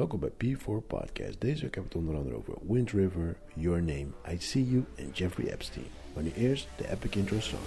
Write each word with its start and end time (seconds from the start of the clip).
Welkom 0.00 0.20
bij 0.20 0.30
P4 0.30 0.86
Podcast. 0.86 1.40
Deze 1.40 1.62
week 1.62 1.74
hebben 1.74 1.82
we 1.82 1.88
het 1.88 1.94
onder 1.94 2.14
andere 2.14 2.36
over 2.36 2.54
Wind 2.68 2.90
River, 2.90 3.36
Your 3.54 3.82
Name, 3.82 4.06
I 4.32 4.38
See 4.38 4.70
You 4.70 4.84
en 4.96 5.10
Jeffrey 5.12 5.52
Epstein. 5.52 5.86
Maar 6.14 6.22
nu 6.22 6.30
eerst 6.32 6.68
de 6.76 6.90
epic 6.90 7.16
intro 7.16 7.40
song. 7.40 7.62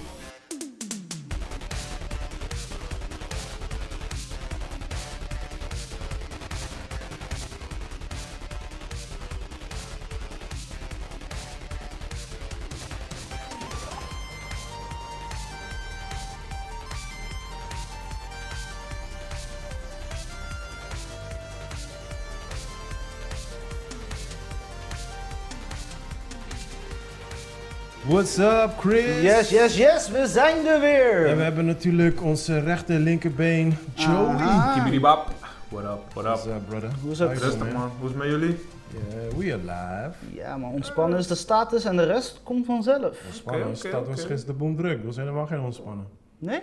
What's 28.23 28.39
up, 28.39 28.79
Chris? 28.79 29.21
Yes, 29.21 29.49
yes, 29.49 29.77
yes, 29.77 30.09
we 30.09 30.27
zijn 30.27 30.65
er 30.65 30.79
weer! 30.79 31.27
En 31.27 31.37
we 31.37 31.43
hebben 31.43 31.65
natuurlijk 31.65 32.21
onze 32.23 32.59
rechter 32.59 32.99
linkerbeen, 32.99 33.77
Joey. 33.93 34.35
Aha. 34.35 34.73
Kibidibap. 34.73 35.27
What 35.69 35.83
up, 35.83 36.13
what 36.13 36.23
What's 36.23 36.45
up? 36.45 36.55
up, 36.55 36.67
brother? 36.67 36.89
Hoe 37.01 37.11
is 37.11 37.19
het? 37.19 37.41
Rustig 37.41 37.73
man, 37.73 37.91
hoe 37.99 38.09
is 38.09 38.15
het 38.15 38.15
met 38.15 38.27
jullie? 38.27 38.59
Yeah, 38.89 39.37
we 39.37 39.53
are 39.53 39.57
live. 39.57 40.35
Ja, 40.41 40.57
maar 40.57 40.69
ontspannen 40.69 41.19
is 41.19 41.27
de 41.27 41.35
status 41.35 41.85
en 41.85 41.97
de 41.97 42.03
rest 42.03 42.41
komt 42.43 42.65
vanzelf. 42.65 43.17
Ontspannen, 43.25 43.77
staat 43.77 44.07
ons 44.07 44.21
oké. 44.21 44.31
gisteren 44.31 44.45
de 44.45 44.53
boem 44.53 44.75
druk. 44.75 44.97
Dat 44.97 45.05
was 45.05 45.15
helemaal 45.15 45.45
geen 45.45 45.59
ontspannen. 45.59 46.07
Nee? 46.37 46.61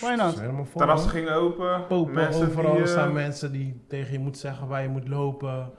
Why 0.00 0.14
not? 0.14 0.32
is 0.32 0.40
helemaal 0.40 0.64
vol. 0.64 0.80
Terrassen 0.80 1.10
gingen 1.10 1.32
open. 1.32 1.86
Popen, 1.86 2.14
mensen 2.14 2.46
overal 2.46 2.74
die, 2.74 2.82
eh, 2.82 2.88
staan 2.88 3.12
mensen 3.12 3.52
die 3.52 3.80
tegen 3.88 4.12
je 4.12 4.18
moeten 4.18 4.40
zeggen 4.40 4.68
waar 4.68 4.82
je 4.82 4.88
moet 4.88 5.08
lopen. 5.08 5.70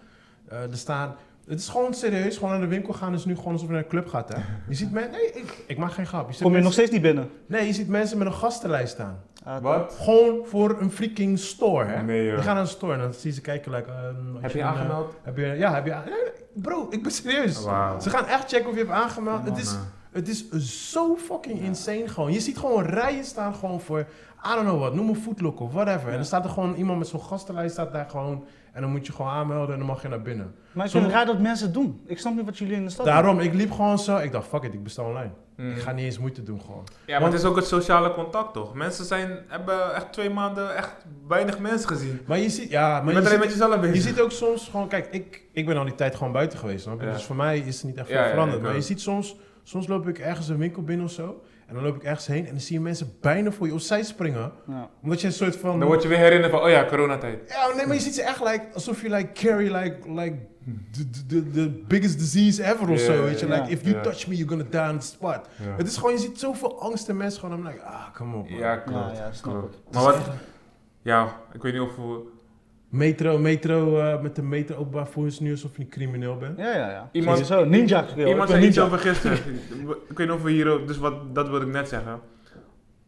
Eh, 0.49 0.61
er 0.61 0.77
staan... 0.77 1.15
Het 1.47 1.59
is 1.59 1.67
gewoon 1.69 1.93
serieus, 1.93 2.35
gewoon 2.35 2.51
naar 2.51 2.59
de 2.59 2.67
winkel 2.67 2.93
gaan 2.93 3.13
is 3.13 3.25
nu 3.25 3.35
gewoon 3.35 3.53
alsof 3.53 3.67
je 3.67 3.73
naar 3.73 3.83
een 3.83 3.89
club 3.89 4.07
gaat, 4.07 4.29
hè? 4.33 4.39
Je 4.67 4.75
ziet 4.75 4.91
mensen... 4.91 5.11
Nee, 5.11 5.31
ik, 5.31 5.63
ik 5.67 5.77
maak 5.77 5.91
geen 5.91 6.05
grap. 6.07 6.27
Je 6.27 6.33
ziet 6.33 6.41
Kom 6.43 6.55
je 6.55 6.61
nog 6.61 6.71
steeds 6.73 6.91
niet 6.91 7.01
binnen? 7.01 7.29
Nee, 7.45 7.65
je 7.67 7.73
ziet 7.73 7.87
mensen 7.87 8.17
met 8.17 8.27
een 8.27 8.33
gastenlijst 8.33 8.93
staan. 8.93 9.19
Ah, 9.43 9.61
Wat? 9.61 9.97
Gewoon 10.01 10.39
voor 10.45 10.77
een 10.81 10.91
freaking 10.91 11.39
store, 11.39 11.85
hè? 11.85 12.03
Nee 12.03 12.23
Je 12.23 12.29
joh. 12.31 12.37
gaat 12.37 12.45
naar 12.53 12.57
een 12.57 12.67
store 12.67 12.93
en 12.93 12.99
dan 12.99 13.13
zie 13.13 13.29
je 13.29 13.35
ze 13.35 13.41
kijken, 13.41 13.71
like... 13.71 13.89
ehm, 13.91 14.41
Heb 14.41 14.51
je 14.51 14.59
een, 14.59 14.65
eh, 14.65 14.71
aangemeld? 14.71 15.13
Heb 15.23 15.37
je, 15.37 15.45
ja, 15.45 15.73
heb 15.73 15.85
je 15.85 15.91
nee, 16.05 16.13
Bro, 16.53 16.87
ik 16.89 17.03
ben 17.03 17.11
serieus. 17.11 17.63
Wauw. 17.63 17.99
Ze 17.99 18.09
gaan 18.09 18.25
echt 18.25 18.49
checken 18.49 18.67
of 18.69 18.73
je 18.73 18.79
hebt 18.79 18.91
aangemeld. 18.91 19.45
Het 19.45 19.57
is, 19.57 19.75
het 20.11 20.27
is 20.27 20.91
zo 20.91 21.15
fucking 21.15 21.59
insane 21.61 22.07
gewoon. 22.07 22.31
Je 22.33 22.39
ziet 22.39 22.57
gewoon 22.57 22.83
rijen 22.85 23.23
staan 23.25 23.53
gewoon 23.55 23.81
voor, 23.81 23.99
I 24.45 24.49
don't 24.53 24.61
know 24.67 24.79
wat, 24.79 24.93
noem 24.93 25.09
een 25.09 25.15
foodlook 25.15 25.59
of 25.59 25.71
whatever. 25.73 26.09
En 26.09 26.15
dan 26.15 26.25
staat 26.25 26.43
er 26.43 26.49
gewoon 26.49 26.75
iemand 26.75 26.99
met 26.99 27.07
zo'n 27.07 27.21
gastenlijst 27.21 27.73
staat 27.73 27.91
daar 27.91 28.09
gewoon. 28.09 28.43
En 28.77 28.83
dan 28.83 28.91
moet 28.91 29.05
je 29.07 29.13
gewoon 29.13 29.31
aanmelden 29.31 29.71
en 29.73 29.77
dan 29.77 29.87
mag 29.87 30.01
je 30.01 30.07
naar 30.07 30.21
binnen. 30.21 30.55
Maar 30.71 30.85
ik 30.85 30.91
vind 30.91 31.03
het 31.03 31.13
raar 31.13 31.25
dat 31.25 31.39
mensen 31.39 31.65
het 31.65 31.73
doen. 31.73 32.01
Ik 32.05 32.19
snap 32.19 32.35
niet 32.35 32.45
wat 32.45 32.57
jullie 32.57 32.75
in 32.75 32.83
de 32.83 32.89
stad 32.91 33.05
Daarom, 33.05 33.39
ik 33.39 33.53
liep 33.53 33.71
gewoon 33.71 33.99
zo. 33.99 34.17
Ik 34.17 34.31
dacht, 34.31 34.47
fuck 34.47 34.63
it, 34.63 34.73
ik 34.73 34.83
bestel 34.83 35.05
online. 35.05 35.31
Mm. 35.55 35.71
Ik 35.71 35.77
ga 35.81 35.91
niet 35.91 36.05
eens 36.05 36.19
moeite 36.19 36.43
doen 36.43 36.61
gewoon. 36.61 36.83
Ja, 37.05 37.19
maar 37.19 37.29
het 37.29 37.39
is 37.39 37.45
ook 37.45 37.55
het 37.55 37.65
sociale 37.67 38.13
contact 38.13 38.53
toch? 38.53 38.73
Mensen 38.73 39.05
zijn, 39.05 39.39
hebben 39.47 39.95
echt 39.95 40.13
twee 40.13 40.29
maanden 40.29 40.75
echt 40.75 40.93
weinig 41.27 41.59
mensen 41.59 41.87
gezien. 41.87 42.19
Maar 42.25 42.37
je 42.37 42.49
ziet, 42.49 42.69
ja, 42.69 42.97
Je 42.97 43.03
maar 43.03 43.13
bent 43.13 43.17
je 43.17 43.19
alleen 43.19 43.29
ziet, 43.29 43.39
met 43.39 43.49
jezelf 43.49 43.79
bezig. 43.79 43.95
je 43.95 44.01
ziet 44.01 44.21
ook 44.21 44.31
soms 44.31 44.67
gewoon, 44.69 44.87
kijk, 44.87 45.07
ik, 45.11 45.43
ik 45.51 45.65
ben 45.65 45.77
al 45.77 45.83
die 45.85 45.95
tijd 45.95 46.15
gewoon 46.15 46.33
buiten 46.33 46.59
geweest. 46.59 46.85
Ja. 46.85 46.95
Dus 46.95 47.23
voor 47.23 47.35
mij 47.35 47.59
is 47.59 47.75
het 47.75 47.83
niet 47.85 47.97
echt 47.97 48.07
veel 48.07 48.17
Ja, 48.17 48.29
veranderd. 48.29 48.61
maar 48.61 48.75
je 48.75 48.81
ziet 48.81 49.01
soms, 49.01 49.35
soms 49.63 49.87
loop 49.87 50.07
ik 50.07 50.19
ergens 50.19 50.49
een 50.49 50.57
winkel 50.57 50.83
binnen 50.83 51.05
of 51.05 51.11
zo. 51.11 51.41
En 51.67 51.73
dan 51.73 51.83
loop 51.83 51.95
ik 51.95 52.03
ergens 52.03 52.27
heen 52.27 52.45
en 52.45 52.51
dan 52.51 52.59
zie 52.59 52.75
je 52.75 52.81
mensen 52.81 53.13
bijna 53.21 53.51
voor 53.51 53.67
je 53.67 53.73
opzij 53.73 54.03
springen. 54.03 54.51
Ja. 54.67 54.89
Omdat 55.01 55.21
je 55.21 55.27
een 55.27 55.33
soort 55.33 55.55
van... 55.55 55.79
Dan 55.79 55.87
word 55.87 56.01
je 56.01 56.07
weer 56.07 56.17
herinnerd 56.17 56.51
van, 56.51 56.61
oh 56.61 56.69
ja, 56.69 56.85
coronatijd. 56.85 57.49
Ja, 57.49 57.75
nee, 57.75 57.85
maar 57.85 57.95
je 57.95 58.01
ziet 58.01 58.15
ze 58.15 58.21
echt 58.21 58.39
like, 58.39 58.65
alsof 58.73 59.01
je 59.01 59.09
like 59.09 59.31
carry 59.31 59.75
like, 59.75 60.11
like 60.11 60.37
the, 60.91 61.25
the, 61.27 61.51
the 61.51 61.69
biggest 61.87 62.19
disease 62.19 62.63
ever 62.63 62.89
of 62.89 62.99
zo, 62.99 63.23
weet 63.23 63.39
je. 63.39 63.47
Like, 63.47 63.69
if 63.69 63.83
you 63.83 64.01
touch 64.03 64.27
me, 64.27 64.35
you're 64.35 64.49
gonna 64.49 64.69
die 64.69 64.93
on 64.93 64.99
the 64.99 65.05
spot. 65.05 65.47
Het 65.61 65.87
is 65.87 65.97
gewoon, 65.97 66.11
je 66.11 66.17
ziet 66.17 66.39
zoveel 66.39 66.81
angst 66.81 67.09
in 67.09 67.17
mensen 67.17 67.39
gewoon. 67.39 67.57
I'm 67.57 67.65
like, 67.65 67.81
ah, 67.81 68.13
come 68.13 68.35
on, 68.35 68.45
man. 68.49 68.59
ja 68.59 68.75
klopt. 68.75 69.17
Ja, 69.17 69.23
ja, 69.23 69.31
snap 69.31 69.53
klopt. 69.53 69.79
Maar 69.91 70.03
wat, 70.03 70.17
ja, 71.01 71.39
ik 71.53 71.61
weet 71.61 71.73
niet 71.73 71.81
of 71.81 71.95
we... 71.95 72.35
Metro, 72.89 73.37
metro, 73.37 73.97
eh, 73.99 74.21
met 74.21 74.35
de 74.35 74.41
metro 74.43 74.75
openbaar 74.75 75.07
voer 75.07 75.25
is 75.25 75.39
nu 75.39 75.51
alsof 75.51 75.75
je 75.77 75.83
een 75.83 75.89
crimineel 75.89 76.37
bent. 76.37 76.57
Ja, 76.57 76.71
ja, 76.75 76.89
ja. 76.89 77.09
Iemand- 77.11 77.37
Sowieso. 77.45 77.69
Ninja. 77.69 78.05
Iemand 78.15 78.49
zei 78.49 78.65
iets 78.65 78.75
ninja. 78.75 78.83
over 78.93 78.99
gisteren. 78.99 79.37
ik 80.09 80.17
weet 80.17 80.27
niet 80.27 80.35
of 80.37 80.43
we 80.43 80.51
hier, 80.51 80.69
ook- 80.71 80.87
dus 80.87 80.97
wat, 80.97 81.35
dat 81.35 81.49
wilde 81.49 81.65
ik 81.65 81.71
net 81.71 81.87
zeggen. 81.87 82.19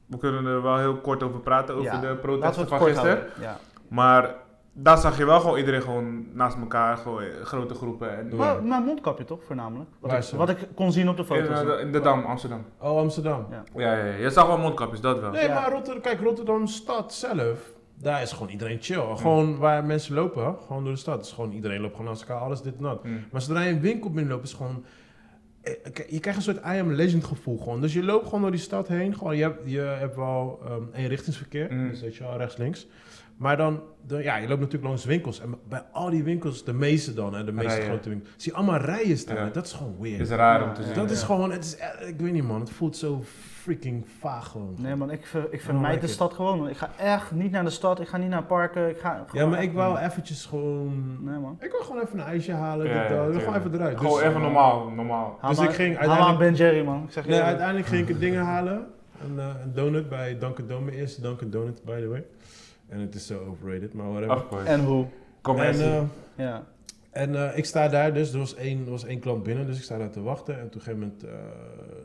We 0.06 0.18
kunnen 0.18 0.46
er 0.46 0.62
wel 0.62 0.78
heel 0.78 0.96
kort 0.98 1.24
over 1.24 1.40
praten, 1.40 1.74
over 1.76 1.86
Ja, 1.92 2.00
de 2.00 2.16
protesten 2.16 2.68
van 2.68 2.78
kort 2.78 2.90
gisteren. 2.92 3.24
Ja. 3.42 3.58
Maar 3.88 4.36
daar 4.74 4.98
zag 4.98 5.18
je 5.18 5.26
wel 5.26 5.40
gewoon 5.40 5.58
iedereen 5.58 5.82
gewoon 5.82 6.26
naast 6.34 6.58
elkaar, 6.58 6.98
gewoon 6.98 7.22
eh, 7.22 7.28
grote 7.44 7.74
groepen. 7.74 8.18
En, 8.18 8.36
Maar, 8.36 8.64
maar 8.64 8.82
mondkapje 8.82 9.26
toch, 9.26 9.44
voornamelijk? 9.44 9.90
Wat 10.00 10.12
Waar 10.12 10.20
ik, 10.24 10.30
wat 10.30 10.50
ik 10.50 10.58
kon 10.76 10.92
zien 10.92 11.10
op 11.10 11.16
de 11.16 11.22
in, 11.22 11.28
foto's. 11.28 11.60
eh, 11.60 11.66
de, 11.66 11.82
in 11.82 11.92
de 11.92 12.00
Dam, 12.00 12.26
Amsterdam. 12.26 12.66
Oh, 12.80 12.98
Amsterdam. 12.98 13.46
Ja. 13.52 13.64
Ja, 13.76 13.96
ja, 13.98 14.06
ja, 14.06 14.14
je 14.16 14.30
zag 14.30 14.48
wel 14.48 14.58
mondkapjes, 14.58 15.02
dat 15.02 15.20
wel. 15.20 15.32
Nee, 15.32 15.48
Ja. 15.48 15.54
maar 15.54 15.72
Rotterdam, 15.72 16.02
kijk, 16.02 16.20
Rotterdam 16.22 16.68
stad 16.68 17.14
zelf, 17.14 17.72
daar 18.02 18.22
is 18.22 18.32
gewoon 18.32 18.50
iedereen 18.50 18.78
chill. 18.82 19.16
Gewoon 19.16 19.58
waar 19.58 19.86
mensen 19.86 20.14
lopen, 20.16 20.56
gewoon 20.68 20.84
door 20.84 20.94
de 20.94 21.00
stad. 21.00 21.26
is 21.26 21.32
gewoon, 21.32 21.52
iedereen 21.52 21.82
loopt 21.82 21.96
gewoon 21.96 22.08
naast 22.12 22.22
elkaar, 22.22 22.38
alles 22.44 22.62
dit 22.62 22.76
en 22.78 22.84
dat. 22.84 23.04
Mm. 23.04 23.24
Maar 23.32 23.42
zodra 23.42 23.62
je 23.64 23.72
een 23.72 23.80
winkel 23.82 24.10
binnenloopt, 24.10 24.44
is 24.44 24.54
gewoon... 24.54 24.84
eh, 25.62 25.74
k- 25.94 26.06
Je 26.10 26.20
krijgt 26.20 26.40
een 26.48 26.54
soort 26.54 26.66
I 26.66 26.80
am 26.80 26.92
legend 26.92 27.24
gevoel 27.24 27.58
gewoon. 27.58 27.82
Dus 27.82 27.94
je 27.94 28.04
loopt 28.04 28.26
gewoon 28.26 28.42
door 28.42 28.52
die 28.52 28.60
stad 28.60 28.88
heen. 28.88 29.16
Gewoon, 29.18 29.36
je, 29.38 29.44
hebt, 29.44 29.62
je 29.66 29.80
hebt 29.80 30.16
wel 30.16 30.60
ehm 30.66 30.84
eenrichtingsverkeer, 30.94 31.74
Mm. 31.74 31.90
dus 31.90 32.02
weet 32.02 32.16
je 32.16 32.24
wel, 32.24 32.38
rechts, 32.38 32.58
links. 32.58 32.88
Maar 33.40 33.58
dan, 33.58 33.82
dan, 34.02 34.22
ja, 34.24 34.36
je 34.36 34.48
loopt 34.48 34.60
natuurlijk 34.60 34.88
langs 34.88 35.06
winkels. 35.06 35.40
En 35.42 35.56
bij 35.70 35.84
al 35.92 36.10
die 36.10 36.24
winkels, 36.24 36.64
de 36.64 36.74
meeste 36.74 37.14
dan, 37.14 37.34
hè, 37.34 37.44
de 37.44 37.52
meeste 37.52 37.74
Rijen. 37.76 37.86
grote 37.90 38.10
winkels, 38.10 38.30
zie 38.38 38.52
je 38.52 38.58
allemaal 38.58 38.80
rijen 38.80 39.18
staan. 39.18 39.36
Ja. 39.36 39.50
Dat 39.50 39.66
is 39.66 39.74
gewoon 39.74 39.96
weird. 40.00 40.20
Het 40.20 40.30
is 40.30 40.36
raar 40.36 40.64
om 40.64 40.74
te 40.74 40.84
zien. 40.84 40.94
dat 40.94 41.06
ja. 41.10 41.12
is 41.16 41.24
gewoon, 41.24 41.52
het 41.52 41.64
is, 41.64 41.78
eh, 41.78 42.08
ik 42.08 42.20
weet 42.20 42.32
niet 42.34 42.44
man, 42.44 42.60
het 42.60 42.70
voelt 42.70 42.98
zo 42.98 43.24
freaking 43.62 44.06
vaag 44.20 44.48
gewoon. 44.48 44.76
Nee 44.78 44.96
man, 44.96 45.12
ik, 45.12 45.26
ver, 45.26 45.48
ik 45.50 45.62
vermijd 45.62 45.88
like 45.94 46.00
de 46.00 46.06
it. 46.08 46.14
stad 46.14 46.34
gewoon. 46.34 46.70
Ik 46.70 46.78
ga 46.78 46.90
echt 46.98 47.32
niet 47.32 47.52
naar 47.52 47.64
de 47.64 47.70
stad, 47.70 48.00
ik 48.00 48.08
ga 48.08 48.18
niet 48.18 48.30
naar 48.30 48.44
parken. 48.44 48.90
Ik 48.90 48.98
ga 49.00 49.26
Ja, 49.32 49.46
maar 49.46 49.64
ik 49.64 49.74
wou 49.74 49.98
eventjes 49.98 50.46
gewoon... 50.46 51.18
Nee 51.22 51.40
man. 51.40 51.58
Ik 51.60 51.72
wil 51.72 51.82
gewoon 51.82 52.02
even 52.02 52.20
een 52.20 52.26
ijsje 52.26 52.52
halen, 52.54 52.88
Ja, 52.88 53.02
dit, 53.02 53.10
ja, 53.12 53.16
dat. 53.18 53.26
ik 53.26 53.32
wil 53.32 53.40
gewoon 53.42 53.60
even 53.60 53.74
eruit. 53.74 53.98
Gewoon 53.98 54.18
Dus- 54.20 54.28
even 54.28 54.42
normaal, 54.42 54.90
normaal. 54.90 55.38
Haal 55.42 55.50
Dus 55.50 55.60
maar- 55.60 55.70
ik 55.70 55.76
ging 55.76 55.98
uiteindelijk- 55.98 56.38
Ben 56.40 56.54
Jerry 56.56 56.84
man. 56.86 57.04
Ik 57.04 57.12
zeg 57.12 57.24
je 57.26 57.30
Nee, 57.30 57.42
uiteindelijk 57.42 57.88
ging 57.88 58.08
ik 58.10 58.20
dingen 58.26 58.44
halen. 58.44 58.88
Een, 59.30 59.40
eh, 59.40 59.46
een 59.64 59.74
donut 59.74 60.10
bij 60.10 60.38
Dunkin' 60.38 60.68
Donuts. 60.68 60.86
Mijn 60.86 60.98
eerste 60.98 61.22
Dunkin' 61.22 61.50
Donut, 61.50 61.84
by 61.84 62.00
the 62.02 62.08
way. 62.08 62.26
En 62.90 63.00
het 63.00 63.16
is 63.16 63.28
zo 63.28 63.40
overrated, 63.46 63.94
maar 63.94 64.10
whatever. 64.12 64.36
Of 64.36 64.48
course. 64.48 64.68
En 64.68 64.80
hoe? 64.86 65.06
Commercie. 65.42 65.84
En, 65.84 65.92
eh, 66.36 66.46
Ja. 66.46 66.68
en 67.12 67.36
eh, 67.36 67.58
ik 67.58 67.66
sta 67.66 67.88
daar 67.88 68.14
dus, 68.14 68.32
er 68.34 68.40
was, 68.40 68.56
één, 68.56 68.86
er 68.86 68.92
was 68.92 69.06
één 69.06 69.20
klant 69.20 69.44
binnen, 69.44 69.66
dus 69.66 69.78
ik 69.78 69.84
sta 69.84 69.98
daar 69.98 70.10
te 70.10 70.22
wachten. 70.22 70.60
En 70.60 70.66
op 70.66 70.76
een 70.76 70.82
gegeven 70.82 71.00
moment 71.00 71.24
eh 71.24 71.30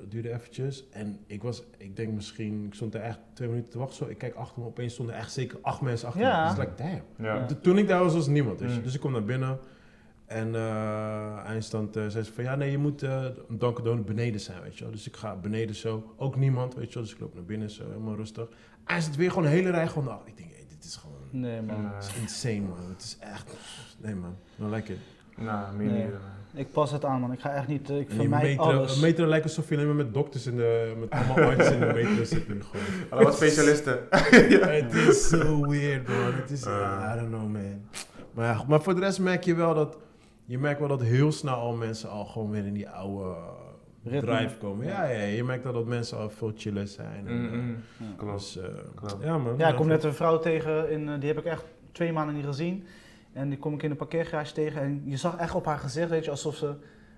duurde 0.08 0.32
eventjes. 0.32 0.84
En 0.90 1.18
ik 1.26 1.42
was, 1.42 1.62
ik 1.78 1.96
denk 1.96 2.12
misschien, 2.12 2.64
ik 2.66 2.74
stond 2.74 2.92
daar 2.92 3.02
echt 3.02 3.18
twee 3.32 3.48
minuten 3.48 3.70
te 3.70 3.78
wachten. 3.78 3.96
Zo. 3.96 4.06
Ik 4.10 4.18
kijk 4.18 4.34
achter 4.34 4.60
me, 4.62 4.66
opeens 4.66 4.92
stonden 4.92 5.14
er 5.14 5.20
echt 5.20 5.32
zeker 5.32 5.58
acht 5.62 5.80
mensen 5.80 6.06
achter 6.08 6.22
Ja. 6.22 6.42
me. 6.50 6.54
Dus 6.56 6.64
like, 6.64 6.82
damn. 6.82 7.02
ja. 7.18 7.46
Toen 7.62 7.78
ik 7.78 7.88
daar 7.88 8.02
was, 8.02 8.14
was 8.14 8.26
er 8.26 8.32
niemand. 8.32 8.58
Dus, 8.58 8.76
Mm. 8.76 8.82
dus 8.82 8.94
ik 8.94 9.00
kom 9.00 9.12
naar 9.12 9.24
binnen. 9.24 9.58
En 10.26 10.54
eh 10.54 11.36
eindstand 11.46 11.96
eh, 11.96 12.06
zei 12.06 12.24
ze 12.24 12.32
van 12.32 12.44
ja, 12.44 12.54
nee, 12.54 12.70
je 12.70 12.78
moet 12.78 13.02
eh 13.02 13.24
een 13.48 13.58
Dunkin' 13.58 13.84
Donut 13.84 14.04
beneden 14.04 14.40
zijn, 14.40 14.62
weet 14.62 14.76
je 14.78 14.82
wel. 14.84 14.92
Dus 14.92 15.06
ik 15.06 15.16
ga 15.16 15.36
beneden 15.36 15.74
zo. 15.74 16.12
Ook 16.16 16.36
niemand, 16.36 16.74
weet 16.74 16.88
je 16.88 16.94
wel. 16.94 17.02
Dus 17.02 17.12
ik 17.12 17.20
loop 17.20 17.34
naar 17.34 17.44
binnen 17.44 17.70
zo, 17.70 17.86
helemaal 17.88 18.16
rustig. 18.16 18.48
En 18.84 18.96
is 18.96 19.06
het 19.06 19.16
weer 19.16 19.28
gewoon 19.30 19.44
een 19.44 19.50
hele 19.50 19.70
rij 19.70 19.86
gewoon 19.88 20.08
achter. 20.08 20.28
Ik 20.28 20.36
denk, 20.36 20.50
hey, 20.84 20.90
dit 20.90 20.90
is 20.90 20.96
gewoon... 20.96 21.16
Nee 21.30 21.62
man. 21.62 21.92
Het 21.94 22.04
is 22.04 22.20
insane, 22.20 22.60
man. 22.60 22.88
Het 22.90 23.02
is 23.02 23.16
echt... 23.20 23.56
Nee, 23.98 24.14
man. 24.14 24.36
No 24.56 24.68
like 24.74 24.92
it. 24.92 24.98
Nou, 25.36 25.76
meer 25.76 25.90
Nee. 25.90 26.04
niet. 26.04 26.12
Ik 26.54 26.72
pas 26.72 26.90
het 26.90 27.04
aan 27.04 27.20
man. 27.20 27.32
Ik 27.32 27.40
ga 27.40 27.50
echt 27.54 27.66
niet, 27.66 27.90
eh, 27.90 27.98
ik 27.98 28.10
vermijd 28.10 28.42
metro, 28.42 28.64
alles. 28.64 29.00
Metro 29.00 29.26
lijkt 29.26 29.44
alsof 29.44 29.68
je 29.68 29.74
alleen 29.74 29.86
maar 29.86 29.96
met 29.96 30.14
dokters 30.14 30.46
in 30.46 30.56
de... 30.56 30.94
Met 30.98 31.10
allemaal 31.10 31.36
artsen 31.50 31.74
in 31.74 31.80
de 31.80 31.92
metro 32.02 32.24
zit 32.24 32.48
nu 32.48 32.62
gewoon. 32.62 32.86
Allemaal 33.10 33.32
specialisten. 33.32 33.98
Het 34.10 34.94
is 34.94 35.28
zo 35.28 35.60
weird, 35.70 36.08
man. 36.08 36.32
Het 36.34 36.50
is, 36.50 36.66
Uh. 36.66 37.12
I 37.14 37.18
don't 37.18 37.28
know, 37.28 37.52
man. 37.52 37.80
Maar, 38.32 38.46
ja, 38.54 38.64
maar 38.68 38.82
voor 38.82 38.94
de 38.94 39.00
rest 39.00 39.18
merk 39.20 39.44
je 39.44 39.54
wel 39.54 39.74
dat, 39.74 39.96
je 40.44 40.58
merkt 40.58 40.78
wel 40.78 40.88
dat 40.88 41.02
heel 41.02 41.32
snel 41.32 41.54
al 41.54 41.74
mensen 41.74 42.10
al 42.10 42.24
gewoon 42.24 42.50
weer 42.50 42.66
in 42.66 42.72
die 42.74 42.88
oude. 42.88 43.34
Drive 44.04 44.56
komen. 44.58 44.86
Ja, 44.86 45.04
ja, 45.04 45.22
je 45.22 45.44
merkt 45.44 45.64
wel 45.64 45.72
dat 45.72 45.86
mensen 45.86 46.18
al 46.18 46.30
veel 46.30 46.52
chiller 46.56 46.86
zijn. 46.86 47.26
En, 47.26 47.40
Mm, 47.40 47.50
mm. 47.64 47.76
Ja. 47.96 48.04
Klopt. 48.16 48.32
Dus, 48.38 48.58
eh, 48.58 48.64
Klopt. 48.94 49.24
ja, 49.24 49.38
man. 49.38 49.54
Ja, 49.58 49.68
ik 49.68 49.76
kom 49.76 49.86
net 49.86 50.04
een 50.04 50.14
vrouw 50.14 50.38
tegen, 50.38 50.90
in, 50.90 51.08
eh, 51.08 51.14
die 51.20 51.28
heb 51.28 51.38
ik 51.38 51.44
echt 51.44 51.64
twee 51.92 52.12
maanden 52.12 52.34
niet 52.34 52.44
gezien. 52.44 52.84
En 53.32 53.48
die 53.48 53.58
kom 53.58 53.74
ik 53.74 53.82
in 53.82 53.90
de 53.90 53.96
parkeergarage 53.96 54.52
tegen 54.52 54.80
en 54.82 55.02
je 55.04 55.16
zag 55.16 55.36
echt 55.36 55.54
op 55.54 55.64
haar 55.66 55.78
gezicht, 55.78 56.08
weet 56.10 56.24
je, 56.24 56.30
alsof 56.30 56.56
ze, 56.56 56.72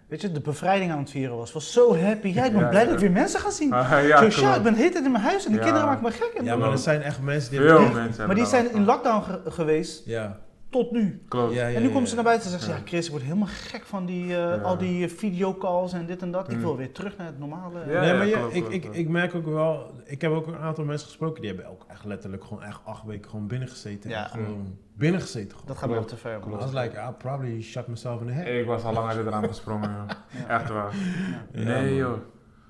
weet 0.08 0.20
je, 0.20 0.32
de 0.32 0.40
bevrijding 0.40 0.92
aan 0.92 0.98
het 0.98 1.10
vieren 1.10 1.36
was. 1.36 1.52
Was 1.52 1.72
zo 1.72 1.96
happy. 1.96 2.28
Ja, 2.28 2.44
ik 2.44 2.52
ben 2.52 2.60
Ja, 2.60 2.68
blij 2.68 2.80
ja. 2.80 2.86
dat 2.86 2.94
ik 2.94 3.00
weer 3.00 3.10
mensen 3.12 3.40
ga 3.40 3.50
zien. 3.50 3.72
Ah, 3.72 3.90
zo, 3.90 3.96
ja, 3.96 4.22
ja, 4.22 4.54
ik 4.56 4.62
ben 4.62 4.74
de 4.74 4.78
tijd 4.90 5.04
in 5.04 5.10
mijn 5.10 5.24
huis 5.24 5.44
en 5.44 5.50
die 5.50 5.58
Ja. 5.60 5.64
kinderen 5.64 5.88
maken 5.88 6.02
me 6.04 6.10
gek. 6.10 6.40
Ja, 6.42 6.56
maar 6.56 6.70
er 6.70 6.78
zijn 6.78 7.02
echt 7.02 7.22
mensen 7.22 7.50
die 7.50 7.60
Veel 7.60 7.92
mensen 7.92 8.26
maar 8.26 8.34
die 8.36 8.46
zijn 8.46 8.72
in 8.72 8.84
lockdown 8.84 9.22
ge- 9.22 9.40
geweest 9.50 10.06
Ja. 10.06 10.38
Tot 10.76 10.90
nu. 10.90 11.22
Klopt. 11.28 11.54
Ja, 11.54 11.66
ja, 11.66 11.74
en 11.76 11.82
nu 11.82 11.88
ja, 11.88 11.94
komt 11.94 12.08
ze 12.08 12.16
ja. 12.16 12.22
naar 12.22 12.24
buiten 12.24 12.46
en 12.46 12.52
zegt 12.52 12.62
ze, 12.64 12.70
Ja. 12.70 12.76
ja 12.76 12.82
Chris, 12.84 13.04
ik 13.04 13.10
word 13.10 13.22
helemaal 13.22 13.48
gek 13.50 13.84
van 13.84 14.06
die, 14.06 14.22
eh, 14.22 14.28
Ja. 14.30 14.54
al 14.56 14.76
die 14.78 15.08
videocalls 15.08 15.92
en 15.92 16.06
dit 16.06 16.22
en 16.22 16.30
dat. 16.30 16.48
Ik 16.50 16.56
Mm. 16.56 16.62
wil 16.62 16.76
weer 16.76 16.92
terug 16.92 17.16
naar 17.16 17.26
het 17.26 17.38
normale. 17.38 17.78
Ja, 17.90 18.00
nee, 18.00 18.14
maar 18.14 18.26
klopt, 18.40 18.54
ik, 18.54 18.60
klopt, 18.62 18.74
ik, 18.74 18.84
ik 18.94 19.08
merk 19.08 19.34
ook 19.34 19.44
wel, 19.46 19.90
ik 20.04 20.20
heb 20.20 20.30
ook 20.32 20.46
een 20.46 20.56
aantal 20.56 20.84
mensen 20.84 21.06
gesproken 21.06 21.40
die 21.42 21.50
hebben 21.50 21.70
ook 21.70 21.84
echt 21.88 22.04
letterlijk 22.04 22.44
gewoon 22.44 22.62
echt 22.62 22.80
acht 22.84 23.04
weken 23.04 23.30
gewoon 23.30 23.46
binnengezeten. 23.46 24.10
Ja. 24.10 24.24
En 24.24 24.30
gewoon 24.30 24.76
binnengezeten. 24.94 25.50
Gewoon. 25.50 25.66
Dat 25.66 25.76
gaat 25.76 25.90
wel 25.90 26.04
te 26.04 26.16
ver, 26.16 26.38
man. 26.40 26.52
I 26.58 26.62
was 26.62 26.72
like, 26.72 26.96
I 26.96 27.12
probably 27.18 27.62
shot 27.62 27.86
myself 27.86 28.20
in 28.20 28.26
the 28.26 28.32
head. 28.32 28.46
Ik 28.46 28.66
was 28.66 28.82
al 28.84 28.92
lang 28.92 29.08
uit 29.08 29.16
het 29.16 29.26
raam 29.28 29.46
gesprongen. 29.46 29.90
Ja. 29.90 30.06
Echt 30.60 30.68
waar. 30.70 30.94
Ja, 31.52 31.62
Nee, 31.64 31.94
joh. 31.94 32.16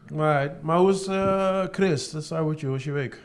Right. 0.07 0.63
Maar 0.63 0.79
hoe 0.79 0.91
is 0.91 1.07
eh, 1.07 1.65
Chris? 1.71 2.13
With 2.13 2.29
you. 2.29 2.47
Hoe 2.61 2.71
was 2.71 2.85
je 2.85 2.93
week? 2.93 3.21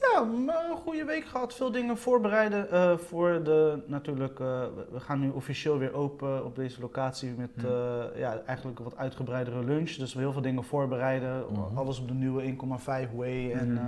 Ja, 0.00 0.20
een 0.22 0.76
goede 0.76 1.04
week 1.04 1.24
gehad. 1.24 1.54
Veel 1.54 1.70
dingen 1.70 1.96
voorbereiden 1.98 2.70
eh, 2.70 2.96
voor 2.98 3.42
de, 3.42 3.82
natuurlijk, 3.86 4.40
eh, 4.40 4.62
we- 4.92 5.00
gaan 5.00 5.20
nu 5.20 5.28
officieel 5.30 5.78
weer 5.78 5.92
open 5.94 6.44
op 6.44 6.56
deze 6.56 6.80
locatie 6.80 7.30
met 7.36 7.50
Hmm. 7.54 7.64
eh, 7.70 8.18
ja, 8.20 8.40
eigenlijk 8.46 8.78
een 8.78 8.84
wat 8.84 8.96
uitgebreidere 8.96 9.64
lunch. 9.64 9.90
Dus 9.90 10.14
we 10.14 10.20
heel 10.20 10.32
veel 10.32 10.42
dingen 10.42 10.64
voorbereiden. 10.64 11.44
Mhm. 11.52 11.76
Alles 11.78 12.00
op 12.00 12.08
de 12.08 12.14
nieuwe 12.14 12.42
1,5 12.42 13.10
way 13.14 13.52
en 13.52 13.78
eh, 13.78 13.84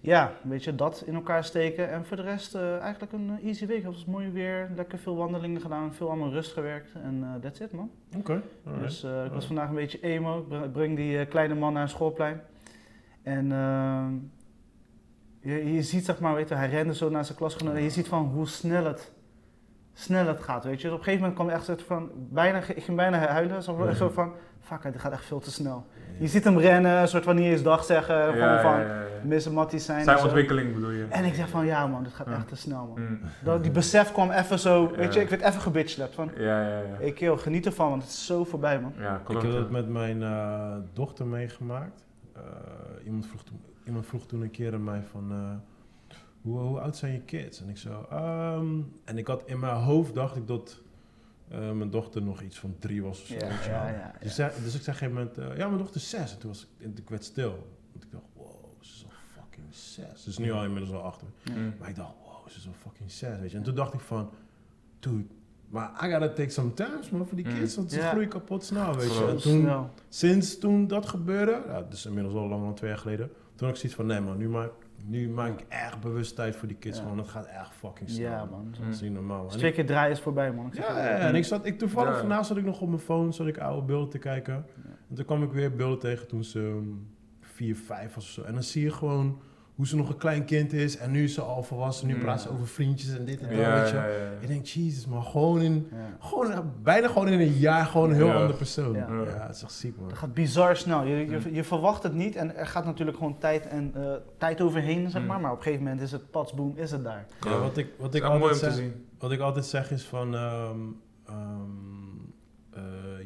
ja, 0.00 0.32
weet 0.42 0.64
je, 0.64 0.74
dat 0.74 1.02
in 1.06 1.14
elkaar 1.14 1.44
steken. 1.44 1.90
En 1.90 2.04
voor 2.06 2.16
de 2.16 2.22
rest 2.22 2.54
eigenlijk 2.54 3.12
een 3.12 3.38
easy 3.44 3.66
week. 3.66 3.82
Het 3.84 3.92
was 3.94 4.04
mooi 4.04 4.30
weer, 4.30 4.70
lekker 4.76 4.98
veel 4.98 5.16
wandelingen 5.16 5.60
gedaan, 5.60 5.94
veel 5.94 6.08
allemaal 6.08 6.30
rust 6.30 6.52
gewerkt 6.52 6.92
en 7.02 7.38
that's 7.42 7.60
it 7.60 7.72
man. 7.72 7.90
Oké. 8.16 8.42
Dus 8.80 9.04
ik 9.04 9.10
was 9.10 9.18
Alright. 9.20 9.44
vandaag 9.44 9.68
een 9.68 9.74
beetje 9.74 10.00
emo. 10.00 10.46
Ik 10.64 10.72
breng- 10.72 10.96
die 10.96 11.26
kleine 11.26 11.54
man 11.54 11.72
naar 11.72 11.82
een 11.82 11.88
schoolplein. 11.88 12.40
En 13.22 13.52
ehm, 13.52 14.12
je, 15.46 15.74
je 15.74 15.82
ziet, 15.82 16.04
zeg 16.04 16.18
maar, 16.20 16.34
weet 16.34 16.48
je, 16.48 16.54
hij 16.54 16.68
rende 16.68 16.94
zo 16.94 17.10
naar 17.10 17.24
zijn 17.24 17.38
klasgenoten. 17.38 17.78
En 17.78 17.84
je 17.84 17.90
ziet 17.90 18.08
van 18.08 18.22
hoe 18.34 18.46
snel 18.46 18.84
het, 18.84 19.12
snel 19.92 20.26
het 20.26 20.42
gaat, 20.42 20.64
weet 20.64 20.80
je. 20.80 20.86
Op 20.92 20.98
een 20.98 21.04
gegeven 21.04 21.20
moment 21.20 21.38
kwam 21.40 21.48
echt 21.50 21.64
zo 21.64 21.74
van, 21.86 22.10
bijna, 22.14 22.58
ik 22.74 22.82
ging 22.84 22.96
bijna 22.96 23.18
huilen. 23.18 23.62
Zo, 23.62 23.84
Ja. 23.84 23.92
zo 23.94 24.08
van, 24.08 24.32
fuck, 24.60 24.82
het 24.84 25.00
gaat 25.00 25.12
echt 25.12 25.24
veel 25.24 25.38
te 25.40 25.50
snel. 25.50 25.86
Je 26.18 26.26
ziet 26.26 26.44
hem 26.44 26.58
rennen, 26.58 27.00
een 27.00 27.08
soort 27.08 27.24
van 27.24 27.36
niet 27.36 27.44
eens 27.44 27.62
dag 27.62 27.84
zeggen. 27.84 28.16
Ja, 28.16 28.24
gewoon 28.32 28.48
ja, 28.48 28.62
van, 28.62 28.80
ja, 28.80 28.86
ja. 29.00 29.04
missen 29.22 29.52
matties 29.52 29.84
zijn. 29.84 30.04
Zijn 30.04 30.18
ontwikkeling 30.22 30.74
bedoel 30.74 30.90
je? 30.90 31.06
En 31.10 31.24
ik 31.24 31.34
zeg 31.34 31.48
van, 31.48 31.66
ja 31.66 31.86
man, 31.86 32.02
dit 32.02 32.12
gaat 32.14 32.26
Ja. 32.26 32.34
echt 32.34 32.48
te 32.48 32.56
snel, 32.56 32.86
man. 32.86 33.00
Mm. 33.06 33.20
Dat, 33.44 33.62
die 33.62 33.72
besef 33.72 34.12
kwam 34.12 34.30
even 34.30 34.58
zo, 34.58 34.90
weet 34.96 35.12
je, 35.12 35.18
Ja. 35.18 35.24
ik 35.24 35.30
werd 35.30 35.42
even 35.42 35.60
gebitchlapt. 35.60 36.14
Van, 36.14 36.30
Ja, 36.36 36.60
ja, 36.68 36.78
ja. 36.78 36.96
ik 36.98 37.18
joh, 37.18 37.38
geniet 37.38 37.66
ervan, 37.66 37.88
want 37.90 38.02
het 38.02 38.10
is 38.10 38.26
zo 38.26 38.44
voorbij, 38.44 38.80
man. 38.80 38.92
Ja, 38.98 39.20
Ik 39.28 39.40
heb 39.42 39.52
dat 39.52 39.70
met 39.70 39.88
mijn 39.88 40.22
eh, 40.22 40.76
dochter 40.92 41.26
meegemaakt. 41.26 42.04
Eh, 42.34 42.42
iemand, 43.04 43.26
vroeg 43.26 43.42
toen, 43.44 43.60
iemand 43.86 44.06
vroeg 44.06 44.26
toen 44.26 44.40
een 44.42 44.50
keer 44.50 44.74
aan 44.74 44.84
mij 44.84 45.02
van... 45.02 45.30
eh, 45.32 46.16
hoe, 46.42 46.58
hoe 46.58 46.80
oud 46.80 46.96
zijn 46.96 47.12
je 47.12 47.20
kids? 47.20 47.60
En 47.60 47.68
ik 47.68 47.76
zo... 47.78 48.06
ehm, 48.10 48.80
en 49.04 49.18
ik 49.18 49.26
had 49.26 49.42
in 49.46 49.58
mijn 49.58 49.76
hoofd 49.76 50.14
dacht 50.14 50.36
ik 50.36 50.46
dat 50.46 50.80
eh, 51.48 51.70
mijn 51.72 51.90
dochter 51.90 52.22
nog 52.22 52.40
iets 52.42 52.58
van 52.58 52.76
drie 52.78 53.02
was 53.02 53.20
of 53.20 53.26
zo. 53.26 53.34
Ja, 53.34 53.48
ja, 53.64 53.88
ja, 53.88 54.12
Dus, 54.20 54.34
zei- 54.34 54.52
dus 54.64 54.74
ik 54.74 54.82
zei 54.82 54.96
op 54.96 55.02
een 55.02 55.10
gegeven 55.10 55.14
moment... 55.14 55.38
eh, 55.38 55.58
ja, 55.58 55.66
mijn 55.66 55.78
dochter 55.78 55.96
is 55.96 56.08
zes. 56.10 56.32
En 56.32 56.38
toen 56.38 56.50
was 56.50 56.62
ik, 56.62 56.84
en 56.84 56.92
ik 56.96 57.08
werd 57.08 57.24
stil. 57.24 57.50
Want 57.92 58.04
ik 58.04 58.10
dacht, 58.10 58.24
wow, 58.34 58.46
ze 58.80 58.92
is 58.94 59.04
al 59.04 59.10
fucking 59.42 59.66
zes. 59.70 60.22
Ze 60.22 60.28
is 60.28 60.38
nu 60.38 60.52
al 60.52 60.64
inmiddels 60.64 60.92
al 60.92 61.02
acht. 61.02 61.22
Mm. 61.54 61.74
Maar 61.78 61.88
ik 61.88 61.96
dacht, 61.96 62.12
wow, 62.24 62.48
ze 62.48 62.58
is 62.58 62.66
al 62.66 62.72
fucking 62.72 63.10
zes, 63.10 63.38
weet 63.38 63.50
je. 63.50 63.56
En 63.56 63.62
toen 63.62 63.74
dacht 63.74 63.94
ik 63.94 64.00
van, 64.00 64.30
dude, 64.98 65.24
maar 65.68 65.90
I 66.06 66.10
gotta 66.10 66.28
take 66.28 66.50
some 66.50 66.74
time, 66.74 66.98
man, 67.12 67.26
voor 67.26 67.36
die 67.36 67.46
Mm. 67.48 67.54
kids. 67.58 67.76
Want 67.76 67.92
ze 67.92 68.00
groeien 68.00 68.28
kapot 68.28 68.64
snel, 68.64 68.94
weet 68.96 69.14
je. 69.16 69.26
En 69.26 69.36
toen, 69.36 69.88
sinds 70.08 70.58
toen 70.58 70.86
dat 70.86 71.06
gebeurde, 71.06 71.62
ja, 71.66 71.82
dus 71.82 72.06
inmiddels 72.06 72.34
al 72.34 72.48
langer 72.48 72.64
dan 72.64 72.74
twee 72.74 72.90
jaar 72.90 72.98
geleden, 72.98 73.30
toen 73.56 73.66
had 73.66 73.76
ik 73.76 73.76
zoiets 73.76 73.94
van, 73.94 74.06
nee 74.06 74.20
man, 74.20 74.36
nu 74.36 74.48
maak, 74.48 74.70
nu 75.04 75.28
maak 75.28 75.60
ik 75.60 75.66
echt 75.68 76.00
bewust 76.00 76.34
tijd 76.34 76.56
voor 76.56 76.68
die 76.68 76.76
kids, 76.76 76.98
Ja. 76.98 77.04
man. 77.04 77.18
Het 77.18 77.28
gaat 77.28 77.46
echt 77.46 77.74
fucking 77.74 78.10
snel. 78.10 78.30
Ja, 78.30 78.44
man. 78.44 78.74
Dat 78.80 78.94
is 78.94 79.00
niet 79.00 79.12
normaal, 79.12 79.36
man. 79.36 79.44
Als 79.44 79.52
En 79.52 79.58
twee 79.58 79.70
ik- 79.70 79.76
keer 79.76 79.86
draaien 79.86 80.10
is 80.12 80.20
voorbij, 80.20 80.52
man. 80.52 80.66
Ik 80.66 80.74
zeg 80.74 80.86
ja, 80.88 80.94
het. 80.94 81.04
ja, 81.04 81.10
ja, 81.10 81.18
en 81.28 81.34
ik 81.34 81.44
zat, 81.44 81.66
ik 81.66 81.78
toevallig 81.78 82.12
Ja. 82.12 82.18
vandaag 82.18 82.46
zat 82.46 82.56
ik 82.56 82.64
nog 82.64 82.80
op 82.80 82.88
mijn 82.88 83.00
phone, 83.00 83.32
zat 83.32 83.46
ik 83.46 83.58
oude 83.58 83.86
beelden 83.86 84.08
te 84.08 84.18
kijken. 84.18 84.66
En 85.08 85.14
toen 85.14 85.24
kwam 85.24 85.42
ik 85.42 85.52
weer 85.52 85.74
beelden 85.76 85.98
tegen 85.98 86.26
toen 86.28 86.44
ze 86.44 86.58
um, 86.58 87.08
vier, 87.40 87.76
vijf 87.76 88.14
was 88.14 88.24
of 88.24 88.30
zo. 88.30 88.42
En 88.42 88.52
dan 88.54 88.62
zie 88.62 88.82
je 88.82 88.90
gewoon 88.90 89.40
hoe 89.76 89.86
ze 89.86 89.96
nog 89.96 90.08
een 90.08 90.16
klein 90.16 90.44
kind 90.44 90.72
is 90.72 90.96
en 90.98 91.10
nu 91.10 91.24
is 91.24 91.34
ze 91.34 91.40
al 91.40 91.62
volwassen. 91.62 92.06
Nu 92.06 92.14
Mm. 92.14 92.20
praat 92.20 92.42
ze 92.42 92.50
over 92.50 92.66
vriendjes 92.68 93.16
en 93.18 93.24
dit 93.24 93.40
en 93.40 93.48
dat, 93.48 93.58
Ja, 93.58 93.74
weet 93.80 93.88
je. 93.88 93.94
ja, 93.96 94.02
wel. 94.06 94.10
ja. 94.16 94.30
Ik 94.40 94.48
denk, 94.48 94.66
jezus, 94.66 95.06
maar 95.06 95.22
gewoon 95.22 95.60
in, 95.62 95.88
Ja. 95.90 95.96
gewoon, 96.26 96.52
eh, 96.52 96.58
bijna 96.82 97.08
gewoon 97.08 97.28
in 97.28 97.40
een 97.40 97.52
jaar 97.52 97.86
gewoon 97.86 98.10
een 98.10 98.16
heel 98.16 98.26
Ja. 98.26 98.34
andere 98.34 98.54
persoon. 98.54 98.92
Ja. 98.94 99.06
Ja. 99.12 99.46
het 99.46 99.56
is 99.56 99.62
echt 99.62 99.72
ziek, 99.72 99.96
man. 99.96 100.08
Het 100.08 100.18
gaat 100.18 100.34
bizar 100.34 100.76
snel. 100.76 101.02
Je, 101.04 101.16
je, 101.30 101.52
je 101.54 101.64
verwacht 101.64 102.02
het 102.02 102.14
niet 102.14 102.36
en 102.36 102.56
er 102.56 102.66
gaat 102.66 102.84
natuurlijk 102.84 103.16
gewoon 103.16 103.38
tijd, 103.38 103.66
en, 103.66 103.90
eh, 103.94 104.12
tijd 104.38 104.60
overheen, 104.60 105.10
zeg 105.10 105.20
Mm. 105.22 105.26
maar. 105.28 105.40
Maar 105.40 105.50
op 105.52 105.56
een 105.56 105.62
gegeven 105.62 105.84
moment 105.84 106.02
is 106.02 106.12
het 106.12 106.30
patsboom, 106.30 106.72
is 106.76 106.90
het 106.90 107.04
daar. 107.04 107.26
Ja, 107.40 107.58
wat 107.58 107.76
ik, 107.76 107.88
wat 107.98 108.14
ik 108.14 108.22
altijd 108.22 108.42
om 108.42 108.48
te 108.58 108.64
zeg, 108.64 108.74
zien. 108.74 109.06
wat 109.18 109.32
ik 109.32 109.40
altijd 109.40 109.66
zeg 109.66 109.90
is 109.90 110.04
van, 110.04 110.34
ehm, 110.34 110.78
ehm, 111.26 111.60
eh, 112.70 112.82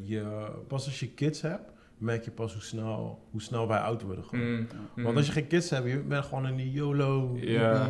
je, 0.08 0.46
pas 0.68 0.84
als 0.86 1.00
je 1.00 1.08
kids 1.08 1.40
hebt, 1.40 1.70
merk 2.00 2.24
je 2.24 2.30
pas 2.30 2.52
hoe 2.52 2.62
snel, 2.62 3.18
hoe 3.30 3.42
snel 3.42 3.68
wij 3.68 3.78
oud 3.78 4.02
worden. 4.02 4.24
Gewoon. 4.24 4.50
Mm. 4.50 4.66
Mm. 4.94 5.04
Want 5.04 5.16
als 5.16 5.26
je 5.26 5.32
geen 5.32 5.46
kids 5.46 5.70
hebt, 5.70 5.88
je 5.90 5.98
bent 5.98 6.24
gewoon 6.24 6.46
in 6.46 6.56
die 6.56 6.72
YOLO, 6.72 7.36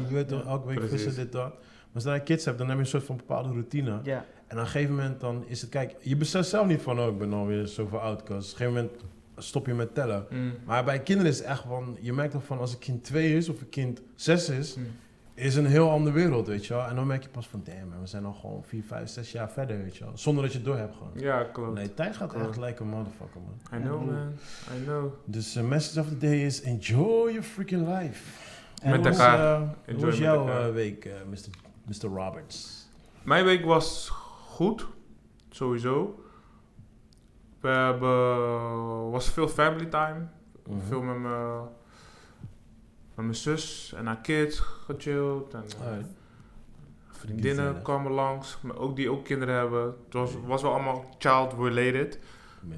je 0.09 0.15
weet 0.15 0.29
toch, 0.29 0.45
elke 0.45 0.67
week 0.67 0.79
precies. 0.79 1.03
vissen, 1.03 1.23
dit, 1.23 1.33
dat. 1.33 1.55
Maar 1.93 2.03
zodra 2.03 2.15
je 2.15 2.23
kids 2.23 2.45
hebt, 2.45 2.59
dan 2.59 2.67
heb 2.67 2.77
je 2.77 2.83
een 2.83 2.89
soort 2.89 3.05
van 3.05 3.17
bepaalde 3.17 3.49
routine. 3.49 4.01
Ja, 4.03 4.25
En 4.47 4.57
op 4.57 4.63
een 4.63 4.69
gegeven 4.69 4.95
moment 4.95 5.21
dan 5.21 5.45
is 5.47 5.61
het, 5.61 5.71
kijk, 5.71 5.97
je 6.01 6.17
beseft 6.17 6.49
zelf 6.49 6.67
niet 6.67 6.83
van, 6.83 7.01
oh, 7.01 7.07
ik 7.13 7.19
ben 7.19 7.33
alweer 7.33 7.67
zoveel 7.67 7.99
oud. 8.01 8.19
Dus 8.19 8.29
op 8.29 8.31
een 8.37 8.43
gegeven 8.43 8.73
moment 8.73 8.91
stop 9.37 9.67
je 9.67 9.75
met 9.75 9.95
tellen. 9.95 10.27
Mm. 10.31 10.53
Maar 10.65 10.85
bij 10.85 11.01
kinderen 11.03 11.33
is 11.33 11.39
het 11.39 11.47
echt 11.47 11.63
van, 11.69 11.97
je 12.01 12.13
merkt 12.13 12.33
toch 12.33 12.45
van, 12.45 12.59
als 12.59 12.73
een 12.73 12.79
kind 12.79 13.05
twee 13.05 13.37
is 13.37 13.49
of 13.49 13.61
een 13.61 13.69
kind 13.69 14.03
zes 14.15 14.49
is, 14.49 14.77
Mm. 14.77 14.87
Is 15.41 15.57
een 15.57 15.67
heel 15.67 15.91
andere 15.91 16.15
wereld, 16.17 16.47
weet 16.47 16.67
je 16.67 16.75
wel. 16.75 16.85
En 16.87 16.95
dan 16.95 17.07
merk 17.07 17.23
je 17.23 17.29
pas 17.29 17.49
van, 17.49 17.63
damn, 17.65 17.89
man, 17.89 18.01
we 18.01 18.07
zijn 18.07 18.25
al 18.25 18.33
gewoon 18.33 18.65
vier, 18.65 18.83
vijf, 18.87 19.09
zes 19.09 19.33
jaar 19.33 19.51
verder, 19.51 19.79
weet 19.83 19.97
je 19.97 20.05
wel. 20.05 20.13
Zonder 20.19 20.43
dat 20.43 20.53
je 20.53 20.59
het 20.59 20.67
door 20.67 20.77
hebt 20.77 20.95
gewoon. 20.97 21.13
Ja, 21.15 21.43
klopt. 21.45 21.75
Nee, 21.75 21.95
tijd 21.95 22.17
gaat 22.17 22.31
Klopt. 22.33 22.47
echt 22.49 22.57
lijken 22.57 22.87
motherfucker, 22.87 23.41
man. 23.41 23.81
I 23.81 23.83
know, 23.83 24.07
man. 24.07 24.33
I 24.81 24.85
know. 24.85 25.13
Dus 25.25 25.53
de 25.53 25.63
message 25.63 26.01
of 26.01 26.09
the 26.09 26.19
day 26.19 26.45
is, 26.45 26.63
enjoy 26.63 27.29
your 27.29 27.43
freaking 27.43 27.87
life. 27.99 28.23
En 28.83 28.91
Met 28.91 29.01
hoe 29.01 29.09
was, 29.09 29.19
elkaar. 29.19 29.39
eh, 29.55 29.59
hoe 29.69 29.69
Enjoy 29.87 30.05
was 30.05 30.15
met 30.15 30.19
jouw 30.25 30.39
elkaar. 30.49 30.67
eh, 30.69 30.73
week, 30.75 31.05
eh, 31.05 31.13
Mr. 31.31 31.49
Mr. 32.11 32.17
Roberts? 32.17 32.89
Mijn 33.23 33.45
week 33.45 33.65
was 33.65 34.09
goed, 34.49 34.87
sowieso. 35.51 36.25
We 37.61 37.69
hebben, 37.69 39.11
was 39.11 39.29
veel 39.31 39.49
family 39.49 39.87
time. 39.87 40.27
Mhm. 40.67 40.79
Veel 40.89 41.03
met 41.03 41.19
mijn, 41.19 41.61
met 43.21 43.43
mijn 43.45 43.59
zus 43.59 43.93
en 43.97 44.07
haar 44.07 44.21
kids 44.21 44.59
gechilled. 44.61 45.55
En, 45.55 45.65
eh, 45.81 45.87
Alright. 45.87 46.09
vriendinnen 47.11 47.65
Gezellig. 47.65 47.83
kwamen 47.83 48.13
langs, 48.13 48.59
maar 48.63 48.77
ook 48.77 48.97
die 48.97 49.11
ook 49.11 49.25
kinderen 49.25 49.55
hebben. 49.55 49.83
Het 50.05 50.13
was, 50.13 50.31
was 50.47 50.63
wel 50.63 50.73
allemaal 50.73 51.15
child-related. 51.19 52.19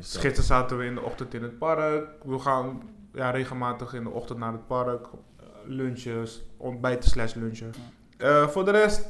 Gisteren 0.01 0.43
zaten 0.43 0.79
we 0.79 0.85
in 0.85 0.95
de 0.95 1.01
ochtend 1.01 1.35
in 1.35 1.43
het 1.43 1.59
park. 1.59 2.07
We 2.25 2.39
gaan 2.39 2.83
ja, 3.15 3.31
regelmatig 3.31 3.95
in 3.95 4.03
de 4.03 4.11
ochtend 4.11 4.39
naar 4.39 4.53
het 4.53 4.67
park. 4.67 5.07
eh, 5.07 5.47
Lunches, 5.67 6.43
ontbijten 6.57 7.11
slash 7.11 7.35
lunchen. 7.35 7.73
Eh, 8.17 8.49
voor 8.49 8.65
de 8.65 8.71
rest 8.71 9.07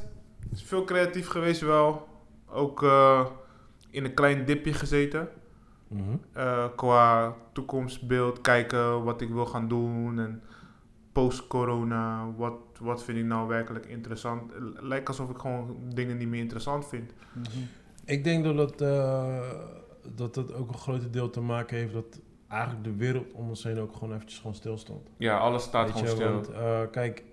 is 0.51 0.63
veel 0.63 0.83
creatief 0.83 1.27
geweest 1.27 1.61
wel. 1.61 2.07
Ook 2.49 2.83
eh, 2.83 3.25
in 3.89 4.05
een 4.05 4.13
klein 4.13 4.45
dipje 4.45 4.73
gezeten. 4.73 5.29
Mhm. 5.87 6.01
Eh, 6.33 6.65
qua 6.75 7.35
toekomstbeeld, 7.53 8.41
kijken 8.41 9.03
wat 9.03 9.21
ik 9.21 9.29
wil 9.29 9.45
gaan 9.45 9.67
doen. 9.67 10.19
En 10.19 10.41
post-corona, 11.13 12.31
wat, 12.37 12.53
wat 12.79 13.03
vind 13.03 13.17
ik 13.17 13.25
nou 13.25 13.47
werkelijk 13.47 13.85
interessant. 13.85 14.51
Lijkt 14.79 15.07
alsof 15.07 15.29
ik 15.29 15.37
gewoon 15.37 15.75
dingen 15.93 16.17
niet 16.17 16.27
meer 16.27 16.39
interessant 16.41 16.87
vind. 16.87 17.13
Mhm. 17.33 17.47
Ik 18.05 18.23
denk 18.23 18.43
dat 18.43 18.57
het, 18.69 18.81
eh, 18.81 19.49
dat 20.15 20.35
het 20.35 20.53
ook 20.53 20.69
een 20.69 20.77
groot 20.77 21.13
deel 21.13 21.29
te 21.29 21.41
maken 21.41 21.77
heeft 21.77 21.93
dat 21.93 22.19
eigenlijk 22.47 22.83
de 22.83 22.95
wereld 22.95 23.31
om 23.33 23.49
ons 23.49 23.63
heen 23.63 23.79
ook 23.79 23.93
gewoon 23.93 24.13
eventjes 24.13 24.37
gewoon 24.39 24.55
stilstond. 24.55 25.09
Ja, 25.17 25.37
alles 25.37 25.63
staat 25.63 25.85
Weet 25.85 25.93
gewoon 25.93 26.09
je, 26.09 26.15
stil. 26.15 26.31
want 26.33 26.49
eh, 26.49 26.81
kijk, 26.91 27.23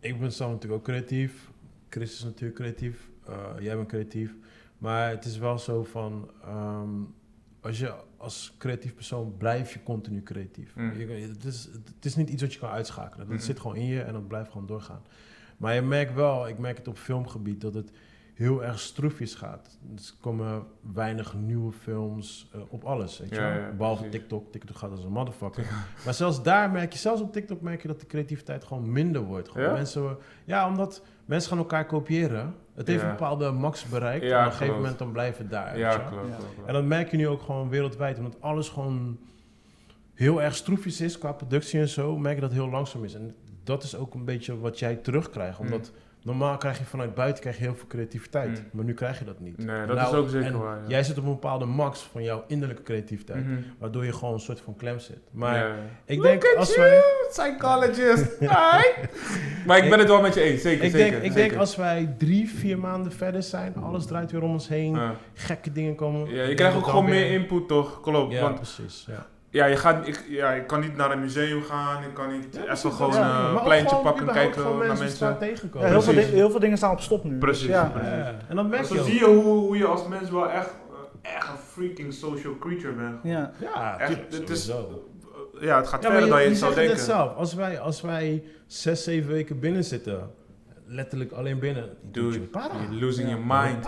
ik 0.00 0.20
ben 0.20 0.32
zelf 0.32 0.50
natuurlijk 0.50 0.80
ook 0.80 0.86
creatief. 0.86 1.50
Chris 1.88 2.12
is 2.12 2.24
natuurlijk 2.24 2.58
creatief. 2.60 3.08
eh, 3.26 3.34
jij 3.60 3.76
bent 3.76 3.88
creatief. 3.88 4.34
Maar 4.78 5.10
het 5.10 5.24
is 5.24 5.38
wel 5.38 5.58
zo 5.58 5.84
van, 5.84 6.30
ehm, 6.44 6.88
als 7.66 7.78
je 7.78 7.94
als 8.16 8.54
creatief 8.58 8.94
persoon 8.94 9.34
blijf 9.38 9.72
je 9.72 9.82
continu 9.82 10.22
creatief. 10.22 10.74
Mm. 10.76 10.92
Je, 10.98 11.06
het, 11.06 11.44
is, 11.44 11.68
het 11.94 12.04
is 12.04 12.16
niet 12.16 12.30
iets 12.30 12.42
wat 12.42 12.52
je 12.52 12.58
kan 12.58 12.70
uitschakelen. 12.70 13.26
Dat 13.26 13.36
Mhm. 13.36 13.44
zit 13.44 13.60
gewoon 13.60 13.76
in 13.76 13.86
je 13.86 14.00
en 14.02 14.12
dat 14.12 14.28
blijft 14.28 14.50
gewoon 14.50 14.66
doorgaan. 14.66 15.02
Maar 15.56 15.74
je 15.74 15.82
merkt 15.82 16.14
wel, 16.14 16.48
ik 16.48 16.58
merk 16.58 16.76
het 16.76 16.88
op 16.88 16.98
filmgebied, 16.98 17.60
dat 17.60 17.74
het 17.74 17.90
heel 18.34 18.64
erg 18.64 18.78
stroefjes 18.80 19.34
gaat. 19.34 19.78
Dus 19.82 20.08
er 20.08 20.14
komen 20.20 20.64
weinig 20.92 21.34
nieuwe 21.34 21.72
films 21.72 22.50
eh, 22.52 22.60
op 22.68 22.84
alles, 22.84 23.18
weet 23.18 23.28
je 23.28 23.34
Ja, 23.34 23.40
wel. 23.54 23.60
ja, 23.60 23.72
Behalve 23.72 24.02
precies. 24.02 24.20
TikTok. 24.20 24.52
TikTok 24.52 24.76
gaat 24.76 24.90
als 24.90 25.04
een 25.04 25.12
motherfucker. 25.12 25.66
Maar 26.04 26.14
zelfs 26.14 26.42
daar 26.42 26.70
merk 26.70 26.92
je, 26.92 26.98
zelfs 26.98 27.20
op 27.20 27.32
TikTok 27.32 27.60
merk 27.60 27.82
je 27.82 27.88
dat 27.88 28.00
de 28.00 28.06
creativiteit 28.06 28.64
gewoon 28.64 28.92
minder 28.92 29.22
wordt. 29.22 29.48
Gewoon? 29.48 29.72
Mensen, 29.72 30.16
ja, 30.44 30.68
omdat 30.68 31.02
mensen 31.26 31.48
gaan 31.50 31.58
elkaar 31.58 31.86
kopiëren. 31.86 32.54
Het 32.74 32.86
heeft 32.86 33.00
Ja. 33.00 33.06
een 33.06 33.12
bepaalde 33.12 33.50
max 33.50 33.84
bereikt. 33.84 34.24
Ja, 34.24 34.38
en 34.40 34.44
op 34.46 34.50
een 34.52 34.56
gegeven 34.56 34.74
moment 34.80 34.98
dan 34.98 35.12
blijft 35.12 35.38
het 35.38 35.50
daar. 35.50 35.70
weet 35.72 35.80
Ja, 35.80 35.90
klopt. 35.98 36.10
Ja. 36.10 36.18
klopt, 36.36 36.54
klopt. 36.54 36.68
En 36.68 36.74
dat 36.74 36.84
merk 36.84 37.10
je 37.10 37.16
nu 37.16 37.28
ook 37.28 37.42
gewoon 37.42 37.68
wereldwijd. 37.68 38.18
Omdat 38.18 38.36
alles 38.40 38.68
gewoon 38.68 39.18
heel 40.14 40.42
erg 40.42 40.54
stroefjes 40.54 41.00
is 41.00 41.18
qua 41.18 41.32
productie 41.32 41.80
en 41.80 41.88
zo. 41.88 42.18
Merk 42.18 42.34
je 42.34 42.40
dat 42.40 42.50
het 42.50 42.58
heel 42.60 42.70
langzaam 42.70 43.04
is. 43.04 43.14
En 43.14 43.34
dat 43.64 43.82
is 43.82 43.96
ook 43.96 44.14
een 44.14 44.24
beetje 44.24 44.58
wat 44.58 44.78
jij 44.78 44.96
terugkrijgt. 44.96 45.58
Omdat 45.58 45.92
normaal 46.26 46.56
krijg 46.56 46.78
je 46.78 46.84
vanuit 46.84 47.14
buiten 47.14 47.40
krijg 47.40 47.56
je 47.56 47.62
heel 47.62 47.74
veel 47.74 47.86
creativiteit. 47.86 48.48
Mm. 48.48 48.64
Maar 48.72 48.84
nu 48.84 48.94
krijg 48.94 49.18
je 49.18 49.24
dat 49.24 49.40
niet. 49.40 49.58
Nee, 49.58 49.86
dat 49.86 49.96
Nou, 49.96 50.08
is 50.08 50.14
ook 50.14 50.28
zeker 50.28 50.46
en 50.46 50.58
waar. 50.58 50.76
Ja. 50.76 50.88
Jij 50.88 51.02
zit 51.02 51.18
op 51.18 51.24
een 51.24 51.30
bepaalde 51.30 51.64
max 51.64 52.00
van 52.12 52.22
jouw 52.22 52.44
innerlijke 52.46 52.82
creativiteit. 52.82 53.44
Mhm. 53.44 53.56
Waardoor 53.78 54.04
je 54.04 54.12
gewoon 54.12 54.34
een 54.34 54.40
soort 54.40 54.60
van 54.60 54.76
klem 54.76 54.98
zit. 54.98 55.18
Maar 55.30 55.74
ik 56.04 56.16
Look 56.16 56.26
denk 56.26 56.44
at 56.44 56.56
als 56.56 56.74
you, 56.74 56.80
wij... 56.88 57.00
Psychologist. 57.28 58.38
Hi. 58.40 59.06
maar 59.66 59.78
ik 59.84 59.90
ben 59.90 59.98
het 59.98 60.08
wel 60.08 60.20
met 60.20 60.34
je 60.34 60.40
eens, 60.40 60.62
zeker. 60.62 60.84
Ik, 60.84 60.90
zeker, 60.90 61.10
denk, 61.10 61.24
ik 61.24 61.32
zeker. 61.32 61.48
denk 61.48 61.60
als 61.60 61.76
wij 61.76 62.14
drie, 62.18 62.48
vier 62.48 62.78
maanden 62.78 63.12
verder 63.12 63.42
zijn, 63.42 63.76
alles 63.76 64.06
draait 64.06 64.30
weer 64.32 64.42
om 64.42 64.50
ons 64.50 64.68
heen, 64.68 64.98
gekke 65.34 65.72
dingen 65.72 65.94
komen. 65.94 66.34
Ja, 66.34 66.42
je 66.42 66.54
krijgt 66.54 66.76
ook 66.76 66.86
gewoon 66.86 67.04
meer 67.04 67.30
input, 67.30 67.68
toch? 67.68 68.00
Klopt. 68.00 68.32
Ja, 68.32 68.40
Want 68.40 68.54
precies. 68.54 69.04
Ja. 69.08 69.26
Ja, 69.50 69.64
je 69.66 69.76
gaat, 69.76 70.06
ik, 70.08 70.24
ja, 70.28 70.52
ik 70.52 70.66
kan 70.66 70.80
niet 70.80 70.96
naar 70.96 71.10
een 71.10 71.20
museum 71.20 71.62
gaan. 71.62 72.02
Ik 72.02 72.14
kan 72.14 72.32
niet 72.32 72.46
Ja, 72.50 72.58
even 72.60 72.66
precies, 72.66 72.96
gewoon 72.96 73.14
eh, 73.14 73.46
een 73.50 73.56
ook 73.56 73.64
pleintje 73.64 73.88
gewoon 73.88 74.02
pakken 74.04 74.28
en 74.28 74.34
kijken 74.34 74.62
naar 74.78 74.98
mensen. 74.98 75.38
tegenkomen. 75.38 75.86
Ja, 75.88 75.92
heel, 75.92 76.02
veel 76.02 76.14
heel 76.22 76.50
veel 76.50 76.60
dingen 76.60 76.76
staan 76.76 76.90
op 76.92 77.00
stop 77.00 77.24
nu. 77.24 77.38
Precies. 77.38 77.62
Dus 77.66 77.70
ja. 77.70 77.92
En 78.48 78.56
dan 78.56 78.68
merk 78.68 78.84
je 78.84 78.96
Zo 78.96 79.04
zie 79.04 79.18
je 79.18 79.24
hoe, 79.24 79.42
hoe 79.42 79.76
je 79.76 79.86
als 79.86 80.08
mens 80.08 80.30
wel 80.30 80.50
echt, 80.50 80.70
eh, 81.22 81.34
echt 81.36 81.48
een 81.48 81.56
freaking 81.72 82.12
social 82.14 82.58
creature 82.58 82.92
bent. 82.92 83.16
Ja. 83.22 83.52
Ja, 83.60 83.98
Echt, 83.98 84.18
het 84.30 84.50
is-. 84.50 84.72
Ja, 85.60 85.76
het 85.76 85.88
gaat 85.88 86.04
verder 86.04 86.28
dan 86.28 86.42
je, 86.42 86.48
je 86.48 86.54
zou 86.54 86.70
het 86.70 86.78
denken. 86.80 86.96
net 86.96 87.04
zelf. 87.04 87.34
Als 87.34 87.54
wij, 87.54 87.80
als 87.80 88.00
wij 88.00 88.44
zes, 88.66 89.04
zeven 89.04 89.30
weken 89.32 89.60
binnen 89.60 89.84
zitten, 89.84 90.30
letterlijk 90.86 91.32
alleen 91.32 91.58
binnen, 91.58 91.82
je 91.84 92.10
Dude, 92.10 92.38
para. 92.40 92.74
you're 92.88 93.04
losing 93.04 93.28
Ja. 93.28 93.36
your 93.36 93.62
mind. 93.64 93.86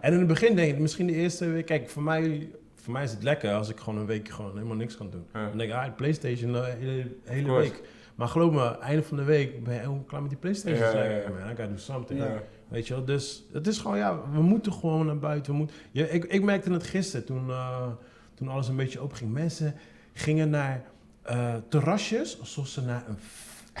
En 0.00 0.12
in 0.12 0.18
het 0.18 0.28
begin 0.28 0.56
denk 0.56 0.72
ik, 0.72 0.78
misschien 0.78 1.06
de 1.06 1.12
eerste 1.12 1.46
week, 1.50 1.66
kijk, 1.66 1.88
voor 1.90 2.02
mij, 2.02 2.50
voor 2.82 2.92
mij 2.92 3.04
is 3.04 3.10
het 3.10 3.22
lekker 3.22 3.54
als 3.54 3.68
ik 3.68 3.78
gewoon 3.78 3.98
een 3.98 4.06
week 4.06 4.28
gewoon 4.28 4.52
helemaal 4.52 4.76
niks 4.76 4.96
kan 4.96 5.10
doen. 5.10 5.26
Ja. 5.32 5.48
Dan 5.48 5.58
denk 5.58 5.70
ik, 5.70 5.76
ah, 5.76 5.94
Playstation 5.96 6.52
de 6.52 6.74
hele, 6.78 7.06
hele 7.24 7.52
week. 7.52 7.82
Maar 8.14 8.28
geloof 8.28 8.52
me, 8.52 8.78
einde 8.78 9.02
van 9.02 9.16
de 9.16 9.24
week 9.24 9.64
ben 9.64 9.72
je 9.72 9.78
helemaal 9.78 10.04
klaar 10.06 10.20
met 10.20 10.30
die 10.30 10.38
Playstation. 10.38 10.96
Ja, 10.96 11.04
Ja, 11.04 11.10
ja. 11.10 11.28
Man, 11.28 11.38
I 11.38 11.48
gotta 11.48 11.66
do 11.66 11.76
something. 11.76 12.20
Ja. 12.20 12.42
Weet 12.68 12.86
je 12.86 12.94
wel, 12.94 13.04
dus 13.04 13.44
het 13.52 13.66
is 13.66 13.78
gewoon, 13.78 13.96
ja, 13.96 14.20
we 14.32 14.42
moeten 14.42 14.72
gewoon 14.72 15.06
naar 15.06 15.18
buiten. 15.18 15.52
We 15.52 15.58
moeten, 15.58 15.76
ja, 15.90 16.06
ik, 16.06 16.24
ik 16.24 16.42
merkte 16.42 16.72
het 16.72 16.86
gisteren 16.86 17.26
toen, 17.26 17.50
eh, 17.50 17.86
toen 18.34 18.48
alles 18.48 18.68
een 18.68 18.76
beetje 18.76 19.00
open 19.00 19.16
ging. 19.16 19.32
Mensen 19.32 19.74
gingen 20.12 20.50
naar 20.50 20.84
eh, 21.22 21.54
terrasjes 21.68 22.40
alsof 22.40 22.66
ze 22.66 22.82
naar 22.82 23.04
een, 23.08 23.18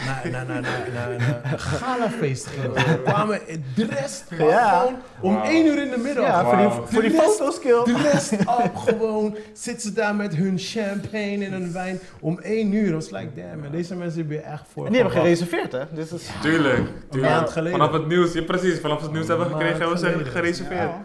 naar, 0.04 0.30
naar, 0.30 0.46
naar, 0.46 0.62
naar, 0.62 0.90
naar, 0.94 1.18
naar 1.18 1.52
een 1.52 1.58
galafeest 1.58 2.46
gingen. 2.46 2.80
Ze 2.80 3.00
kwamen 3.04 3.40
de 3.74 3.84
rest 3.86 4.24
Ja. 4.38 4.78
gewoon 4.78 4.94
om 5.20 5.34
Wauw. 5.34 5.44
één 5.44 5.66
uur 5.66 5.82
in 5.82 5.90
de 5.90 5.96
middag. 5.98 6.24
Ja, 6.24 6.44
voor 6.44 6.56
die, 6.56 6.68
voor 6.92 7.02
die 7.02 7.10
fotoskill. 7.10 7.84
De 7.84 8.10
rest 8.12 8.32
op 8.46 8.76
gewoon 8.76 9.36
zitten 9.52 9.82
ze 9.88 9.92
daar 9.92 10.14
met 10.14 10.34
hun 10.34 10.58
champagne 10.58 11.44
en 11.44 11.52
een 11.52 11.72
wijn 11.72 11.98
om 12.20 12.38
één 12.38 12.72
uur. 12.72 12.92
Dat 12.92 13.08
was 13.10 13.20
like, 13.20 13.40
damn 13.40 13.60
man, 13.60 13.70
deze 13.70 13.96
mensen 13.96 14.18
hebben 14.20 14.36
hier 14.36 14.46
echt 14.46 14.64
voor. 14.72 14.86
En 14.86 14.92
die 14.92 15.00
hebben 15.00 15.20
gereserveerd, 15.20 15.72
hè? 15.72 15.82
Dit 15.92 16.10
is... 16.12 16.28
Tuurlijk, 16.42 16.78
maand 16.78 17.10
tuurlijk. 17.10 17.50
geleden. 17.50 17.78
Vanaf 17.78 17.92
het 17.92 18.06
nieuws, 18.06 18.32
ja, 18.32 18.42
precies, 18.42 18.78
vanaf 18.80 19.02
het 19.02 19.12
nieuws 19.12 19.26
hebben 19.28 19.46
we 19.46 19.52
gekregen, 19.52 19.78
hebben 19.78 19.98
we 20.00 20.06
geleden. 20.06 20.26
gereserveerd. 20.32 20.80
Ja. 20.80 21.02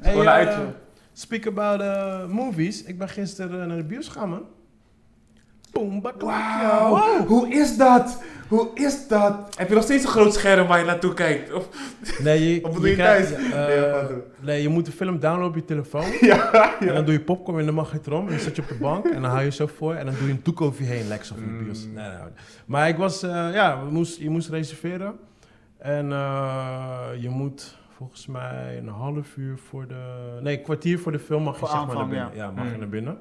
Hey, 0.00 0.46
eh, 0.46 0.58
speak 1.12 1.46
about 1.46 1.80
uh, 1.80 2.24
movies. 2.26 2.82
Ik 2.82 2.98
ben 2.98 3.08
gisteren 3.08 3.68
naar 3.68 3.76
de 3.76 3.84
bios 3.84 4.08
gegaan, 4.08 4.28
man. 4.28 4.42
Boom. 5.72 6.02
Wauw, 6.18 7.26
hoe 7.26 7.48
is 7.48 7.76
dat? 7.76 8.22
Hoe 8.48 8.68
is 8.74 9.08
dat? 9.08 9.54
Heb 9.56 9.68
je 9.68 9.74
nog 9.74 9.82
steeds 9.84 10.04
een 10.04 10.10
groot 10.10 10.34
scherm 10.34 10.66
waar 10.66 10.78
je 10.78 10.84
naartoe 10.84 11.14
kijkt? 11.14 11.52
Of, 11.52 11.68
Nee, 12.22 12.54
je, 12.54 12.60
Of 12.64 12.72
bedoel 12.72 12.88
je 12.88 12.96
thuis? 12.96 13.30
eh, 13.32 14.04
Nee, 14.40 14.62
je 14.62 14.68
moet 14.68 14.86
de 14.86 14.92
film 14.92 15.18
downloaden 15.20 15.48
op 15.48 15.54
je 15.54 15.64
telefoon. 15.64 16.04
ja, 16.20 16.74
En 16.80 16.94
dan 16.94 17.04
doe 17.04 17.12
je 17.14 17.20
popcorn 17.20 17.60
in 17.60 17.66
de 17.66 17.72
magnetron. 17.72 18.24
En 18.24 18.30
dan 18.30 18.38
zit 18.38 18.56
je 18.56 18.62
op 18.62 18.68
de 18.68 18.74
bank. 18.74 19.04
En 19.06 19.22
dan 19.22 19.30
hou 19.30 19.42
je 19.44 19.50
zo 19.50 19.66
voor. 19.66 19.94
En 19.94 20.06
dan 20.06 20.14
doe 20.18 20.26
je 20.26 20.32
een 20.32 20.40
doek 20.42 20.60
over 20.60 20.82
je 20.82 20.88
heen. 20.88 21.08
Lekker 21.08 21.26
zo 21.26 21.34
van 21.34 21.44
de 21.44 21.50
Mm. 21.50 21.64
bios. 21.64 21.84
Nee, 21.84 21.92
nee, 21.94 22.04
nee. 22.08 22.18
Maar 22.66 22.88
ik 22.88 22.96
was... 22.96 23.22
eh, 23.22 23.30
ja, 23.52 23.84
we 23.84 23.90
moest, 23.90 24.18
je 24.18 24.30
moest 24.30 24.48
reserveren. 24.48 25.14
En 25.78 26.12
eh, 26.12 26.98
je 27.20 27.28
moet 27.28 27.76
volgens 27.96 28.26
mij 28.26 28.78
een 28.78 28.88
half 28.88 29.36
uur 29.36 29.58
voor 29.68 29.86
de... 29.86 29.94
Nee, 30.42 30.56
een 30.56 30.62
kwartier 30.62 30.98
voor 30.98 31.12
de 31.12 31.18
film 31.18 31.42
mag 31.42 31.52
je 31.54 31.58
Voor 31.58 31.68
zeg 31.68 31.86
maar 31.86 31.96
naar 31.96 32.08
binnen. 32.08 32.30
Ja, 32.34 32.50
mag 32.50 32.64
je 32.64 32.72
Mm. 32.72 32.78
naar 32.78 32.88
binnen. 32.88 33.18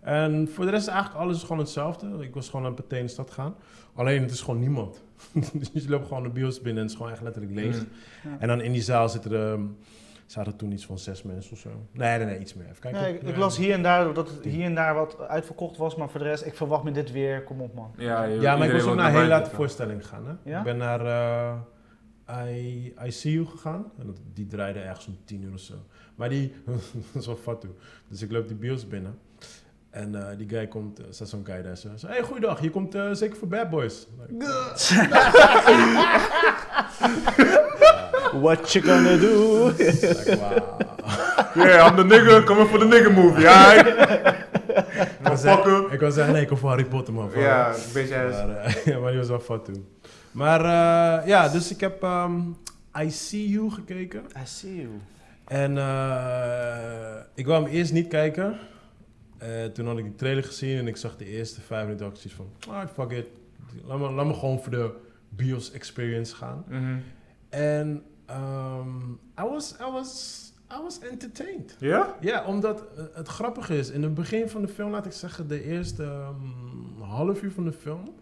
En 0.00 0.48
voor 0.52 0.64
de 0.64 0.70
rest 0.70 0.86
is 0.86 0.92
eigenlijk 0.92 1.22
alles 1.24 1.42
gewoon 1.42 1.58
hetzelfde. 1.58 2.06
Ik 2.24 2.34
was 2.34 2.46
gewoon 2.48 2.62
naar 2.62 2.72
Pathé 2.72 2.96
in 2.96 3.04
de 3.04 3.10
stad 3.10 3.30
gaan. 3.30 3.54
Alleen 3.94 4.22
het 4.22 4.30
is 4.30 4.40
gewoon 4.40 4.60
niemand. 4.60 5.02
dus 5.52 5.70
je 5.72 5.88
loopt 5.88 6.06
gewoon 6.06 6.22
de 6.22 6.28
bios 6.30 6.56
binnen 6.60 6.74
en 6.76 6.82
het 6.82 6.90
is 6.90 6.96
gewoon 6.96 7.12
echt 7.12 7.22
letterlijk 7.22 7.54
leeg. 7.54 7.76
Mm. 7.76 7.88
Ja. 8.30 8.36
En 8.38 8.48
dan 8.48 8.60
in 8.60 8.72
die 8.72 8.82
zaal 8.82 9.08
zitten 9.08 9.32
er... 9.32 9.58
zaten 10.26 10.56
toen 10.56 10.72
iets 10.72 10.86
van 10.86 10.98
zes 10.98 11.22
mensen 11.22 11.52
of 11.52 11.58
zo. 11.58 11.70
Nee, 11.92 12.16
nee, 12.18 12.26
nee, 12.26 12.38
iets 12.38 12.54
meer. 12.54 12.66
Even 12.68 12.80
kijken. 12.92 13.28
Ik, 13.28 13.36
las 13.36 13.56
hier 13.56 13.72
en 13.72 13.82
daar 13.82 14.14
dat 14.14 14.28
het 14.28 14.44
hier 14.44 14.64
en 14.64 14.74
daar 14.74 14.94
wat 14.94 15.18
uitverkocht 15.28 15.76
was, 15.76 15.96
maar 15.96 16.08
voor 16.10 16.20
de 16.20 16.26
rest, 16.26 16.46
ik 16.46 16.54
verwacht 16.54 16.84
me 16.84 16.90
dit 16.90 17.12
weer. 17.12 17.42
Kom 17.42 17.60
op, 17.60 17.74
man. 17.74 17.90
Ja, 17.96 18.24
je- 18.24 18.40
Ja, 18.40 18.56
maar 18.56 18.66
ik 18.66 18.72
was 18.72 18.82
ook 18.82 18.94
naar 18.96 19.08
een 19.08 19.14
hele 19.14 19.26
late 19.28 19.50
voorstelling 19.50 20.02
gegaan. 20.02 20.26
Hè? 20.26 20.50
Ja? 20.50 20.58
Ik 20.58 20.64
ben 20.64 20.76
naar 20.76 21.00
eh 21.06 21.56
I, 22.48 22.94
I 23.06 23.10
See 23.10 23.32
You 23.32 23.46
gegaan. 23.46 23.84
En 23.98 24.06
dat, 24.06 24.16
die 24.34 24.46
draaide 24.46 24.78
ergens 24.78 25.06
om 25.06 25.16
tien 25.24 25.42
uur 25.42 25.52
of 25.52 25.60
zo. 25.60 25.74
Maar 26.14 26.28
die, 26.28 26.52
dat 27.12 27.20
is 27.22 27.26
wel 27.26 27.36
fatu. 27.36 27.68
Dus 28.08 28.22
ik 28.22 28.30
loop 28.32 28.48
die 28.48 28.56
bios 28.56 28.88
binnen. 28.88 29.18
En 29.90 30.14
eh, 30.14 30.36
die 30.38 30.48
guy 30.48 30.66
komt, 30.66 31.00
staat 31.10 31.28
zo'n 31.28 31.44
guy 31.46 31.62
daar. 31.62 31.76
Zo, 31.76 31.88
zo, 31.96 32.06
hey, 32.06 32.22
goeiedag, 32.22 32.60
je 32.62 32.70
komt 32.70 32.94
eh, 32.94 33.08
zeker 33.12 33.36
voor 33.36 33.48
Bad 33.48 33.70
Boys. 33.70 34.06
What 38.42 38.72
you 38.72 38.84
gonna 38.84 39.16
do? 39.16 39.66
Like, 39.78 40.36
wow. 40.36 40.80
Yeah, 41.66 41.86
I'm 41.86 41.96
the 41.96 42.04
nigger, 42.04 42.42
coming 42.44 42.68
for 42.68 42.78
the 42.78 42.84
nigger 42.84 43.12
movie. 43.12 43.42
Ja, 43.42 43.72
ik- 43.72 43.86
ik, 43.86 43.94
wou 45.22 45.36
zeggen, 45.36 45.62
Fucker. 45.64 45.92
ik 45.92 46.00
wou 46.00 46.12
zeggen, 46.12 46.32
nee, 46.32 46.42
ik 46.42 46.48
kom 46.48 46.56
voor 46.56 46.68
Harry 46.68 46.84
Potter, 46.84 47.14
man. 47.14 47.30
Van- 47.30 47.42
Ja, 47.42 47.68
een 47.68 47.74
beetje. 47.92 48.16
Maar, 48.16 48.48
eh, 48.56 48.98
maar 49.00 49.10
die 49.10 49.18
was 49.18 49.28
wel 49.28 49.40
fatu. 49.40 49.84
Maar 50.30 50.60
eh, 50.60 51.26
ja, 51.26 51.48
dus 51.48 51.70
ik 51.70 51.80
heb 51.80 52.02
ehm, 52.02 52.38
I 53.00 53.10
See 53.10 53.48
You 53.48 53.70
gekeken. 53.70 54.20
I 54.36 54.40
see 54.44 54.74
you. 54.76 54.88
En 55.46 55.78
eh, 55.78 57.16
ik 57.34 57.46
wou 57.46 57.62
hem 57.64 57.72
eerst 57.72 57.92
niet 57.92 58.08
kijken. 58.08 58.58
Eh, 59.38 59.64
toen 59.64 59.86
had 59.86 59.98
ik 59.98 60.04
die 60.04 60.14
trailer 60.14 60.44
gezien 60.44 60.78
en 60.78 60.86
ik 60.86 60.96
zag 60.96 61.16
de 61.16 61.24
eerste 61.24 61.60
vijf 61.60 61.84
minuten. 61.84 62.06
zoiets 62.06 62.32
van, 62.32 62.50
ah, 62.68 62.88
fuck 62.94 63.10
it. 63.10 63.26
Laat 63.84 63.98
me, 63.98 64.10
laat 64.10 64.26
me 64.26 64.34
gewoon 64.34 64.60
voor 64.60 64.70
de 64.70 64.90
bios 65.28 65.70
experience 65.72 66.34
gaan. 66.34 66.64
Mhm. 66.68 66.96
En 67.48 68.02
ehm, 68.26 69.10
I, 69.40 69.42
was, 69.42 69.74
I, 69.80 69.92
was, 69.92 70.42
I 70.72 70.82
was 70.82 70.98
entertained. 70.98 71.76
Ja? 71.78 72.16
Ja, 72.20 72.44
omdat 72.44 72.84
eh, 72.96 73.04
het 73.12 73.28
grappige 73.28 73.78
is, 73.78 73.90
in 73.90 74.02
het 74.02 74.14
begin 74.14 74.48
van 74.48 74.62
de 74.62 74.68
film, 74.68 74.90
laat 74.90 75.06
ik 75.06 75.12
zeggen, 75.12 75.48
de 75.48 75.64
eerste 75.64 76.02
ehm, 76.02 77.02
half 77.02 77.42
uur 77.42 77.52
van 77.52 77.64
de 77.64 77.72
film, 77.72 78.14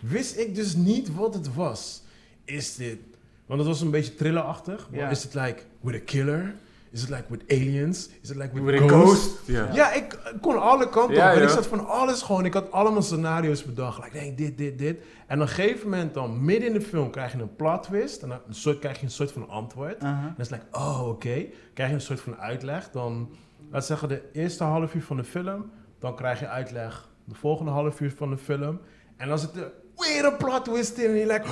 wist 0.00 0.38
ik 0.38 0.54
dus 0.54 0.74
niet 0.74 1.14
wat 1.14 1.34
het 1.34 1.54
was. 1.54 2.02
Is 2.44 2.76
dit, 2.76 2.98
want 3.46 3.60
het 3.60 3.68
was 3.68 3.80
een 3.80 3.90
beetje 3.90 4.14
thrillerachtig. 4.14 4.88
maar. 4.90 5.10
Is 5.10 5.22
het 5.22 5.34
like 5.34 5.62
with 5.80 5.94
a 5.94 6.04
killer? 6.04 6.54
Is 6.94 7.00
het 7.00 7.10
like 7.10 7.24
with 7.28 7.42
aliens? 7.48 8.08
Is 8.22 8.28
het 8.28 8.38
like 8.38 8.62
with, 8.62 8.80
ghosts? 8.80 9.26
ghost? 9.26 9.46
Ja. 9.46 9.68
Ja, 9.72 9.92
ik 9.92 10.18
kon 10.40 10.60
alle 10.60 10.88
kanten 10.88 11.14
Ja, 11.14 11.30
op. 11.30 11.36
En 11.36 11.42
ik 11.42 11.48
zat 11.48 11.66
van 11.66 11.86
alles 11.86 12.22
gewoon. 12.22 12.44
Ik 12.44 12.54
had 12.54 12.72
allemaal 12.72 13.02
scenario's 13.02 13.64
bedacht. 13.64 14.04
Like, 14.04 14.16
nee, 14.16 14.34
dit, 14.34 14.58
dit, 14.58 14.78
dit. 14.78 14.98
En 15.26 15.36
op 15.40 15.42
een 15.42 15.52
gegeven 15.52 15.90
moment 15.90 16.14
dan, 16.14 16.44
midden 16.44 16.68
in 16.68 16.74
de 16.74 16.80
film, 16.80 17.10
krijg 17.10 17.32
je 17.32 17.38
een 17.38 17.56
plot 17.56 17.82
twist. 17.82 18.22
En 18.22 18.28
dan 18.28 18.38
een 18.46 18.54
soort, 18.54 18.78
krijg 18.78 18.98
je 18.98 19.04
een 19.04 19.10
soort 19.10 19.32
van 19.32 19.48
antwoord. 19.48 19.98
En 19.98 20.20
dan 20.22 20.34
is 20.38 20.50
het 20.50 20.60
like, 20.60 20.78
oh, 20.78 21.08
oké. 21.08 21.46
Krijg 21.74 21.88
je 21.88 21.94
een 21.94 22.00
soort 22.00 22.20
van 22.20 22.36
uitleg. 22.36 22.90
Dan, 22.90 23.28
laat 23.70 23.86
zeggen, 23.86 24.08
de 24.08 24.22
eerste 24.32 24.64
half 24.64 24.94
uur 24.94 25.02
van 25.02 25.16
de 25.16 25.24
film. 25.24 25.70
Dan 25.98 26.16
krijg 26.16 26.40
je 26.40 26.48
uitleg 26.48 27.08
de 27.24 27.34
volgende 27.34 27.70
half 27.70 28.00
uur 28.00 28.12
van 28.16 28.30
de 28.30 28.38
film. 28.38 28.80
En 29.16 29.28
dan 29.28 29.38
zit 29.38 29.56
er 29.56 29.72
weer 29.96 30.24
een 30.24 30.36
plot 30.36 30.64
twist 30.64 30.98
in. 30.98 31.10
En 31.10 31.16
je 31.16 31.26
like, 31.26 31.42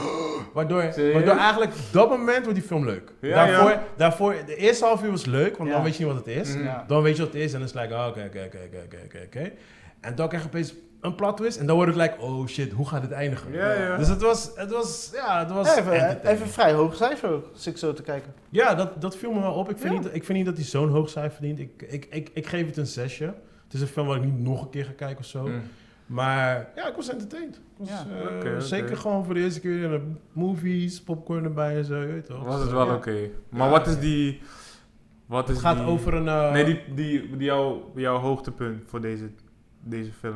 waardoor, 0.53 0.83
Serieus? 0.93 1.15
waardoor 1.15 1.37
eigenlijk 1.37 1.71
op 1.73 1.79
dat 1.93 2.09
moment 2.11 2.43
wordt 2.45 2.55
die 2.59 2.69
film 2.69 2.85
leuk. 2.85 3.13
Ja, 3.21 3.47
daarvoor, 3.47 3.71
ja. 3.71 3.83
daarvoor, 3.97 4.35
de 4.47 4.57
eerste 4.57 4.85
half 4.85 5.03
uur 5.03 5.11
was 5.11 5.25
leuk, 5.25 5.57
want 5.57 5.69
Ja. 5.69 5.75
dan 5.75 5.85
weet 5.85 5.97
je 5.97 6.05
niet 6.05 6.15
wat 6.15 6.27
het 6.27 6.37
is. 6.37 6.55
Ja. 6.55 6.85
Dan 6.87 7.03
weet 7.03 7.17
je 7.17 7.23
wat 7.23 7.33
het 7.33 7.43
is 7.43 7.53
en 7.53 7.59
dan 7.59 7.69
is 7.69 7.75
het 7.75 7.83
like, 7.83 7.95
oh, 7.95 8.07
oké, 8.09 8.25
oké, 8.27 8.43
oké, 8.47 8.59
oké, 8.67 8.83
oké, 8.85 8.97
oké, 9.05 9.23
oké. 9.27 9.53
En 10.01 10.15
dan 10.15 10.29
krijg 10.29 10.43
je 10.43 10.49
opeens 10.49 10.75
een 11.01 11.15
plot 11.15 11.37
twist 11.37 11.59
en 11.59 11.67
dan 11.67 11.77
wordt 11.77 11.95
het 11.95 12.01
like, 12.01 12.21
oh 12.21 12.47
shit, 12.47 12.73
hoe 12.73 12.89
gaat 12.89 13.03
het 13.03 13.11
eindigen? 13.13 13.53
Ja, 13.53 13.73
ja. 13.73 13.97
Dus 13.97 14.09
het 14.09 14.21
was, 14.23 14.51
het 14.55 14.71
was, 14.71 15.11
ja, 15.15 15.39
het 15.39 15.51
was 15.51 15.77
Even, 15.77 16.27
even 16.29 16.49
vrij 16.49 16.73
hoog 16.73 16.97
cijfer 16.97 17.29
ook, 17.31 17.47
als 17.53 17.67
ik 17.67 17.77
zo 17.77 17.93
te 17.93 18.03
kijken. 18.03 18.35
Ja, 18.51 18.75
dat, 18.75 19.01
dat 19.01 19.17
viel 19.17 19.33
me 19.33 19.41
wel 19.41 19.53
op. 19.53 19.71
Ik 19.71 19.79
vind, 19.79 19.93
Ja. 19.93 19.99
niet, 20.01 20.09
ik 20.15 20.25
vind 20.25 20.39
niet 20.39 20.47
dat 20.47 20.57
hij 20.57 20.65
zo'n 20.65 20.89
hoog 20.89 21.09
cijfer 21.09 21.33
verdient. 21.33 21.59
Ik, 21.59 21.83
ik, 21.89 22.07
ik, 22.11 22.31
ik 22.33 22.47
geef 22.47 22.67
het 22.67 22.77
een 22.77 22.87
zesje. 22.87 23.25
Het 23.65 23.73
is 23.75 23.81
een 23.81 23.87
film 23.87 24.07
waar 24.07 24.17
ik 24.17 24.25
niet 24.25 24.39
nog 24.39 24.63
een 24.63 24.71
keer 24.71 24.85
ga 24.85 24.93
kijken 24.97 25.19
of 25.19 25.25
zo. 25.25 25.47
Mm. 25.47 25.63
Maar 26.13 26.71
ja, 26.77 26.89
ik 26.89 26.97
was 26.97 27.09
entertained. 27.11 27.57
Ik 27.57 27.63
was, 27.77 27.89
Ja. 27.89 28.07
eh. 28.45 28.59
Zeker 28.59 28.97
gewoon 28.97 29.25
voor 29.25 29.35
de 29.35 29.41
eerste 29.41 29.61
keer 29.61 29.83
in 29.83 29.91
de 29.91 30.01
movies, 30.33 31.03
popcorn 31.03 31.45
erbij 31.45 31.77
en 31.77 31.85
zo, 31.85 31.97
je 32.01 32.07
weet 32.07 32.27
toch? 32.27 32.45
Was 32.45 32.61
het 32.61 32.71
wel 32.71 32.87
ja. 32.87 32.95
oké. 32.95 33.29
Maar 33.49 33.65
Ja. 33.67 33.71
wat 33.71 33.87
is 33.87 33.99
die... 33.99 34.41
Wat 35.27 35.49
is 35.49 35.55
Het 35.57 35.65
gaat 35.65 35.77
die, 35.77 35.87
over 35.87 36.15
een... 36.15 36.29
eh, 36.29 36.53
Nee, 36.53 36.65
die, 36.65 36.81
die, 36.95 37.37
die 37.37 37.45
jouw, 37.47 37.93
jouw 37.95 38.19
hoogtepunt 38.19 38.83
voor 38.87 39.01
deze, 39.01 39.31
deze 39.81 40.13
film. 40.13 40.35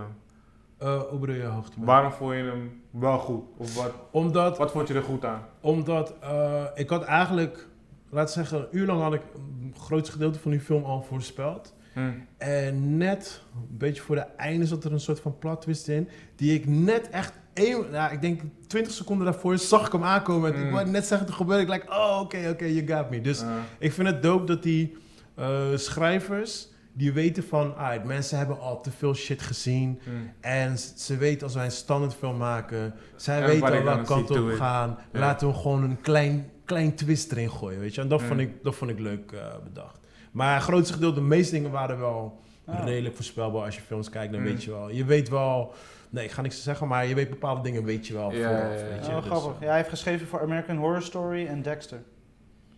eh, 0.79 1.01
hoe 1.03 1.19
bedoel 1.19 1.35
je 1.37 1.43
hoogte? 1.45 1.77
Waarom 1.85 2.11
vond 2.13 2.35
je 2.35 2.43
hem 2.43 2.83
wel 2.91 3.19
goed? 3.19 3.43
Of 3.57 3.77
wat, 3.77 3.93
Omdat, 4.11 4.59
wat 4.59 4.71
vond 4.71 4.89
je 4.89 4.95
er 4.95 5.03
goed 5.03 5.25
aan? 5.25 5.43
omdat 5.61 6.15
eh, 6.21 6.65
ik 6.75 6.89
had 6.91 7.05
eigenlijk, 7.05 7.69
laat 8.11 8.33
zeggen, 8.33 8.59
een 8.61 8.67
uur 8.71 8.87
lang 8.87 9.01
had 9.01 9.15
ik 9.15 9.23
een 9.35 9.75
groot 9.79 10.09
gedeelte 10.09 10.39
van 10.39 10.51
die 10.51 10.61
film 10.61 10.85
al 10.85 11.03
voorspeld. 11.03 11.75
Hm. 12.03 12.11
En 12.39 12.97
net, 12.97 13.43
een 13.55 13.77
beetje 13.79 14.03
voor 14.03 14.15
de 14.17 14.27
einde, 14.37 14.67
zat 14.67 14.85
er 14.85 14.93
een 14.93 15.01
soort 15.01 15.21
van 15.21 15.39
plot 15.39 15.61
twist 15.63 15.89
in. 15.89 16.09
Die 16.37 16.55
ik 16.55 16.67
net 16.69 17.09
echt 17.11 17.33
één, 17.53 17.91
nou, 17.91 18.13
ik 18.13 18.21
denk 18.21 18.41
20 18.67 18.93
seconden 18.93 19.25
daarvoor 19.25 19.59
zag 19.59 19.87
ik 19.87 19.93
hem 19.93 20.05
aankomen. 20.05 20.53
En 20.55 20.61
Mm. 20.61 20.67
ik 20.67 20.73
wou 20.73 20.89
net 20.91 21.07
zeggen, 21.07 21.27
het 21.27 21.37
gebeurde. 21.37 21.63
Ik 21.63 21.69
like, 21.69 21.91
oh, 21.91 22.19
oké, 22.23 22.49
oké, 22.51 22.65
you 22.65 22.87
got 22.87 23.11
me. 23.11 23.21
Dus 23.21 23.41
Eh, 23.43 23.49
ik 23.79 23.93
vind 23.93 24.09
het 24.09 24.23
dope 24.23 24.45
dat 24.45 24.63
die 24.63 24.97
eh, 25.35 25.67
schrijvers, 25.75 26.69
die 26.93 27.13
weten 27.13 27.45
van, 27.45 27.77
ah, 27.77 28.05
mensen 28.05 28.39
hebben 28.39 28.61
al 28.61 28.81
te 28.81 28.91
veel 28.91 29.15
shit 29.15 29.43
gezien. 29.43 30.01
mm. 30.05 30.31
En 30.41 30.79
ze 30.79 31.17
weten 31.17 31.43
als 31.43 31.55
wij 31.55 31.65
een 31.65 31.71
standaardfilm 31.71 32.37
maken, 32.37 32.95
zij 33.17 33.41
En 33.41 33.47
weten 33.47 33.63
al 33.79 33.83
welke 33.83 34.05
kant 34.05 34.31
op 34.31 34.51
gaan. 34.57 34.99
Laten 35.13 35.49
we 35.49 35.55
gewoon 35.55 35.83
een 35.83 36.01
klein, 36.01 36.51
klein 36.65 36.95
twist 36.95 37.33
erin 37.33 37.51
gooien, 37.51 37.81
weet 37.81 37.95
je. 37.95 38.01
En 38.01 38.09
dat, 38.09 38.21
Mm. 38.21 38.27
vond, 38.27 38.41
ik, 38.41 38.51
dat 38.63 38.75
vond 38.75 38.91
ik 38.91 38.99
leuk 38.99 39.33
eh, 39.33 39.41
bedacht. 39.65 39.99
Maar 40.37 40.55
het 40.55 40.63
grootste 40.63 40.93
gedeelte, 40.95 41.15
de 41.15 41.27
meeste 41.27 41.55
dingen 41.55 41.71
waren 41.71 41.99
wel 41.99 42.39
Ah. 42.67 42.85
redelijk 42.85 43.15
voorspelbaar. 43.15 43.65
Als 43.65 43.75
je 43.75 43.81
films 43.81 44.11
kijkt, 44.11 44.33
dan 44.33 44.41
Mm. 44.41 44.47
weet 44.47 44.65
je 44.65 44.71
wel. 44.71 44.91
Je 44.91 45.05
weet 45.05 45.29
wel, 45.29 45.73
nee, 46.11 46.25
ik 46.25 46.31
ga 46.31 46.43
niks 46.43 46.63
zeggen, 46.63 46.89
maar 46.89 47.07
je 47.07 47.15
weet 47.15 47.31
bepaalde 47.31 47.61
dingen, 47.63 47.85
weet 47.85 48.07
je 48.07 48.15
wel. 48.15 48.33
Ja, 48.33 48.51
ja, 48.51 48.59
ja. 48.59 48.69
weet 48.69 49.07
je. 49.07 49.11
Oh, 49.13 49.17
Dus, 49.17 49.27
grappig. 49.27 49.53
eh, 49.55 49.61
Ja, 49.61 49.67
hij 49.67 49.77
heeft 49.77 49.89
geschreven 49.89 50.27
voor 50.27 50.41
American 50.41 50.77
Horror 50.77 51.03
Story 51.03 51.47
en 51.47 51.63
Dexter. 51.63 51.99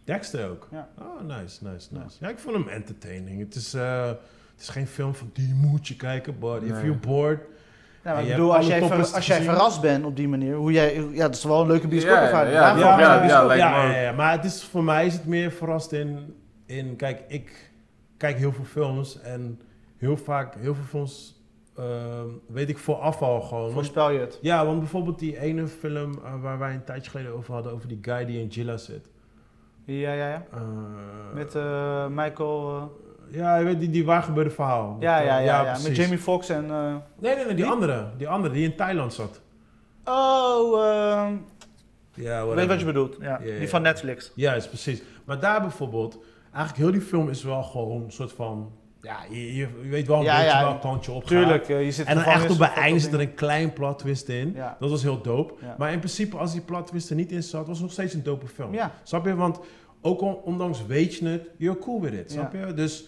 Dexter 0.04 0.50
ook. 0.50 0.68
Ja. 0.70 0.88
Oh, 0.98 1.20
nice, 1.20 1.64
nice, 1.64 1.88
nice. 1.90 2.16
Ja, 2.20 2.28
ik 2.28 2.38
vond 2.38 2.56
hem 2.56 2.68
entertaining. 2.68 3.40
Het 3.40 3.54
is, 3.54 3.74
eh, 3.74 4.06
het 4.06 4.60
is 4.60 4.68
geen 4.68 4.86
film 4.86 5.14
van 5.14 5.30
die 5.32 5.54
moet 5.54 5.88
je 5.88 5.96
kijken, 5.96 6.38
but 6.38 6.62
if 6.62 6.68
you're 6.82 6.94
bored, 6.94 7.40
Ja, 8.04 8.12
maar 8.14 8.22
ik 8.22 8.28
bedoel, 8.30 8.56
als 8.56 8.66
jij, 8.66 8.82
ver- 8.82 9.14
als 9.14 9.26
jij 9.26 9.42
verrast 9.42 9.80
bent 9.80 10.04
op 10.04 10.16
die 10.16 10.28
manier, 10.28 10.54
hoe 10.54 10.72
jij, 10.72 10.94
ja, 11.12 11.26
dat 11.26 11.34
is 11.36 11.44
wel 11.44 11.60
een 11.60 11.66
leuke 11.66 11.88
bioscoopervaring. 11.88 12.52
Ja, 12.54 12.68
ja, 12.68 12.74
Daarom 12.74 13.00
ja, 13.00 13.20
bioscoop. 13.20 13.56
ja, 13.56 14.00
ja, 14.00 14.12
maar 14.12 14.32
het 14.32 14.44
is, 14.44 14.62
voor 14.64 14.84
mij 14.84 15.06
is 15.06 15.12
het 15.12 15.26
meer 15.26 15.50
verrast 15.50 15.92
in, 15.92 16.34
in... 16.68 16.96
Kijk, 16.96 17.24
ik 17.28 17.70
kijk 18.16 18.36
heel 18.36 18.52
veel 18.52 18.64
films 18.64 19.20
en 19.20 19.60
heel 19.96 20.16
vaak, 20.16 20.54
heel 20.54 20.74
veel 20.74 20.84
films 20.84 21.42
ehm, 21.76 22.26
weet 22.46 22.68
ik 22.68 22.78
vooraf 22.78 23.22
al 23.22 23.40
gewoon. 23.40 23.70
Voorspel 23.70 24.10
je 24.10 24.18
het. 24.18 24.38
ja, 24.42 24.66
want 24.66 24.78
bijvoorbeeld 24.78 25.18
die 25.18 25.38
ene 25.40 25.66
film 25.66 26.12
eh, 26.24 26.40
waar 26.40 26.58
wij 26.58 26.74
een 26.74 26.84
tijdje 26.84 27.10
geleden 27.10 27.32
over 27.32 27.54
hadden, 27.54 27.72
over 27.72 27.88
die 27.88 27.98
guy 28.02 28.24
die 28.24 28.40
in 28.40 28.52
Gilla 28.52 28.76
zit. 28.76 29.08
Ja, 29.84 30.12
ja, 30.12 30.28
ja. 30.28 30.46
Eh, 30.52 30.60
Met 31.34 31.54
eh, 31.54 32.06
Michael... 32.08 32.92
Ja, 33.30 33.56
je 33.56 33.64
weet 33.64 33.80
die, 33.80 33.90
die 33.90 34.04
waar 34.04 34.22
gebeurde 34.22 34.50
verhaal. 34.50 34.96
ja, 35.00 35.18
ja, 35.20 35.38
ja, 35.38 35.64
ja. 35.64 35.78
Met. 35.82 35.96
Jamie 35.96 36.18
Foxx 36.18 36.48
en... 36.48 36.66
Nee, 37.18 37.34
nee, 37.34 37.44
nee, 37.44 37.54
die 37.54 37.66
andere. 37.66 38.06
Die 38.16 38.28
andere, 38.28 38.54
die 38.54 38.64
in 38.64 38.76
Thailand 38.76 39.12
zat. 39.12 39.40
Oh, 40.04 40.84
ehm, 40.84 41.34
Ja, 42.14 42.42
ik 42.42 42.54
weet 42.54 42.66
wat 42.66 42.78
je 42.80 42.84
bedoelt. 42.84 43.16
Ja, 43.20 43.38
Die 43.38 43.68
van 43.68 43.82
Netflix. 43.82 44.32
Juist, 44.34 44.68
precies. 44.68 45.02
Maar 45.24 45.40
daar 45.40 45.60
bijvoorbeeld, 45.60 46.18
eigenlijk 46.58 46.76
heel 46.78 46.90
die 47.00 47.08
film 47.08 47.28
is 47.28 47.42
wel 47.42 47.62
gewoon 47.62 48.02
een 48.02 48.12
soort 48.12 48.32
van... 48.32 48.72
Ja, 49.00 49.18
je, 49.30 49.54
je, 49.54 49.68
je 49.82 49.88
weet 49.88 50.06
wel 50.06 50.18
een 50.18 50.24
Ja, 50.24 50.36
beetje 50.36 50.50
ja. 50.56 50.62
welk 50.64 50.80
kantje 50.80 51.12
op 51.12 51.20
gaat. 51.20 51.28
Tuurlijk, 51.28 51.68
eh, 51.68 51.84
je 51.84 51.92
zit 51.92 52.06
En 52.06 52.14
dan 52.14 52.24
echt 52.24 52.50
op 52.50 52.58
het 52.58 52.72
einde 52.72 53.00
zit 53.00 53.12
er 53.12 53.20
een 53.20 53.34
klein 53.34 53.72
plot 53.72 53.98
twist 53.98 54.28
in. 54.28 54.52
Ja. 54.54 54.76
Dat 54.80 54.90
was 54.90 55.02
heel 55.02 55.20
dope. 55.22 55.54
Maar 55.78 55.92
in 55.92 55.98
principe, 55.98 56.36
als 56.36 56.52
die 56.52 56.60
plot 56.60 56.86
twist 56.86 57.10
er 57.10 57.16
niet 57.16 57.32
in 57.32 57.42
zat, 57.42 57.66
was 57.66 57.76
het 57.76 57.82
nog 57.82 57.92
steeds 57.92 58.14
een 58.14 58.22
dope 58.22 58.46
film. 58.46 58.74
Ja. 58.74 58.92
Snap 59.02 59.26
je? 59.26 59.34
Want 59.34 59.58
ook 60.00 60.44
ondanks 60.46 60.86
weet 60.86 61.14
je 61.14 61.26
het, 61.28 61.48
you're 61.56 61.78
cool 61.78 62.00
with 62.00 62.12
it. 62.12 62.30
Snap 62.32 62.52
je? 62.52 62.74
Dus, 62.74 63.04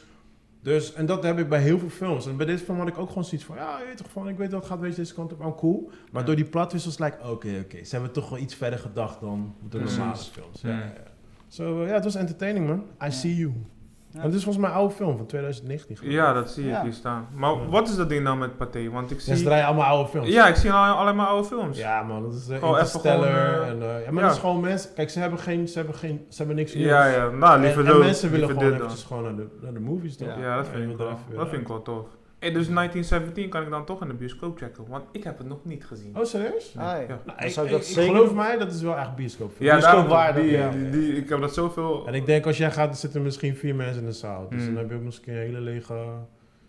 dus, 0.63 0.93
en 0.93 1.07
dat 1.07 1.23
heb 1.23 1.39
ik 1.39 1.49
bij 1.49 1.61
heel 1.61 1.79
veel 1.79 1.89
films. 1.89 2.27
En 2.27 2.37
bij 2.37 2.47
deze 2.47 2.65
film 2.65 2.79
had 2.79 2.89
ik 2.89 2.99
ook 2.99 3.09
gewoon 3.09 3.25
zoiets 3.25 3.47
van, 3.47 3.57
ja, 3.57 3.79
je 3.79 3.85
weet 3.87 3.97
toch 3.97 4.11
van, 4.11 4.29
ik 4.29 4.37
weet 4.37 4.51
dat 4.51 4.67
gaat 4.67 4.81
deze, 4.81 4.97
deze 4.97 5.15
kant 5.15 5.33
op, 5.33 5.41
I'm 5.41 5.55
cool. 5.55 5.91
Maar 6.13 6.21
Ja. 6.21 6.27
door 6.27 6.37
die 6.37 6.49
het 6.51 6.99
like, 6.99 7.17
oké, 7.31 7.61
oké. 7.65 7.85
Ze 7.85 7.95
hebben 7.95 8.13
toch 8.13 8.29
wel 8.29 8.39
iets 8.39 8.55
verder 8.55 8.79
gedacht 8.79 9.21
dan 9.21 9.55
de 9.71 9.79
normale 9.81 10.17
films. 10.17 10.61
Ja, 10.61 10.69
Ja. 10.69 10.93
So, 11.53 11.85
ja, 11.87 11.93
het 11.93 12.05
was 12.05 12.15
entertaining, 12.15 12.67
man. 12.67 12.79
I 12.79 13.05
Ja. 13.05 13.11
see 13.11 13.37
you. 13.37 13.53
Ja. 14.13 14.21
Het 14.21 14.35
is 14.35 14.43
volgens 14.45 14.65
mij 14.65 14.73
een 14.73 14.77
oude 14.81 14.95
film 14.95 15.17
van 15.17 15.27
2019. 15.27 15.97
geloof 15.97 16.13
ik. 16.13 16.19
Ja, 16.21 16.33
dat 16.33 16.51
zie 16.51 16.65
ik 16.65 16.71
Ja. 16.71 16.83
hier 16.83 16.93
staan. 16.93 17.27
Maar 17.35 17.51
Ja. 17.53 17.67
wat 17.67 17.89
is 17.89 17.97
dat 17.97 18.09
ding 18.09 18.23
nou 18.25 18.37
met 18.39 18.57
Pathé? 18.57 18.91
Want 18.91 19.11
ik 19.11 19.17
Ja, 19.19 19.25
ze 19.25 19.37
zie... 19.37 19.45
draaien 19.45 19.67
allemaal 19.67 19.87
oude 19.87 20.09
films. 20.09 20.29
Ja, 20.29 20.47
ik 20.49 20.55
zie 20.55 20.73
al, 20.73 20.95
alleen 20.97 21.17
maar 21.17 21.27
oude 21.27 21.49
films. 21.49 21.79
Ja, 21.79 22.03
man, 22.03 22.23
dat 22.23 22.35
is 22.35 22.49
uh, 22.49 22.55
even 22.57 22.69
Interstellar. 22.69 23.17
gewoon, 23.29 23.63
eh, 23.63 23.69
en, 23.69 23.83
eh, 23.83 24.05
ja, 24.05 24.11
maar 24.11 24.23
ja. 24.23 24.27
dat 24.29 24.37
is 24.37 24.39
gewoon 24.43 24.61
mensen. 24.61 24.95
Kijk, 24.95 25.11
ze 25.11 25.19
hebben 25.19 25.39
geen, 25.39 25.69
ze 25.69 25.79
hebben 25.79 25.95
geen, 25.97 26.25
ze 26.29 26.37
hebben 26.39 26.57
niks 26.57 26.75
nieuws. 26.75 26.87
ja, 26.89 27.07
ja. 27.07 27.29
Nou, 27.31 27.61
liever 27.61 27.87
en, 27.87 27.93
en 27.93 27.99
mensen 27.99 28.31
willen 28.31 28.47
liever 28.47 28.63
gewoon 28.65 28.79
eventjes 28.79 29.05
gewoon 29.05 29.23
naar 29.23 29.37
de, 29.37 29.47
naar 29.61 29.73
de 29.73 29.81
movies 29.81 30.17
toch? 30.17 30.29
Ja. 30.29 30.39
Ja, 30.39 30.57
dat 30.57 30.69
vind 30.69 30.85
je 30.85 30.91
ik 30.91 30.97
wel. 30.97 31.19
Dat 31.35 31.49
vind 31.49 31.63
ik 31.63 31.69
wel 31.69 31.83
tof. 31.83 32.07
Hey, 32.41 32.53
dus 32.53 32.69
1917 32.69 33.49
kan 33.49 33.63
ik 33.63 33.71
dan 33.71 33.85
toch 33.85 34.03
in 34.03 34.09
de 34.09 34.15
bioscoop 34.15 34.59
checken, 34.59 34.85
want 34.89 35.05
ik 35.13 35.25
heb 35.25 35.39
het 35.39 35.47
nog 35.47 35.59
niet 35.65 35.85
gezien. 35.85 36.17
Oh, 36.19 36.25
serieus? 36.25 36.75
Ah, 36.77 36.85
ja. 36.85 36.99
Ja. 36.99 37.07
Nou, 37.07 37.19
Dan 37.27 37.47
ik, 37.47 37.51
zou 37.53 37.67
ik 37.67 37.73
ik, 37.73 37.79
dat 37.79 37.89
ik 37.89 37.95
zeker 37.95 38.15
geloof 38.15 38.35
mij, 38.35 38.59
dat 38.59 38.73
is 38.73 38.83
wel 38.83 38.97
echt 38.97 39.15
bioscoop. 39.15 39.53
Ja, 39.59 39.77
ja. 40.37 40.71
die, 40.91 41.17
ik 41.17 41.29
heb 41.29 41.41
dat 41.41 41.55
zoveel... 41.55 42.07
En 42.07 42.15
ik 42.15 42.27
denk 42.27 42.47
als 42.47 42.57
jij 42.57 42.71
gaat, 42.71 42.87
dan 42.87 42.97
zitten 42.97 43.23
misschien 43.23 43.57
vier 43.57 43.75
mensen 43.75 44.01
in 44.01 44.07
de 44.09 44.13
zaal. 44.13 44.49
Dus 44.49 44.61
Mm. 44.61 44.67
dan 44.67 44.77
heb 44.77 44.91
je 44.91 44.97
ook 44.97 45.03
eens 45.05 45.21
een 45.27 45.35
hele 45.35 45.61
lege 45.61 46.05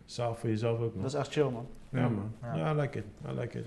zaal 0.06 0.36
voor 0.36 0.50
jezelf 0.50 0.80
ook 0.80 0.93
nog. 0.93 1.04
Dat 1.04 1.13
is 1.13 1.19
echt 1.19 1.32
chill, 1.32 1.50
man. 1.50 1.67
Ja, 1.89 2.10
man. 2.10 2.34
Ja. 2.41 2.56
Ja, 2.56 2.72
I 2.74 2.76
like 2.80 2.98
it. 2.98 3.06
I 3.36 3.39
like 3.39 3.58
it. 3.58 3.65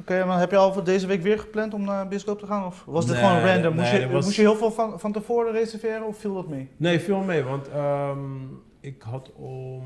Oké, 0.00 0.24
maar 0.24 0.38
heb 0.38 0.50
je 0.50 0.56
al 0.56 0.72
voor 0.72 0.84
deze 0.84 1.06
week 1.06 1.22
weer 1.22 1.38
gepland 1.38 1.74
om 1.74 1.84
naar 1.84 2.02
de 2.02 2.08
bioscoop 2.08 2.38
te 2.38 2.46
gaan? 2.46 2.66
Of 2.66 2.84
was 2.86 3.06
dit 3.06 3.14
Nee, 3.14 3.24
gewoon 3.24 3.42
random? 3.44 3.74
Moest, 3.74 3.90
nee, 3.90 4.00
je, 4.00 4.04
dat 4.06 4.14
was- 4.14 4.24
moest 4.24 4.36
je 4.36 4.42
heel 4.42 4.56
veel 4.56 4.70
van, 4.70 5.00
van 5.00 5.12
tevoren 5.12 5.52
reserveren 5.52 6.06
of 6.06 6.18
viel 6.18 6.34
dat 6.34 6.48
mee? 6.48 6.68
Nee, 6.76 7.00
veel 7.00 7.20
mee, 7.20 7.42
want 7.42 7.68
ehm, 7.68 8.18
ik 8.80 9.02
had 9.02 9.32
om 9.36 9.82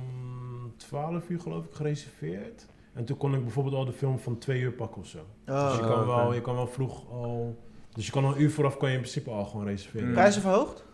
12 0.77 1.29
uur 1.29 1.41
geloof 1.41 1.65
ik 1.65 1.75
gereserveerd. 1.75 2.67
En 2.93 3.05
toen 3.05 3.17
kon 3.17 3.35
ik 3.35 3.43
bijvoorbeeld 3.43 3.75
al 3.75 3.85
de 3.85 3.93
film 3.93 4.19
van 4.19 4.39
twee 4.39 4.61
uur 4.61 4.73
pakken 4.73 5.01
of 5.01 5.07
zo. 5.07 5.19
dus 5.45 5.55
je 5.77 5.81
Oh, 5.83 5.87
kan, 5.87 6.07
wel, 6.07 6.33
je 6.35 6.41
kan 6.41 6.55
wel 6.55 6.67
vroeg 6.67 7.11
al... 7.11 7.57
Dus 7.93 8.07
je 8.07 8.13
kan 8.13 8.25
al 8.25 8.35
een 8.35 8.41
uur 8.43 8.51
vooraf 8.51 8.77
kan 8.77 8.89
je 8.89 8.95
in 8.95 9.01
principe 9.01 9.31
al 9.31 9.45
gewoon 9.45 9.67
reserveren. 9.67 10.07
Mm. 10.07 10.13
Prijzen 10.13 10.41
verhoogd? 10.43 10.85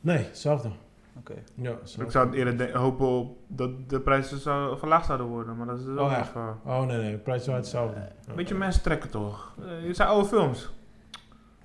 Nee, 0.00 0.16
hetzelfde. 0.24 0.70
Oké. 1.18 1.34
Ja, 1.54 1.70
hetzelfde. 1.70 2.04
Ik 2.04 2.10
zou 2.10 2.32
eerder 2.32 2.56
de- 2.56 2.78
hopen 2.78 3.06
op 3.06 3.36
dat 3.46 3.70
de 3.88 4.00
prijzen 4.00 4.38
zou, 4.38 4.78
verlaagd 4.78 5.06
zouden 5.06 5.26
worden, 5.26 5.56
maar 5.56 5.66
dat 5.66 5.78
is 5.78 5.84
dus 5.84 5.96
ook 5.98 6.06
Oh, 6.10 6.12
echt? 6.18 6.28
even... 6.28 6.58
Oh 6.64 6.82
nee, 6.84 6.96
nee, 6.98 7.10
de 7.10 7.18
prijs 7.18 7.40
is 7.40 7.46
wel 7.46 7.56
hetzelfde. 7.56 8.08
Ja. 8.26 8.34
Weet 8.34 8.48
je, 8.48 8.54
mensen 8.54 8.82
trekken 8.82 9.10
toch? 9.10 9.54
Eh, 9.60 9.86
Het 9.86 9.96
zijn 9.96 10.08
oude 10.08 10.28
films. 10.28 10.70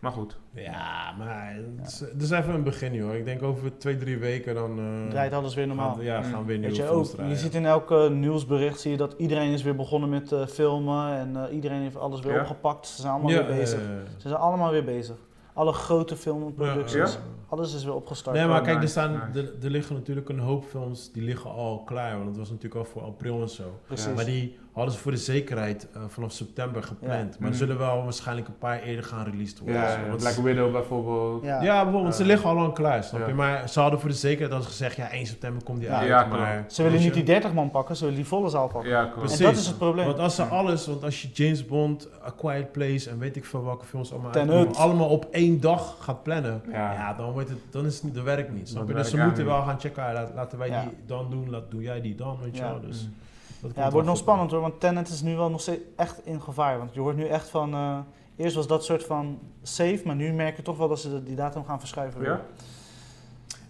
Maar 0.06 0.14
goed. 0.14 0.38
Ja, 0.54 1.12
maar 1.18 1.56
het 1.78 1.88
is, 1.88 2.00
het 2.00 2.22
is 2.22 2.30
even 2.30 2.54
een 2.54 2.64
begin 2.64 3.02
hoor. 3.02 3.16
Ik 3.16 3.26
denk 3.26 3.44
over 3.44 3.78
twee, 3.78 3.98
drie 3.98 4.18
weken 4.18 4.56
dan... 4.56 4.80
eh, 4.80 5.10
Draait 5.10 5.34
alles 5.34 5.56
weer 5.56 5.68
normaal. 5.68 5.94
gaan 5.96 6.04
ja, 6.04 6.22
gaan 6.22 6.32
we 6.40 6.46
weer 6.46 6.46
Weet 6.48 6.60
nieuwe 6.60 6.76
je, 6.76 6.84
films 6.84 7.06
ook, 7.08 7.12
je 7.12 7.18
draaien. 7.18 7.38
ziet 7.38 7.54
in 7.54 7.66
elk 7.66 7.92
eh, 7.92 8.10
nieuwsbericht 8.10 8.80
zie 8.80 8.92
je 8.92 8.98
dat 8.98 9.14
iedereen 9.18 9.52
is 9.52 9.64
weer 9.64 9.76
begonnen 9.76 10.10
met 10.10 10.32
eh, 10.32 10.46
filmen 10.48 11.14
en 11.18 11.36
eh, 11.48 11.54
iedereen 11.56 11.82
heeft 11.82 11.98
alles 11.98 12.20
weer 12.22 12.34
Ja? 12.34 12.40
opgepakt. 12.42 12.88
Ze 12.88 13.02
zijn 13.02 13.14
allemaal 13.14 13.32
Ja, 13.32 13.46
weer 13.46 13.56
bezig. 13.56 13.80
Ze 14.18 14.28
zijn 14.30 14.42
allemaal 14.42 14.72
weer 14.72 14.84
bezig. 14.86 15.16
Alle 15.54 15.74
grote 15.74 16.16
filmproducties, 16.16 17.14
ja. 17.14 17.20
alles 17.48 17.76
is 17.76 17.84
weer 17.84 17.94
opgestart. 17.96 18.36
Nee, 18.36 18.46
maar 18.48 18.60
Oh, 18.60 18.66
kijk, 18.66 18.82
er, 18.82 18.88
staan, 18.90 19.14
er, 19.34 19.52
er 19.64 19.70
liggen 19.70 19.96
natuurlijk 19.96 20.30
een 20.30 20.40
hoop 20.40 20.66
films 20.66 21.12
die 21.12 21.24
liggen 21.24 21.52
al 21.52 21.84
klaar. 21.84 22.16
Want 22.16 22.28
het 22.28 22.38
was 22.38 22.50
natuurlijk 22.50 22.76
al 22.76 22.86
voor 22.86 23.02
april 23.02 23.42
en 23.42 23.50
zo. 23.50 23.64
Precies. 23.88 24.06
Ja, 24.06 24.14
Maar 24.14 24.26
die 24.26 24.58
hadden 24.76 24.94
ze 24.94 25.00
voor 25.00 25.12
de 25.12 25.18
zekerheid 25.18 25.88
eh, 25.94 26.02
vanaf 26.08 26.32
september 26.32 26.84
gepland. 26.84 27.12
Ja. 27.34 27.40
Maar 27.40 27.40
er 27.40 27.46
Mhm. 27.48 27.54
zullen 27.54 27.78
wel 27.78 28.04
waarschijnlijk 28.04 28.48
een 28.48 28.58
paar 28.58 28.82
eerder 28.82 29.04
gaan 29.06 29.26
released 29.26 29.60
worden. 29.60 29.76
Ja, 29.82 29.92
Zo, 29.92 30.00
ja, 30.00 30.08
want 30.08 30.20
Black 30.20 30.36
Widow 30.36 30.72
bijvoorbeeld. 30.72 31.44
ja. 31.44 31.62
ja, 31.62 31.84
bijvoorbeeld, 31.84 32.16
ze 32.16 32.26
liggen 32.26 32.50
al 32.50 32.56
lang 32.56 32.74
klaar, 32.74 33.04
snap 33.04 33.20
Ja. 33.22 33.28
je? 33.28 33.34
Maar 33.34 33.70
ze 33.70 33.80
hadden 33.80 34.00
voor 34.00 34.10
de 34.10 34.16
zekerheid 34.16 34.64
ze 34.64 34.68
gezegd, 34.70 34.96
ja, 34.96 35.12
1 35.14 35.26
september 35.26 35.64
komt 35.64 35.80
die 35.80 35.88
Ja. 35.90 35.98
uit. 35.98 36.08
Ja, 36.08 36.24
klopt. 36.24 36.40
maar, 36.40 36.66
Ze 36.68 36.84
willen 36.84 37.00
niet 37.00 37.14
die 37.14 37.24
30 37.24 37.54
man 37.54 37.72
pakken, 37.72 37.96
ze 37.96 38.02
willen 38.04 38.18
die 38.20 38.28
volle 38.28 38.50
zaal 38.50 38.68
pakken. 38.68 38.90
Ja, 38.92 39.04
klopt. 39.04 39.20
Precies. 39.20 39.40
En 39.40 39.46
dat 39.46 39.56
is 39.56 39.68
het 39.68 39.78
probleem. 39.78 40.06
Want 40.06 40.20
als 40.20 40.36
ze 40.36 40.44
alles, 40.44 40.86
want 40.88 41.04
als 41.04 41.22
je 41.22 41.28
James 41.34 41.66
Bond, 41.66 42.10
A 42.26 42.30
Quiet 42.38 42.72
Place 42.72 43.10
en 43.10 43.20
weet 43.20 43.36
ik 43.36 43.46
veel 43.46 43.64
welke 43.64 43.86
films 43.86 44.12
allemaal 44.12 44.32
uitkomen, 44.32 44.76
allemaal 44.76 45.10
op 45.10 45.28
één 45.32 45.60
dag 45.62 45.96
gaat 46.00 46.24
plannen, 46.24 46.62
Ja. 46.72 46.94
ja, 46.94 47.14
dan, 47.14 47.32
wordt 47.32 47.50
het, 47.50 47.58
dan 47.70 47.86
is 47.86 47.94
het 47.96 48.04
niet, 48.04 48.16
dat 48.16 48.24
werkt 48.24 48.52
niet. 48.54 48.68
Snap 48.70 48.80
Dat 48.88 48.88
je? 48.96 49.02
Dus 49.02 49.10
ze 49.10 49.18
moeten 49.18 49.46
wel 49.46 49.62
gaan 49.62 49.80
checken, 49.80 50.04
ah, 50.04 50.36
laten 50.36 50.58
wij 50.58 50.70
Ja. 50.70 50.82
die 50.82 50.92
dan 51.06 51.30
doen, 51.30 51.50
laat, 51.50 51.72
doe 51.72 51.82
jij 51.82 52.02
die 52.02 52.16
dan, 52.16 52.38
weet 52.44 52.58
je 52.58 52.64
Ja. 52.64 52.70
wel. 52.70 52.82
Dus, 52.82 53.04
Mm. 53.04 53.14
Dat 53.66 53.74
komt 53.74 53.76
Ja, 53.76 53.84
het 53.84 53.94
wordt 53.94 54.08
nog 54.08 54.18
spannend 54.18 54.52
hoor, 54.52 54.62
want 54.62 54.80
Tenet 54.80 55.08
is 55.08 55.22
nu 55.22 55.36
wel 55.36 55.50
nog 55.50 55.62
steeds 55.62 55.82
echt 55.96 56.26
in 56.26 56.42
gevaar. 56.42 56.78
Want 56.78 56.94
je 56.94 57.00
hoort 57.00 57.16
nu 57.16 57.26
echt 57.28 57.50
van, 57.50 57.74
eh, 57.74 57.98
eerst 58.36 58.56
was 58.56 58.68
dat 58.68 58.84
soort 58.86 59.04
van 59.06 59.40
safe, 59.62 60.02
maar 60.06 60.16
nu 60.16 60.34
merk 60.34 60.56
je 60.56 60.62
toch 60.62 60.78
wel 60.78 60.88
dat 60.88 61.00
ze 61.00 61.10
de- 61.10 61.24
die 61.24 61.36
datum 61.36 61.66
gaan 61.66 61.80
verschuiven. 61.80 62.20
weer. 62.20 62.30
Ja? 62.30 62.42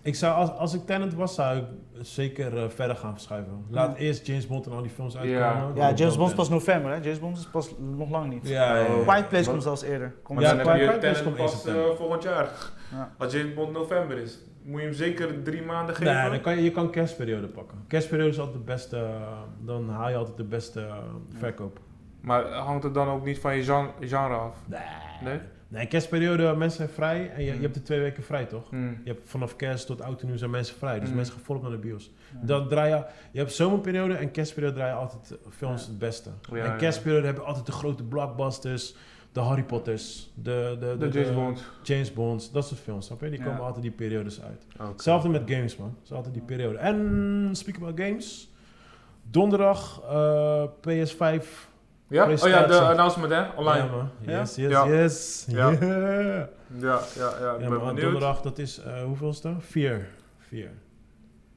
Ik 0.02 0.16
zou, 0.16 0.36
als, 0.36 0.50
als 0.52 0.74
ik 0.74 0.86
Tenant 0.86 1.14
was, 1.14 1.36
zou 1.36 1.58
ik 1.58 1.64
zeker 2.02 2.58
eh, 2.64 2.70
verder 2.70 2.96
gaan 2.96 3.12
verschuiven. 3.14 3.66
Laat 3.70 3.98
Ja. 3.98 4.04
eerst 4.04 4.26
James 4.28 4.48
Bond 4.48 4.66
en 4.66 4.72
al 4.72 4.82
die 4.82 4.92
films 4.92 5.18
uitkomen. 5.18 5.76
Ja. 5.76 5.90
Ja, 5.90 5.94
James 5.96 6.18
Bond 6.18 6.30
is 6.30 6.36
pas 6.36 6.50
november, 6.50 6.92
hè? 6.92 6.98
James 6.98 7.20
Bond 7.20 7.38
is 7.38 7.46
pas 7.48 7.70
nog 7.98 8.10
lang 8.10 8.30
niet. 8.30 8.48
Ja, 8.48 8.76
ja, 8.76 8.82
ja, 8.86 8.96
ja. 8.96 9.04
Quiet 9.06 9.28
Place 9.30 9.50
komt 9.50 9.64
zelfs 9.64 9.82
eerder. 9.82 10.14
Komt 10.24 10.42
Ja, 10.42 10.50
Quiet 10.56 10.64
Place 10.64 11.00
Tenet 11.00 11.24
komt 11.24 11.36
pas 11.36 11.66
eh, 11.66 11.74
volgend 11.98 12.24
jaar. 12.24 12.50
Ja. 12.92 13.12
Als 13.18 13.34
James 13.34 13.54
Bond 13.54 13.72
november 13.72 14.18
is, 14.18 14.40
moet 14.66 14.80
je 14.80 14.86
hem 14.86 14.96
zeker 14.96 15.44
drie 15.44 15.62
maanden 15.62 15.96
geven. 15.96 16.14
Nee, 16.14 16.30
dan 16.30 16.42
kan 16.42 16.56
je, 16.56 16.64
je 16.64 16.72
kan 16.72 16.92
kerstperiode 16.92 17.48
pakken. 17.48 17.78
Kerstperiode 17.88 18.30
is 18.32 18.40
altijd 18.40 18.58
de 18.58 18.64
beste, 18.64 18.98
eh, 18.98 19.32
dan 19.62 19.90
haal 19.90 20.10
je 20.10 20.16
altijd 20.16 20.38
de 20.38 20.44
beste 20.44 20.82
eh, 20.82 20.96
verkoop. 21.38 21.80
Maar 22.22 22.44
hangt 22.54 22.84
het 22.84 22.94
dan 22.94 23.08
ook 23.08 23.26
niet 23.26 23.40
van 23.40 23.56
je 23.56 23.64
gen- 23.64 23.90
genre 24.00 24.36
af? 24.36 24.56
Nee. 24.66 24.80
Nee? 25.24 25.40
Nee, 25.68 25.88
kerstperiode, 25.88 26.56
mensen 26.56 26.78
zijn 26.78 26.90
vrij 26.90 27.32
en 27.32 27.44
je, 27.44 27.48
Hmm. 27.50 27.56
je 27.56 27.62
hebt 27.62 27.74
de 27.74 27.82
twee 27.82 28.00
weken 28.00 28.24
vrij, 28.24 28.46
toch? 28.46 28.70
Hmm. 28.70 29.02
Je 29.04 29.12
hebt 29.12 29.30
vanaf 29.30 29.56
kerst 29.56 29.86
tot 29.88 30.02
oud 30.02 30.22
en 30.22 30.28
nieuw 30.28 30.38
zijn 30.38 30.50
mensen 30.50 30.76
vrij, 30.76 30.98
dus 31.00 31.08
Hmm. 31.08 31.16
mensen 31.16 31.34
gaan 31.36 31.44
volop 31.44 31.62
naar 31.62 31.72
de 31.72 31.78
bios. 31.78 32.12
Ja. 32.34 32.40
Dan 32.46 32.68
draai 32.68 32.90
je, 32.96 33.04
je 33.32 33.40
hebt 33.40 33.54
zomerperiode 33.54 34.14
en 34.16 34.32
kerstperiode 34.32 34.76
draai 34.76 34.92
je 34.92 34.98
altijd 34.98 35.32
eh, 35.32 35.38
films 35.52 35.82
Ja. 35.84 35.88
het 35.90 36.00
beste. 36.00 36.30
Ja, 36.52 36.58
en 36.58 36.64
ja. 36.64 36.76
kerstperiode 36.76 37.26
heb 37.28 37.36
je 37.36 37.42
altijd 37.42 37.66
de 37.66 37.72
grote 37.72 38.04
blockbusters, 38.04 38.96
de 39.36 39.42
Harry 39.42 39.64
Potters, 39.64 40.30
de, 40.34 40.78
de, 40.80 40.96
De 41.00 41.10
James 41.10 41.34
Bond. 41.34 41.64
James 41.84 42.14
Bonds, 42.14 42.52
dat 42.52 42.68
soort 42.68 42.80
films, 42.80 43.06
snap 43.06 43.22
je? 43.22 43.30
Die 43.30 43.40
Ja. 43.40 43.46
komen 43.46 43.62
altijd 43.64 43.82
die 43.82 43.92
periodes 43.92 44.42
uit. 44.42 44.66
Oké. 44.80 44.90
Hetzelfde 44.92 45.30
met 45.30 45.42
games, 45.46 45.78
man. 45.78 45.88
Het 46.00 46.04
is 46.06 46.12
altijd 46.12 46.34
die 46.34 46.44
periode. 46.44 46.78
En 46.78 47.50
speak 47.52 47.76
about 47.78 48.00
games. 48.00 48.50
Donderdag 49.32 50.02
eh, 50.10 50.64
PS5 50.82 51.46
Ja? 52.08 52.30
Oh 52.32 52.38
ja, 52.38 52.66
de 52.68 52.80
announcement 52.80 53.32
hè, 53.34 53.46
online. 53.56 53.86
Ja, 53.86 53.92
man. 53.92 54.10
Yes, 54.20 54.56
yes, 54.56 54.72
Ja. 54.72 54.88
yes. 54.88 55.46
Ja. 55.50 55.72
Yeah. 55.72 56.48
Ja, 56.80 57.00
ja, 57.16 57.34
ja, 57.40 57.52
Ja, 57.52 57.58
ben 57.58 57.70
maar 57.70 57.80
benieuwd. 57.80 58.02
donderdag, 58.02 58.42
dat 58.42 58.58
is, 58.60 58.80
eh 58.80 59.04
hoeveelste? 59.04 59.54
Vier. 59.60 60.08
Vier. 60.38 60.70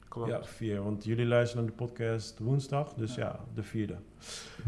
Klopt. 0.07 0.29
Ja, 0.29 0.43
vier. 0.43 0.83
Want 0.83 1.03
jullie 1.03 1.25
luisteren 1.25 1.63
naar 1.65 1.73
de 1.77 1.83
podcast 1.85 2.39
woensdag, 2.39 2.93
dus 2.93 3.15
ja, 3.15 3.39
de 3.53 3.63
vierde. 3.63 3.95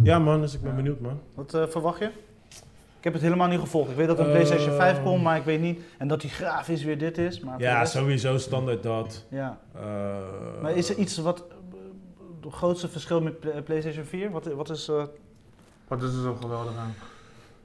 Ja 0.04 0.20
man, 0.20 0.42
dus 0.42 0.54
ik 0.54 0.62
ben 0.62 0.70
Ja. 0.70 0.76
benieuwd 0.76 1.00
man. 1.00 1.20
Wat 1.36 1.54
eh, 1.54 1.68
verwacht 1.68 2.00
je? 2.00 2.10
Ik 3.02 3.08
heb 3.08 3.14
het 3.16 3.22
helemaal 3.26 3.48
niet 3.48 3.60
gevolgd. 3.60 3.90
Ik 3.92 3.96
weet 3.96 4.08
dat 4.08 4.20
er 4.20 4.26
een 4.26 4.32
Eh, 4.32 4.38
PlayStation 4.38 4.76
5 4.76 5.04
komt, 5.04 5.24
maar 5.24 5.38
ik 5.38 5.44
weet 5.44 5.62
niet. 5.62 5.82
En 5.98 6.08
dat 6.08 6.22
die 6.22 6.30
grafisch 6.30 6.84
weer 6.84 6.98
dit 6.98 7.18
is. 7.18 7.40
Maar 7.40 7.60
Ja, 7.60 7.80
rest- 7.80 7.92
sowieso 7.92 8.38
standaard 8.38 8.84
dat. 8.84 9.26
Ja. 9.30 9.60
Eh, 9.76 9.82
Maar 10.62 10.76
is 10.76 10.90
er 10.90 10.96
iets 10.98 11.18
wat. 11.18 11.46
Het 12.44 12.54
grootste 12.54 12.88
verschil 12.88 13.22
met 13.22 13.40
Pla- 13.40 13.62
PlayStation 13.62 14.06
4? 14.06 14.32
Wat, 14.32 14.46
wat 14.46 14.70
is. 14.70 14.88
eh, 14.88 15.04
Wat 15.88 16.04
is 16.04 16.14
er 16.14 16.22
zo 16.22 16.36
geweldig 16.36 16.78
aan? 16.78 16.94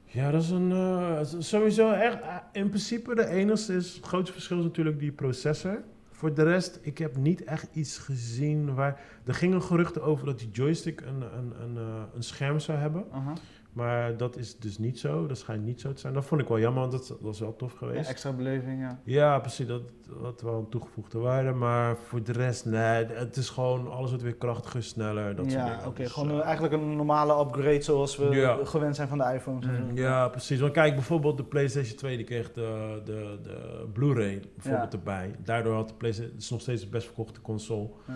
Ja, 0.05 0.31
dat 0.31 0.43
is 0.43 0.51
een. 0.51 0.73
eh, 0.73 1.21
sowieso 1.39 1.91
echt. 1.91 2.19
in 2.53 2.69
principe, 2.69 3.15
de 3.15 3.27
enige 3.27 3.75
is. 3.75 3.95
Het 3.95 4.07
grootste 4.07 4.33
verschil 4.33 4.59
is 4.59 4.65
natuurlijk 4.65 4.99
die 4.99 5.13
processor. 5.13 5.83
Voor 6.11 6.35
de 6.35 6.43
rest, 6.43 6.79
ik 6.83 6.99
heb 6.99 7.17
niet 7.17 7.45
echt 7.45 7.67
iets 7.73 7.99
gezien 7.99 8.75
waar. 8.75 9.01
Er 9.25 9.35
gingen 9.35 9.63
geruchten 9.63 10.03
over 10.03 10.27
dat 10.27 10.39
die 10.39 10.51
joystick 10.53 11.01
een, 11.01 11.23
een, 11.39 11.53
een, 11.63 11.77
eh, 11.77 12.03
een 12.15 12.23
scherm 12.23 12.59
zou 12.61 12.79
hebben. 12.79 13.05
aha. 13.13 13.33
Maar 13.77 14.17
dat 14.17 14.37
is 14.37 14.57
dus 14.59 14.79
niet 14.79 14.99
zo. 14.99 15.27
Dat 15.27 15.39
schijnt 15.39 15.65
niet 15.65 15.81
zo 15.81 15.93
te 15.93 16.01
zijn. 16.01 16.13
Dat 16.15 16.25
vond 16.25 16.41
ik 16.41 16.49
wel 16.49 16.59
jammer, 16.59 16.81
want 16.89 16.93
dat, 16.93 17.19
was 17.21 17.41
wel 17.41 17.57
tof 17.57 17.73
Ja, 17.73 17.79
geweest. 17.79 18.09
extra 18.11 18.33
beleving, 18.33 18.81
ja. 18.81 19.01
Ja, 19.05 19.39
precies. 19.39 19.67
Dat 19.67 19.83
had 20.23 20.41
wel 20.41 20.59
een 20.59 20.69
toegevoegde 20.69 21.19
waarde. 21.19 21.53
Maar 21.53 21.97
voor 21.97 22.23
de 22.23 22.33
rest, 22.33 22.65
nee. 22.65 23.05
Het 23.05 23.37
is 23.37 23.49
gewoon. 23.49 23.91
Alles 23.91 24.09
wordt 24.09 24.25
weer 24.25 24.35
krachtiger, 24.35 24.83
sneller. 24.83 25.37
Dat 25.37 25.53
ja, 25.53 25.81
oké. 25.87 26.03
Dus, 26.03 26.13
gewoon 26.13 26.31
eh, 26.31 26.45
eigenlijk 26.45 26.75
een 26.75 26.97
normale 26.97 27.41
upgrade 27.45 27.81
zoals 27.83 28.17
we 28.17 28.25
Ja. 28.25 28.59
gewend 28.65 28.97
zijn 28.97 29.09
van 29.09 29.19
de 29.19 29.33
iPhones. 29.35 29.67
en 29.67 29.87
Mm. 29.91 29.97
Ja, 29.97 30.29
precies. 30.29 30.61
Want 30.61 30.73
kijk, 30.73 30.95
bijvoorbeeld 30.95 31.37
de 31.37 31.45
PlayStation 31.45 31.97
2 31.97 32.17
die 32.17 32.27
kreeg 32.27 32.53
de, 32.53 33.01
de, 33.05 33.39
de 33.43 33.85
Blu-ray 33.93 34.43
bijvoorbeeld 34.55 34.93
Ja. 34.93 34.99
erbij. 34.99 35.35
Daardoor 35.45 35.75
had 35.75 35.89
de 35.89 35.95
PlayStation, 35.95 36.35
het 36.35 36.43
is 36.45 36.51
nog 36.51 36.61
steeds 36.61 36.83
de 36.83 36.89
best 36.89 37.07
verkochte 37.07 37.41
console. 37.41 37.89
Ja. 38.07 38.15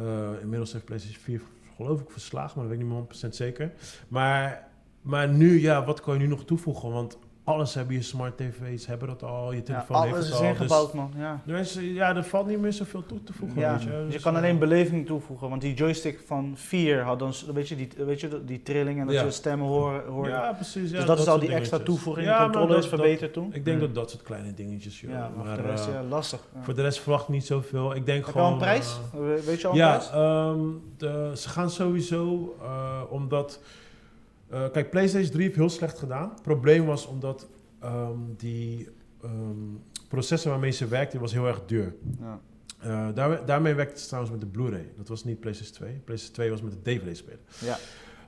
Eh, 0.00 0.40
inmiddels 0.40 0.72
heeft 0.72 0.84
PlayStation 0.84 1.22
4 1.22 1.40
geloof 1.76 2.00
ik 2.00 2.10
verslagen, 2.10 2.58
maar 2.58 2.68
dat 2.68 2.76
weet 2.76 2.86
ik 2.86 2.92
niet 2.92 3.22
meer 3.22 3.28
100% 3.28 3.34
zeker. 3.34 3.72
Maar, 4.08 4.68
maar 5.02 5.28
nu, 5.28 5.60
ja, 5.60 5.84
wat 5.84 6.00
kan 6.00 6.14
je 6.14 6.20
nu 6.20 6.26
nog 6.26 6.44
toevoegen? 6.44 6.92
Want 6.92 7.18
alles 7.44 7.74
hebben 7.74 7.94
je 7.94 8.02
smart 8.02 8.36
tv's, 8.36 8.86
hebben 8.86 9.08
dat 9.08 9.22
al, 9.22 9.50
je 9.52 9.56
Ja, 9.56 9.62
telefoon 9.62 10.02
heeft 10.02 10.14
alles 10.14 10.26
het 10.26 10.34
is 10.34 10.40
al. 10.40 10.46
ingebouwd, 10.46 10.94
man. 10.94 11.12
Ja. 11.16 11.40
Dus, 11.44 11.78
ja, 11.80 12.16
er 12.16 12.24
valt 12.24 12.46
niet 12.46 12.58
meer 12.60 12.72
zoveel 12.72 13.06
toe 13.06 13.22
te 13.22 13.32
voegen, 13.32 13.60
Ja, 13.60 13.72
weet 13.72 13.82
je. 13.82 13.88
dus 13.88 14.06
je 14.06 14.12
Dus, 14.12 14.22
kan 14.22 14.32
eh, 14.32 14.38
alleen 14.38 14.58
beleving 14.58 15.06
toevoegen, 15.06 15.48
want 15.48 15.60
die 15.60 15.74
joystick 15.74 16.20
van 16.26 16.52
4 16.56 17.00
had 17.02 17.18
dan, 17.18 17.32
weet 17.54 17.68
je, 17.68 17.76
die, 17.76 17.88
weet 17.96 18.20
je, 18.20 18.44
die 18.44 18.62
trilling 18.62 19.00
en 19.00 19.06
dat 19.06 19.14
Ja. 19.14 19.22
je 19.24 19.30
stemmen 19.30 19.66
horen. 19.66 20.04
hoorde. 20.06 20.30
Ja, 20.30 20.52
precies. 20.52 20.90
Ja, 20.90 20.96
dus 20.96 21.06
dat, 21.06 21.18
is 21.18 21.26
al 21.26 21.38
die 21.38 21.54
extra 21.54 21.78
toevoeging. 21.78 22.26
Ja, 22.26 22.42
controle 22.42 22.66
dat- 22.68 22.78
is 22.82 22.88
verbeterd 22.88 23.32
toen. 23.32 23.54
Ik 23.54 23.64
denk 23.64 23.80
dat 23.80 23.94
dat 23.94 24.10
soort 24.10 24.22
kleine 24.22 24.54
dingetjes, 24.54 25.00
joh. 25.00 25.10
Ja, 25.10 25.18
maar 25.18 25.44
maar, 25.44 25.54
voor 25.54 25.62
de 25.64 25.70
rest, 25.70 25.86
ja, 25.92 26.02
lastig. 26.02 26.40
Ja. 26.54 26.62
voor 26.62 26.74
de 26.74 26.82
rest 26.82 27.00
verwacht 27.00 27.22
ik 27.22 27.28
niet 27.28 27.46
zoveel. 27.46 27.94
Ik 27.94 28.06
denk 28.06 28.26
Heb 28.26 28.34
je 28.34 28.40
al 28.40 28.46
gewoon... 28.46 28.52
een 28.52 28.58
prijs? 28.68 28.96
eh, 29.14 29.20
We- 29.20 29.42
weet 29.46 29.60
je 29.60 29.66
al 29.66 29.72
een 29.72 29.78
Ja, 29.78 29.96
prijs? 29.96 30.10
ehm, 30.10 30.60
de, 30.96 31.30
ze 31.34 31.48
gaan 31.48 31.70
sowieso, 31.70 32.56
omdat... 33.10 33.60
eh, 34.52 34.70
kijk, 34.70 34.90
PlayStation 34.90 35.30
3 35.30 35.42
heeft 35.44 35.56
heel 35.56 35.68
slecht 35.68 35.98
gedaan. 35.98 36.30
Het 36.30 36.42
probleem 36.42 36.84
was 36.84 37.06
omdat 37.06 37.48
ehm, 37.80 38.18
die 38.36 38.88
ehm, 39.22 39.74
processor 40.08 40.50
waarmee 40.50 40.70
ze 40.70 40.86
werkte, 40.86 41.18
was 41.18 41.32
heel 41.32 41.46
erg 41.46 41.62
duur. 41.66 41.94
Ja. 42.20 42.40
Eh, 42.78 43.08
daar, 43.14 43.46
daarmee 43.46 43.74
werkte 43.74 44.00
ze 44.00 44.06
trouwens 44.06 44.32
met 44.32 44.40
de 44.40 44.46
Blu-ray. 44.46 44.92
Dat 44.96 45.08
was 45.08 45.24
niet 45.24 45.40
PlayStation 45.40 45.76
2. 45.76 45.92
PlayStation 46.04 46.34
2 46.34 46.50
was 46.50 46.62
met 46.62 46.72
de 46.72 46.82
DVD-speler. 46.82 47.38
Ja. 47.58 47.78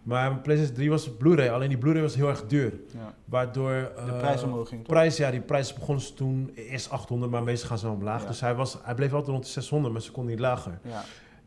Maar 0.02 0.40
PlayStation 0.40 0.76
3 0.76 0.90
was 0.90 1.16
Blu-ray. 1.16 1.48
Alleen 1.48 1.68
die 1.68 1.78
Blu-ray 1.78 2.02
was 2.02 2.14
heel 2.14 2.28
erg 2.28 2.46
duur. 2.46 2.72
Ja. 2.92 3.14
Waardoor... 3.24 3.72
De 3.72 3.92
eh, 3.96 4.18
prijs 4.18 4.42
omhoog 4.42 4.68
ging, 4.68 4.84
toch? 4.84 4.94
Prijs, 4.94 5.16
ja, 5.16 5.30
die 5.30 5.40
prijs 5.40 5.72
begon 5.72 6.00
ze 6.00 6.14
toen 6.14 6.50
eerst 6.54 6.90
800, 6.90 7.32
maar 7.32 7.42
meestal 7.42 7.68
gaan 7.68 7.78
ze 7.78 7.86
wel 7.86 7.94
omlaag. 7.94 8.22
Ja. 8.22 8.28
Dus 8.28 8.40
hij, 8.40 8.54
was, 8.54 8.78
hij 8.82 8.94
bleef 8.94 9.12
altijd 9.12 9.30
rond 9.30 9.44
de 9.44 9.50
600, 9.50 9.92
maar 9.92 10.02
ze 10.02 10.12
kon 10.12 10.26
niet 10.26 10.38
lager. 10.38 10.78
Ja. 10.82 11.04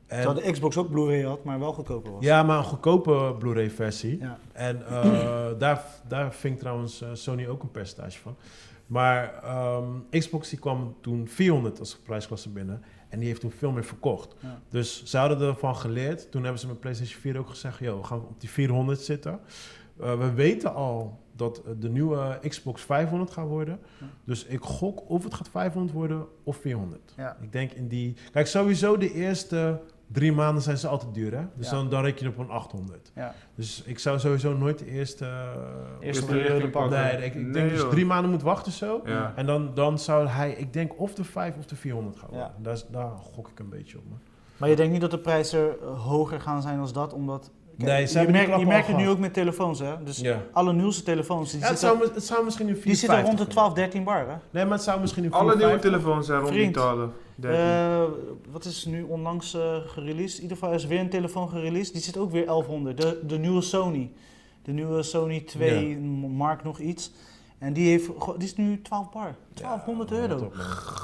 En- 0.07 0.21
Terwijl 0.21 0.45
de 0.45 0.51
Xbox 0.51 0.77
ook 0.77 0.89
Blu-ray 0.89 1.21
had, 1.23 1.43
maar 1.43 1.59
wel 1.59 1.73
goedkoper 1.73 2.11
was. 2.11 2.23
ja, 2.23 2.43
maar 2.43 2.57
een 2.57 2.63
goedkope 2.63 3.35
Blu-ray 3.39 3.69
versie. 3.69 4.19
Ja. 4.19 4.39
En 4.53 4.87
eh, 4.87 5.47
daar, 5.59 5.83
daar 6.07 6.33
ving 6.33 6.59
trouwens 6.59 7.01
eh, 7.01 7.09
Sony 7.13 7.47
ook 7.47 7.63
een 7.63 7.71
percentage 7.71 8.19
van. 8.19 8.35
Maar 8.85 9.33
ehm, 9.43 9.83
Xbox 10.09 10.49
die 10.49 10.59
kwam 10.59 10.95
toen 11.01 11.27
400 11.27 11.79
als 11.79 11.97
prijsklasse 11.97 12.49
binnen. 12.49 12.83
En 13.09 13.19
die 13.19 13.27
heeft 13.27 13.41
toen 13.41 13.51
veel 13.51 13.71
meer 13.71 13.83
verkocht. 13.85 14.35
Ja. 14.39 14.59
Dus 14.69 15.03
ze 15.05 15.17
hadden 15.17 15.41
ervan 15.41 15.75
geleerd. 15.75 16.31
Toen 16.31 16.41
hebben 16.43 16.59
ze 16.61 16.67
met 16.67 16.79
PlayStation 16.79 17.21
4 17.21 17.37
ook 17.37 17.49
gezegd... 17.49 17.79
Yo, 17.79 17.97
we 17.97 18.03
gaan 18.03 18.17
op 18.19 18.39
die 18.39 18.49
400 18.49 18.99
zitten. 18.99 19.39
Eh, 19.99 20.19
we 20.19 20.33
weten 20.33 20.73
al 20.73 21.19
dat 21.35 21.61
de 21.79 21.89
nieuwe 21.89 22.39
Xbox 22.47 22.81
500 22.81 23.31
gaat 23.31 23.47
worden. 23.47 23.79
Ja. 23.99 24.05
Dus 24.23 24.45
ik 24.45 24.61
gok 24.61 25.09
of 25.09 25.23
het 25.23 25.33
gaat 25.33 25.49
500 25.49 25.93
worden 25.93 26.25
of 26.43 26.57
400. 26.57 27.13
Ja. 27.17 27.37
Ik 27.41 27.51
denk 27.51 27.71
in 27.71 27.87
die... 27.87 28.15
Kijk, 28.31 28.47
sowieso 28.47 28.97
de 28.97 29.13
eerste 29.13 29.79
drie 30.07 30.31
maanden 30.31 30.63
zijn 30.63 30.77
ze 30.77 30.87
altijd 30.87 31.13
duur, 31.13 31.37
hè? 31.37 31.43
Dus 31.55 31.65
Ja. 31.69 31.75
dan, 31.75 31.89
dan 31.89 32.03
reken 32.03 32.25
je 32.25 32.31
op 32.31 32.37
een 32.37 32.49
800. 32.49 33.11
Ja. 33.15 33.33
Dus 33.55 33.83
ik 33.85 33.99
zou 33.99 34.19
sowieso 34.19 34.57
nooit 34.57 34.79
de 34.79 34.85
eerste... 34.85 35.25
Eerste 35.25 36.05
Eerste 36.05 36.25
periode 36.25 36.51
richting 36.53 36.71
pakken. 36.71 36.99
nee, 36.99 37.11
ik, 37.25 37.35
ik 37.35 37.41
Nee, 37.41 37.51
denk 37.51 37.69
dus 37.69 37.83
drie 37.89 38.05
maanden 38.05 38.31
moet 38.31 38.41
wachten 38.41 38.71
zo. 38.71 39.01
Ja. 39.05 39.33
En 39.35 39.45
dan, 39.45 39.71
dan 39.73 39.99
zou 39.99 40.27
hij, 40.27 40.51
ik 40.51 40.73
denk, 40.73 40.99
of 40.99 41.13
de 41.15 41.23
5 41.23 41.57
of 41.57 41.65
de 41.65 41.75
400 41.75 42.17
gaan 42.17 42.29
worden. 42.29 42.47
Ja. 42.57 42.63
Daar, 42.63 42.77
daar 42.91 43.09
gok 43.17 43.47
ik 43.47 43.59
een 43.59 43.69
beetje 43.69 43.97
op, 43.97 44.03
man. 44.09 44.19
Maar 44.57 44.69
je 44.69 44.75
denkt 44.75 44.91
niet 44.91 45.01
dat 45.01 45.11
de 45.11 45.19
prijzen 45.19 45.79
eh, 45.81 46.03
hoger 46.03 46.41
gaan 46.41 46.61
zijn 46.61 46.79
als 46.79 46.93
dat, 46.93 47.13
omdat... 47.13 47.51
Nee, 47.77 48.05
ze 48.07 48.19
je 48.21 48.27
merkt, 48.27 48.59
je 48.59 48.65
merkt 48.65 48.87
het 48.87 48.97
nu 48.97 49.09
ook 49.09 49.17
met 49.19 49.33
telefoons, 49.33 49.79
hè? 49.79 50.03
Dus 50.03 50.19
Ja. 50.19 50.41
alle 50.51 50.73
nieuwste 50.73 51.03
telefoons, 51.03 51.51
die, 51.51 51.59
Ja, 51.59 51.67
het, 51.67 51.79
zitten, 51.79 51.99
zou, 51.99 52.13
het 52.13 52.23
zou 52.25 52.43
misschien 52.43 52.65
nu 52.65 52.73
4, 52.73 52.83
die 52.83 52.95
zitten 52.95 53.21
rond 53.23 53.37
de 53.37 53.47
12, 53.47 53.73
13 53.73 54.03
bar, 54.03 54.19
hè? 54.19 54.35
Nee, 54.49 54.63
maar 54.65 54.73
het 54.73 54.83
zou 54.83 54.99
misschien 54.99 55.23
nu 55.23 55.29
4, 55.29 55.37
Alle 55.39 55.55
nieuwe 55.55 55.69
5 55.69 55.81
telefoons 55.81 56.25
zijn 56.25 56.39
rond 56.39 56.51
die 56.51 56.59
Vriend. 56.59 56.73
12. 56.75 57.09
13. 57.35 57.59
Eh, 57.59 58.03
wat 58.51 58.65
is 58.65 58.85
nu 58.85 59.03
onlangs 59.03 59.53
eh 59.53 59.75
gereleased? 59.85 60.35
In 60.37 60.41
ieder 60.41 60.57
geval 60.57 60.73
is 60.73 60.83
er 60.83 60.89
weer 60.89 60.99
een 60.99 61.09
telefoon 61.09 61.49
gereleased. 61.49 61.93
Die 61.93 62.01
zit 62.01 62.17
ook 62.17 62.31
weer 62.31 62.45
1100. 62.45 63.01
De, 63.01 63.19
de 63.27 63.37
nieuwe 63.37 63.61
Sony. 63.61 64.11
De 64.63 64.71
nieuwe 64.71 65.03
Sony 65.03 65.39
2 65.41 65.97
Mark 66.27 66.63
nog 66.63 66.79
iets. 66.79 67.11
En 67.57 67.73
die, 67.73 67.89
heeft, 67.89 68.07
die 68.37 68.47
is 68.47 68.55
nu 68.55 68.81
12 68.81 69.09
bar. 69.11 69.35
1200 69.53 70.09
Ja, 70.09 70.15
euro. 70.15 70.51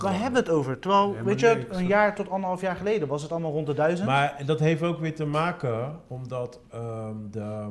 Waar 0.02 0.14
hebben 0.14 0.32
we 0.44 0.50
het 0.50 0.58
over? 0.58 0.80
Terwijl, 0.80 1.04
Helemaal 1.04 1.24
weet 1.26 1.40
je, 1.40 1.68
een 1.70 1.88
jaar 1.88 2.16
tot 2.16 2.30
anderhalf 2.30 2.62
jaar 2.62 2.76
geleden 2.76 3.08
was 3.08 3.22
het 3.22 3.32
allemaal 3.32 3.52
rond 3.52 3.68
de 3.68 3.74
1000. 3.74 4.08
Maar 4.08 4.42
dat 4.46 4.60
heeft 4.60 4.82
ook 4.84 5.00
weer 5.00 5.16
te 5.16 5.26
maken 5.26 6.00
omdat 6.08 6.60
ehm 6.72 7.16
de 7.32 7.68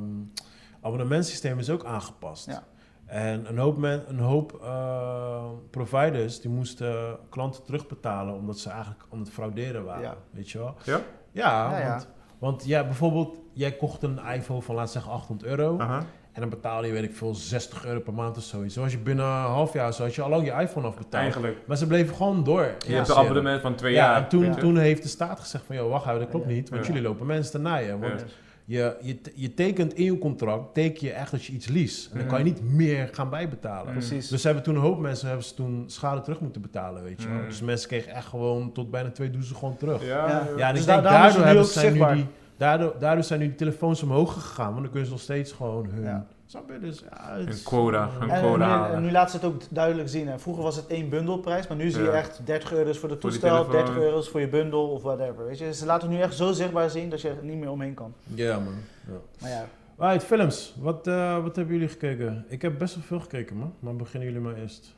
abonnementsysteem 0.81 1.59
is 1.59 1.69
ook 1.69 1.85
aangepast. 1.85 2.45
Ja. 2.45 2.63
En 3.05 3.49
een 3.49 3.57
hoop, 3.57 3.77
men, 3.77 4.03
een 4.07 4.19
hoop 4.19 4.59
eh, 4.63 5.43
providers 5.69 6.41
die 6.41 6.51
moesten 6.51 7.17
klanten 7.29 7.63
terugbetalen 7.63 8.33
omdat 8.33 8.59
ze 8.59 8.69
eigenlijk 8.69 9.03
aan 9.11 9.19
het 9.19 9.29
frauderen 9.29 9.83
waren. 9.83 10.01
Ja. 10.01 10.15
Weet 10.31 10.49
je 10.49 10.57
wel? 10.57 10.75
Ja? 10.83 10.99
Ja, 11.31 11.71
Ja, 11.71 11.79
ja. 11.79 11.89
want, 11.89 12.07
want 12.39 12.65
ja, 12.65 12.83
bijvoorbeeld, 12.83 13.37
jij 13.53 13.71
kocht 13.71 14.03
een 14.03 14.19
iPhone 14.25 14.61
van 14.61 14.75
we 14.75 14.85
zeggen 14.85 15.11
800 15.11 15.49
euro. 15.49 15.77
Aha. 15.77 16.03
En 16.33 16.41
dan 16.41 16.49
betaalde 16.49 16.87
je, 16.87 16.93
weet 16.93 17.03
ik 17.03 17.15
veel, 17.15 17.35
60 17.35 17.85
euro 17.85 17.99
per 17.99 18.13
maand 18.13 18.37
of 18.37 18.43
zoiets. 18.43 18.73
Zoals 18.73 18.91
je 18.91 18.97
binnen 18.97 19.25
een 19.25 19.31
half 19.31 19.73
jaar, 19.73 19.93
zo 19.93 20.03
had 20.03 20.15
je 20.15 20.21
al 20.21 20.29
lang 20.29 20.45
je 20.45 20.51
iPhone 20.51 20.87
afbetaald. 20.87 21.23
Eigenlijk. 21.23 21.57
Maar 21.65 21.77
ze 21.77 21.87
bleven 21.87 22.15
gewoon 22.15 22.43
door. 22.43 22.71
Je 22.87 22.93
hebt 22.95 23.09
een 23.09 23.15
abonnement 23.15 23.61
van 23.61 23.75
twee 23.75 23.93
Ja, 23.93 24.05
jaar. 24.11 24.21
en 24.23 24.27
toen, 24.29 24.43
Ja. 24.43 24.53
toen 24.53 24.77
heeft 24.77 25.03
de 25.03 25.09
staat 25.09 25.39
gezegd 25.39 25.63
van, 25.65 25.75
joh, 25.75 25.89
wacht 25.89 26.07
even, 26.07 26.19
dat 26.19 26.29
klopt 26.29 26.47
Ja. 26.47 26.51
niet. 26.53 26.69
Want 26.69 26.81
Ja. 26.81 26.87
jullie 26.93 27.07
lopen 27.07 27.25
mensen 27.25 27.51
te 27.51 27.57
naaien. 27.59 27.99
Want 27.99 28.19
Ja. 28.19 28.25
je, 28.65 28.95
je, 29.01 29.17
je 29.35 29.53
tekent 29.53 29.93
in 29.93 30.03
je 30.03 30.17
contract, 30.17 30.73
teken 30.73 31.07
je 31.07 31.13
echt 31.13 31.31
dat 31.31 31.45
je 31.45 31.53
iets 31.53 31.67
liest. 31.67 32.11
En 32.11 32.17
dan 32.17 32.27
kan 32.27 32.37
je 32.37 32.43
niet 32.43 32.61
meer 32.63 33.09
gaan 33.11 33.29
bijbetalen. 33.29 33.91
Precies. 33.91 34.27
Dus 34.27 34.39
ze 34.41 34.45
hebben 34.47 34.65
toen 34.65 34.75
een 34.75 34.81
hoop 34.81 34.99
mensen 34.99 35.27
hebben 35.27 35.45
ze 35.45 35.53
toen 35.53 35.83
schade 35.87 36.21
terug 36.21 36.39
moeten 36.39 36.61
betalen, 36.61 37.03
weet 37.03 37.21
je 37.21 37.27
wel. 37.29 37.37
Mm. 37.37 37.45
Dus 37.47 37.61
mensen 37.61 37.87
kregen 37.87 38.11
echt 38.13 38.25
gewoon 38.27 38.71
tot 38.71 38.91
bijna 38.91 39.09
twee 39.11 39.29
doezen 39.29 39.55
gewoon 39.55 39.77
terug. 39.77 40.01
Ja, 40.05 40.07
Ja, 40.07 40.27
Ja. 40.27 40.47
ja. 40.57 40.67
en 40.67 40.73
Dus 40.73 40.81
ik 40.81 40.87
daar- 40.87 41.01
denk 41.01 41.13
daardoor, 41.13 41.39
nu 41.39 41.45
hebben, 41.45 41.63
ook 41.63 41.69
zijn 41.69 41.93
nu 41.93 42.13
die, 42.13 42.25
daardoor, 42.57 42.95
daardoor 42.99 43.23
zijn 43.23 43.39
nu 43.39 43.45
die 43.47 43.55
telefoons 43.55 44.03
omhoog 44.03 44.33
gegaan. 44.33 44.69
Want 44.69 44.81
dan 44.81 44.89
kunnen 44.89 45.05
ze 45.05 45.11
nog 45.11 45.21
steeds 45.21 45.51
gewoon 45.51 45.85
hun... 45.89 46.03
Ja. 46.03 46.25
Snap 46.45 46.69
je? 46.71 46.79
Dus, 46.79 46.99
ja, 47.09 47.37
het 47.37 47.49
Een 47.57 47.63
quota, 47.63 48.09
een 48.21 48.29
En, 48.29 48.41
quota 48.41 48.87
nu, 48.87 48.93
en 48.93 49.01
nu 49.01 49.11
laat 49.11 49.29
ze 49.31 49.35
het 49.35 49.45
ook 49.45 49.61
duidelijk 49.69 50.09
zien. 50.09 50.27
Hè. 50.27 50.39
Vroeger 50.39 50.63
was 50.63 50.75
het 50.75 50.87
één 50.87 51.09
bundelprijs, 51.09 51.67
maar 51.67 51.77
nu 51.77 51.89
zie 51.89 52.01
je 52.01 52.07
Ja. 52.09 52.13
echt 52.13 52.45
30 52.45 52.73
euro's 52.73 52.97
voor 52.97 53.09
de 53.09 53.17
toestel, 53.17 53.49
telefoon. 53.49 53.71
30 53.71 53.95
euro's 53.95 54.29
voor 54.29 54.39
je 54.39 54.47
bundel 54.47 54.87
of 54.89 55.01
whatever. 55.03 55.45
Weet 55.45 55.57
je? 55.57 55.73
Ze 55.73 55.85
laten 55.85 56.07
het 56.07 56.17
nu 56.17 56.23
echt 56.23 56.35
zo 56.35 56.51
zichtbaar 56.51 56.89
zien 56.89 57.09
dat 57.09 57.21
je 57.21 57.29
er 57.29 57.43
niet 57.43 57.57
meer 57.57 57.69
omheen 57.71 57.93
kan. 57.93 58.13
Ja, 58.23 58.59
man. 58.59 58.73
Ja. 59.07 59.13
Maar 59.41 59.49
ja, 59.49 59.65
Alright, 59.97 60.23
films. 60.25 60.75
Wat, 60.79 61.07
eh, 61.07 61.43
wat 61.43 61.55
hebben 61.55 61.73
jullie 61.73 61.89
gekeken? 61.89 62.45
Ik 62.47 62.61
heb 62.61 62.77
best 62.77 62.95
wel 62.95 63.03
veel 63.03 63.19
gekeken, 63.19 63.57
man. 63.57 63.73
Maar 63.79 63.95
beginnen 63.95 64.29
jullie 64.29 64.43
maar 64.45 64.55
eerst. 64.55 64.95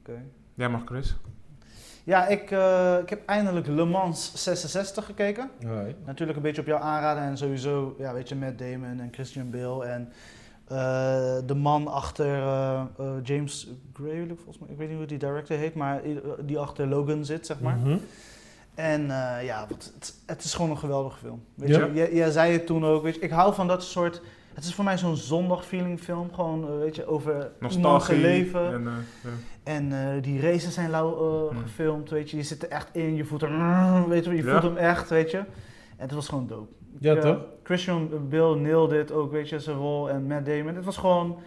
oké. 0.00 0.22
Jij 0.54 0.68
mag 0.68 0.82
Chris. 0.84 1.16
Ja, 2.10 2.26
ik, 2.26 2.50
eh, 2.50 2.96
ik 3.02 3.08
heb 3.10 3.20
eindelijk 3.26 3.66
Le 3.66 3.84
Mans 3.84 4.32
66 4.34 5.04
gekeken. 5.04 5.50
Natuurlijk 6.06 6.36
een 6.36 6.42
beetje 6.44 6.60
op 6.60 6.66
jou 6.66 6.82
aanraden 6.82 7.22
en 7.22 7.36
sowieso, 7.38 7.94
ja, 7.98 8.12
weet 8.12 8.28
je, 8.28 8.34
Matt 8.36 8.58
Damon 8.58 9.00
en 9.00 9.08
Christian 9.12 9.50
Bale 9.50 9.84
en 9.84 10.12
eh, 10.68 10.76
de 11.46 11.54
man 11.54 11.88
achter 11.88 12.42
eh, 12.42 12.82
James 13.22 13.68
Gray, 13.94 14.26
volgens 14.36 14.58
mij, 14.58 14.68
ik 14.70 14.76
weet 14.76 14.88
niet 14.88 14.96
hoe 14.96 15.06
die 15.06 15.18
director 15.18 15.56
heet, 15.56 15.74
maar 15.74 16.00
die 16.44 16.58
achter 16.58 16.86
Logan 16.86 17.24
zit, 17.24 17.46
zeg 17.46 17.60
maar. 17.60 17.76
Mhm. 17.76 17.96
En 18.74 19.00
eh, 19.10 19.44
ja, 19.44 19.66
wat, 19.68 19.90
het, 19.94 20.14
het 20.26 20.44
is 20.44 20.54
gewoon 20.54 20.70
een 20.70 20.78
geweldige 20.78 21.18
film. 21.18 21.42
Weet 21.54 21.68
Ja? 21.68 21.84
je, 21.84 21.92
jij, 21.92 22.14
jij 22.14 22.30
zei 22.30 22.52
het 22.52 22.66
toen 22.66 22.84
ook, 22.84 23.02
weet 23.02 23.14
je, 23.14 23.20
ik 23.20 23.30
hou 23.30 23.54
van 23.54 23.66
dat 23.66 23.82
soort, 23.82 24.20
Het 24.54 24.64
is 24.64 24.74
voor 24.74 24.84
mij 24.84 24.98
zo'n 24.98 25.16
zondag 25.16 25.66
feeling 25.66 26.00
film. 26.00 26.34
Gewoon, 26.34 26.68
eh, 26.68 26.78
weet 26.78 26.96
je, 26.96 27.06
over 27.06 27.50
Nostalgie. 27.60 28.16
leven. 28.18 28.72
En, 28.72 28.86
eh, 28.86 28.92
ja. 29.22 29.30
En 29.62 29.92
eh, 29.92 30.22
die 30.22 30.40
races 30.40 30.74
zijn 30.74 30.90
lauw 30.90 31.12
eh, 31.44 31.50
Hmm. 31.50 31.62
gefilmd, 31.62 32.10
weet 32.10 32.30
je. 32.30 32.36
Je 32.36 32.42
zit 32.42 32.62
er 32.62 32.68
echt 32.68 32.88
in, 32.92 33.14
je 33.16 33.24
voelt 33.24 33.40
hem, 33.40 34.08
weet 34.08 34.24
je, 34.24 34.30
je 34.30 34.42
Ja. 34.44 34.50
voelt 34.50 34.62
hem 34.62 34.76
echt, 34.76 35.10
weet 35.10 35.30
je. 35.30 35.38
En 35.38 35.46
het 36.06 36.12
was 36.12 36.28
gewoon 36.28 36.46
dope. 36.46 36.72
Ja, 36.98 37.12
Ik, 37.12 37.18
eh, 37.24 37.30
toch? 37.30 37.44
Christian 37.62 38.28
Bill 38.28 38.54
nailed 38.54 38.90
dit 38.90 39.12
ook, 39.12 39.32
weet 39.32 39.48
je, 39.48 39.60
zijn 39.60 39.76
rol 39.76 40.10
en 40.10 40.26
Matt 40.26 40.46
Damon. 40.46 40.74
Het 40.74 40.84
was 40.84 40.96
gewoon, 40.96 41.38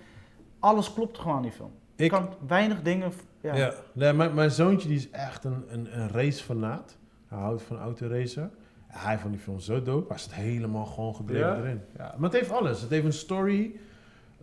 alles 0.60 0.93
klopte 0.93 1.21
gewoon 1.21 1.36
in 1.38 1.41
die 1.41 1.52
film. 1.52 1.71
Ik, 1.95 2.10
kan 2.10 2.30
weinig 2.47 2.82
dingen, 2.82 3.12
ja. 3.41 3.56
ja. 3.56 3.73
Nee, 3.93 4.13
mijn, 4.13 4.34
mijn 4.34 4.52
zoontje 4.52 4.88
die 4.88 4.97
is 4.97 5.10
echt 5.10 5.43
een, 5.43 5.63
een, 5.67 5.99
een 5.99 6.10
racefanaat. 6.10 6.97
Hij 7.28 7.39
houdt 7.39 7.62
van 7.62 7.78
autoracen. 7.78 8.52
Hij 8.88 9.17
vond 9.19 9.34
die 9.34 9.41
film 9.41 9.60
zo 9.60 9.82
dope. 9.82 10.08
Hij 10.13 10.17
zit 10.17 10.34
helemaal 10.34 10.86
gewoon 10.86 11.15
gedreven 11.15 11.47
Ja? 11.47 11.58
erin. 11.58 11.82
Ja, 11.97 12.13
maar 12.17 12.30
het 12.30 12.39
heeft 12.39 12.52
alles. 12.52 12.82
Het 12.82 12.89
heeft 12.89 13.06
een 13.06 13.13
story. 13.13 13.76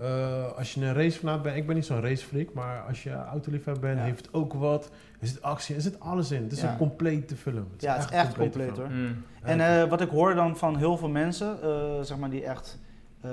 Eh, 0.00 0.52
als 0.56 0.74
je 0.74 0.80
een 0.84 0.94
racefanaat 0.94 1.42
bent, 1.42 1.56
ik 1.56 1.66
ben 1.66 1.74
niet 1.74 1.86
zo'n 1.86 2.00
racefreak, 2.00 2.52
maar 2.52 2.80
als 2.88 3.02
je 3.02 3.12
autoliefhebber 3.14 3.82
bent, 3.82 3.98
Ja. 3.98 4.04
heeft 4.04 4.26
het 4.26 4.34
ook 4.34 4.52
wat. 4.52 4.90
Er 5.20 5.26
zit 5.26 5.42
actie, 5.42 5.74
er 5.74 5.80
zit 5.80 6.00
alles 6.00 6.30
in. 6.30 6.42
Het 6.42 6.52
is 6.52 6.60
Ja. 6.60 6.70
een 6.70 6.76
complete 6.76 7.36
film. 7.36 7.66
Het 7.72 7.82
Ja, 7.82 7.92
het 7.94 8.04
is 8.04 8.10
echt 8.10 8.28
een 8.32 8.38
compleet 8.40 8.72
film. 8.72 8.86
hoor. 8.86 8.96
Mm. 8.96 9.24
En 9.42 9.60
eh, 9.60 9.88
wat 9.88 10.00
ik 10.00 10.08
hoor 10.08 10.34
dan 10.34 10.56
van 10.56 10.76
heel 10.76 10.96
veel 10.96 11.08
mensen, 11.08 11.62
eh, 11.62 12.00
zeg 12.02 12.18
maar, 12.18 12.30
die 12.30 12.44
echt 12.44 12.78
eh, 13.20 13.30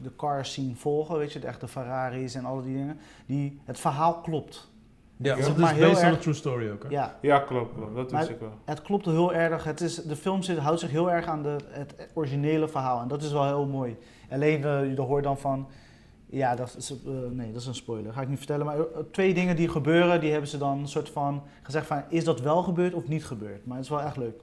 de 0.00 0.16
cars 0.16 0.52
zien 0.52 0.76
volgen, 0.76 1.18
weet 1.18 1.32
je, 1.32 1.38
de 1.38 1.46
echte 1.46 1.68
Ferraris 1.68 2.34
en 2.34 2.44
alle 2.44 2.62
die 2.62 2.74
dingen, 2.76 2.98
die, 3.26 3.60
het 3.64 3.80
verhaal 3.80 4.14
klopt. 4.20 4.70
Ja, 5.16 5.36
maar 5.36 5.46
het 5.46 5.56
is 5.58 5.70
heel 5.70 5.88
based 5.88 5.98
on 5.98 6.04
a 6.04 6.10
erg- 6.10 6.20
true 6.20 6.34
story 6.34 6.70
ook. 6.70 6.82
Hè? 6.82 6.88
Ja, 6.88 7.16
Ja, 7.20 7.38
klopt. 7.38 7.74
klopt. 7.74 7.94
Dat 7.94 8.10
Maar- 8.10 8.20
wist 8.20 8.32
ik 8.32 8.40
wel. 8.40 8.52
het 8.64 8.82
klopt 8.82 9.04
heel 9.06 9.34
erg. 9.34 9.64
Het 9.64 9.80
is, 9.80 9.94
de 9.94 10.16
film 10.16 10.42
zit, 10.42 10.58
houdt 10.58 10.80
zich 10.80 10.90
heel 10.90 11.10
erg 11.12 11.26
aan 11.26 11.42
de, 11.42 11.56
het 11.68 12.08
originele 12.14 12.68
verhaal 12.68 13.00
en 13.02 13.08
dat 13.08 13.22
is 13.22 13.32
wel 13.32 13.44
heel 13.46 13.66
mooi. 13.66 13.96
Alleen, 14.30 14.64
eh, 14.64 14.94
je 14.94 15.00
hoort 15.00 15.24
dan 15.24 15.38
van, 15.38 15.68
ja, 16.34 16.54
dat 16.54 16.74
is, 16.78 16.90
eh, 16.90 17.12
nee, 17.30 17.52
dat 17.52 17.60
is 17.60 17.66
een 17.66 17.74
spoiler, 17.74 18.12
ga 18.12 18.20
ik 18.20 18.28
niet 18.28 18.38
vertellen. 18.38 18.66
Maar 18.66 18.78
eh, 18.78 18.84
twee 19.10 19.34
dingen 19.34 19.56
die 19.56 19.68
gebeuren, 19.68 20.20
die 20.20 20.30
hebben 20.30 20.48
ze 20.50 20.58
dan 20.58 20.78
een 20.78 20.88
soort 20.88 21.08
van 21.08 21.42
gezegd 21.62 21.86
van, 21.86 22.02
is 22.08 22.24
dat 22.24 22.40
wel 22.40 22.62
gebeurd 22.62 22.94
of 22.94 23.08
niet 23.08 23.24
gebeurd? 23.24 23.66
Maar 23.66 23.76
het 23.76 23.84
is 23.84 23.90
wel 23.90 24.02
echt 24.02 24.16
leuk. 24.16 24.40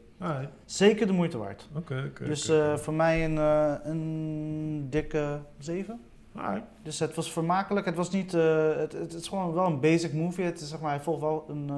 Zeker 0.66 1.08
de 1.08 1.14
moeite 1.14 1.38
waard. 1.38 1.70
Oké, 1.76 2.04
oké. 2.10 2.26
Dus 2.26 2.50
eh, 2.50 2.76
voor 2.76 2.94
mij 2.94 3.26
een, 3.26 3.38
eh, 3.38 3.74
een 3.84 4.88
dikke 4.90 5.40
7. 5.58 6.00
Alright. 6.36 6.68
Dus 6.84 7.00
het 7.00 7.16
was 7.16 7.32
vermakelijk. 7.32 7.86
Het 7.86 7.96
was 7.96 8.10
niet. 8.12 8.34
eh, 8.34 8.76
het, 8.76 8.92
het 8.92 9.14
is 9.14 9.28
gewoon 9.28 9.54
wel 9.54 9.66
een 9.66 9.80
basic 9.80 10.14
movie. 10.14 10.46
Het 10.46 10.62
is, 10.62 10.70
zeg 10.70 10.80
maar, 10.80 10.92
hij 10.92 11.00
volgt 11.04 11.22
wel 11.22 11.46
een 11.50 11.72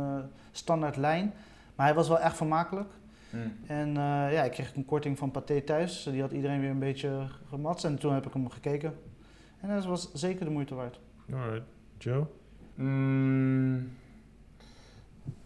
standaard 0.51 0.97
lijn. 0.97 1.33
Maar 1.75 1.85
hij 1.85 1.95
was 1.95 2.07
wel 2.07 2.19
echt 2.19 2.35
vermakelijk. 2.37 2.89
Mm. 3.29 3.53
En 3.67 3.87
eh, 3.87 4.33
ja, 4.33 4.43
ik 4.43 4.51
kreeg 4.51 4.75
een 4.75 4.85
korting 4.85 5.17
van 5.17 5.31
Pathé 5.31 5.61
thuis. 5.61 6.03
Die 6.11 6.21
had 6.21 6.31
iedereen 6.31 6.59
weer 6.59 6.69
een 6.69 6.79
beetje 6.79 7.09
gematst. 7.49 7.85
En 7.85 7.97
toen 7.97 8.13
heb 8.13 8.25
ik 8.25 8.33
hem 8.33 8.49
gekeken. 8.49 8.93
En 9.63 9.69
dat 9.69 9.85
was 9.85 10.11
zeker 10.13 10.45
de 10.45 10.51
moeite 10.51 10.75
waard. 10.75 10.99
Alright. 11.33 11.63
Joe? 11.97 12.25
Mm. 12.75 13.89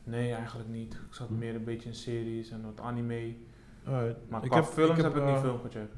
Nee, 0.03 0.33
eigenlijk 0.33 0.69
niet. 0.69 0.93
Ik 0.93 1.13
zat 1.13 1.29
meer 1.29 1.55
een 1.55 1.63
beetje 1.63 1.89
in 1.89 1.95
series 1.95 2.49
en 2.49 2.61
wat 2.61 2.79
anime. 2.79 3.33
Alright. 3.85 4.29
Maar 4.29 4.43
Ik 4.43 4.49
qua 4.49 4.59
heb- 4.59 4.69
films 4.69 4.97
ik 4.97 5.03
heb, 5.03 5.13
heb, 5.13 5.21
ik 5.21 5.27
niet 5.27 5.35
eh, 5.35 5.41
veel 5.41 5.57
gecheckt. 5.57 5.95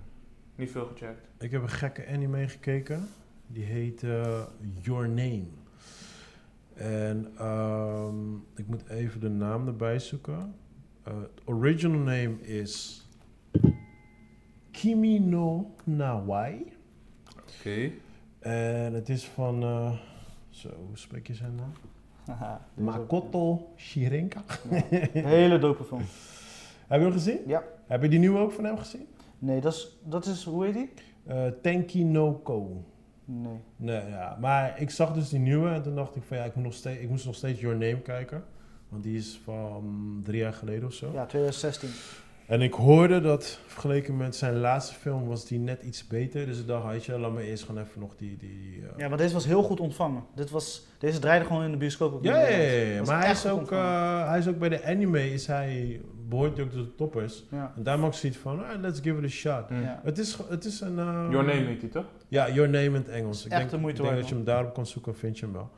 Niet 0.55 0.71
veel 0.71 0.85
gecheckt. 0.85 1.27
Ik 1.43 1.51
heb 1.51 1.61
een 1.61 1.69
gekke 1.69 2.07
anime 2.07 2.47
gekeken. 2.47 3.07
Die 3.47 3.63
heet 3.63 4.03
eh, 4.03 4.43
Your 4.81 5.07
Name. 5.09 5.43
En 6.73 7.31
ehm, 7.37 8.35
ik 8.55 8.67
moet 8.67 8.87
even 8.87 9.19
de 9.19 9.29
naam 9.29 9.67
erbij 9.67 9.99
zoeken. 9.99 10.55
Eh, 11.03 11.13
Het 11.21 11.41
original 11.45 11.99
name 11.99 12.41
is 12.41 13.05
Kimi 14.71 15.19
no 15.19 15.75
Nawai. 15.83 16.73
Oké. 17.59 17.91
En 18.39 18.93
het 18.93 19.09
is 19.09 19.25
van... 19.25 19.63
eh, 19.63 19.91
zo, 20.49 20.69
hoe 20.87 20.97
spreek 20.97 21.27
je 21.27 21.33
zijn 21.33 21.55
naam? 21.55 21.71
Makoto 22.73 23.73
Shirenka. 23.77 24.41
Ja. 24.69 24.81
Hele 25.27 25.59
dope 25.59 25.83
film. 25.83 26.01
Heb 26.87 26.99
je 26.99 27.05
hem 27.05 27.11
gezien? 27.11 27.39
Ja. 27.47 27.63
Heb 27.87 28.01
je 28.01 28.09
die 28.09 28.19
nieuwe 28.19 28.39
ook 28.39 28.51
van 28.51 28.63
hem 28.63 28.77
gezien? 28.77 29.07
Nee, 29.39 29.61
dat 29.61 29.73
is, 29.73 29.97
dat 30.03 30.25
is. 30.25 30.43
Hoe 30.43 30.65
heet 30.65 30.73
die? 30.73 30.89
Tenki 31.61 32.03
no 32.03 32.33
Ko. 32.33 32.83
Nee. 33.25 33.59
Nee, 33.75 34.09
ja. 34.09 34.37
Maar 34.39 34.81
ik 34.81 34.89
zag 34.89 35.13
dus 35.13 35.29
die 35.29 35.39
nieuwe 35.39 35.69
en 35.69 35.81
toen 35.83 35.95
dacht 35.95 36.15
ik 36.15 36.23
van 36.23 36.37
ja, 36.37 36.43
ik, 36.43 36.55
moet 36.55 36.63
nog 36.63 36.73
steeds, 36.73 36.99
ik 36.99 37.09
moest 37.09 37.25
nog 37.25 37.35
steeds 37.35 37.59
Your 37.59 37.77
Name 37.77 38.01
kijken. 38.01 38.43
Want 38.89 39.03
die 39.03 39.17
is 39.17 39.39
van 39.43 40.21
drie 40.23 40.39
jaar 40.39 40.53
geleden 40.53 40.87
of 40.87 40.93
zo. 40.93 41.11
Ja, 41.13 41.25
2016. 41.25 41.89
En 42.49 42.61
ik 42.61 42.73
hoorde 42.73 43.21
dat 43.21 43.59
vergeleken 43.65 44.17
met 44.17 44.35
zijn 44.35 44.59
laatste 44.59 44.93
film 44.93 45.27
was 45.27 45.45
die 45.45 45.59
net 45.59 45.81
iets 45.81 46.07
beter. 46.07 46.45
Dus 46.45 46.59
ik 46.59 46.67
dacht, 46.67 46.85
weet 46.85 47.05
je, 47.05 47.19
laat 47.19 47.31
me 47.31 47.41
eerst 47.43 47.63
gewoon 47.63 47.81
even 47.81 47.99
nog 47.99 48.15
die... 48.15 48.37
die 48.37 48.81
eh, 48.81 48.97
Ja, 48.97 49.07
maar 49.07 49.17
deze 49.17 49.33
was 49.33 49.45
heel 49.45 49.63
goed 49.63 49.79
ontvangen. 49.79 50.23
Dit 50.35 50.49
was, 50.49 50.85
deze 50.99 51.19
draaide 51.19 51.45
gewoon 51.45 51.63
in 51.63 51.71
de 51.71 51.77
bioscoop. 51.77 52.13
op 52.13 52.23
ja, 52.23 52.37
ja, 52.39 52.57
ja, 52.57 52.71
ja, 52.71 53.03
Maar 53.03 53.21
hij 53.21 53.31
is, 53.31 53.47
ook, 53.47 53.71
eh, 53.71 54.27
hij 54.27 54.37
is 54.37 54.47
ook 54.47 54.59
bij 54.59 54.69
de 54.69 54.83
anime, 54.83 55.31
is 55.33 55.47
hij, 55.47 56.01
behoort 56.29 56.55
hij 56.55 56.65
ook 56.65 56.71
tot 56.71 56.85
de 56.85 56.95
toppers. 56.95 57.43
ja. 57.51 57.73
En 57.75 57.83
daar 57.83 57.99
maak 57.99 58.11
ik 58.11 58.17
zoiets 58.17 58.37
van, 58.37 58.65
ah, 58.65 58.81
let's 58.81 58.99
give 58.99 59.17
it 59.17 59.23
a 59.23 59.27
shot. 59.27 59.69
Mm. 59.69 59.81
Ja. 59.81 60.01
Het 60.03 60.17
is, 60.17 60.37
het 60.49 60.65
is 60.65 60.81
een... 60.81 60.99
eh, 60.99 61.27
Your 61.29 61.45
Name 61.45 61.65
heet 61.65 61.79
die 61.79 61.89
toch? 61.89 62.05
Ja, 62.27 62.51
Your 62.51 62.69
Name 62.69 62.85
in 62.85 62.93
het 62.93 63.09
Engels. 63.09 63.45
Ik 63.45 63.51
Echt 63.51 63.59
denk, 63.59 63.71
de 63.71 63.77
moeite 63.77 64.01
ik 64.01 64.07
denk 64.07 64.19
dat 64.19 64.29
je 64.29 64.35
hem 64.35 64.43
daarop 64.43 64.73
kan 64.73 64.85
zoeken, 64.85 65.15
vind 65.15 65.39
je 65.39 65.45
hem 65.45 65.53
wel. 65.53 65.69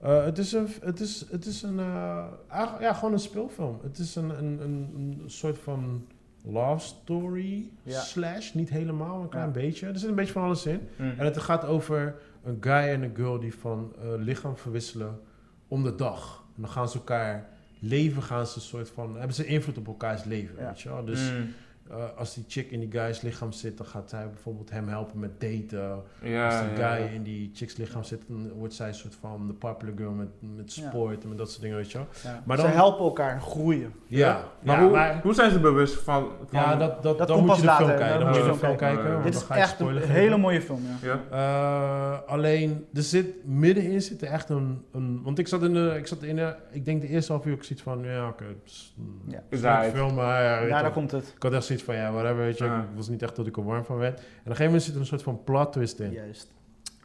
Eh, 0.00 0.24
het 0.24 0.38
is 0.38 0.52
een, 0.52 0.68
het 0.80 1.00
is, 1.00 1.24
het 1.30 1.46
is 1.46 1.62
een, 1.62 1.78
eh, 1.78 2.24
ja, 2.80 2.92
gewoon 2.92 3.12
een 3.12 3.18
speelfilm. 3.18 3.78
Het 3.82 3.98
is 3.98 4.16
een, 4.16 4.30
een, 4.30 4.60
een, 4.62 4.90
een 4.96 5.22
soort 5.26 5.58
van 5.58 6.06
love 6.44 6.86
story 6.86 7.70
Ja. 7.82 8.00
slash, 8.00 8.52
niet 8.52 8.70
helemaal, 8.70 9.22
een 9.22 9.28
klein 9.28 9.46
Ja. 9.46 9.52
beetje. 9.52 9.86
Er 9.86 9.98
zit 9.98 10.08
een 10.08 10.14
beetje 10.14 10.32
van 10.32 10.42
alles 10.42 10.66
in. 10.66 10.80
Mm. 10.96 11.14
En 11.18 11.24
het 11.24 11.38
gaat 11.38 11.64
over 11.64 12.14
een 12.44 12.56
guy 12.60 12.72
en 12.72 13.02
een 13.02 13.14
girl 13.16 13.38
die 13.40 13.54
van 13.54 13.92
eh, 14.00 14.08
lichaam 14.16 14.56
verwisselen 14.56 15.20
om 15.68 15.82
de 15.82 15.94
dag. 15.94 16.44
En 16.56 16.62
dan 16.62 16.70
gaan 16.70 16.88
ze 16.88 16.96
elkaar 16.96 17.48
leven, 17.78 18.22
gaan 18.22 18.46
ze 18.46 18.56
een 18.56 18.60
soort 18.62 18.90
van, 18.90 19.16
hebben 19.16 19.34
ze 19.36 19.46
invloed 19.46 19.78
op 19.78 19.86
elkaars 19.86 20.24
leven, 20.24 20.56
weet 20.56 20.80
je 20.80 20.88
wel. 20.88 21.04
Dus 21.04 21.30
Mm. 21.32 21.48
Eh, 21.90 21.96
als 22.18 22.34
die 22.34 22.44
chick 22.48 22.70
in 22.70 22.80
die 22.80 22.90
guy's 22.90 23.20
lichaam 23.20 23.52
zit, 23.52 23.76
dan 23.76 23.86
gaat 23.86 24.10
zij 24.10 24.28
bijvoorbeeld 24.28 24.70
hem 24.70 24.88
helpen 24.88 25.18
met 25.18 25.40
daten. 25.40 26.02
Ja, 26.22 26.46
Als 26.46 26.60
die 26.60 26.78
ja, 26.78 26.94
guy 26.94 27.04
ja. 27.04 27.10
in 27.10 27.22
die 27.22 27.50
chicks 27.54 27.76
lichaam 27.76 28.02
zit, 28.04 28.22
dan 28.28 28.52
wordt 28.52 28.74
zij 28.74 28.88
een 28.88 28.94
soort 28.94 29.14
van 29.20 29.46
de 29.46 29.52
popular 29.52 29.94
girl 29.96 30.12
met, 30.12 30.28
met 30.56 30.74
Ja. 30.74 30.88
sport 30.88 31.22
en 31.22 31.28
met 31.28 31.38
dat 31.38 31.48
soort 31.50 31.62
dingen, 31.62 31.76
weet 31.76 31.92
je 31.92 31.98
wel. 31.98 32.06
Ja. 32.24 32.42
Maar 32.46 32.56
Ze 32.56 32.62
dan- 32.62 32.72
helpen 32.72 33.04
elkaar 33.04 33.40
groeien. 33.40 33.92
Ja, 34.06 34.44
Maar, 34.62 34.76
ja, 34.76 34.82
hoe, 34.82 34.90
maar- 34.90 35.20
hoe 35.22 35.34
zijn 35.34 35.50
ze 35.50 35.60
bewust 35.60 35.94
van... 35.94 36.28
van 36.46 36.60
ja 36.60 36.76
dat, 36.76 37.02
dat, 37.02 37.18
Dat 37.18 37.28
dan 37.28 37.44
moet 37.46 37.56
je 37.56 37.62
de 37.62 37.68
film 37.70 37.88
kijken. 37.88 38.18
dan 38.18 38.28
moet 38.28 38.36
je 38.36 38.42
de 38.44 38.54
film 38.54 38.76
kijken. 38.76 39.22
Dit 39.22 39.34
is 39.34 39.46
echt 39.48 39.80
een 39.80 39.86
geven. 39.94 40.08
hele 40.08 40.36
mooie 40.36 40.62
film, 40.62 40.80
ja. 41.02 41.08
Ja? 41.08 41.20
Eh, 41.30 42.28
alleen, 42.32 42.86
er 42.94 43.02
zit 43.02 43.26
middenin 43.46 44.02
zit 44.02 44.22
er 44.22 44.28
echt 44.28 44.48
een, 44.48 44.84
een... 44.92 45.20
Want 45.22 45.38
ik 45.38 45.48
zat 45.48 45.62
in 45.62 45.72
de... 45.72 45.94
Ik, 45.98 46.06
zat 46.06 46.22
in 46.22 46.36
de, 46.36 46.54
ik 46.70 46.84
denk 46.84 47.00
de 47.00 47.08
eerste 47.08 47.32
half 47.32 47.46
uur 47.46 47.52
ook 47.54 47.64
zoiets 47.64 47.82
van... 47.84 48.02
Ja, 48.04 48.28
oké. 48.28 48.44
het 48.44 48.56
is 49.50 49.62
een- 49.62 49.90
film, 49.92 50.14
maar 50.14 50.42
ja, 50.68 50.82
daar 50.82 50.92
komt 50.92 51.10
het. 51.10 51.32
Ik 51.36 51.42
had 51.42 51.52
echt 51.52 51.64
zoiets 51.80 51.82
van, 51.82 51.94
ja, 51.94 52.12
whatever, 52.12 52.36
weet 52.36 52.58
je. 52.58 52.64
Ja. 52.64 52.82
Ik 52.82 52.96
was 52.96 53.08
niet 53.08 53.22
echt 53.22 53.36
dat 53.36 53.46
ik 53.46 53.56
er 53.56 53.64
warm 53.64 53.84
van 53.84 53.96
werd. 53.96 54.18
En 54.18 54.24
op 54.24 54.28
een 54.28 54.42
gegeven 54.42 54.64
moment 54.64 54.82
zit 54.82 54.94
er 54.94 55.00
een 55.00 55.06
soort 55.06 55.22
van 55.22 55.44
plot 55.44 55.72
twist 55.72 56.00
in. 56.00 56.12
Juist. 56.12 56.54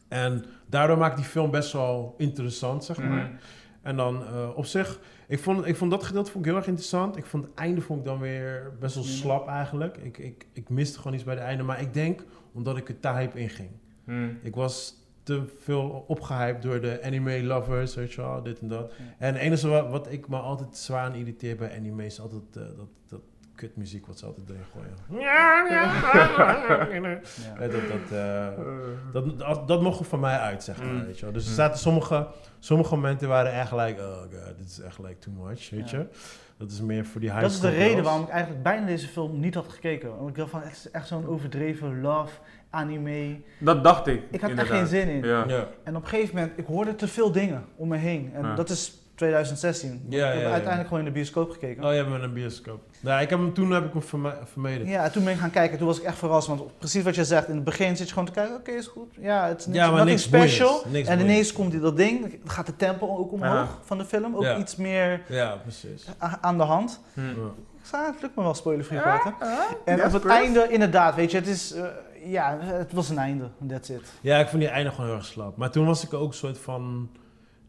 En 0.08 0.46
daardoor 0.70 0.98
maakt 0.98 1.16
die 1.16 1.26
film 1.26 1.52
best 1.52 1.74
wel 1.74 2.16
interessant, 2.18 2.84
zeg 2.84 2.98
maar. 2.98 3.08
Mhm. 3.08 3.36
En 3.82 3.96
dan 3.96 4.24
eh, 4.26 4.50
op 4.56 4.66
zich, 4.66 5.00
ik 5.28 5.40
vond, 5.40 5.66
ik 5.66 5.76
vond 5.76 5.92
dat 5.92 6.04
gedeelte 6.04 6.32
vond 6.32 6.46
ik 6.46 6.52
heel 6.52 6.60
erg 6.60 6.68
interessant. 6.68 7.18
Ik 7.18 7.26
vond 7.26 7.44
het 7.44 7.54
einde 7.54 7.82
vond 7.82 8.00
ik 8.00 8.06
dan 8.06 8.20
weer 8.20 8.74
best 8.80 8.96
wel 8.96 9.04
Minder. 9.04 9.22
slap 9.22 9.48
eigenlijk. 9.48 9.98
Ik, 9.98 10.18
ik, 10.18 10.48
ik 10.54 10.70
miste 10.70 10.98
gewoon 10.98 11.14
iets 11.14 11.24
bij 11.24 11.34
het 11.34 11.44
einde. 11.44 11.64
Maar 11.64 11.82
ik 11.82 11.94
denk 11.94 12.24
omdat 12.54 12.78
ik 12.78 12.90
er 12.90 13.00
te 13.00 13.08
hype 13.08 13.40
in 13.40 13.50
ging. 13.50 13.70
Mm. 14.06 14.40
Ik 14.42 14.56
was 14.56 14.96
te 15.24 15.44
veel 15.58 16.06
opgehyped 16.08 16.62
door 16.62 16.82
de 16.82 17.00
anime 17.04 17.44
lovers, 17.44 17.96
weet 17.96 18.14
je 18.14 18.22
wel, 18.22 18.44
dit 18.44 18.60
en 18.60 18.68
dat. 18.68 18.94
En 19.18 19.34
het 19.34 19.42
enige 19.42 19.68
wat, 19.68 19.90
wat 19.90 20.12
ik 20.12 20.28
me 20.28 20.38
altijd 20.38 20.78
zwaar 20.78 21.06
aan 21.06 21.16
irriteer 21.16 21.56
bij 21.56 21.76
anime 21.76 22.06
is 22.06 22.20
altijd 22.20 22.56
eh, 22.56 22.64
dat, 22.78 22.88
dat 23.08 23.22
kutmuziek 23.68 24.06
wat 24.08 24.20
ze 24.20 24.26
altijd 24.26 24.50
erin 24.50 24.62
gooien. 24.74 25.22
Ja. 25.24 25.66
Eh, 27.60 27.72
dat, 27.72 27.72
dat, 27.72 28.18
eh, 28.20 28.48
dat, 29.14 29.40
dat, 29.40 29.68
dat 29.68 29.82
mocht 29.82 30.00
er 30.00 30.06
van 30.06 30.20
mij 30.20 30.38
uit, 30.38 30.64
zeg 30.64 30.78
maar, 30.78 30.88
Mm. 30.94 31.06
weet 31.06 31.20
je 31.20 31.26
wel. 31.26 31.34
Dus 31.34 31.44
er 31.44 31.50
Mm. 31.50 31.56
zaten 31.56 31.80
sommige, 31.80 32.28
sommige 32.60 32.96
momenten 32.96 33.28
waren 33.28 33.52
echt 33.54 33.72
like, 33.72 34.02
oh 34.02 34.18
god, 34.22 34.58
dit 34.58 34.68
is 34.68 34.80
echt 34.80 35.00
like 35.00 35.18
too 35.18 35.34
much, 35.34 35.70
weet 35.70 35.90
Ja. 35.90 35.98
je. 35.98 36.06
Dat 36.58 36.72
is 36.72 36.82
meer 36.82 37.06
voor 37.06 37.22
die 37.22 37.30
high 37.30 37.42
Dat 37.42 37.52
is 37.52 37.60
de 37.60 37.70
reden 37.70 37.88
girls. 37.90 38.04
waarom 38.06 38.24
ik 38.24 38.30
eigenlijk 38.30 38.64
bijna 38.64 38.86
deze 38.86 39.08
film 39.08 39.40
niet 39.40 39.56
had 39.56 39.68
gekeken. 39.70 40.18
Want 40.18 40.30
ik 40.30 40.36
dacht 40.36 40.50
van, 40.50 40.62
het 40.62 40.72
is 40.72 40.92
echt 40.92 41.08
zo'n 41.08 41.28
overdreven 41.28 42.02
love, 42.02 42.34
anime. 42.70 43.40
Dat 43.60 43.84
dacht 43.84 44.08
ik. 44.08 44.22
Ik 44.32 44.42
had 44.42 44.50
inderdaad. 44.50 44.74
echt 44.74 44.82
geen 44.82 44.88
zin 45.00 45.08
in. 45.08 45.24
Ja. 45.24 45.44
Ja. 45.48 45.68
En 45.84 45.96
op 45.96 46.04
een 46.04 46.10
gegeven 46.10 46.36
moment, 46.36 46.58
ik 46.58 46.66
hoorde 46.66 46.96
te 46.96 47.08
veel 47.08 47.32
dingen 47.32 47.66
om 47.76 47.88
me 47.88 47.98
heen. 47.98 48.32
En 48.34 48.44
Ja. 48.44 48.56
dat 48.56 48.70
is 48.70 49.00
2016. 49.26 50.06
Ja, 50.10 50.28
ik 50.28 50.34
heb 50.34 50.34
ja, 50.34 50.40
ja. 50.42 50.52
uiteindelijk 50.52 50.84
gewoon 50.88 51.00
in 51.00 51.06
de 51.06 51.12
bioscoop 51.20 51.52
gekeken. 51.52 51.84
Oh, 51.84 51.90
je 51.92 51.96
hebt 51.98 52.10
in 52.10 52.22
een 52.22 52.34
bioscoop. 52.34 52.82
Nou, 53.02 53.22
ik 53.22 53.30
heb 53.30 53.40
hem, 53.40 53.54
toen 53.54 53.72
heb 53.72 53.86
ik 53.86 53.92
hem 53.94 54.02
verme- 54.04 54.38
vermeden. 54.46 54.88
Ja, 54.88 55.10
toen 55.10 55.24
ben 55.24 55.34
ik 55.34 55.40
gaan 55.40 55.50
kijken. 55.52 55.78
Toen 55.78 55.88
was 55.88 55.98
ik 56.00 56.04
echt 56.04 56.18
verrast. 56.18 56.48
Want 56.48 56.78
precies 56.78 57.04
wat 57.04 57.16
je 57.16 57.26
zegt. 57.26 57.48
In 57.48 57.56
het 57.56 57.64
begin 57.64 57.98
zit 57.98 58.08
je 58.08 58.14
gewoon 58.14 58.28
te 58.28 58.34
kijken. 58.34 58.56
Oké, 58.56 58.72
is 58.72 58.88
goed. 58.88 59.14
Ja, 59.20 59.48
het 59.48 59.60
is 59.60 59.66
niks, 59.66 59.78
Ja, 59.78 59.92
maar 59.92 60.06
niks 60.06 60.22
special. 60.24 60.84
Niks 60.88 61.08
en 61.08 61.20
ineens 61.20 61.54
komt 61.54 61.72
die, 61.72 61.80
dat 61.80 61.98
ding. 61.98 62.22
Dan 62.22 62.50
gaat 62.50 62.66
de 62.66 62.76
tempo 62.76 63.18
ook 63.18 63.32
omhoog 63.32 63.52
Ja. 63.54 63.68
van 63.82 63.98
de 63.98 64.06
film. 64.06 64.36
Ook 64.36 64.44
Ja. 64.44 64.58
iets 64.58 64.76
meer 64.76 65.22
Ja, 65.28 65.56
precies. 65.62 66.06
aan 66.42 66.58
de 66.58 66.64
hand. 66.64 67.00
Hm. 67.14 67.22
Ja. 67.22 67.28
Ik 67.82 67.88
zei, 67.88 68.06
het 68.06 68.22
lukt 68.22 68.36
me 68.36 68.44
wel 68.44 68.54
spoilervrij 68.54 69.02
praten. 69.02 69.34
En 69.86 69.96
Yes, 69.98 70.06
op 70.06 70.12
het 70.14 70.26
einde, 70.26 70.68
inderdaad, 70.70 71.16
weet 71.16 71.32
je, 71.32 71.38
het 71.38 71.48
is... 71.48 71.74
eh, 71.74 71.84
ja, 72.26 72.58
het 72.62 72.94
was 72.94 73.10
een 73.10 73.18
einde. 73.18 73.50
That's 73.68 73.90
it. 73.90 74.12
Ja, 74.22 74.38
ik 74.38 74.48
vond 74.48 74.62
die 74.62 74.72
einde 74.72 74.90
gewoon 74.92 75.06
heel 75.06 75.16
erg 75.16 75.26
slap. 75.26 75.58
Maar 75.58 75.72
toen 75.72 75.86
was 75.86 76.04
ik 76.04 76.14
ook 76.14 76.28
een 76.28 76.34
soort 76.38 76.58
van... 76.58 77.10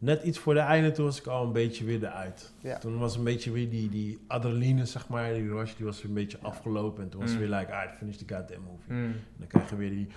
Net 0.03 0.23
iets 0.23 0.39
voor 0.39 0.53
de 0.53 0.59
einde, 0.59 0.91
toen 0.91 1.05
was 1.05 1.19
ik 1.19 1.27
al 1.27 1.43
een 1.43 1.51
beetje 1.51 1.85
weer 1.85 2.03
eruit. 2.03 2.51
Ja. 2.59 2.77
Toen 2.77 2.97
was 2.97 3.15
een 3.17 3.23
beetje 3.23 3.51
weer 3.51 3.69
die, 3.69 3.89
die 3.89 4.19
adrenaline, 4.27 4.85
zeg 4.85 5.07
maar, 5.07 5.33
die 5.33 5.49
rush, 5.49 5.73
die 5.75 5.85
was 5.85 5.97
weer 5.97 6.05
een 6.07 6.13
beetje 6.13 6.37
afgelopen. 6.41 7.03
En 7.03 7.09
toen 7.09 7.19
was 7.21 7.29
het 7.31 7.39
Mm. 7.39 7.47
weer 7.49 7.57
like, 7.59 7.71
ah, 7.73 7.81
finish 7.97 8.15
the 8.15 8.33
goddamn 8.35 8.61
movie. 8.61 8.93
Mm. 8.95 9.03
En 9.03 9.21
dan 9.37 9.47
krijg 9.47 9.69
je 9.69 9.75
weer 9.75 9.89
die... 9.89 10.07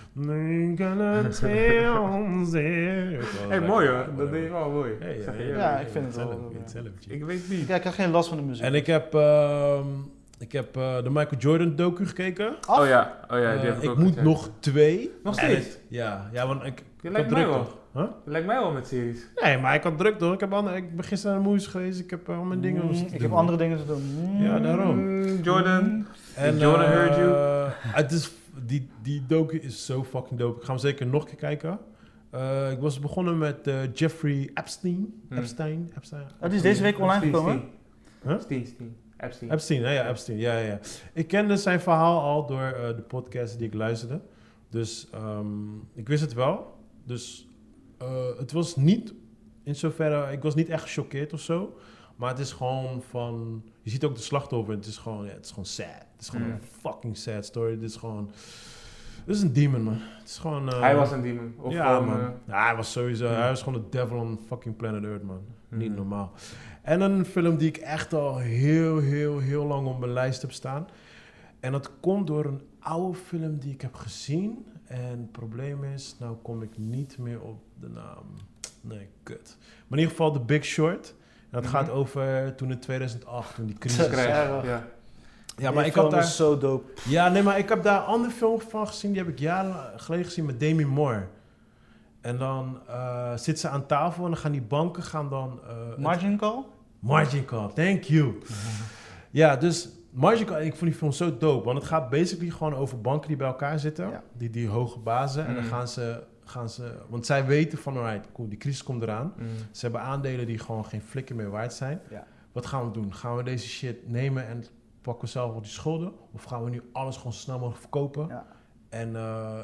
Hé, 2.51 3.17
Hey, 3.49 3.59
mooi 3.61 3.87
hoor. 3.87 4.07
Dat 4.17 4.31
deed 4.31 4.43
je 4.43 4.49
wel 4.49 4.69
mooi. 4.71 4.91
Ja, 5.55 5.79
ik 5.79 5.87
vind 5.89 6.05
het 6.05 6.13
zelf, 6.13 6.29
wel, 6.29 6.51
ik 7.07 7.19
ja. 7.19 7.25
weet 7.25 7.49
niet. 7.49 7.67
Ja, 7.67 7.75
ik 7.75 7.81
krijg 7.81 7.95
geen 7.95 8.11
last 8.11 8.29
van 8.29 8.37
de 8.37 8.43
muziek. 8.43 8.63
En 8.65 8.73
ik 8.73 8.85
heb, 8.87 9.13
ehm, 9.13 9.85
ik 10.39 10.51
heb 10.51 10.75
eh, 10.77 11.03
de 11.03 11.09
Michael 11.09 11.37
Jordan 11.41 11.75
docu 11.75 12.05
gekeken. 12.05 12.55
Oh 12.69 12.87
ja, 12.87 13.17
oh 13.31 13.39
ja, 13.39 13.51
die 13.51 13.59
Eh, 13.61 13.65
heb 13.65 13.77
ik, 13.77 13.83
ik 13.83 13.89
ook 13.89 13.97
moet 13.97 14.21
nog 14.21 14.49
twee. 14.59 15.11
Nog 15.23 15.33
steeds? 15.33 15.65
het- 15.65 15.79
ja, 15.87 16.29
ja, 16.33 16.47
want 16.47 16.63
ik, 16.63 16.83
Je 17.01 17.07
ik 17.07 17.13
lijkt 17.13 17.29
druk 17.29 17.45
wel. 17.45 17.57
toch? 17.57 17.76
Huh? 17.97 18.07
Lijkt 18.25 18.47
mij 18.47 18.59
wel 18.59 18.71
met 18.71 18.87
series. 18.87 19.27
Nee, 19.35 19.57
maar 19.57 19.75
ik 19.75 19.83
had 19.83 19.97
druk 19.97 20.17
toch? 20.17 20.33
Ik, 20.33 20.39
heb 20.39 20.53
andere, 20.53 20.75
ik 20.75 20.95
ben 20.95 21.05
gisteren 21.05 21.35
naar 21.35 21.43
de 21.43 21.49
movies 21.49 21.67
geweest. 21.67 21.99
Ik 21.99 22.09
heb 22.09 22.29
eh, 22.29 22.37
al 22.37 22.43
mijn 22.43 22.61
dingen 22.61 22.85
Mm, 22.85 22.91
ik 22.91 23.11
doen, 23.11 23.21
heb 23.21 23.31
andere 23.31 23.57
dingen 23.57 23.77
te 23.77 23.85
doen. 23.85 24.03
Mm. 24.03 24.43
Ja, 24.43 24.59
daarom. 24.59 24.97
Mm, 24.97 25.41
Jordan. 25.41 26.05
En, 26.35 26.57
Jordan 26.57 26.85
eh, 26.85 26.91
heard 26.91 27.15
you. 27.15 27.69
Het 27.77 28.11
is, 28.11 28.31
die, 28.65 28.89
die 29.01 29.23
docu 29.27 29.59
is 29.59 29.85
zo 29.85 30.03
fucking 30.03 30.39
dope. 30.39 30.59
Ik 30.59 30.65
ga 30.65 30.71
hem 30.71 30.81
zeker 30.81 31.07
nog 31.07 31.21
een 31.21 31.27
keer 31.27 31.37
kijken. 31.37 31.79
Eh, 32.29 32.71
ik 32.71 32.79
was 32.79 32.99
begonnen 32.99 33.37
met 33.37 33.67
eh, 33.67 33.93
Jeffrey 33.93 34.49
Epstein. 34.53 35.13
Hmm. 35.29 35.37
Epstein? 35.37 35.91
Epstein? 35.97 36.27
Oh, 36.41 36.47
die 36.47 36.55
is 36.55 36.61
deze 36.61 36.81
week 36.81 36.99
online 36.99 37.25
gekomen? 37.25 37.53
Steen. 37.53 38.31
Huh? 38.31 38.41
Steen, 38.41 38.65
Steen. 38.65 38.95
Epstein. 39.17 39.51
Epstein, 39.51 39.83
hè? 39.83 39.91
ja, 39.91 40.09
Epstein. 40.09 40.37
Ja, 40.37 40.57
ja, 40.57 40.65
ja. 40.65 40.79
Ik 41.13 41.27
kende 41.27 41.57
zijn 41.57 41.79
verhaal 41.79 42.21
al 42.21 42.45
door 42.45 42.61
eh, 42.61 42.95
de 42.95 43.01
podcast 43.01 43.57
die 43.57 43.67
ik 43.67 43.73
luisterde. 43.73 44.21
Dus 44.69 45.07
ehm, 45.11 45.75
ik 45.93 46.07
wist 46.07 46.21
het 46.21 46.33
wel. 46.33 46.77
Dus 47.03 47.46
eh, 47.97 48.07
het 48.37 48.51
was 48.51 48.75
niet 48.75 49.13
in 49.63 49.75
zoverre, 49.75 50.31
ik 50.31 50.41
was 50.41 50.55
niet 50.55 50.69
echt 50.69 50.83
gechoqueerd 50.83 51.33
of 51.33 51.39
zo. 51.39 51.77
Maar 52.15 52.29
het 52.29 52.39
is 52.39 52.51
gewoon 52.51 53.01
van, 53.09 53.63
je 53.81 53.89
ziet 53.89 54.05
ook 54.05 54.15
de 54.15 54.21
slachtoffer. 54.21 54.73
Het 54.75 54.85
is 54.85 54.97
gewoon, 54.97 55.25
ja, 55.25 55.31
het 55.31 55.45
is 55.45 55.49
gewoon 55.49 55.65
sad. 55.65 55.85
Het 56.11 56.21
is 56.21 56.29
gewoon 56.29 56.45
Mm. 56.47 56.51
een 56.53 56.61
fucking 56.81 57.17
sad 57.17 57.45
story. 57.45 57.71
Het 57.71 57.81
is 57.81 57.95
gewoon, 57.95 58.31
het 59.25 59.35
is 59.35 59.41
een 59.41 59.53
demon 59.53 59.81
man. 59.81 59.97
Het 59.99 60.27
is 60.29 60.37
gewoon. 60.37 60.69
eh, 60.69 60.79
Hij 60.79 60.95
was 60.95 61.11
een 61.11 61.21
demon. 61.21 61.53
Of 61.57 61.73
ja, 61.73 61.93
gewoon, 61.95 62.07
man. 62.09 62.19
eh, 62.19 62.27
ja, 62.47 62.65
hij 62.65 62.75
was 62.75 62.91
sowieso, 62.91 63.27
Mm. 63.27 63.33
hij 63.35 63.49
was 63.49 63.61
gewoon 63.63 63.81
de 63.81 63.89
devil 63.89 64.17
on 64.17 64.39
fucking 64.47 64.75
planet 64.75 65.03
Earth, 65.03 65.23
man. 65.23 65.41
Niet 65.69 65.89
Mm. 65.89 65.95
normaal. 65.95 66.31
En 66.81 67.01
een 67.01 67.25
film 67.25 67.57
die 67.57 67.67
ik 67.67 67.77
echt 67.77 68.13
al 68.13 68.37
heel, 68.37 68.97
heel, 68.97 69.39
heel 69.39 69.65
lang 69.65 69.87
op 69.87 69.99
mijn 69.99 70.13
lijst 70.13 70.41
heb 70.41 70.51
staan. 70.51 70.87
En 71.59 71.71
dat 71.71 71.91
komt 71.99 72.27
door 72.27 72.45
een 72.45 72.61
oude 72.87 73.17
film 73.17 73.57
die 73.59 73.73
ik 73.73 73.81
heb 73.81 73.95
gezien. 73.95 74.65
En 74.85 75.09
het 75.09 75.31
probleem 75.31 75.83
is, 75.83 76.15
nou 76.19 76.35
kom 76.41 76.61
ik 76.61 76.77
niet 76.77 77.17
meer 77.17 77.41
op 77.41 77.57
de 77.79 77.89
naam. 77.89 78.23
Nee, 78.81 79.07
kut. 79.23 79.57
Maar 79.59 79.97
in 79.99 80.05
ieder 80.05 80.09
geval 80.09 80.31
The 80.31 80.39
Big 80.39 80.65
Short. 80.65 81.13
En 81.39 81.47
dat 81.51 81.63
Mhm. 81.63 81.71
gaat 81.71 81.89
over 81.89 82.55
toen 82.55 82.71
in 82.71 82.79
2008, 82.79 83.55
toen 83.55 83.65
die 83.65 83.77
crisis... 83.77 84.07
Krijg. 84.07 84.27
Ja. 84.27 84.63
Ja. 84.63 84.87
Ja, 85.57 85.71
maar 85.71 85.83
Die 85.83 85.91
ik 85.91 85.97
had 85.97 86.11
daar... 86.11 86.23
is 86.23 86.35
zo 86.35 86.57
dope. 86.57 86.91
Ja, 87.09 87.29
nee, 87.29 87.43
maar 87.43 87.57
ik 87.57 87.69
heb 87.69 87.83
daar 87.83 87.99
een 87.99 88.05
andere 88.05 88.33
film 88.33 88.59
van 88.61 88.87
gezien. 88.87 89.11
Die 89.11 89.21
heb 89.21 89.29
ik 89.31 89.39
jaren 89.39 89.99
geleden 89.99 90.25
gezien 90.25 90.45
met 90.45 90.59
Demi 90.59 90.85
Moore. 90.85 91.27
En 92.21 92.37
dan 92.37 92.79
eh 92.87 93.33
zit 93.37 93.59
ze 93.59 93.69
aan 93.69 93.85
tafel 93.85 94.23
en 94.23 94.29
dan 94.31 94.39
gaan 94.39 94.51
die 94.51 94.61
banken 94.61 95.03
gaan 95.03 95.29
dan... 95.29 95.59
eh, 95.67 95.89
het- 95.89 95.97
Margin 95.97 96.37
Call? 96.37 96.63
Margin 96.99 97.45
Call, 97.45 97.67
thank 97.73 98.03
you. 98.03 98.37
Ja, 99.29 99.55
dus 99.55 99.89
Margin 100.17 100.45
Call, 100.45 100.61
ik 100.65 100.75
vond 100.75 100.81
die 100.91 100.99
film 100.99 101.11
zo 101.11 101.37
dope. 101.37 101.65
Want 101.65 101.77
het 101.77 101.87
gaat 101.87 102.09
basically 102.09 102.49
gewoon 102.51 102.75
over 102.75 103.01
banken 103.01 103.27
die 103.27 103.37
bij 103.37 103.47
elkaar 103.47 103.79
zitten. 103.79 104.09
Ja. 104.09 104.23
Die, 104.33 104.49
die 104.49 104.67
hoge 104.67 104.99
bazen. 104.99 105.45
En 105.45 105.53
dan 105.53 105.63
Mm. 105.63 105.69
gaan 105.69 105.87
ze, 105.87 106.23
gaan 106.45 106.69
ze... 106.69 106.91
Want 107.09 107.25
zij 107.25 107.45
weten 107.45 107.77
van, 107.77 107.97
alright, 107.97 108.27
cool, 108.33 108.49
die 108.49 108.57
crisis 108.57 108.83
komt 108.83 109.01
eraan. 109.03 109.33
Mm. 109.37 109.45
Ze 109.71 109.81
hebben 109.81 110.01
aandelen 110.01 110.45
die 110.45 110.59
gewoon 110.59 110.85
geen 110.85 111.01
flikker 111.01 111.35
meer 111.35 111.49
waard 111.49 111.73
zijn. 111.73 112.01
Ja. 112.09 112.23
Wat 112.51 112.65
gaan 112.65 112.85
we 112.85 112.91
doen? 112.91 113.13
Gaan 113.13 113.35
we 113.35 113.43
deze 113.43 113.67
shit 113.67 114.09
nemen 114.09 114.47
en 114.47 114.63
pakken 115.01 115.23
we 115.25 115.29
zelf 115.29 115.55
op 115.55 115.63
die 115.63 115.71
schulden? 115.71 116.11
Of 116.33 116.43
gaan 116.43 116.63
we 116.63 116.69
nu 116.69 116.81
alles 116.91 117.17
gewoon 117.17 117.33
zo 117.33 117.39
snel 117.39 117.55
mogelijk 117.57 117.81
verkopen? 117.81 118.27
Ja. 118.27 118.45
En 118.89 119.11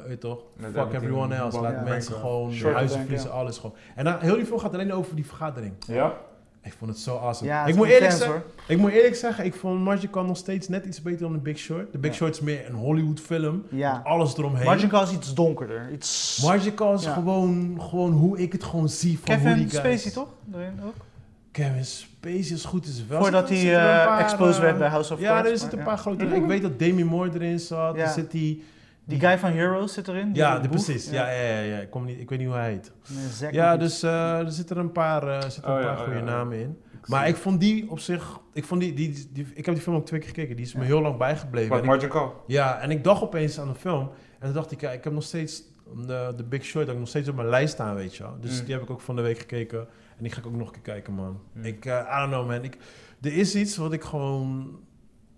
weet 0.02 0.10
je 0.10 0.18
toch? 0.18 0.42
Met 0.56 0.72
Fuck 0.72 0.92
everyone 0.92 1.34
else. 1.34 1.60
Laat 1.60 1.72
Ja. 1.72 1.82
mensen 1.82 2.14
gewoon 2.14 2.52
huizen 2.72 3.00
verliezen, 3.00 3.32
alles 3.32 3.58
gewoon. 3.58 3.76
En 3.94 4.04
dan, 4.04 4.18
heel 4.18 4.34
die 4.36 4.46
film 4.46 4.58
gaat 4.58 4.72
alleen 4.74 4.92
over 4.92 5.16
die 5.16 5.26
vergadering. 5.26 5.74
Ja? 5.86 6.14
Ik 6.64 6.72
vond 6.78 6.90
het 6.90 7.00
zo 7.00 7.16
awesome. 7.16 7.50
Ja, 7.50 7.66
ik, 7.66 7.74
moet 7.76 7.86
is 7.86 7.92
eerlijk 7.92 8.12
zeggen, 8.12 8.30
hoor. 8.30 8.42
ik 8.68 8.78
moet 8.78 8.90
eerlijk 8.90 9.14
zeggen, 9.14 9.44
ik 9.44 9.54
vond 9.54 9.80
Margin 9.80 10.10
Call 10.10 10.24
nog 10.24 10.36
steeds 10.36 10.68
net 10.68 10.84
iets 10.86 11.02
beter 11.02 11.20
dan 11.20 11.32
The 11.32 11.38
Big 11.38 11.58
Short. 11.58 11.92
The 11.92 11.98
Big 11.98 12.10
Ja. 12.10 12.16
Short 12.16 12.34
is 12.34 12.40
meer 12.40 12.68
een 12.68 12.74
Hollywood 12.74 13.20
film. 13.20 13.62
Ja. 13.70 13.92
Met 13.96 14.04
alles 14.04 14.36
eromheen. 14.38 14.64
Margin 14.64 14.88
Call 14.88 15.02
is 15.02 15.12
iets 15.12 15.34
donkerder. 15.34 15.90
Iets... 15.92 16.40
Margin 16.42 16.74
Call 16.74 16.94
is 16.94 17.04
Ja. 17.04 17.12
gewoon, 17.12 17.76
gewoon 17.80 18.12
hoe 18.12 18.38
ik 18.38 18.52
het 18.52 18.64
gewoon 18.64 18.88
zie 18.88 19.18
van 19.18 19.34
hoe 19.34 19.54
die 19.54 19.64
Kevin 19.64 19.80
guys... 19.82 20.00
Spacey 20.02 20.10
toch? 20.22 20.28
Erin 20.54 20.80
ook? 20.84 20.94
Kevin 21.50 21.84
Spacey 21.84 22.54
het 22.56 22.64
goed 22.64 22.86
is 22.86 23.06
wel. 23.06 23.20
Voordat 23.20 23.48
hij 23.48 23.76
eh, 23.76 24.20
exposed 24.20 24.54
eh, 24.56 24.60
werd 24.62 24.78
bij 24.78 24.88
House 24.88 25.12
of 25.12 25.20
Ja, 25.20 25.28
Cards. 25.34 25.50
er 25.50 25.58
zitten 25.58 25.78
een 25.78 25.84
paar 25.84 25.98
grote... 25.98 26.24
Ik 26.24 26.44
weet 26.46 26.62
dat 26.62 26.78
Demi 26.78 27.04
Moore 27.04 27.30
erin 27.34 27.60
zat. 27.60 27.96
Ja. 27.96 28.02
Er 28.02 28.12
zit 28.12 28.30
die... 28.30 28.64
Die 29.04 29.20
guy 29.20 29.38
van 29.38 29.52
Heroes 29.52 29.92
zit 29.92 30.08
erin. 30.08 30.32
die 30.32 30.42
Ja, 30.42 30.58
de, 30.58 30.68
precies. 30.68 31.10
Ja, 31.10 31.30
ja, 31.30 31.42
ja. 31.42 31.60
ja. 31.60 31.78
Ik, 31.78 31.90
kom 31.90 32.04
niet, 32.04 32.20
ik 32.20 32.28
weet 32.28 32.38
niet 32.38 32.48
hoe 32.48 32.56
hij 32.56 32.70
heet. 32.70 32.92
Nee, 33.40 33.52
Ja, 33.52 33.76
dus 33.76 34.02
eh, 34.02 34.38
er 34.38 34.52
zitten 34.52 34.76
er 34.76 34.82
een 34.82 34.92
paar, 34.92 35.28
eh, 35.28 35.40
zitten 35.42 35.70
Oh 35.72 35.76
een 35.76 35.82
ja, 35.82 35.86
paar 35.86 35.98
oh 35.98 36.04
goede 36.04 36.20
namen 36.20 36.58
in. 36.58 36.78
Maar 37.06 37.28
ik 37.28 37.36
vond 37.36 37.60
die 37.60 37.90
op 37.90 37.98
zich... 37.98 38.40
Ik, 38.52 38.64
vond 38.64 38.80
die, 38.80 38.94
die, 38.94 39.28
die, 39.32 39.46
ik 39.54 39.66
heb 39.66 39.74
die 39.74 39.82
film 39.84 39.96
ook 39.96 40.06
twee 40.06 40.20
keer 40.20 40.28
gekeken. 40.28 40.56
Die 40.56 40.64
is 40.64 40.74
me 40.74 40.84
heel 40.84 41.00
lang 41.00 41.16
bijgebleven. 41.18 41.70
Wat 41.70 41.84
Margin 41.84 42.08
Call? 42.08 42.30
ja, 42.46 42.80
en 42.80 42.90
ik 42.90 43.04
dacht 43.04 43.22
opeens 43.22 43.60
aan 43.60 43.68
de 43.68 43.74
film. 43.74 44.10
En 44.38 44.44
toen 44.44 44.52
dacht 44.52 44.70
ik, 44.70 44.80
ja, 44.80 44.90
ik 44.90 45.04
heb 45.04 45.12
nog 45.12 45.22
steeds 45.22 45.62
de, 46.06 46.32
de 46.36 46.44
Big 46.44 46.64
Short 46.64 46.84
heb 46.84 46.94
ik 46.94 47.00
nog 47.00 47.08
steeds 47.08 47.28
op 47.28 47.36
mijn 47.36 47.48
lijst 47.48 47.72
staan, 47.72 47.94
weet 47.94 48.16
je 48.16 48.22
wel. 48.22 48.36
Dus 48.40 48.58
Mm. 48.58 48.64
die 48.64 48.74
heb 48.74 48.82
ik 48.82 48.90
ook 48.90 49.00
van 49.00 49.16
de 49.16 49.22
week 49.22 49.38
gekeken. 49.38 49.80
En 50.16 50.22
die 50.22 50.32
ga 50.32 50.38
ik 50.38 50.46
ook 50.46 50.56
nog 50.56 50.66
een 50.66 50.72
keer 50.72 50.82
kijken, 50.82 51.14
man. 51.14 51.40
Mm. 51.52 51.64
Ik, 51.64 51.84
eh, 51.84 51.92
I 51.92 52.18
don't 52.18 52.30
know, 52.30 52.46
man. 52.48 52.62
Ik, 52.64 52.76
er 53.20 53.36
is 53.36 53.54
iets 53.54 53.76
wat 53.76 53.92
ik 53.92 54.02
gewoon 54.02 54.78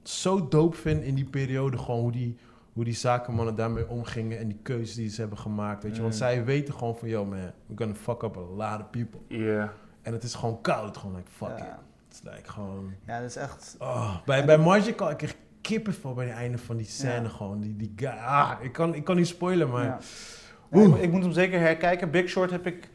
zo 0.03 0.49
dope 0.49 0.77
vind 0.77 1.03
in 1.03 1.15
die 1.15 1.25
periode. 1.25 1.79
Gewoon 1.79 2.01
hoe 2.01 2.13
die, 2.13 2.37
hoe 2.77 2.85
die 2.85 2.95
zakenmannen 2.95 3.55
daarmee 3.55 3.89
omgingen. 3.89 4.39
En 4.39 4.49
die 4.49 4.59
keuzes 4.63 4.95
die 4.95 5.09
ze 5.09 5.21
hebben 5.21 5.39
gemaakt, 5.39 5.83
weet 5.83 5.97
je. 5.97 6.03
Want 6.03 6.15
zij 6.15 6.45
weten 6.45 6.75
gewoon 6.75 6.97
van, 6.97 7.09
yo 7.09 7.25
man, 7.25 7.39
we're 7.39 7.53
gonna 7.77 7.95
fuck 7.95 8.23
up 8.23 8.37
a 8.37 8.41
lot 8.41 8.81
of 8.81 8.91
people. 8.91 9.21
Ja. 9.29 9.73
En 10.03 10.13
het 10.13 10.23
is 10.23 10.35
gewoon 10.35 10.61
koud. 10.61 10.97
Gewoon 10.97 11.17
like, 11.17 11.31
fuck 11.31 11.59
Ja. 11.59 11.65
it. 11.65 11.71
Het 12.09 12.15
is 12.25 12.33
like 12.33 12.51
gewoon... 12.51 12.93
Ja, 13.07 13.21
dat 13.21 13.29
is 13.29 13.37
echt... 13.37 13.77
Oh, 13.79 14.17
bij, 14.25 14.45
bij 14.45 14.59
Margin 14.59 14.95
Call, 14.95 15.11
ik 15.11 15.17
kreeg 15.17 15.35
kippenvel 15.61 16.15
bij 16.15 16.27
het 16.27 16.35
einde 16.35 16.59
van 16.59 16.77
die 16.77 16.87
scène 16.87 17.23
Ja. 17.23 17.29
gewoon. 17.29 17.61
Die, 17.61 17.77
die 17.77 17.93
guy, 17.97 18.09
ah, 18.09 18.53
ik 18.61 18.73
kan, 18.73 18.95
ik 18.95 19.05
kan 19.05 19.17
niet 19.17 19.27
spoilen, 19.27 19.71
maar... 19.71 19.85
Ja. 19.85 19.99
Ja, 20.71 20.81
ik, 20.83 20.89
moet- 20.89 21.03
ik 21.03 21.11
moet 21.11 21.23
hem 21.23 21.33
zeker 21.33 21.61
herkijken. 21.61 22.11
Big 22.11 22.29
Short 22.29 22.51
heb 22.51 22.67
ik 22.67 22.89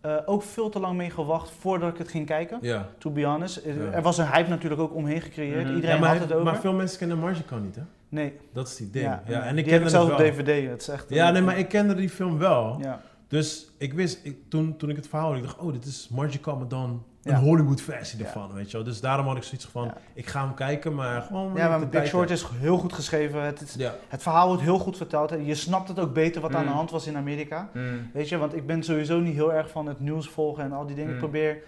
eh, 0.00 0.16
ook 0.26 0.42
veel 0.42 0.68
te 0.68 0.80
lang 0.80 0.96
mee 0.96 1.10
gewacht 1.10 1.50
voordat 1.50 1.92
ik 1.92 1.98
het 1.98 2.08
ging 2.08 2.26
kijken. 2.26 2.58
Ja. 2.60 2.88
To 2.98 3.10
be 3.10 3.24
honest. 3.24 3.56
Er-. 3.64 3.92
Er 3.92 4.02
was 4.02 4.18
een 4.18 4.26
hype 4.32 4.48
natuurlijk 4.48 4.80
ook 4.80 4.94
omheen 4.94 5.20
gecreëerd. 5.20 5.64
Mhm. 5.64 5.74
Iedereen 5.74 5.94
Ja, 5.94 6.00
maar, 6.00 6.10
had 6.10 6.20
het 6.20 6.32
over. 6.32 6.44
maar 6.44 6.60
veel 6.60 6.72
mensen 6.72 6.98
kennen 6.98 7.18
Margin 7.18 7.44
Call 7.44 7.60
niet, 7.60 7.74
hè? 7.76 7.82
Nee. 8.08 8.32
Dat 8.52 8.68
is 8.68 8.76
die 8.76 8.90
ding. 8.90 9.04
Ja, 9.04 9.22
Ja, 9.26 9.42
en 9.42 9.58
ik 9.58 9.64
die 9.64 9.72
heb 9.72 9.82
kende 9.82 9.98
het 9.98 10.10
op. 10.12 10.16
DVD. 10.18 10.68
Het 10.70 10.80
is 10.80 10.88
echt... 10.88 11.04
Ja, 11.08 11.30
nee, 11.30 11.42
maar 11.42 11.58
ik 11.58 11.68
kende 11.68 11.94
die 11.94 12.08
film 12.10 12.38
wel. 12.38 12.78
Ja. 12.80 13.00
Dus 13.28 13.70
ik 13.78 13.92
wist, 13.92 14.20
ik, 14.22 14.36
toen, 14.48 14.76
toen 14.76 14.90
ik 14.90 14.96
het 14.96 15.08
verhaal 15.08 15.26
hoorde, 15.26 15.40
ik 15.42 15.46
dacht, 15.46 15.58
oh, 15.58 15.72
dit 15.72 15.84
is 15.84 16.08
maar 16.12 16.30
dan 16.68 17.02
een 17.22 17.32
Ja. 17.32 17.40
Hollywood 17.40 17.80
versie 17.80 18.18
Ja. 18.18 18.24
ervan, 18.24 18.52
weet 18.52 18.70
je 18.70 18.76
wel. 18.76 18.86
Dus 18.86 19.00
daarom 19.00 19.26
had 19.26 19.36
ik 19.36 19.42
zoiets 19.42 19.66
van, 19.66 19.84
Ja. 19.84 19.96
ik 20.14 20.26
ga 20.26 20.44
hem 20.44 20.54
kijken, 20.54 20.94
maar 20.94 21.22
gewoon... 21.22 21.52
Ja, 21.54 21.68
maar 21.68 21.80
de 21.80 21.86
Big 21.86 22.06
Short 22.06 22.30
is 22.30 22.44
heel 22.54 22.78
goed 22.78 22.92
geschreven. 22.92 23.42
Het, 23.42 23.60
is- 23.60 23.74
Ja. 23.74 23.94
het 24.08 24.22
verhaal 24.22 24.46
wordt 24.46 24.62
heel 24.62 24.78
goed 24.78 24.96
verteld. 24.96 25.30
Je 25.44 25.54
snapt 25.54 25.88
het 25.88 25.98
ook 25.98 26.12
beter 26.14 26.40
wat 26.40 26.54
aan 26.54 26.62
de 26.64 26.68
Mm. 26.70 26.74
hand 26.76 26.90
was 26.90 27.06
in 27.06 27.16
Amerika. 27.16 27.68
Mm. 27.74 28.10
Weet 28.12 28.28
je, 28.28 28.38
want 28.38 28.54
ik 28.56 28.66
ben 28.66 28.82
sowieso 28.82 29.20
niet 29.20 29.34
heel 29.34 29.52
erg 29.52 29.70
van 29.70 29.86
het 29.86 30.00
nieuws 30.00 30.28
volgen 30.28 30.64
en 30.64 30.72
al 30.72 30.86
die 30.86 30.94
dingen. 30.96 31.10
Ik 31.10 31.14
Mm. 31.16 31.22
probeer 31.22 31.58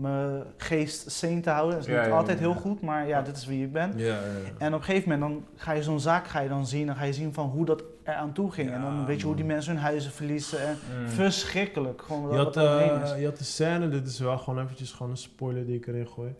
mijn 0.00 0.42
geest 0.56 1.10
sane 1.10 1.40
te 1.40 1.50
houden. 1.50 1.74
Dat 1.76 1.86
is 1.86 1.92
Ja, 1.92 2.00
niet 2.00 2.10
ja, 2.10 2.16
altijd 2.16 2.38
ja. 2.38 2.44
heel 2.44 2.54
goed, 2.60 2.80
maar 2.80 3.06
ja, 3.06 3.22
dit 3.22 3.36
is 3.36 3.46
wie 3.46 3.64
ik 3.64 3.72
ben. 3.72 3.92
Ja, 3.96 4.04
ja, 4.06 4.14
ja. 4.14 4.50
En 4.58 4.74
op 4.74 4.78
een 4.80 4.84
gegeven 4.84 5.08
moment 5.10 5.30
dan 5.30 5.44
ga 5.56 5.72
je 5.72 5.82
zo'n 5.82 6.00
zaak 6.00 6.26
ga 6.28 6.40
je 6.40 6.48
dan 6.48 6.66
zien. 6.66 6.86
Dan 6.86 6.96
ga 6.96 7.04
je 7.04 7.12
zien 7.12 7.32
van 7.32 7.48
hoe 7.48 7.64
dat 7.64 7.82
eraan 8.04 8.32
toe 8.32 8.50
ging. 8.52 8.68
Ja, 8.68 8.74
en 8.74 8.80
dan 8.82 9.06
weet 9.06 9.20
je 9.20 9.26
hoe 9.26 9.36
die 9.36 9.44
mensen 9.44 9.72
hun 9.72 9.82
huizen 9.82 10.10
verliezen. 10.12 10.60
En 10.68 10.76
Mm. 11.00 11.08
Verschrikkelijk. 11.08 12.02
Gewoon 12.02 12.22
wat, 12.22 12.32
Je 12.32 12.38
had, 12.38 12.56
eh, 12.56 13.18
je 13.20 13.24
had 13.26 13.38
de 13.38 13.44
scène, 13.44 13.88
dit 13.88 14.06
is 14.06 14.18
wel 14.18 14.38
gewoon 14.38 14.62
eventjes 14.64 14.92
gewoon 14.92 15.10
een 15.12 15.18
spoiler 15.18 15.66
die 15.66 15.76
ik 15.76 15.86
erin 15.86 16.08
gooi. 16.08 16.34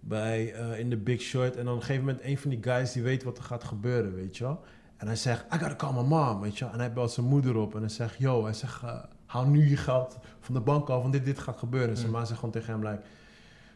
Bij, 0.00 0.52
eh, 0.54 0.78
in 0.78 0.90
de 0.90 0.96
Big 0.96 1.20
Short. 1.20 1.56
En 1.56 1.64
dan 1.64 1.74
op 1.74 1.80
een 1.80 1.86
gegeven 1.86 2.06
moment 2.06 2.24
een 2.24 2.38
van 2.38 2.50
die 2.50 2.62
guys 2.62 2.92
die 2.92 3.02
weet 3.02 3.22
wat 3.24 3.38
er 3.38 3.44
gaat 3.44 3.64
gebeuren, 3.64 4.14
weet 4.14 4.36
je 4.36 4.44
wel. 4.44 4.60
En 4.96 5.06
hij 5.06 5.16
zegt, 5.16 5.44
I 5.54 5.58
gotta 5.58 5.74
call 5.76 5.92
my 5.92 6.02
mom, 6.08 6.40
weet 6.40 6.58
je 6.58 6.64
wel. 6.64 6.72
En 6.74 6.78
hij 6.80 6.92
belt 6.92 7.10
zijn 7.12 7.26
moeder 7.26 7.56
op 7.56 7.74
en 7.74 7.80
hij 7.80 7.88
zegt, 7.88 8.18
yo, 8.18 8.44
hij 8.44 8.52
zegt, 8.52 8.82
eh, 8.82 8.94
haal 9.36 9.46
nu 9.46 9.68
je 9.68 9.76
geld 9.76 10.18
van 10.40 10.54
de 10.54 10.60
bank 10.60 10.88
af, 10.88 11.00
want 11.00 11.12
dit, 11.12 11.24
dit 11.24 11.38
gaat 11.38 11.56
gebeuren. 11.58 11.90
En 11.90 11.96
zijn 11.96 12.08
Mm. 12.10 12.14
ma 12.16 12.24
zegt 12.24 12.38
gewoon 12.38 12.54
tegen 12.54 12.72
hem, 12.72 12.82
like, 12.82 13.00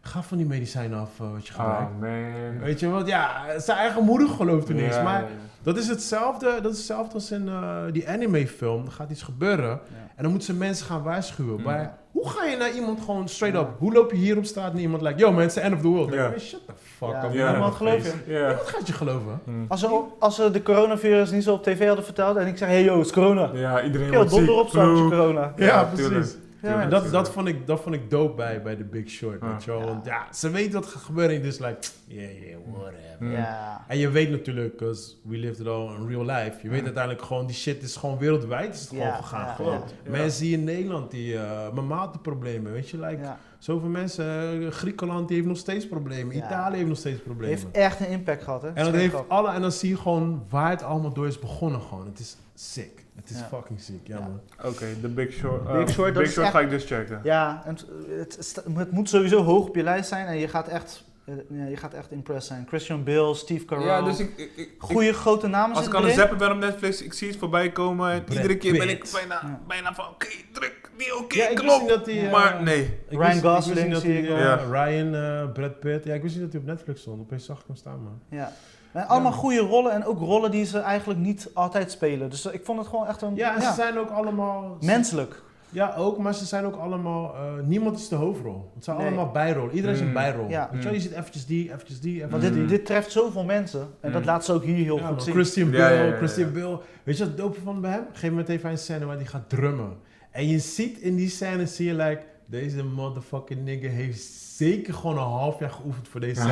ga 0.00 0.22
van 0.22 0.36
die 0.36 0.46
medicijnen 0.46 0.98
af 0.98 1.20
eh, 1.20 1.32
wat 1.32 1.46
je 1.46 1.52
gebruikt. 1.52 1.92
Oh 1.92 2.00
man. 2.00 2.58
Weet 2.58 2.80
je, 2.80 2.88
want 2.88 3.06
ja, 3.06 3.58
zijn 3.58 3.78
eigen 3.78 4.04
moeder 4.04 4.28
gelooft 4.28 4.68
er 4.68 4.74
niks. 4.74 4.94
Ja, 4.96 5.02
Maar 5.02 5.20
ja, 5.22 5.26
ja. 5.28 5.34
dat 5.62 5.76
is 5.76 5.88
hetzelfde, 5.88 6.58
dat 6.62 6.72
is 6.72 6.76
hetzelfde 6.78 7.14
als 7.14 7.30
in 7.30 7.48
eh, 7.48 7.82
die 7.92 8.08
anime 8.08 8.46
film. 8.48 8.84
Er 8.86 8.92
gaat 8.92 9.10
iets 9.10 9.22
gebeuren. 9.22 9.70
En 10.16 10.22
dan 10.22 10.30
moeten 10.30 10.54
ze 10.54 10.58
mensen 10.58 10.86
gaan 10.86 11.02
waarschuwen. 11.02 11.56
Mm. 11.58 11.62
Maar 11.64 11.98
hoe 12.20 12.30
ga 12.30 12.44
je 12.44 12.56
naar 12.56 12.70
iemand 12.72 13.00
gewoon 13.04 13.28
straight 13.28 13.60
up? 13.60 13.68
Hoe 13.78 13.92
loop 13.92 14.10
je 14.10 14.16
hier 14.16 14.36
op 14.36 14.44
straat 14.44 14.72
naar 14.72 14.82
iemand 14.82 15.02
like, 15.02 15.18
yo 15.18 15.32
man, 15.32 15.42
it's 15.42 15.54
the 15.54 15.60
end 15.60 15.74
of 15.74 15.80
the 15.80 15.88
world. 15.88 16.12
Ja. 16.12 16.26
Like, 16.26 16.40
shut 16.40 16.60
the 16.66 16.72
fuck 16.98 17.08
up. 17.24 17.32
Ja. 17.32 17.42
man. 17.44 17.50
Niemand 17.52 17.74
geloof 17.74 18.02
je. 18.02 18.32
Ja. 18.32 18.46
Niemand 18.46 18.68
gaat 18.68 18.86
je 18.86 18.92
geloven. 18.92 19.40
Hm. 19.44 19.50
Als 19.68 19.80
ze, 19.80 20.00
als 20.18 20.34
ze 20.34 20.50
de 20.50 20.62
coronavirus 20.62 21.30
niet 21.30 21.44
zo 21.44 21.52
op 21.52 21.62
tv 21.62 21.86
hadden 21.86 22.04
verteld 22.04 22.36
en 22.36 22.46
ik 22.46 22.56
zeg, 22.58 22.68
hey 22.68 22.82
yo, 22.84 22.96
het 22.96 23.06
is 23.06 23.12
corona. 23.12 23.50
Ja, 23.54 23.82
iedereen 23.82 24.08
Heel 24.08 24.16
wordt 24.16 24.30
donder 24.30 24.54
ziek. 24.54 24.64
op 24.64 24.70
corona. 25.10 25.52
Ja, 25.56 25.66
Ja, 25.66 25.84
precies. 25.94 26.36
Ja, 26.62 26.68
Tuurlijk. 26.68 26.90
Dat, 26.90 27.10
dat, 27.10 27.30
vond 27.30 27.48
ik, 27.48 27.66
dat 27.66 27.80
vond 27.80 27.94
ik 27.94 28.10
dope 28.10 28.34
bij, 28.34 28.62
bij 28.62 28.76
The 28.76 28.84
Big 28.84 29.08
Short. 29.08 29.40
Ja. 29.64 29.78
Want 29.78 30.04
ja, 30.04 30.26
ze 30.32 30.50
weten 30.50 30.72
wat 30.72 30.86
gaat 30.86 31.02
gebeuren. 31.02 31.36
En 31.36 31.42
dus 31.42 31.58
like, 31.58 31.78
yeah, 32.06 32.42
yeah, 32.42 32.56
whatever. 32.72 33.30
Ja. 33.38 33.84
En 33.88 33.98
je 33.98 34.08
weet 34.08 34.30
natuurlijk, 34.30 34.76
because 34.76 35.12
we 35.22 35.36
lived 35.36 35.60
it 35.60 35.66
all 35.66 35.94
in 35.94 36.06
real 36.08 36.24
life. 36.24 36.58
Je 36.62 36.68
weet 36.68 36.84
uiteindelijk 36.84 37.24
gewoon, 37.24 37.46
die 37.46 37.56
shit 37.56 37.82
is 37.82 37.96
gewoon 37.96 38.18
wereldwijd 38.18 38.74
is 38.74 38.80
het 38.80 38.88
gewoon 38.88 39.12
gegaan. 39.12 39.54
gewoon. 39.54 39.82
Mensen 40.08 40.44
hier 40.44 40.58
in 40.58 40.64
Nederland 40.64 41.10
die 41.10 41.32
uh, 41.32 41.72
mijn 41.72 41.86
matenproblemen, 41.86 42.72
weet 42.72 42.88
je, 42.88 42.98
like, 43.00 43.22
zoveel 43.58 43.88
mensen. 43.88 44.62
eh, 44.62 44.70
Griekenland 44.70 45.26
die 45.28 45.36
heeft 45.36 45.48
nog 45.48 45.58
steeds 45.58 45.88
problemen. 45.88 46.36
Italië 46.36 46.76
heeft 46.76 46.88
nog 46.88 46.98
steeds 46.98 47.20
problemen. 47.20 47.48
Heeft 47.48 47.70
echt 47.72 48.00
een 48.00 48.08
impact 48.08 48.42
gehad, 48.42 48.62
hè? 48.62 48.68
en 48.68 48.84
dat 48.84 48.94
heeft 48.94 49.28
alle, 49.28 49.50
en 49.50 49.60
dan 49.60 49.72
zie 49.72 49.88
je 49.88 49.96
gewoon 49.96 50.44
waar 50.48 50.70
het 50.70 50.82
allemaal 50.82 51.12
door 51.12 51.26
is 51.26 51.38
begonnen 51.38 51.80
gewoon. 51.80 52.06
Het 52.06 52.18
is 52.18 52.36
sick. 52.54 53.04
Het 53.20 53.30
is 53.30 53.38
Ja. 53.38 53.46
fucking 53.46 53.80
sick, 53.80 54.00
ja, 54.06 54.18
man. 54.20 54.40
Oké, 54.64 54.86
The 55.00 55.08
Big 55.08 55.32
Short. 55.32 55.66
eh, 55.68 55.72
Big 55.76 55.90
Short, 55.90 56.14
dat 56.14 56.22
Big 56.22 56.32
Short 56.32 56.46
echt- 56.46 56.54
ga 56.56 56.60
ik 56.60 56.70
dus 56.70 56.84
checken. 56.84 57.20
Ja, 57.22 57.62
en 57.66 57.76
het, 58.18 58.62
het, 58.76 58.90
moet 58.92 59.08
sowieso 59.08 59.42
hoog 59.42 59.66
op 59.68 59.76
je 59.76 59.82
lijst 59.82 60.08
zijn 60.08 60.26
en 60.26 60.36
je 60.38 60.48
gaat 60.48 60.68
echt, 60.68 61.04
eh, 61.24 61.34
ja, 61.50 61.64
je 61.66 61.76
gaat 61.76 61.94
echt 61.94 62.10
impressed 62.10 62.44
zijn. 62.44 62.64
Christian 62.68 63.04
Bale, 63.04 63.34
Steve 63.34 63.64
Carell. 63.64 63.84
Ja, 63.86 64.02
dus 64.02 64.18
ik, 64.18 64.32
ik, 64.36 64.50
ik, 64.56 64.70
Goede 64.78 65.12
grote 65.12 65.46
namen 65.46 65.76
Als 65.76 65.86
ik 65.86 65.92
zitten 65.92 66.00
aan 66.00 66.06
het 66.06 66.14
zappen 66.18 66.38
ben 66.38 66.52
op 66.52 66.58
Netflix, 66.58 67.02
ik 67.02 67.12
zie 67.12 67.28
het 67.28 67.36
voorbij 67.36 67.70
komen 67.72 68.12
en 68.12 68.24
Brad 68.24 68.36
iedere 68.36 68.56
keer 68.56 68.72
ben 68.78 68.88
ik 68.88 69.08
bijna, 69.12 69.34
Ja. 69.42 69.60
bijna 69.66 69.94
van 69.94 70.08
oké, 70.08 70.26
druk, 70.52 70.90
niet 70.98 71.12
oké, 71.12 71.36
wist 71.36 71.54
klopt. 71.54 71.88
dat 71.88 72.04
die, 72.04 72.20
eh, 72.20 72.32
maar 72.32 72.62
nee. 72.62 72.98
Ryan 73.08 73.40
Gosling 73.40 73.96
zie 73.96 74.12
die, 74.12 74.22
ik 74.22 74.28
eh. 74.28 74.62
Ryan, 74.70 75.14
eh, 75.14 75.52
Brad 75.52 75.80
Pitt. 75.80 76.04
Ja, 76.04 76.14
ik 76.14 76.22
wist 76.22 76.34
niet 76.34 76.44
dat 76.44 76.52
hij 76.52 76.60
op 76.60 76.66
Netflix 76.66 77.00
stond. 77.00 77.20
Opeens 77.20 77.44
zag 77.44 77.58
ik 77.60 77.64
hem 77.66 77.76
staan, 77.76 78.02
man. 78.02 78.20
Ja. 78.28 78.52
En 78.92 79.08
allemaal 79.08 79.30
Ja. 79.32 79.36
goede 79.38 79.58
rollen 79.58 79.92
en 79.92 80.04
ook 80.04 80.18
rollen 80.18 80.50
die 80.50 80.64
ze 80.64 80.78
eigenlijk 80.78 81.20
niet 81.20 81.50
altijd 81.54 81.90
spelen. 81.90 82.30
Dus 82.30 82.46
ik 82.46 82.64
vond 82.64 82.78
het 82.78 82.88
gewoon 82.88 83.06
echt 83.06 83.22
een 83.22 83.34
Ja, 83.36 83.54
en 83.56 83.62
ze 83.62 83.72
zijn 83.72 83.98
ook 83.98 84.10
allemaal... 84.10 84.76
menselijk. 84.80 85.42
Ja, 85.72 85.94
ook, 85.96 86.18
maar 86.18 86.34
ze 86.34 86.44
zijn 86.44 86.64
ook 86.64 86.76
allemaal... 86.76 87.34
eh, 87.34 87.40
niemand 87.64 87.98
is 87.98 88.08
de 88.08 88.14
hoofdrol. 88.14 88.70
Het 88.74 88.84
zijn 88.84 88.96
Nee. 88.96 89.06
allemaal 89.06 89.30
bijrollen. 89.30 89.74
Iedereen 89.74 89.94
is 89.94 90.00
een 90.00 90.06
Mm. 90.06 90.12
bijrol. 90.12 90.48
Ja. 90.48 90.68
Weet 90.72 90.78
je 90.82 90.84
wel, 90.88 90.94
je 90.96 91.00
ziet 91.02 91.12
eventjes 91.12 91.46
die, 91.46 91.72
eventjes 91.72 92.00
die, 92.00 92.20
Want 92.20 92.32
eventjes 92.32 92.52
dit, 92.60 92.68
die. 92.68 92.76
dit 92.78 92.86
treft 92.86 93.10
zoveel 93.12 93.44
mensen 93.44 93.88
en 94.00 94.12
dat 94.12 94.20
Mm. 94.20 94.26
laat 94.26 94.44
ze 94.44 94.52
ook 94.52 94.64
hier 94.64 94.84
heel 94.84 94.98
Ja, 94.98 95.06
goed 95.06 95.22
zien. 95.22 95.34
Christian 95.34 95.70
Ja, 95.70 95.78
Bale, 95.78 95.94
ja, 95.94 96.00
ja, 96.02 96.06
ja. 96.10 96.16
Christian 96.16 96.52
Bale. 96.52 96.80
Weet 97.02 97.16
je 97.16 97.22
wat 97.24 97.32
het 97.32 97.36
dope 97.42 97.60
van 97.64 97.80
bij 97.80 97.90
hem? 97.90 98.00
Op 98.00 98.04
een 98.06 98.10
gegeven 98.12 98.28
moment 98.30 98.48
heeft 98.48 98.62
hij 98.62 98.72
een 98.72 98.78
scène 98.78 99.04
waar 99.04 99.16
hij 99.16 99.24
gaat 99.26 99.48
drummen. 99.48 99.96
En 100.30 100.48
je 100.48 100.58
ziet 100.58 100.98
in 100.98 101.16
die 101.16 101.28
scène, 101.28 101.66
zie 101.66 101.86
je 101.86 101.94
like, 101.94 102.22
deze 102.50 102.84
motherfucking 102.84 103.64
nigger 103.64 103.90
heeft 103.90 104.22
zeker 104.56 104.94
gewoon 104.94 105.16
een 105.16 105.22
half 105.22 105.58
jaar 105.58 105.70
geoefend 105.70 106.08
voor 106.08 106.20
deze 106.20 106.40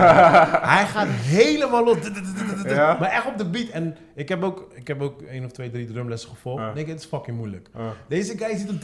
hij 0.76 0.86
gaat 0.86 1.08
helemaal 1.08 1.84
los. 1.84 1.96
Ja? 2.64 2.96
Maar 3.00 3.10
echt 3.10 3.26
op 3.26 3.38
de 3.38 3.44
beat. 3.50 3.68
En 3.68 3.96
ik 4.14 4.28
heb 4.28 4.42
ook, 4.42 4.68
ik 4.74 4.86
heb 4.88 5.00
ook 5.00 5.22
één 5.22 5.44
of 5.44 5.50
twee, 5.50 5.70
drie 5.70 5.86
drumlessen 5.86 6.30
gevolgd. 6.30 6.62
Ik 6.68 6.74
denk, 6.74 6.86
het 6.88 6.98
is 7.00 7.04
fucking 7.06 7.36
moeilijk. 7.36 7.68
Deze 8.08 8.38
guy 8.38 8.56
ziet 8.56 8.68
hem... 8.68 8.78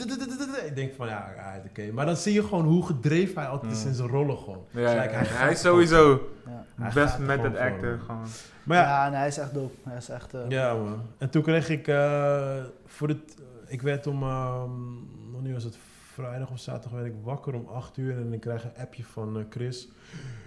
Ik 0.65 0.75
denk 0.75 0.93
van, 0.93 1.07
ja, 1.07 1.33
oké. 1.69 1.91
Maar 1.91 2.05
dan 2.05 2.15
zie 2.15 2.33
je 2.33 2.43
gewoon 2.43 2.65
hoe 2.65 2.85
gedreven 2.85 3.41
hij 3.41 3.49
altijd 3.49 3.71
is 3.71 3.85
in 3.85 3.93
zijn 3.93 4.07
rollen 4.09 4.37
gewoon. 4.37 4.65
Ja, 4.71 4.93
Dus 4.93 5.01
like, 5.03 5.15
hij 5.15 5.51
is 5.51 5.59
sowieso 5.61 6.29
Ja. 6.77 6.91
Best 6.93 7.17
met 7.19 7.39
gewoon 7.39 7.51
het 7.51 7.81
man. 7.81 7.99
Gewoon. 8.05 8.25
Maar 8.63 8.77
ja, 8.77 8.83
Ja, 9.03 9.09
nee, 9.09 9.17
hij 9.19 9.27
is 9.27 9.37
echt 9.37 9.53
dope. 9.53 9.73
Hij 9.83 9.97
is 9.97 10.09
echt... 10.09 10.33
eh, 10.33 10.39
Ja, 10.49 10.73
man. 10.73 11.01
En 11.17 11.29
toen 11.29 11.41
kreeg 11.41 11.69
ik 11.69 11.87
eh, 11.87 12.63
voor 12.85 13.07
het. 13.07 13.35
ik 13.67 13.81
werd 13.81 14.07
om. 14.07 14.23
ehm 14.23 14.69
wanneer 15.31 15.53
was 15.53 15.63
het? 15.63 15.77
Vrijdag 16.15 16.51
of 16.51 16.59
zaterdag 16.59 16.91
werd 16.91 17.05
ik 17.05 17.13
wakker 17.23 17.53
om 17.53 17.67
8 17.67 17.97
uur 17.97 18.17
en 18.17 18.33
ik 18.33 18.39
krijg 18.39 18.63
een 18.63 18.81
appje 18.81 19.03
van 19.03 19.37
eh, 19.37 19.43
Chris. 19.49 19.89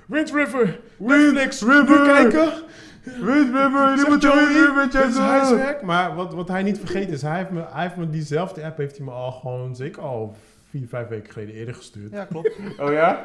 Wind 0.06 0.32
River! 0.32 0.80
Netflix! 0.98 1.62
River! 1.62 2.04
Kijken! 2.04 2.52
Maar 3.52 3.96
Zeg 3.96 4.06
je 4.06 4.10
moet 4.10 4.22
Joey 4.22 4.72
met 4.74 4.92
Dit 4.92 5.04
is. 5.04 5.82
Maar 5.82 6.14
wat, 6.14 6.34
wat 6.34 6.48
hij 6.48 6.62
niet 6.62 6.78
vergeten 6.78 7.12
is, 7.12 7.22
hij 7.22 7.36
heeft, 7.36 7.50
me, 7.50 7.64
hij 7.70 7.82
heeft 7.82 7.96
me 7.96 8.10
diezelfde 8.10 8.64
app 8.64 8.76
heeft 8.76 8.96
hij 8.96 9.06
me 9.06 9.12
al 9.12 9.32
gewoon 9.32 9.76
zeker 9.76 10.02
al 10.02 10.36
vier, 10.70 10.86
vijf 10.88 11.08
weken 11.08 11.32
geleden 11.32 11.54
eerder 11.54 11.74
gestuurd. 11.74 12.12
Ja, 12.12 12.24
klopt. 12.24 12.50
Oh 12.80 12.92
ja? 12.92 13.22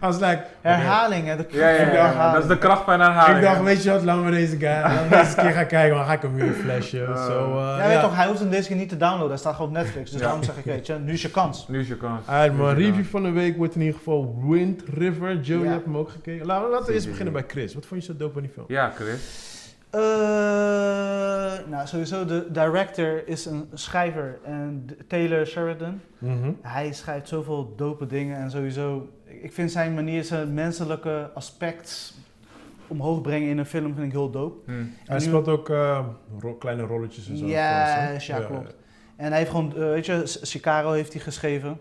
Was 0.00 0.14
like, 0.18 0.42
Herhaling, 0.60 1.26
hè. 1.26 1.36
De 1.36 1.46
Ja, 1.50 1.68
ja, 1.68 1.74
ja, 1.74 1.80
ja. 1.80 1.84
herhaling. 2.06 2.32
Dat 2.32 2.42
is 2.42 2.48
de 2.48 2.58
kracht 2.58 2.84
van 2.84 3.00
herhaling. 3.00 3.36
ik 3.38 3.44
dacht, 3.44 3.62
weet 3.62 3.82
je 3.82 3.90
wat, 3.90 4.02
laten 4.02 4.24
we 4.24 4.30
deze 4.30 4.56
guy, 4.56 4.68
laten 4.68 5.08
we 5.08 5.16
deze 5.16 5.34
keer 5.34 5.50
gaan 5.50 5.66
kijken, 5.66 5.96
dan 5.96 6.06
ga 6.06 6.12
ik 6.12 6.22
hem 6.22 6.34
weer 6.34 6.52
flashen. 6.52 7.00
Uh, 7.08 7.26
Zo, 7.26 7.58
eh, 7.58 7.76
Ja, 7.78 7.86
weet 7.88 8.00
toch, 8.00 8.16
hij 8.16 8.26
hoeft 8.26 8.38
hem 8.40 8.50
deze 8.50 8.68
keer 8.68 8.76
niet 8.76 8.88
te 8.88 8.96
downloaden. 8.96 9.28
Hij 9.28 9.38
staat 9.38 9.54
gewoon 9.54 9.70
op 9.70 9.76
Netflix. 9.76 10.10
Dus 10.10 10.20
Ja. 10.20 10.26
daarom 10.26 10.42
zeg 10.44 10.56
ik, 10.56 10.64
weet 10.64 10.86
je, 10.86 10.94
nu 10.94 11.12
is 11.12 11.22
je 11.22 11.30
kans. 11.30 11.68
Nu 11.68 11.80
is 11.80 11.88
je 11.88 11.96
kans. 11.96 12.26
Alright, 12.26 12.52
is 12.52 12.58
mijn 12.60 12.74
review 12.76 12.94
kans. 12.94 13.06
van 13.08 13.22
de 13.22 13.30
week 13.30 13.56
wordt 13.56 13.74
in 13.74 13.80
ieder 13.80 13.96
geval 13.96 14.38
Wind 14.48 14.82
River. 14.94 15.40
Joe, 15.40 15.62
je 15.62 15.68
hebt 15.68 15.84
hem 15.84 15.96
ook 15.96 16.10
gekeken. 16.10 16.46
Laten, 16.46 16.70
laten 16.70 16.86
we 16.86 16.92
eerst 16.92 17.08
beginnen 17.08 17.32
bij 17.32 17.44
Chris. 17.48 17.74
Wat 17.74 17.86
vond 17.86 18.04
je 18.04 18.12
zo 18.12 18.18
dope 18.18 18.36
aan 18.36 18.42
die 18.42 18.50
film? 18.52 18.66
Ja, 18.68 18.92
Chris. 18.94 19.52
Eh, 19.94 21.68
nou, 21.70 21.86
sowieso, 21.86 22.24
de 22.24 22.46
director 22.52 23.28
is 23.28 23.46
een 23.46 23.68
schrijver. 23.72 24.38
En 24.44 24.86
Taylor 25.08 25.46
Sheridan. 25.46 26.00
Mhm. 26.18 26.50
Hij 26.62 26.92
schrijft 26.92 27.28
zoveel 27.28 27.72
dope 27.76 28.06
dingen. 28.06 28.36
En 28.36 28.50
sowieso, 28.50 29.08
ik 29.24 29.52
vind 29.52 29.72
zijn 29.72 29.94
manier, 29.94 30.24
zijn 30.24 30.54
menselijke 30.54 31.30
aspect 31.34 32.14
omhoog 32.86 33.20
brengen 33.20 33.48
in 33.48 33.58
een 33.58 33.66
film, 33.66 33.94
vind 33.94 34.06
ik 34.06 34.12
heel 34.12 34.30
dope. 34.30 34.70
Hm. 34.72 34.84
Hij 35.04 35.16
Nu- 35.18 35.24
speelt 35.24 35.48
ook 35.48 35.68
eh, 35.70 36.06
ro- 36.40 36.54
kleine 36.54 36.82
rolletjes 36.82 37.28
en 37.28 37.36
zo. 37.36 37.46
Ja, 37.46 38.06
films, 38.06 38.26
ja, 38.26 38.38
klopt. 38.40 38.76
En 39.16 39.28
hij 39.28 39.38
heeft 39.38 39.50
gewoon, 39.50 39.70
eh, 39.76 39.78
weet 39.78 40.06
je, 40.06 40.26
S- 40.26 40.40
Chicago 40.42 40.92
heeft 40.92 41.12
hij 41.12 41.22
geschreven. 41.22 41.78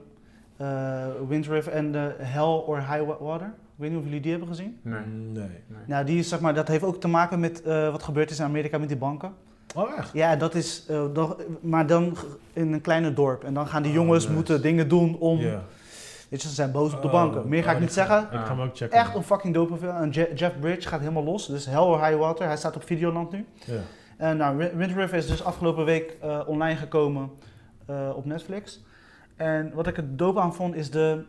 Eh 0.57 1.05
Wind 1.27 1.47
River 1.47 1.71
en 1.73 1.91
de 1.91 2.15
Hell 2.17 2.41
or 2.65 2.77
High 2.77 3.03
Wa- 3.05 3.17
Water. 3.23 3.53
Ik 3.75 3.79
weet 3.79 3.89
niet 3.89 3.99
of 3.99 4.05
jullie 4.05 4.19
die 4.21 4.31
hebben 4.31 4.49
gezien. 4.49 4.79
Nee. 4.81 4.99
Nee. 5.05 5.33
nee. 5.67 5.77
Nou, 5.87 6.05
die 6.05 6.19
is, 6.19 6.29
zeg 6.29 6.39
maar, 6.39 6.53
dat 6.53 6.67
heeft 6.67 6.83
ook 6.83 6.99
te 6.99 7.07
maken 7.07 7.39
met 7.39 7.61
eh, 7.61 7.91
wat 7.91 8.03
gebeurd 8.03 8.29
is 8.31 8.39
in 8.39 8.45
Amerika 8.45 8.77
met 8.77 8.87
die 8.87 8.97
banken. 8.97 9.33
Oh, 9.75 9.97
echt? 9.97 10.13
Ja, 10.13 10.35
dat 10.35 10.55
is, 10.55 10.85
eh, 10.87 11.03
dan- 11.13 11.35
maar 11.61 11.87
dan 11.87 12.17
in 12.53 12.73
een 12.73 12.81
kleine 12.81 13.13
dorp. 13.13 13.43
En 13.43 13.53
dan 13.53 13.67
gaan 13.67 13.81
die 13.81 13.91
Oh, 13.91 13.97
jongens 13.97 14.23
nice. 14.23 14.35
moeten 14.35 14.61
dingen 14.61 14.87
doen 14.87 15.17
om, 15.19 15.37
weet 15.37 16.41
je, 16.41 16.47
ze 16.47 16.53
zijn 16.53 16.71
boos 16.71 16.93
op 16.93 17.01
de 17.01 17.07
Oh, 17.07 17.13
banken. 17.13 17.49
Meer 17.49 17.63
ga 17.63 17.69
oh, 17.69 17.75
ik 17.75 17.81
niet 17.81 17.93
die 17.93 18.03
ga- 18.03 18.19
zeggen. 18.19 18.39
Ik 18.39 18.45
ga 18.45 18.55
hem 18.55 18.65
ook 18.65 18.75
checken. 18.77 18.97
Echt 18.97 19.15
een 19.15 19.23
fucking 19.23 19.53
dope 19.53 19.77
film. 19.77 19.95
En 19.95 20.09
Je- 20.11 20.31
Jeff 20.35 20.59
Bridge 20.59 20.87
gaat 20.87 20.99
helemaal 20.99 21.23
los. 21.23 21.47
Dus 21.47 21.65
Hell 21.65 21.77
or 21.77 22.05
High 22.05 22.17
Water. 22.19 22.45
Hij 22.47 22.57
staat 22.57 22.75
op 22.75 22.83
Videoland 22.83 23.31
nu. 23.31 23.45
Ja. 23.65 23.73
En 24.17 24.37
nou, 24.37 24.57
Wi- 24.57 24.71
Wind 24.75 24.91
River 24.95 25.17
is 25.17 25.27
dus 25.27 25.43
afgelopen 25.43 25.85
week 25.85 26.17
eh, 26.21 26.39
online 26.45 26.75
gekomen 26.79 27.29
eh, 27.85 28.09
op 28.15 28.25
Netflix. 28.25 28.83
En 29.35 29.71
wat 29.73 29.87
ik 29.87 29.97
er 29.97 30.15
dope 30.17 30.39
aan 30.39 30.53
vond 30.55 30.75
is 30.75 30.91
de, 30.91 31.23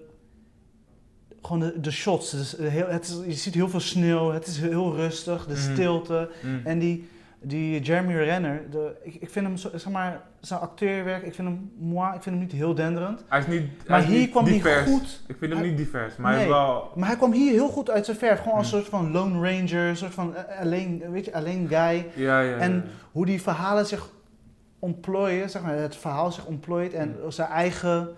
gewoon 1.46 1.60
de, 1.60 1.80
de 1.80 1.90
shots. 1.90 2.30
Dus 2.30 2.56
eh, 2.56 2.68
heel, 2.68 2.86
het 2.88 3.04
is, 3.08 3.18
je 3.26 3.32
ziet 3.32 3.54
heel 3.54 3.68
veel 3.68 3.80
sneeuw, 3.80 4.30
het 4.32 4.46
is 4.46 4.58
heel 4.60 4.94
rustig, 4.96 5.46
de 5.46 5.52
Mhm. 5.52 5.72
stilte. 5.72 6.30
Hm. 6.40 6.46
En 6.66 6.78
die, 6.78 7.08
die 7.40 7.80
Jeremy 7.80 8.14
Renner, 8.14 8.62
de, 8.70 8.92
ik, 9.02 9.14
ik 9.14 9.30
vind 9.30 9.46
hem, 9.46 9.56
zo, 9.56 9.68
zeg 9.72 9.90
maar, 9.92 10.20
zijn 10.40 10.60
acteerwerk, 10.60 11.22
ik 11.22 11.34
vind 11.34 11.48
hem 11.48 11.70
moi, 11.78 12.06
ik 12.16 12.22
vind 12.22 12.34
hem 12.36 12.44
niet 12.44 12.52
heel 12.52 12.74
denderend. 12.74 13.24
Hij 13.28 13.38
is 13.40 13.46
niet 13.46 13.88
Maar 13.88 13.98
hij 13.98 14.08
hier 14.08 14.18
niet 14.18 14.30
kwam 14.30 14.44
hij 14.44 14.52
divers. 14.52 14.90
goed. 14.90 15.22
Ik 15.26 15.36
vind 15.38 15.52
hem 15.52 15.60
Hij- 15.60 15.68
niet 15.68 15.76
divers, 15.78 16.16
maar 16.16 16.32
hij 16.32 16.42
is 16.42 16.48
wel... 16.48 16.90
Maar 16.94 17.08
hij 17.08 17.16
kwam 17.16 17.32
hier 17.32 17.52
heel 17.52 17.68
goed 17.68 17.90
uit 17.90 18.04
zijn 18.04 18.16
verf. 18.16 18.38
Gewoon 18.40 18.58
als 18.58 18.66
Mhm. 18.66 18.76
een 18.76 18.80
soort 18.84 19.02
van 19.02 19.12
Lone 19.12 19.34
Ranger, 19.50 19.88
een 19.88 19.96
soort 19.96 20.14
van 20.14 20.36
eh, 20.36 20.60
alleen, 20.60 21.02
weet 21.10 21.24
je, 21.24 21.34
alleen 21.34 21.66
guy. 21.68 21.76
Ja, 21.76 22.06
ja, 22.14 22.40
ja. 22.40 22.56
En 22.56 22.84
hoe 23.12 23.26
die 23.26 23.42
verhalen 23.42 23.86
zich 23.86 24.08
ontplooien, 24.78 25.50
zeg 25.50 25.62
maar, 25.62 25.76
het 25.76 25.96
verhaal 25.96 26.32
zich 26.32 26.44
ontplooit 26.46 26.92
en 26.92 27.16
zijn 27.28 27.48
eigen 27.48 28.08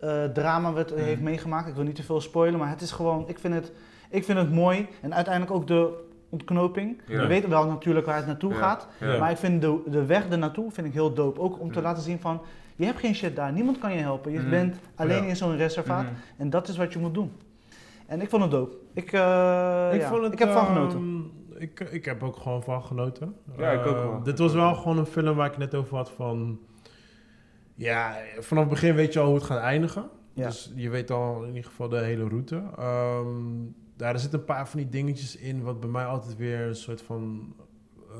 eh, 0.00 0.24
drama 0.24 0.72
wat 0.72 0.90
hij 0.90 0.98
Mm. 0.98 1.04
heeft 1.04 1.20
meegemaakt. 1.20 1.68
Ik 1.68 1.74
wil 1.74 1.84
niet 1.84 1.94
te 1.94 2.02
veel 2.02 2.20
spoilen, 2.20 2.58
maar 2.58 2.68
het 2.68 2.80
is 2.80 2.90
gewoon, 2.92 3.24
ik 3.28 3.38
vind 3.38 3.54
het, 3.54 3.72
ik 4.10 4.24
vind 4.24 4.38
het 4.38 4.52
mooi. 4.52 4.86
En 5.00 5.14
uiteindelijk 5.14 5.54
ook 5.54 5.66
de 5.66 6.04
ontknoping. 6.28 7.00
Ja. 7.06 7.20
We 7.20 7.26
weten 7.26 7.48
wel 7.50 7.66
natuurlijk 7.66 8.06
waar 8.06 8.16
het 8.16 8.26
naartoe 8.26 8.52
Ja. 8.52 8.58
gaat, 8.58 8.86
Ja. 9.00 9.18
maar 9.18 9.30
ik 9.30 9.36
vind 9.36 9.60
de, 9.60 9.78
de 9.86 10.04
weg 10.06 10.28
ernaartoe 10.28 10.70
vind 10.70 10.86
ik 10.86 10.92
heel 10.92 11.12
dope. 11.14 11.40
Ook 11.40 11.60
om 11.60 11.72
te 11.72 11.78
Mm. 11.78 11.84
laten 11.84 12.02
zien 12.02 12.20
van, 12.20 12.40
je 12.76 12.84
hebt 12.84 12.98
geen 12.98 13.14
shit 13.14 13.36
daar, 13.36 13.52
niemand 13.52 13.78
kan 13.78 13.92
je 13.92 13.98
helpen. 13.98 14.32
Je 14.32 14.38
Mm. 14.38 14.50
bent 14.50 14.76
alleen 14.94 15.22
Ja. 15.22 15.28
in 15.28 15.36
zo'n 15.36 15.56
reservaat 15.56 16.02
Mhm. 16.04 16.12
en 16.36 16.50
dat 16.50 16.68
is 16.68 16.76
wat 16.76 16.92
je 16.92 16.98
moet 16.98 17.14
doen. 17.14 17.32
En 18.06 18.20
ik 18.20 18.28
vond 18.28 18.42
het 18.42 18.50
dope. 18.50 18.76
Ik, 18.94 19.12
eh, 19.12 19.88
ik, 19.92 20.00
ja, 20.00 20.08
vond 20.08 20.22
het, 20.22 20.32
ik 20.32 20.38
heb 20.38 20.50
van 20.52 20.64
ehm, 20.64 20.72
genoten. 20.72 21.30
Ik, 21.58 21.80
ik 21.80 22.04
heb 22.04 22.22
ook 22.22 22.36
gewoon 22.36 22.62
van 22.62 22.82
genoten. 22.82 23.34
Ja, 23.58 23.70
ik 23.70 23.86
ook 23.86 23.96
Eh, 23.96 24.02
wel. 24.02 24.22
Dit 24.22 24.38
was 24.38 24.52
wel. 24.52 24.74
gewoon 24.74 24.98
een 24.98 25.06
film 25.06 25.36
waar 25.36 25.46
ik 25.50 25.58
net 25.58 25.74
over 25.74 25.96
had 25.96 26.10
van... 26.10 26.58
Ja, 27.76 28.16
vanaf 28.38 28.62
het 28.64 28.72
begin 28.72 28.94
weet 28.94 29.12
je 29.12 29.18
al 29.20 29.26
hoe 29.26 29.34
het 29.34 29.44
gaat 29.44 29.60
eindigen. 29.62 30.08
Ja. 30.34 30.46
Dus 30.46 30.72
je 30.74 30.90
weet 30.90 31.10
al 31.10 31.42
in 31.42 31.48
ieder 31.54 31.64
geval 31.70 31.88
de 31.88 31.98
hele 31.98 32.28
route. 32.28 32.62
Ehm 32.78 33.62
ja, 33.98 34.12
er 34.12 34.18
zitten 34.18 34.38
een 34.38 34.44
paar 34.44 34.68
van 34.68 34.78
die 34.78 34.88
dingetjes 34.88 35.36
in 35.36 35.62
wat 35.62 35.80
bij 35.80 35.88
mij 35.88 36.04
altijd 36.04 36.36
weer 36.36 36.60
een 36.60 36.76
soort 36.76 37.02
van... 37.02 37.54
eh 38.10 38.16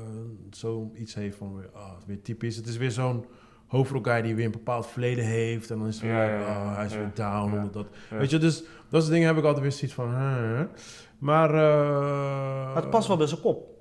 zoiets 0.51 1.13
heeft 1.15 1.37
van 1.37 1.55
weer, 1.55 1.69
ah, 1.73 1.91
weer 2.05 2.21
typisch. 2.21 2.55
Het 2.55 2.67
is 2.67 2.77
weer 2.77 2.91
zo'n 2.91 3.25
hoofdrolguy 3.67 4.21
die 4.21 4.35
weer 4.35 4.45
een 4.45 4.51
bepaald 4.51 4.87
verleden 4.87 5.23
heeft. 5.25 5.71
En 5.71 5.77
dan 5.77 5.87
is 5.87 5.93
het 5.95 6.03
weer, 6.03 6.13
Ja, 6.13 6.23
ja, 6.23 6.39
ja. 6.39 6.45
ah, 6.69 6.75
hij 6.75 6.85
is 6.85 6.91
Ja. 6.93 6.97
weer 6.99 7.11
down. 7.13 7.69
Dat, 7.71 7.85
Ja. 8.09 8.17
Weet 8.17 8.29
je, 8.29 8.37
dus 8.37 8.63
dat 8.89 9.01
soort 9.01 9.13
dingen 9.13 9.27
heb 9.27 9.37
ik 9.37 9.43
altijd 9.43 9.61
weer 9.63 9.71
zoiets 9.71 9.93
van... 9.95 10.09
huh. 10.09 10.61
Maar... 11.17 11.49
eh, 11.49 12.65
Maar 12.73 12.75
het 12.81 12.89
past 12.89 13.07
wel 13.07 13.17
bij 13.17 13.27
zijn 13.27 13.41
kop. 13.41 13.75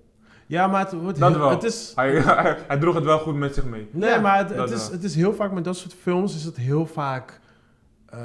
Ja, 0.46 0.66
maar 0.66 0.80
het, 0.80 0.92
wordt 1.02 1.18
Dat 1.18 1.30
heel- 1.30 1.38
wel. 1.38 1.50
het 1.50 1.62
is... 1.64 1.92
Hij, 1.94 2.10
hij, 2.20 2.56
hij 2.68 2.78
droeg 2.78 2.94
het 2.94 3.04
wel 3.04 3.18
goed 3.18 3.34
met 3.34 3.54
zich 3.54 3.64
mee. 3.64 3.88
Nee, 3.90 4.10
Ja, 4.10 4.20
maar 4.20 4.38
het, 4.38 4.50
is, 4.50 4.56
wel. 4.82 4.90
het 4.90 5.04
is 5.04 5.14
heel 5.14 5.34
vaak 5.34 5.52
met 5.52 5.64
dat 5.64 5.76
soort 5.76 5.94
films 6.02 6.34
is 6.34 6.44
het 6.44 6.56
heel 6.56 6.86
vaak... 6.86 7.40
eh, 8.06 8.18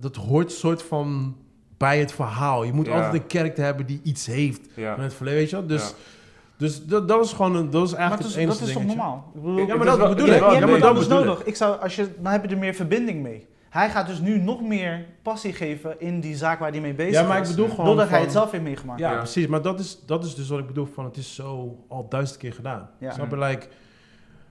dat 0.00 0.16
hoort 0.16 0.52
soort 0.52 0.82
van 0.82 1.36
bij 1.76 1.98
het 1.98 2.12
verhaal. 2.12 2.62
Je 2.64 2.72
moet 2.72 2.86
Ja. 2.86 2.92
altijd 2.94 3.14
een 3.22 3.26
karakter 3.26 3.64
hebben 3.64 3.86
die 3.86 4.00
iets 4.02 4.26
heeft 4.26 4.60
Ja. 4.74 4.94
van 4.94 5.04
het 5.04 5.14
verleden, 5.14 5.40
weet 5.40 5.50
je 5.50 5.56
wel? 5.56 5.66
Dus, 5.66 5.82
Ja. 5.88 5.94
dus 6.56 6.84
dat, 6.84 7.08
dat 7.08 7.18
was 7.18 7.32
gewoon 7.32 7.56
een, 7.56 7.70
dat 7.70 7.80
was 7.80 7.90
Maar 7.90 8.00
eigenlijk 8.00 8.28
het 8.28 8.38
is, 8.38 8.44
enige 8.44 8.58
dat 8.58 8.68
is 8.68 8.74
toch 8.74 8.84
normaal? 8.84 9.30
Ik 9.34 9.40
bedoel, 9.42 9.56
Ja, 9.66 9.76
maar 9.76 9.86
dat 9.86 9.98
is 10.00 10.08
bedoel 10.08 10.26
ik. 10.26 10.40
Ja, 10.40 10.66
maar 10.66 10.80
dat 10.80 11.02
ik. 11.02 11.08
nodig. 11.08 11.44
Ik 11.44 11.56
zou, 11.56 11.80
als 11.80 11.96
je, 11.96 12.08
dan 12.22 12.32
heb 12.32 12.44
je 12.44 12.50
er 12.50 12.58
meer 12.58 12.74
verbinding 12.74 13.22
mee. 13.22 13.46
Hij 13.76 13.90
gaat 13.90 14.06
dus 14.06 14.18
nu 14.20 14.38
nog 14.38 14.62
meer 14.62 15.04
passie 15.22 15.52
geven 15.52 16.00
in 16.00 16.20
die 16.20 16.36
zaak 16.36 16.58
waar 16.58 16.70
hij 16.70 16.80
mee 16.80 16.94
bezig 16.94 17.12
is. 17.12 17.18
Ja, 17.18 17.26
maar 17.26 17.38
ik 17.42 17.48
bedoel 17.48 17.68
gewoon 17.68 17.84
Doordat 17.86 18.08
hij 18.08 18.20
het 18.20 18.32
zelf 18.32 18.50
heeft 18.50 18.62
meegemaakt. 18.64 19.00
Ja, 19.00 19.10
Ja. 19.10 19.16
precies. 19.16 19.46
Maar 19.46 19.62
dat 19.62 19.80
is, 19.80 19.98
dat 20.06 20.24
is 20.24 20.34
dus 20.34 20.48
wat 20.48 20.58
ik 20.58 20.66
bedoel 20.66 20.86
van 20.94 21.04
het 21.04 21.16
is 21.16 21.34
zo 21.34 21.76
al 21.88 22.06
duizend 22.08 22.38
keer 22.38 22.52
gedaan. 22.52 22.90
Ja. 22.98 23.12
Snap 23.12 23.30
je? 23.30 23.38
Like, 23.38 23.66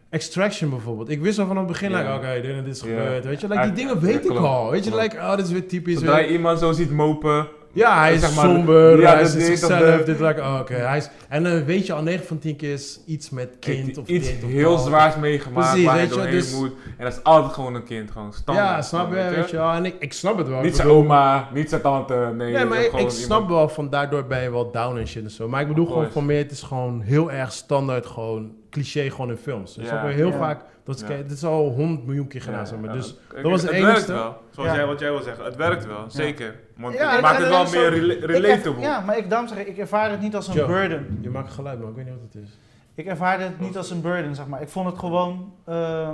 Extraction 0.10 0.70
bijvoorbeeld. 0.70 1.10
Ik 1.10 1.22
wist 1.22 1.40
al 1.40 1.48
van 1.48 1.58
het 1.58 1.68
begin, 1.68 1.90
Ja. 1.92 1.98
like, 1.98 2.14
oké, 2.14 2.42
dit 2.42 2.52
en 2.56 2.64
dit 2.64 2.76
is 2.76 2.82
gebeurd. 2.82 3.26
Weet 3.26 3.42
je, 3.42 3.48
like, 3.48 3.62
die 3.64 3.72
dingen 3.72 3.94
ja, 3.94 4.00
weet 4.00 4.26
ik 4.26 4.32
al. 4.38 4.72
Weet 4.72 4.84
je, 4.86 4.96
like, 4.96 5.16
oh, 5.18 5.36
dit 5.36 5.46
is 5.46 5.52
weer 5.52 5.68
typisch. 5.68 6.00
Zodra 6.00 6.16
weer- 6.16 6.26
je 6.26 6.32
iemand 6.32 6.60
zo 6.60 6.72
ziet 6.72 6.92
mopen, 6.92 7.48
Ja, 7.76 8.00
hij 8.00 8.14
is 8.14 8.22
Zeg 8.22 8.36
maar, 8.36 8.46
somber, 8.46 9.00
ja, 9.00 9.14
hij 9.14 9.22
is 9.22 9.32
zichzelf. 9.32 10.04
Dit, 10.04 10.20
like, 10.20 10.42
oh, 10.42 10.58
oké. 10.60 10.74
hij 10.74 10.98
is 10.98 11.10
En 11.30 11.44
dan 11.44 11.66
weet 11.66 11.86
je 11.86 11.94
al 11.94 12.02
9 12.02 12.26
van 12.26 12.40
10 12.40 12.56
keer 12.56 12.74
is 12.74 13.00
iets 13.06 13.30
met 13.30 13.50
kind 13.60 13.98
of 13.98 14.08
iets 14.08 14.30
of 14.44 14.50
heel 14.50 14.78
zwaars 14.78 15.16
meegemaakt 15.16 15.68
Precies, 15.68 15.86
waar 15.86 15.96
hij 15.96 16.04
je, 16.04 16.10
doorheen 16.10 16.32
dus- 16.32 16.54
moet. 16.54 16.72
En 16.98 17.04
dat 17.04 17.14
is 17.14 17.24
altijd 17.24 17.54
gewoon 17.54 17.76
een 17.76 17.84
kind, 17.84 18.12
gewoon 18.12 18.34
standaard. 18.34 18.68
Ja, 18.68 18.82
snap 18.82 19.10
je, 19.10 19.36
weet 19.36 19.50
je 19.50 19.58
wel. 19.58 19.72
En 19.72 19.86
ik, 19.86 19.96
ik 20.00 20.14
snap 20.14 20.38
het 20.38 20.48
wel. 20.48 20.62
Niet 20.62 20.76
zijn 20.76 20.88
oma, 20.88 21.50
niet 21.54 21.70
zijn 21.70 21.82
tante, 21.82 22.32
nee. 22.36 22.54
Nee, 22.54 22.66
maar 22.66 22.84
ik, 22.84 23.10
snap 23.10 23.22
iemand- 23.22 23.48
wel 23.48 23.70
van 23.70 23.90
daardoor 23.90 24.26
ben 24.26 24.42
je 24.42 24.52
wel 24.52 24.72
down 24.72 24.98
en 24.98 25.08
shit 25.08 25.24
en 25.24 25.32
zo. 25.32 25.48
Maar 25.48 25.62
ik 25.62 25.68
bedoel 25.68 25.86
gewoon 25.86 26.12
van 26.12 26.26
meer, 26.26 26.38
het 26.38 26.52
is 26.52 26.62
gewoon 26.62 27.02
heel 27.02 27.32
erg 27.32 27.52
standaard, 27.52 28.06
gewoon 28.06 28.52
cliché 28.82 29.10
gewoon 29.12 29.30
in 29.30 29.38
films. 29.38 29.74
Dus 29.74 29.90
je 29.90 29.96
heel 29.96 30.30
Ja. 30.32 30.38
vaak, 30.38 30.62
dat 30.84 30.96
is, 30.96 31.02
Ja. 31.02 31.08
kijk, 31.08 31.22
dit 31.28 31.38
is 31.38 31.44
al 31.44 31.70
honderd 31.70 32.06
miljoen 32.06 32.28
keer 32.28 32.42
gedaan, 32.42 32.60
Ja, 32.60 32.66
zeg 32.66 32.80
maar. 32.80 32.90
ja. 32.90 32.96
Dus 32.96 33.10
Ik- 33.12 33.18
dat 33.42 33.52
was 33.52 33.62
het 33.62 33.62
het 33.62 33.70
werkt 33.72 33.88
enigste. 33.88 34.14
wel, 34.14 34.36
zoals 34.50 34.70
Ja. 34.70 34.76
jij 34.76 34.86
wat 34.86 35.00
jij 35.00 35.12
wil 35.12 35.22
zeggen. 35.22 35.46
Het 35.46 35.56
werkt 35.56 35.86
wel, 35.86 36.06
zeker. 36.10 36.56
Want 36.78 36.94
Ja, 36.96 37.12
het 37.12 37.22
maakt 37.22 37.38
het 37.38 37.48
wel 37.50 37.66
zo- 37.68 37.80
meer 37.80 37.94
er- 38.24 38.26
relatable. 38.32 38.82
ja, 38.82 39.00
maar 39.00 39.18
ik, 39.18 39.30
daarom 39.30 39.48
zeg 39.48 39.58
ik, 39.58 39.68
ik 39.68 39.78
ervaar 39.78 40.12
het 40.12 40.22
niet 40.22 40.36
als 40.36 40.48
een 40.48 40.54
Joe. 40.54 40.68
burden. 40.68 41.18
Je 41.22 41.30
maakt 41.30 41.52
geluid, 41.52 41.80
maar 41.80 41.90
ik 41.90 41.96
weet 41.96 42.06
niet 42.06 42.14
wat 42.14 42.34
het 42.34 42.44
is. 42.44 42.50
Ik 42.96 43.06
ervaarde 43.06 43.44
het 43.44 43.60
niet 43.60 43.78
als 43.78 43.90
een 43.92 44.02
burden, 44.02 44.36
zeg 44.36 44.48
maar. 44.48 44.62
Ik 44.62 44.70
vond 44.70 44.86
het 44.90 44.98
gewoon... 45.00 45.54
eh, 45.66 46.14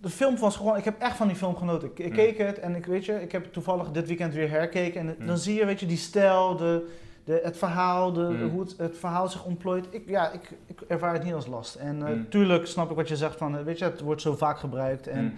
de 0.00 0.08
film 0.08 0.38
was 0.38 0.56
gewoon... 0.56 0.76
Ik 0.76 0.84
heb 0.84 1.00
echt 1.00 1.16
van 1.16 1.26
die 1.26 1.36
film 1.36 1.56
genoten. 1.56 1.88
Ik, 1.88 1.98
ik 1.98 2.08
Mm. 2.08 2.14
keek 2.16 2.38
het 2.38 2.58
en 2.58 2.74
ik 2.76 2.86
weet 2.86 3.04
je... 3.04 3.22
Ik 3.22 3.32
heb 3.32 3.52
toevallig 3.52 3.90
dit 3.90 4.06
weekend 4.06 4.34
weer 4.34 4.50
herkeken. 4.50 5.00
En 5.00 5.16
Mm. 5.18 5.26
dan 5.26 5.38
zie 5.38 5.54
je, 5.54 5.64
weet 5.66 5.80
je, 5.80 5.86
die 5.86 5.96
stijl, 5.96 6.56
de, 6.56 6.86
de, 7.26 7.40
het 7.44 7.56
verhaal, 7.58 8.12
de, 8.12 8.20
Mm. 8.20 8.48
hoe 8.50 8.60
het, 8.60 8.74
het 8.78 8.96
verhaal 8.98 9.28
zich 9.28 9.44
ontplooit. 9.44 9.86
Ik, 9.90 10.02
ja, 10.08 10.30
ik, 10.32 10.50
ik 10.66 10.80
ervaar 10.80 11.12
het 11.12 11.24
niet 11.24 11.34
als 11.34 11.46
last. 11.46 11.74
En 11.74 12.06
eh, 12.06 12.12
Mm. 12.14 12.28
tuurlijk 12.28 12.66
snap 12.66 12.90
ik 12.90 12.96
wat 12.96 13.08
je 13.08 13.16
zegt 13.16 13.36
van... 13.36 13.58
eh, 13.58 13.64
weet 13.64 13.78
je, 13.78 13.84
het 13.84 14.00
wordt 14.00 14.22
zo 14.22 14.34
vaak 14.34 14.58
gebruikt. 14.58 15.06
En, 15.06 15.22
Mm. 15.24 15.34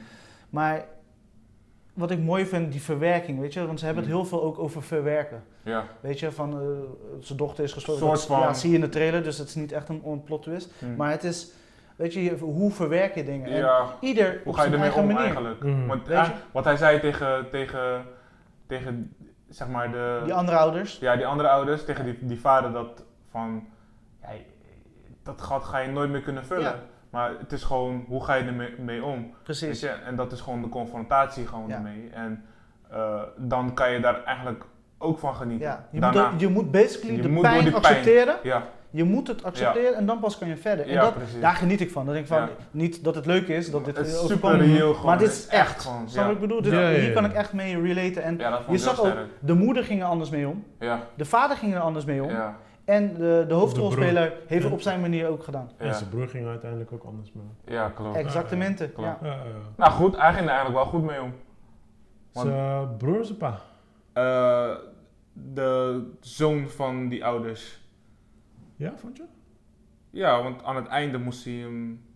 Maar 0.51 0.85
wat 1.95 2.11
ik 2.11 2.19
mooi 2.19 2.47
vind, 2.47 2.73
die 2.73 2.83
verwerking, 2.83 3.41
weet 3.41 3.53
je. 3.53 3.67
Want 3.67 3.79
ze 3.79 3.85
hebben 3.85 4.03
het 4.05 4.13
heel 4.13 4.25
veel 4.25 4.43
ook 4.43 4.59
over 4.59 4.83
verwerken. 4.83 5.43
Ja. 5.63 5.85
Weet 6.01 6.21
je, 6.21 6.33
van 6.33 6.53
eh, 6.53 6.67
zijn 7.21 7.39
dochter 7.39 7.65
is 7.65 7.73
gestorven. 7.73 8.07
Soort 8.07 8.23
van- 8.25 8.41
Ja, 8.41 8.55
zie 8.55 8.69
je 8.71 8.75
in 8.75 8.81
de 8.81 8.89
trailer, 8.89 9.23
dus 9.23 9.39
het 9.39 9.49
is 9.49 9.55
niet 9.55 9.73
echt 9.73 9.89
een, 9.89 10.03
een 10.05 10.23
plot 10.25 10.43
twist. 10.43 10.71
Mm. 10.79 10.97
Maar 10.97 11.11
het 11.11 11.25
is, 11.25 11.51
weet 11.97 12.13
je, 12.15 12.37
hoe 12.39 12.71
verwerk 12.71 13.15
je 13.15 13.25
dingen? 13.25 13.51
En 13.51 13.57
ja. 13.59 13.87
ieder 14.01 14.29
Hoe 14.31 14.39
op 14.45 14.55
ga 14.55 14.63
je 14.65 14.69
zijn 14.71 14.73
ermee 14.73 14.81
eigen 14.81 15.01
om 15.01 15.07
manier. 15.07 15.23
eigenlijk? 15.23 15.87
Want 15.87 16.33
wat 16.53 16.65
hij 16.65 16.77
zei 16.77 17.01
tegen, 17.01 17.47
tegen, 17.51 18.05
tegen 18.67 19.13
zeg 19.49 19.69
maar 19.69 19.91
de... 19.91 20.21
Die 20.25 20.35
andere 20.35 20.57
ouders. 20.57 20.99
Ja, 20.99 21.17
die 21.17 21.27
andere 21.27 21.49
ouders, 21.49 21.85
tegen 21.85 22.05
die, 22.05 22.19
die 22.21 22.41
vader 22.41 22.73
dat 22.73 23.05
van... 23.31 23.67
Ja, 24.23 24.29
dat 25.23 25.43
gat 25.43 25.65
ga 25.65 25.79
je 25.79 25.89
nooit 25.89 26.11
meer 26.11 26.21
kunnen 26.21 26.45
vullen. 26.45 26.63
Ja. 26.63 26.75
Maar 27.11 27.31
het 27.39 27.53
is 27.53 27.63
gewoon, 27.63 28.05
hoe 28.09 28.25
ga 28.25 28.35
je 28.35 28.45
ermee 28.45 28.75
mee 28.79 29.05
om? 29.05 29.35
Precies. 29.43 29.83
En 29.83 30.17
dat 30.17 30.33
is 30.33 30.41
gewoon 30.41 30.63
de 30.63 30.69
confrontatie 30.69 31.47
gewoon 31.47 31.71
ermee. 31.71 32.11
En 32.13 32.45
eh, 32.91 33.23
dan 33.37 33.75
kan 33.75 33.91
je 33.91 34.01
daar 34.01 34.25
eigenlijk 34.25 34.65
ook 34.99 35.19
van 35.19 35.35
genieten. 35.35 35.67
Ja, 35.67 35.87
je, 35.91 36.01
moet, 36.01 36.13
Daarna, 36.13 36.33
je 36.39 36.49
moet 36.49 36.71
basically 36.71 37.17
Je 37.17 37.23
de 37.23 37.29
moet 37.29 37.43
pijn. 37.43 37.75
accepteren. 37.75 38.37
ja, 38.43 38.63
Je 38.91 39.05
moet 39.05 39.29
het 39.29 39.45
accepteren 39.45 39.95
en 39.95 40.07
dan 40.07 40.19
pas 40.21 40.39
kan 40.39 40.49
je 40.49 40.57
verder. 40.57 40.87
En 40.87 40.93
Ja, 40.93 41.01
dat, 41.01 41.15
daar 41.41 41.55
geniet 41.55 41.81
ik 41.81 41.91
van. 41.91 42.05
Dan 42.05 42.15
denk 42.15 42.27
ik 42.27 42.33
van, 42.33 42.41
Ja. 42.43 42.49
niet 42.71 43.05
dat 43.05 43.15
het 43.15 43.27
leuk 43.27 43.49
is, 43.49 43.71
dat 43.71 43.85
dit 43.85 43.97
het 43.97 44.07
is 44.07 44.27
super. 44.27 44.57
Maar 45.05 45.19
dit 45.19 45.27
Het 45.29 45.37
is 45.37 45.47
echt. 45.47 45.83
gewoon. 45.83 46.09
Snap 46.09 46.21
Ja. 46.23 46.25
wat 46.27 46.35
ik 46.35 46.41
bedoel? 46.41 46.63
Dit- 46.63 46.73
Ja, 46.73 46.81
ja, 46.81 46.89
ja. 46.89 47.01
Hier 47.01 47.13
kan 47.13 47.25
ik 47.25 47.33
echt 47.33 47.53
mee 47.53 47.81
relaten. 47.83 48.23
En 48.23 48.39
ja, 48.39 48.51
dat 48.51 48.61
je 48.71 48.79
zag 48.79 49.01
ook, 49.05 49.15
de 49.41 49.55
moeder 49.55 49.85
ging 49.85 50.01
er 50.01 50.07
anders 50.07 50.31
mee 50.31 50.49
om. 50.49 50.65
Ja, 50.79 51.01
De 51.15 51.25
vader 51.25 51.57
ging 51.57 51.75
er 51.75 51.81
anders 51.81 52.05
mee 52.05 52.23
om. 52.23 52.31
ja, 52.31 52.57
En 52.85 53.15
de, 53.15 53.45
de 53.49 53.55
hoofdrolspeler 53.55 54.33
heeft 54.47 54.65
het 54.65 54.73
op 54.73 54.81
zijn 54.81 55.01
manier 55.01 55.29
ook 55.29 55.45
gedaan. 55.45 55.71
En 55.77 55.95
zijn 55.95 56.09
broer 56.09 56.29
ging 56.29 56.47
uiteindelijk 56.47 56.93
ook 56.93 57.05
anders 57.05 57.33
mee. 57.33 57.77
ja, 57.77 57.89
klopt. 57.89 58.17
Exactement. 58.17 58.77
Klopt. 58.77 58.99
Ja. 58.99 59.19
Ja, 59.23 59.29
ja. 59.33 59.43
Nou 59.77 59.93
goed, 59.93 60.17
hij 60.17 60.33
ging 60.33 60.45
er 60.45 60.53
eigenlijk 60.55 60.77
wel 60.83 60.87
goed 60.93 61.03
mee 61.03 61.23
om. 61.23 61.33
Want- 62.33 62.47
Zijn 62.49 62.97
broer 62.97 63.19
of 63.21 63.27
zijn 63.27 63.39
pa? 63.39 63.59
Eh, 64.13 64.75
de 65.33 66.03
zoon 66.21 66.69
van 66.69 67.09
die 67.09 67.25
ouders. 67.25 67.87
Ja, 68.79 68.93
vond 68.97 69.17
je? 69.17 69.25
Ja, 70.11 70.43
want 70.43 70.63
aan 70.65 70.77
het 70.77 70.87
einde 70.87 71.19
moest 71.19 71.45
hij 71.45 71.55
hem, 71.55 72.07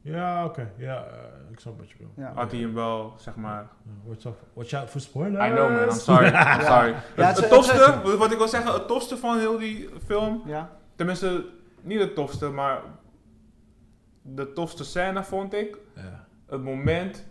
Ja, 0.00 0.44
oké. 0.44 0.72
Ja, 0.76 1.04
eh, 1.04 1.50
ik 1.50 1.58
snap 1.60 1.78
wat 1.78 1.90
je 1.90 1.96
bedoelt. 1.96 2.16
Ja. 2.16 2.32
had 2.34 2.50
hij 2.50 2.60
hem 2.60 2.74
wel, 2.74 3.14
zeg 3.16 3.36
maar... 3.36 3.66
Watch 4.04 4.26
out, 4.26 4.36
watch 4.52 4.72
out 4.72 4.90
for 4.90 5.00
spoilers. 5.00 5.46
I 5.46 5.50
know 5.54 5.70
man, 5.70 5.82
I'm 5.82 5.90
sorry. 5.90 6.26
I'm 6.54 6.60
sorry. 6.60 6.94
Ja, 7.16 7.26
het, 7.32 7.48
tofste, 7.48 8.00
wat 8.18 8.32
ik 8.32 8.38
wil 8.38 8.48
zeggen, 8.48 8.72
het 8.72 8.86
tofste 8.88 9.16
van 9.16 9.38
heel 9.38 9.58
die 9.58 9.88
film, 10.06 10.42
Ja. 10.46 10.70
tenminste 10.96 11.44
niet 11.80 12.00
het 12.00 12.14
tofste, 12.14 12.48
maar 12.48 12.80
de 14.22 14.52
tofste 14.52 14.84
scène 14.84 15.24
vond 15.24 15.54
ik, 15.54 15.78
Ja. 15.94 16.26
het 16.46 16.62
moment 16.62 17.26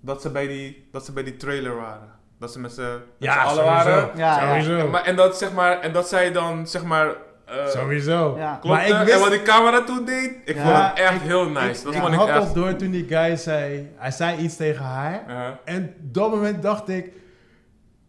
dat 0.00 0.22
ze 0.22 0.30
bij 0.30 0.46
die, 0.46 0.88
dat 0.92 1.04
ze 1.04 1.12
bij 1.12 1.22
die 1.24 1.36
trailer 1.36 1.76
waren. 1.76 2.10
Dat 2.38 2.52
ze 2.52 2.60
met 2.60 2.72
z'n 2.72 2.80
met 2.80 3.00
Ja, 3.18 3.42
allen 3.42 3.64
waren. 3.64 4.16
Ja, 4.16 4.40
ja. 4.40 4.48
Sowieso. 4.48 4.78
En, 4.84 4.90
maar, 4.90 5.02
en, 5.04 5.16
dat, 5.16 5.38
zeg 5.38 5.52
maar, 5.52 5.80
en 5.80 5.92
dat 5.92 6.08
zij 6.08 6.32
dan, 6.32 6.66
zeg 6.66 6.84
maar... 6.84 7.14
eh, 7.46 7.66
Sowieso. 7.66 8.34
Ja. 8.38 8.60
Maar 8.62 8.86
ik 8.86 8.94
wist- 8.96 9.10
En 9.12 9.20
wat 9.20 9.30
die 9.30 9.42
camera 9.42 9.84
toen 9.84 10.04
deed, 10.04 10.30
ik 10.44 10.56
Ja, 10.56 10.62
vond 10.62 10.76
het 10.88 10.98
echt 10.98 11.14
ik- 11.14 11.20
heel 11.20 11.48
nice. 11.48 11.84
dat 11.84 11.94
ik 11.94 12.00
vond 12.00 12.12
ik 12.12 12.18
had 12.18 12.28
echt... 12.28 12.38
al 12.38 12.52
door 12.52 12.76
toen 12.76 12.90
die 12.90 13.06
guy 13.08 13.36
zei, 13.36 13.88
hij 13.96 14.10
zei 14.10 14.38
iets 14.38 14.56
tegen 14.56 14.84
haar. 14.84 15.22
En 15.64 15.94
op 16.06 16.14
dat 16.14 16.30
moment 16.30 16.62
dacht 16.62 16.88
ik, 16.88 17.10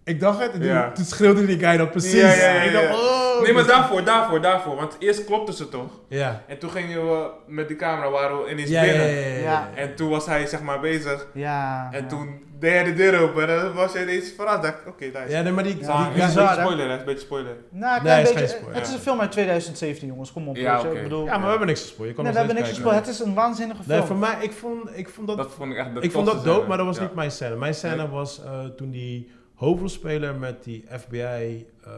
ik 0.04 0.20
dacht 0.20 0.40
het, 0.40 0.52
en 0.52 0.60
toen, 0.60 0.68
Ja. 0.70 0.92
toen 0.92 1.06
schreeuwde 1.06 1.46
die 1.46 1.60
guy 1.60 1.78
dat 1.78 1.92
precies. 1.92 2.22
Ja, 2.22 2.34
ja, 2.34 2.50
ja, 2.54 2.62
Ik 2.62 2.72
dacht, 2.74 2.94
oh. 2.94 3.27
Nee, 3.44 3.54
maar 3.54 3.64
dus- 3.64 3.72
daarvoor, 3.72 4.04
daarvoor, 4.04 4.42
daarvoor. 4.42 4.76
Want 4.76 4.96
eerst 5.00 5.26
klopte 5.26 5.54
ze 5.54 5.70
toch? 5.70 5.92
Ja. 6.08 6.44
En 6.48 6.58
toen 6.60 6.70
gingen 6.70 7.06
we 7.06 7.30
met 7.48 7.68
die 7.68 7.78
camera, 7.78 8.10
waren 8.10 8.44
we 8.44 8.52
ineens 8.52 8.70
Ja, 8.70 8.84
ja, 8.84 8.92
ja, 8.92 8.98
binnen. 8.98 9.20
ja, 9.20 9.28
ja. 9.36 9.42
Ja. 9.42 9.70
En 9.76 9.96
toen 9.96 10.10
was 10.10 10.26
hij 10.26 10.46
zeg 10.46 10.62
maar 10.62 10.80
bezig. 10.80 11.28
Ja. 11.34 11.90
En 11.92 12.02
ja. 12.02 12.08
toen 12.08 12.46
deed 12.60 12.72
hij 12.72 12.84
de 12.84 12.94
deur 12.94 13.22
open 13.22 13.50
en 13.50 13.56
dan 13.64 13.74
was 13.74 13.94
hij 13.94 14.02
ineens 14.02 14.34
verrast. 14.36 14.62
Dacht 14.62 14.78
oké, 14.88 15.06
nice. 15.06 15.26
Ja, 15.30 15.42
nee, 15.42 15.52
maar 15.52 15.64
die, 15.64 15.78
Ja, 15.80 16.10
die 16.14 16.24
is 16.24 16.36
een 16.36 16.46
beetje 16.46 16.62
spoiler, 16.62 16.88
hè? 16.88 16.94
Is 16.94 17.00
een 17.00 17.06
beetje 17.06 17.22
spoiler. 17.26 17.56
Nou, 17.70 17.98
een 17.98 18.04
Nee, 18.04 18.22
is 18.22 18.24
beetje. 18.24 18.40
geen 18.40 18.48
spoiler. 18.58 18.76
Het 18.76 18.88
is 18.88 18.94
een 18.94 19.00
film 19.00 19.20
uit 19.22 19.32
2017, 19.32 20.08
jongens. 20.08 20.32
Kom 20.32 20.48
op. 20.48 20.56
Ja, 20.56 20.80
oké. 20.80 20.96
Ik 20.96 21.04
bedoel, 21.04 21.26
ja, 21.26 21.32
maar 21.32 21.42
we 21.42 21.50
hebben 21.50 21.68
niks 21.68 21.96
kan 21.96 22.06
nee, 22.24 22.32
we 22.34 22.38
hebben 22.38 22.56
niks 22.56 22.70
gespeeld. 22.70 22.94
Het 22.94 23.08
is 23.08 23.20
een 23.20 23.34
waanzinnige 23.34 23.84
film. 23.84 23.98
Nee, 23.98 24.08
voor 24.08 24.16
mij, 24.16 24.36
ik 24.40 24.52
vond, 24.52 24.98
ik 24.98 25.10
vond 25.10 25.28
dat, 25.28 25.38
Dat 25.38 25.52
vond 25.52 25.72
ik 25.72 25.78
echt 25.78 25.94
de 25.94 26.02
ik 26.02 26.12
vond 26.12 26.26
dat 26.26 26.44
dope, 26.44 26.68
maar 26.68 26.78
dat 26.78 26.86
was 26.86 27.00
niet 27.00 27.16
mijn 27.16 27.32
scène. 27.32 27.56
Mijn 27.56 27.74
scène 27.74 28.10
was 28.10 28.44
eh, 28.44 28.66
toen 28.66 28.92
die 28.92 29.32
hoofdrolspeler 29.58 30.36
met 30.36 30.64
die 30.64 30.86
FBI 31.00 31.66
eh, 31.84 31.92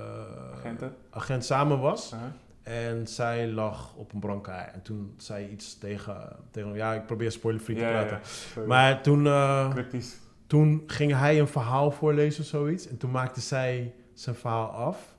samen 1.39 1.79
was. 1.79 2.13
Uh-huh. 2.13 2.27
En 2.63 3.07
zij 3.07 3.47
lag 3.47 3.93
op 3.95 4.13
een 4.13 4.19
brancard. 4.19 4.73
En 4.73 4.81
toen 4.81 5.13
zei 5.17 5.43
hij 5.43 5.51
iets 5.51 5.77
tegen, 5.77 6.35
tegen 6.51 6.69
hem. 6.69 6.77
Ja, 6.77 6.93
ik 6.93 7.05
probeer 7.05 7.31
spoiler-free 7.31 7.75
te 7.77 7.81
Ja, 7.83 7.89
praten. 7.91 8.19
ja. 8.55 8.61
Maar 8.67 9.01
toen, 9.01 9.25
eh, 9.27 9.75
toen 10.47 10.83
ging 10.87 11.13
hij 11.15 11.39
een 11.39 11.47
verhaal 11.47 11.91
voorlezen 11.91 12.41
of 12.41 12.47
zoiets. 12.49 12.87
En 12.87 12.97
toen 12.97 13.11
maakte 13.11 13.41
zij 13.41 13.93
zijn 14.13 14.35
verhaal 14.35 14.67
af. 14.67 15.15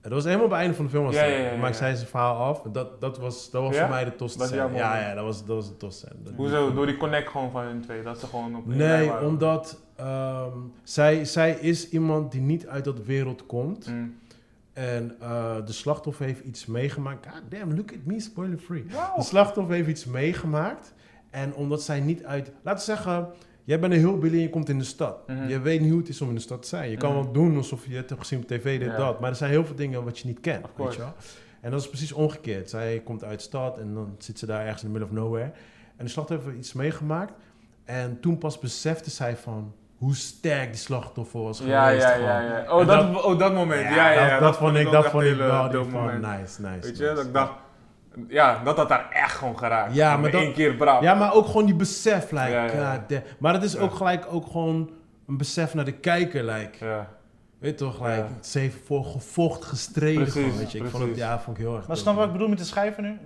En 0.00 0.12
dat 0.12 0.12
was 0.12 0.24
helemaal 0.24 0.44
op 0.44 0.50
het 0.50 0.60
einde 0.60 0.76
van 0.76 0.84
de 0.84 0.90
film. 0.90 1.04
Was 1.04 1.14
Ja, 1.14 1.24
ja, 1.24 1.56
maakte 1.56 1.78
zij 1.78 1.94
zijn 1.94 2.08
verhaal 2.08 2.36
af. 2.36 2.64
En 2.64 2.72
dat, 2.72 3.00
dat 3.00 3.18
was, 3.18 3.50
dat 3.50 3.62
was 3.62 3.76
voor 3.78 3.88
mij 3.88 4.04
de 4.04 4.16
jouw 4.54 4.70
Ja, 4.70 4.98
ja, 5.08 5.14
dat 5.14 5.24
was, 5.24 5.38
dat 5.46 5.56
was 5.56 6.00
de. 6.00 6.08
Dat- 6.22 6.32
Hoezo? 6.36 6.72
Door 6.74 6.86
die 6.86 6.96
connect 6.96 7.28
gewoon 7.30 7.50
van 7.50 7.62
hun 7.64 7.80
twee. 7.80 8.02
Dat 8.02 8.18
ze 8.18 8.26
gewoon 8.26 8.56
op 8.56 8.66
Nee, 8.66 9.18
omdat 9.20 9.78
ehm, 9.96 10.58
zij, 10.82 11.24
zij 11.24 11.52
is 11.52 11.88
iemand 11.88 12.32
die 12.32 12.40
niet 12.40 12.66
uit 12.66 12.84
dat 12.84 13.04
wereld 13.04 13.46
komt. 13.46 13.86
Mm. 13.90 14.14
En 14.72 15.14
eh, 15.20 15.56
de 15.66 15.72
slachtoffer 15.72 16.24
heeft 16.26 16.44
iets 16.44 16.66
meegemaakt. 16.66 17.26
God 17.26 17.42
damn, 17.50 17.74
look 17.76 17.90
at 17.92 18.04
me, 18.04 18.20
spoiler 18.20 18.58
free. 18.58 18.84
Wow. 18.90 19.16
De 19.16 19.22
slachtoffer 19.22 19.74
heeft 19.74 19.88
iets 19.88 20.04
meegemaakt. 20.04 20.94
En 21.30 21.54
omdat 21.54 21.82
zij 21.82 22.00
niet 22.00 22.24
uit... 22.24 22.50
Laten 22.62 22.86
we 22.86 22.92
zeggen, 22.96 23.28
jij 23.64 23.80
bent 23.80 23.92
een 23.92 23.98
heel 23.98 24.18
billy 24.18 24.34
en 24.34 24.40
je 24.40 24.50
komt 24.50 24.68
in 24.68 24.78
de 24.78 24.84
stad. 24.84 25.26
Mhm. 25.28 25.48
Je 25.48 25.60
weet 25.60 25.80
niet 25.80 25.90
hoe 25.90 25.98
het 25.98 26.08
is 26.08 26.20
om 26.20 26.28
in 26.28 26.34
de 26.34 26.40
stad 26.40 26.62
te 26.62 26.68
zijn. 26.68 26.90
Je 26.90 26.96
kan 26.96 27.12
Mhm. 27.14 27.22
wel 27.22 27.32
doen 27.32 27.56
alsof 27.56 27.86
je 27.86 27.96
het 27.96 28.08
hebt 28.08 28.20
gezien 28.20 28.38
op 28.38 28.46
tv, 28.46 28.78
dit, 28.78 28.88
Ja. 28.90 28.96
dat. 28.96 29.20
Maar 29.20 29.30
er 29.30 29.36
zijn 29.36 29.50
heel 29.50 29.64
veel 29.64 29.74
dingen 29.74 30.04
wat 30.04 30.18
je 30.18 30.26
niet 30.26 30.40
kent, 30.40 30.62
Of 30.64 30.68
weet 30.68 30.76
course. 30.76 30.96
je 30.98 31.04
wel. 31.04 31.14
En 31.60 31.70
dat 31.70 31.80
is 31.80 31.88
precies 31.88 32.12
omgekeerd. 32.12 32.70
Zij 32.70 33.00
komt 33.04 33.24
uit 33.24 33.38
de 33.38 33.44
stad 33.44 33.78
en 33.78 33.94
dan 33.94 34.14
zit 34.18 34.38
ze 34.38 34.46
daar 34.46 34.64
ergens 34.64 34.82
in 34.82 34.92
the 34.92 34.98
middle 34.98 35.16
of 35.18 35.22
nowhere. 35.24 35.52
En 35.96 36.04
de 36.04 36.10
slachtoffer 36.10 36.46
heeft 36.46 36.58
iets 36.58 36.72
meegemaakt. 36.72 37.32
En 37.84 38.20
toen 38.20 38.38
pas 38.38 38.58
besefte 38.58 39.10
zij 39.10 39.36
van 39.36 39.72
hoe 39.98 40.14
sterk 40.14 40.66
die 40.70 40.80
slachtoffer 40.80 41.42
was 41.42 41.58
geweest. 41.58 41.74
Ja, 41.76 41.88
ja, 41.88 42.14
ja, 42.14 42.40
ja. 42.40 42.72
Oh, 42.72 42.86
dat, 42.86 43.24
oh, 43.24 43.38
dat 43.38 43.54
moment. 43.54 43.94
Ja, 43.94 44.10
ja, 44.10 44.24
ja. 44.26 44.30
dat, 44.30 44.40
dat 44.40 44.56
vond 44.56 44.76
ik, 44.76 44.90
dat 44.90 45.06
vond 45.06 45.24
ik 45.24 45.36
wel 45.36 45.70
dope 45.70 45.90
moment. 45.90 46.20
nice, 46.20 46.60
nice. 46.62 46.80
Weet 46.80 46.96
je, 46.98 47.02
nice. 47.02 47.14
dat 47.14 47.24
ik 47.24 47.32
dacht... 47.32 47.52
Ja, 48.28 48.60
dat 48.64 48.76
had 48.76 48.88
daar 48.88 49.10
echt 49.10 49.34
gewoon 49.34 49.58
geraakt. 49.58 49.94
Ja, 49.94 50.16
maar 50.16 50.32
één 50.34 50.52
keer 50.52 50.74
braaf. 50.74 51.02
Ja, 51.02 51.14
maar 51.14 51.34
ook 51.34 51.46
gewoon 51.46 51.66
die 51.66 51.74
besef, 51.74 52.30
like, 52.30 52.70
god. 53.08 53.22
Maar 53.38 53.52
het 53.52 53.62
is 53.62 53.72
Ja. 53.72 53.80
ook 53.80 53.94
gelijk 53.94 54.26
ook 54.30 54.46
gewoon 54.46 54.90
een 55.28 55.36
besef 55.36 55.74
naar 55.74 55.84
de 55.84 55.92
kijker, 55.92 56.44
like. 56.44 56.84
Ja. 56.84 57.08
Weet 57.58 57.78
toch, 57.78 57.98
like, 58.00 58.10
Ja. 58.16 58.28
ze 58.40 58.58
heeft 58.58 58.76
voor 58.84 59.04
gevocht 59.04 59.64
gestreden 59.64 60.22
Precies, 60.22 60.42
gewoon, 60.42 60.56
weet 60.58 60.72
je. 60.72 60.78
Ik 60.78 60.86
vond 60.86 61.02
het, 61.02 61.16
ja, 61.16 61.38
vond 61.38 61.56
ik 61.58 61.62
heel 61.64 61.76
erg 61.76 61.86
Maar 61.86 61.96
snap 61.96 62.16
wat 62.16 62.26
ik 62.26 62.32
bedoel 62.32 62.48
met 62.48 62.58
de 62.58 62.64
schrijver 62.64 63.02
nu? 63.02 63.18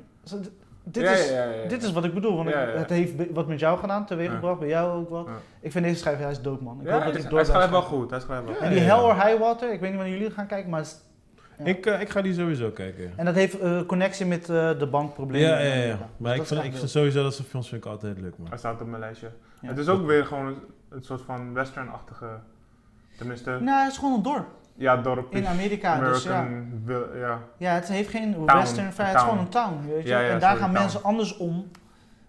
Dit, 0.92 1.02
Ja, 1.02 1.10
is, 1.10 1.28
ja, 1.30 1.44
ja, 1.44 1.50
ja. 1.62 1.68
dit 1.68 1.82
is 1.82 1.92
wat 1.92 2.04
ik 2.04 2.14
bedoel, 2.14 2.36
want 2.36 2.48
ik- 2.48 2.54
Ja, 2.54 2.62
ja. 2.62 2.68
het 2.76 2.90
heeft 2.90 3.32
wat 3.32 3.46
met 3.46 3.60
jou 3.60 3.78
gedaan, 3.78 4.06
teweeggebracht, 4.06 4.58
bij 4.58 4.68
jou 4.68 4.98
ook 5.00 5.08
wat. 5.08 5.26
Ja. 5.26 5.32
Ik 5.60 5.72
vind 5.72 5.84
deze 5.84 5.98
schrijver, 5.98 6.22
hij 6.22 6.32
is 6.32 6.40
dope 6.40 6.62
man. 6.64 6.80
Ik 6.80 6.86
Ja, 6.86 6.92
hoop 6.92 7.00
hij, 7.02 7.08
dat 7.10 7.18
ik 7.18 7.24
is- 7.24 7.30
door 7.30 7.38
hij 7.38 7.48
schrijft 7.48 7.70
wel 7.70 7.82
goed. 7.82 8.10
Hij 8.10 8.20
schrijft 8.20 8.42
wel 8.44 8.52
Ja. 8.52 8.58
goed. 8.58 8.66
En 8.68 8.72
die 8.72 8.80
Hell 8.82 8.98
or 8.98 9.14
High 9.26 9.38
Water, 9.38 9.72
ik 9.72 9.80
weet 9.80 9.88
niet 9.90 9.98
wanneer 9.98 10.18
jullie 10.18 10.32
gaan 10.34 10.46
kijken, 10.46 10.70
maar... 10.70 10.84
Ik, 11.64 11.86
eh, 11.86 12.00
ik 12.00 12.08
ga 12.10 12.22
die 12.22 12.34
sowieso 12.34 12.70
kijken. 12.70 13.12
En 13.16 13.24
dat 13.24 13.34
heeft 13.34 13.58
eh, 13.58 13.80
connectie 13.86 14.26
met 14.26 14.48
eh, 14.48 14.78
de 14.78 14.86
bankproblemen. 14.90 15.48
Ja, 15.48 15.58
ja, 15.58 15.74
ja. 15.84 15.98
Maar 16.16 16.34
ik 16.36 16.44
vind, 16.46 16.64
ik 16.64 16.74
vind 16.76 16.90
sowieso 16.90 17.22
dat 17.22 17.34
soort 17.34 17.48
films 17.48 17.68
vind 17.68 17.84
ik 17.84 17.90
altijd 17.90 18.20
leuk, 18.20 18.38
man. 18.38 18.48
Hij 18.48 18.58
staat 18.58 18.80
op 18.80 18.86
mijn 18.86 19.00
lijstje. 19.00 19.30
Ja. 19.60 19.68
Het 19.68 19.78
is 19.78 19.88
ook 19.88 20.06
weer 20.06 20.26
gewoon 20.26 20.46
een, 20.46 20.56
een 20.88 21.02
soort 21.02 21.20
van 21.22 21.54
western-achtige... 21.54 22.26
Tenminste, 23.18 23.50
Nou, 23.60 23.82
het 23.82 23.92
is 23.92 23.98
gewoon 23.98 24.14
een 24.14 24.22
dorp 24.22 24.46
ja, 24.80 24.96
dorp. 24.96 25.34
in 25.34 25.46
Amerika. 25.46 25.98
Dus 25.98 26.22
ja. 26.22 26.30
American, 26.38 26.82
wil- 26.84 27.16
ja. 27.16 27.38
ja, 27.56 27.72
het 27.74 27.88
heeft 27.88 28.08
geen 28.08 28.32
Town. 28.34 28.44
western 28.58 28.92
vibe, 28.92 29.02
het 29.02 29.14
is 29.16 29.22
gewoon 29.22 29.38
een 29.38 29.48
town, 29.48 29.74
weet 29.88 30.02
je. 30.02 30.08
Ja, 30.08 30.20
ja, 30.20 30.28
en 30.30 30.38
daar 30.38 30.50
sorry, 30.50 30.56
gaan 30.56 30.70
town. 30.70 30.82
mensen 30.82 31.02
anders 31.02 31.36
om. 31.36 31.70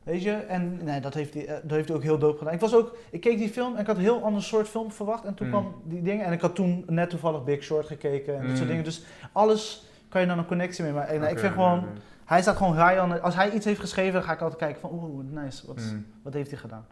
Weet 0.04 0.24
je, 0.24 0.32
en 0.32 0.80
nee, 0.84 1.00
dat 1.02 1.14
heeft 1.14 1.34
hij, 1.34 1.46
eh, 1.46 1.54
dat 1.64 1.72
heeft 1.72 1.88
hij 1.88 1.98
ook 1.98 2.04
heel 2.04 2.18
dope 2.18 2.38
gedaan. 2.38 2.54
Ik, 2.54 2.60
was 2.60 2.76
ook, 2.76 2.96
ik 3.12 3.22
keek 3.22 3.38
die 3.38 3.50
film 3.50 3.74
en 3.76 3.80
ik 3.82 3.88
had 3.88 3.96
een 3.96 4.02
heel 4.02 4.24
ander 4.24 4.44
soort 4.44 4.68
film 4.68 4.92
verwacht. 4.92 5.24
En 5.26 5.34
toen 5.34 5.46
Mm. 5.48 5.52
kwam 5.54 5.76
die 5.84 6.02
dingen. 6.02 6.26
En 6.26 6.32
ik 6.32 6.42
had 6.42 6.56
toen 6.56 6.84
net 6.88 7.10
toevallig 7.10 7.44
Big 7.44 7.64
Short 7.64 7.86
gekeken 7.88 8.36
en 8.36 8.42
dat 8.42 8.50
soort 8.50 8.62
Mm. 8.62 8.68
dingen. 8.68 8.84
Dus 8.84 9.04
alles 9.32 9.86
kan 10.10 10.22
je 10.22 10.28
dan 10.28 10.38
een 10.38 10.46
connectie 10.46 10.84
mee 10.84 10.94
maken. 10.94 11.22
En 11.22 11.30
ik 11.32 11.40
vind 11.40 11.54
gewoon, 11.54 11.84
hij 12.26 12.42
staat 12.42 12.58
gewoon 12.58 12.88
high 12.88 13.04
on. 13.04 13.22
Als 13.22 13.36
hij 13.36 13.52
iets 13.52 13.66
heeft 13.66 13.80
geschreven, 13.80 14.14
dan 14.14 14.24
ga 14.24 14.34
ik 14.34 14.42
altijd 14.42 14.60
kijken 14.60 14.82
van, 14.82 14.90
oeh, 14.94 15.24
nice. 15.44 15.68
Wat, 15.68 15.78
Mm. 15.78 16.06
wat 16.24 16.34
heeft 16.34 16.50
hij 16.50 16.60
gedaan? 16.60 16.86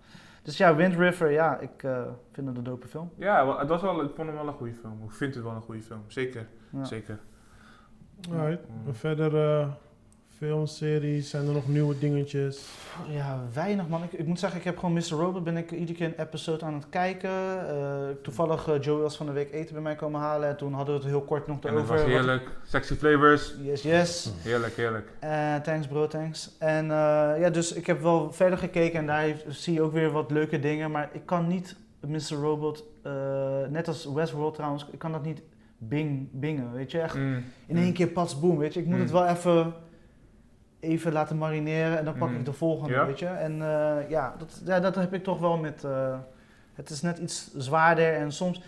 Dus 0.50 0.58
ja, 0.58 0.76
Wind 0.76 0.96
River, 0.96 1.32
ja, 1.32 1.58
ik 1.60 1.84
eh, 1.84 2.02
vind 2.32 2.48
het 2.48 2.58
een 2.58 2.64
dope 2.64 2.88
film. 2.88 3.12
Ja, 3.16 3.58
het 3.60 3.70
was 3.70 3.82
wel, 3.82 4.02
ik 4.04 4.12
vond 4.16 4.28
hem 4.28 4.38
wel 4.38 4.48
een 4.48 4.54
goede 4.54 4.74
film. 4.74 5.04
Ik 5.04 5.12
vind 5.12 5.36
het 5.36 5.44
wel 5.44 5.54
een 5.54 5.62
goede 5.62 5.82
film. 5.82 6.04
Zeker, 6.08 6.48
Ja. 6.72 6.84
zeker. 6.84 7.20
Alright. 8.32 8.68
Mm. 8.86 8.94
Verder, 8.94 9.36
eh 9.62 9.68
filmseries, 10.40 11.30
zijn 11.30 11.48
er 11.48 11.54
nog 11.54 11.68
nieuwe 11.68 11.98
dingetjes? 12.00 12.68
Ja, 13.10 13.40
weinig 13.54 13.88
man. 13.88 14.04
Ik, 14.04 14.12
ik 14.12 14.26
moet 14.28 14.40
zeggen, 14.40 14.60
ik 14.60 14.66
heb 14.66 14.78
gewoon 14.78 14.94
Mr. 14.94 15.10
Robot, 15.10 15.44
ben 15.44 15.58
ik 15.58 15.72
iedere 15.72 15.94
keer 15.98 16.06
een 16.08 16.26
episode 16.26 16.66
aan 16.66 16.74
het 16.74 16.90
kijken. 16.90 17.30
Eh, 17.70 18.08
toevallig 18.24 18.68
eh, 18.68 18.82
Joey 18.82 19.02
was 19.02 19.18
van 19.18 19.26
de 19.26 19.32
week 19.32 19.52
eten 19.54 19.74
bij 19.74 19.84
mij 19.84 19.96
komen 19.96 20.20
halen 20.20 20.50
en 20.50 20.58
toen 20.58 20.74
hadden 20.74 20.96
we 20.96 21.02
het 21.02 21.10
heel 21.10 21.22
kort 21.22 21.48
nog 21.48 21.56
En 21.56 21.62
dat 21.62 21.72
erover. 21.72 21.94
was 21.94 22.02
wat- 22.04 22.12
heerlijk. 22.12 22.50
Sexy 22.64 22.96
flavors. 22.96 23.54
Yes, 23.62 23.82
yes. 23.82 24.32
Heerlijk, 24.42 24.76
heerlijk. 24.76 25.12
Eh, 25.20 25.56
thanks 25.56 25.88
bro, 25.88 26.08
thanks. 26.08 26.56
En 26.60 26.84
eh, 26.84 27.40
ja, 27.40 27.50
dus 27.50 27.74
ik 27.74 27.88
heb 27.88 28.02
wel 28.02 28.32
verder 28.34 28.58
gekeken 28.60 29.00
en 29.00 29.06
daar 29.06 29.22
heeft- 29.22 29.46
zie 29.48 29.74
je 29.74 29.82
ook 29.82 29.94
weer 29.94 30.12
wat 30.12 30.32
leuke 30.32 30.60
dingen. 30.60 30.92
Maar 30.92 31.10
ik 31.14 31.26
kan 31.26 31.48
niet 31.48 31.76
Mr. 32.08 32.36
Robot, 32.42 32.84
eh, 33.04 33.12
net 33.70 33.88
als 33.88 34.06
Westworld 34.14 34.54
trouwens, 34.56 34.86
ik 34.92 35.00
kan 35.00 35.12
dat 35.12 35.24
niet 35.24 35.42
bing, 35.78 36.28
bingen, 36.32 36.72
weet 36.72 36.92
je. 36.92 37.00
Echt 37.02 37.16
Mm. 37.16 37.44
in 37.68 37.78
één 37.78 37.94
keer 37.94 38.08
pats 38.08 38.40
boom, 38.40 38.58
weet 38.58 38.74
je. 38.74 38.80
Ik 38.80 38.86
moet 38.86 38.96
Mm. 38.96 39.02
het 39.02 39.12
wel 39.12 39.26
even, 39.28 39.74
even 40.80 41.12
laten 41.14 41.38
marineren 41.38 41.98
en 41.98 42.06
dan 42.06 42.18
pak 42.18 42.30
Mm. 42.30 42.36
ik 42.36 42.46
de 42.46 42.54
volgende, 42.54 42.94
Ja? 42.94 43.06
weet 43.06 43.20
je. 43.20 43.26
En 43.26 43.52
eh, 43.62 44.10
ja, 44.10 44.34
dat, 44.38 44.62
ja, 44.66 44.80
dat 44.80 44.96
heb 44.96 45.14
ik 45.14 45.24
toch 45.24 45.40
wel 45.40 45.58
met... 45.58 45.84
eh, 45.84 46.16
het 46.76 46.90
is 46.90 47.02
net 47.02 47.18
iets 47.18 47.52
zwaarder 47.58 48.14
en 48.14 48.32
soms... 48.32 48.62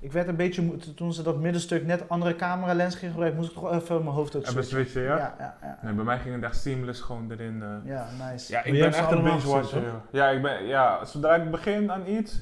Ik 0.00 0.12
werd 0.12 0.28
een 0.28 0.36
beetje, 0.36 0.76
toen 0.94 1.12
ze 1.12 1.22
dat 1.22 1.38
middenstuk 1.38 1.86
net 1.86 2.08
andere 2.08 2.36
cameralens 2.36 2.94
gingen 2.94 3.10
gebruiken, 3.10 3.40
moest 3.40 3.52
ik 3.52 3.58
toch 3.58 3.72
even 3.72 4.02
mijn 4.02 4.14
hoofd 4.16 4.32
Hebben 4.32 4.50
switchen. 4.52 4.76
switchen, 4.78 5.02
ja? 5.02 5.16
Ja, 5.16 5.34
ja, 5.38 5.56
ja. 5.62 5.78
Nee, 5.82 5.92
bij 5.92 6.04
mij 6.04 6.18
ging 6.18 6.34
het 6.34 6.44
echt 6.44 6.56
seamless 6.56 7.00
gewoon 7.00 7.30
erin. 7.30 7.62
eh. 7.62 7.68
Ja, 7.84 8.06
nice. 8.30 8.52
Ja, 8.52 8.64
ik 8.64 8.72
ben 8.72 8.92
echt 8.92 9.10
een 9.10 9.22
binge-watcher. 9.22 9.82
Ja, 10.12 10.28
ik 10.28 10.42
ben, 10.42 10.66
ja, 10.66 11.04
zodra 11.04 11.34
ik 11.34 11.50
begin 11.50 11.92
aan 11.92 12.06
iets, 12.06 12.40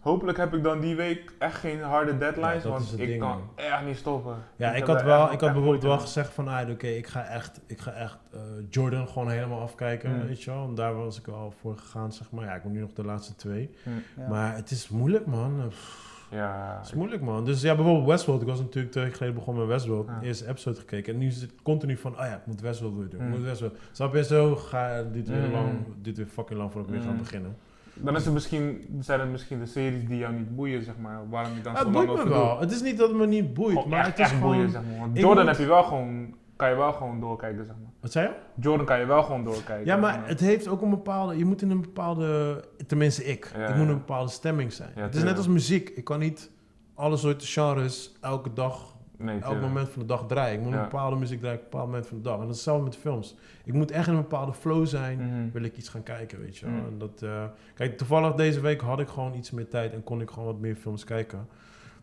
hopelijk 0.00 0.38
heb 0.38 0.54
ik 0.54 0.62
dan 0.62 0.80
die 0.80 0.96
week 0.96 1.32
echt 1.38 1.58
geen 1.58 1.80
harde 1.82 2.18
deadlines, 2.18 2.62
Ja, 2.62 2.68
want 2.68 2.92
ik 2.92 3.06
ding, 3.06 3.20
kan 3.20 3.28
man. 3.28 3.40
echt 3.54 3.84
niet 3.86 3.96
stoppen. 3.96 4.34
Ja, 4.56 4.72
ik 4.74 4.84
had, 4.84 5.02
wel, 5.02 5.32
ik 5.32 5.40
had 5.40 5.52
bijvoorbeeld 5.52 5.82
wel 5.82 5.98
gezegd 5.98 6.32
van, 6.32 6.48
ah, 6.48 6.70
oké, 6.70 6.86
ik 6.86 7.06
ga 7.06 7.24
echt, 7.24 7.60
ik 7.66 7.78
ga 7.80 7.92
echt 7.92 8.18
eh, 8.32 8.40
Jordan 8.70 9.08
gewoon 9.08 9.30
helemaal 9.30 9.60
afkijken, 9.60 10.12
Mm. 10.16 10.26
weet 10.26 10.42
je 10.42 10.50
wel. 10.50 10.64
En 10.64 10.74
daar 10.74 10.94
was 10.94 11.18
ik 11.18 11.26
wel 11.26 11.52
voor 11.60 11.76
gegaan, 11.76 12.12
zeg 12.12 12.30
maar. 12.30 12.44
Ja, 12.44 12.54
ik 12.54 12.64
moet 12.64 12.72
nu 12.72 12.80
nog 12.80 12.92
de 12.92 13.04
laatste 13.04 13.34
twee. 13.34 13.70
Ja. 14.16 14.28
Maar 14.28 14.54
het 14.56 14.70
is 14.70 14.88
moeilijk, 14.88 15.26
man. 15.26 15.60
Eh, 15.60 15.66
pff, 15.66 16.08
Ja, 16.32 16.74
Het 16.78 16.86
is 16.86 16.94
moeilijk, 16.94 17.22
man. 17.22 17.44
Dus 17.44 17.60
ja, 17.62 17.74
bijvoorbeeld 17.74 18.06
Westworld. 18.06 18.40
Ik 18.42 18.46
was 18.48 18.58
natuurlijk 18.60 18.92
twee 18.92 19.04
weken 19.04 19.18
geleden 19.18 19.38
begonnen 19.38 19.66
met 19.66 19.72
Westworld. 19.76 20.06
Ja. 20.06 20.20
Eerste 20.22 20.48
episode 20.48 20.78
gekeken. 20.78 21.12
En 21.12 21.18
nu 21.18 21.26
is 21.26 21.40
het 21.40 21.52
continu 21.62 21.96
van, 21.96 22.12
oh 22.12 22.18
ja, 22.18 22.34
ik 22.34 22.46
moet 22.46 22.60
Westworld 22.60 22.96
weer 22.96 23.08
doen. 23.08 23.20
Ik 23.20 23.26
Mm. 23.26 23.32
moet 23.32 23.42
Westworld. 23.42 23.76
Snap 23.92 24.14
je? 24.14 24.24
Zo 24.24 24.56
ga 24.56 25.02
dit 25.02 25.28
weer 25.28 25.46
Mm. 25.46 25.52
lang, 25.52 25.70
dit 26.02 26.16
weer 26.16 26.26
fucking 26.26 26.58
lang 26.58 26.72
voor 26.72 26.80
ik 26.82 26.86
weer 26.88 27.00
ga 27.00 27.10
Mm. 27.10 27.18
beginnen. 27.18 27.56
Dan 27.94 28.16
is 28.16 28.24
het 28.24 28.34
misschien, 28.34 28.96
zijn 29.00 29.20
het 29.20 29.30
misschien 29.30 29.58
de 29.58 29.66
series 29.66 30.06
die 30.06 30.18
jou 30.18 30.34
niet 30.34 30.56
boeien, 30.56 30.82
zeg 30.82 30.94
maar, 30.98 31.28
waarom 31.28 31.54
je 31.54 31.60
dan 31.60 31.76
zo 31.76 31.84
het 31.84 31.94
lang 31.94 32.06
boeit 32.06 32.18
me 32.18 32.24
over 32.24 32.38
wel. 32.40 32.50
doet. 32.50 32.60
Het 32.60 32.70
is 32.72 32.82
niet 32.82 32.98
dat 32.98 33.08
het 33.08 33.18
me 33.18 33.26
niet 33.26 33.54
boeit, 33.54 33.74
Gewoon 33.74 33.88
maar 33.88 33.98
echt, 33.98 34.08
het 34.08 34.18
is 34.18 34.32
gewoon... 34.32 34.52
boeien, 34.52 34.70
zeg 34.70 34.82
maar. 34.90 34.98
Want 34.98 35.18
Jordan 35.18 35.44
moet- 35.44 35.56
heb 35.56 35.66
je 35.66 35.72
wel 35.72 35.82
gewoon, 35.82 36.34
kan 36.56 36.68
je 36.68 36.74
wel 36.76 36.92
gewoon 36.92 37.20
doorkijken, 37.20 37.64
zeg 37.64 37.74
maar. 37.82 37.90
Wat 38.00 38.12
zei 38.12 38.28
je? 38.28 38.34
Jordan 38.62 38.86
kan 38.86 38.98
je 38.98 39.06
wel 39.06 39.22
gewoon 39.22 39.44
doorkijken. 39.44 39.86
Ja, 39.86 39.96
maar 39.96 40.26
het 40.28 40.40
heeft 40.40 40.68
ook 40.68 40.82
een 40.82 40.90
bepaalde... 40.90 41.38
Je 41.38 41.44
moet 41.44 41.62
in 41.62 41.70
een 41.70 41.80
bepaalde... 41.80 42.64
Tenminste, 42.86 43.24
ik. 43.24 43.52
Ja, 43.56 43.66
ik 43.66 43.74
moet 43.76 43.84
ja. 43.84 43.90
een 43.90 43.98
bepaalde 43.98 44.30
stemming 44.30 44.72
zijn. 44.72 44.90
Ja, 44.96 45.02
het 45.02 45.14
is 45.14 45.22
net 45.22 45.36
als 45.36 45.48
muziek. 45.48 45.88
Ik 45.88 46.04
kan 46.04 46.18
niet 46.18 46.50
alle 46.94 47.16
soorten 47.16 47.46
genres 47.46 48.12
elke 48.20 48.52
dag 48.52 48.89
Nee, 49.20 49.34
elk 49.34 49.42
tuurlijk. 49.42 49.62
moment 49.66 49.88
van 49.88 50.00
de 50.02 50.08
dag 50.08 50.26
draaien. 50.26 50.58
Ik 50.58 50.64
moet 50.64 50.72
Ja. 50.72 50.78
een 50.78 50.84
bepaalde 50.84 51.16
muziek 51.16 51.38
draaien 51.40 51.58
op 51.58 51.64
een 51.64 51.70
bepaald 51.70 51.88
moment 51.90 52.06
van 52.06 52.16
de 52.16 52.22
dag. 52.22 52.34
En 52.34 52.40
dat 52.40 52.48
is 52.48 52.54
hetzelfde 52.54 52.84
met 52.84 52.96
films. 52.96 53.36
Ik 53.64 53.72
moet 53.72 53.90
echt 53.90 54.06
in 54.06 54.14
een 54.14 54.20
bepaalde 54.20 54.52
flow 54.52 54.86
zijn. 54.86 55.18
Mhm. 55.18 55.50
Wil 55.52 55.62
ik 55.62 55.76
iets 55.76 55.88
gaan 55.88 56.02
kijken, 56.02 56.40
weet 56.40 56.56
je. 56.56 56.66
Mm. 56.66 56.76
En 56.86 56.98
dat, 56.98 57.22
eh, 57.22 57.44
kijk, 57.74 57.96
toevallig 57.96 58.34
deze 58.34 58.60
week 58.60 58.80
had 58.80 59.00
ik 59.00 59.08
gewoon 59.08 59.34
iets 59.34 59.50
meer 59.50 59.68
tijd 59.68 59.92
en 59.92 60.02
kon 60.02 60.20
ik 60.20 60.30
gewoon 60.30 60.44
wat 60.48 60.58
meer 60.60 60.76
films 60.76 61.04
kijken. 61.04 61.48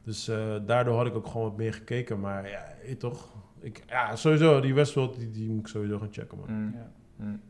Dus 0.03 0.27
eh, 0.27 0.37
daardoor 0.65 0.95
had 0.97 1.05
ik 1.05 1.15
ook 1.15 1.27
gewoon 1.27 1.47
wat 1.47 1.57
meer 1.57 1.73
gekeken. 1.73 2.19
Maar 2.19 2.49
ja, 2.49 2.65
je 2.87 2.97
toch... 2.97 3.35
Ik, 3.59 3.83
ja, 3.87 4.15
sowieso, 4.15 4.59
die 4.59 4.73
Westworld, 4.73 5.19
die, 5.19 5.31
die 5.31 5.49
moet 5.49 5.59
ik 5.59 5.67
sowieso 5.67 5.97
gaan 5.99 6.07
checken, 6.11 6.37
man. 6.37 6.55
Mm. 6.63 6.73
Ja. 6.75 6.89
Mm. 7.15 7.41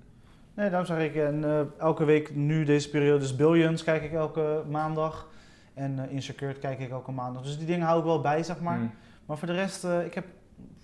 Nee, 0.53 0.70
daarom 0.70 0.88
zeg 0.88 1.03
ik, 1.03 1.15
en, 1.15 1.43
eh, 1.43 1.59
elke 1.78 2.03
week 2.05 2.36
nu 2.36 2.63
deze 2.63 2.89
periode, 2.89 3.20
dus 3.20 3.36
Billions 3.36 3.84
kijk 3.84 4.03
ik 4.03 4.13
elke 4.13 4.63
maandag. 4.70 5.28
En 5.74 5.99
eh 5.99 6.11
Insecure 6.11 6.53
kijk 6.53 6.80
ik 6.80 6.89
elke 6.89 7.11
maandag. 7.11 7.43
Dus 7.43 7.57
die 7.57 7.68
dingen 7.68 7.86
hou 7.86 7.99
ik 7.99 8.05
wel 8.05 8.22
bij, 8.22 8.43
zeg 8.43 8.61
maar. 8.61 8.78
Mm. 8.78 8.91
Maar 9.28 9.38
voor 9.38 9.47
de 9.47 9.53
rest, 9.53 9.84
eh, 9.84 10.05
ik 10.05 10.13
heb 10.13 10.25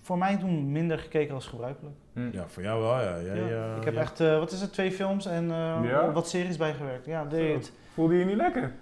voor 0.02 0.18
mij 0.18 0.36
toen 0.36 0.72
minder 0.72 0.98
gekeken 0.98 1.34
als 1.34 1.46
gebruikelijk. 1.46 1.96
Mm. 2.12 2.28
Ja, 2.32 2.44
voor 2.48 2.62
jou 2.62 2.82
wel, 2.82 3.00
ja. 3.00 3.20
Jij, 3.20 3.36
Ja, 3.36 3.70
eh, 3.70 3.76
ik 3.76 3.84
heb 3.84 3.94
ja. 3.94 4.00
echt, 4.00 4.20
eh, 4.20 4.38
wat 4.38 4.52
is 4.52 4.60
het, 4.60 4.72
twee 4.72 4.92
films 4.92 5.26
en 5.26 5.50
eh, 5.50 5.78
Ja? 5.82 6.12
wat 6.12 6.28
series 6.28 6.56
bijgewerkt. 6.56 7.06
Ja, 7.06 7.24
deed 7.24 7.54
het. 7.54 7.72
Voelde 7.94 8.12
je 8.14 8.18
je 8.20 8.26
niet 8.26 8.36
lekker? 8.36 8.72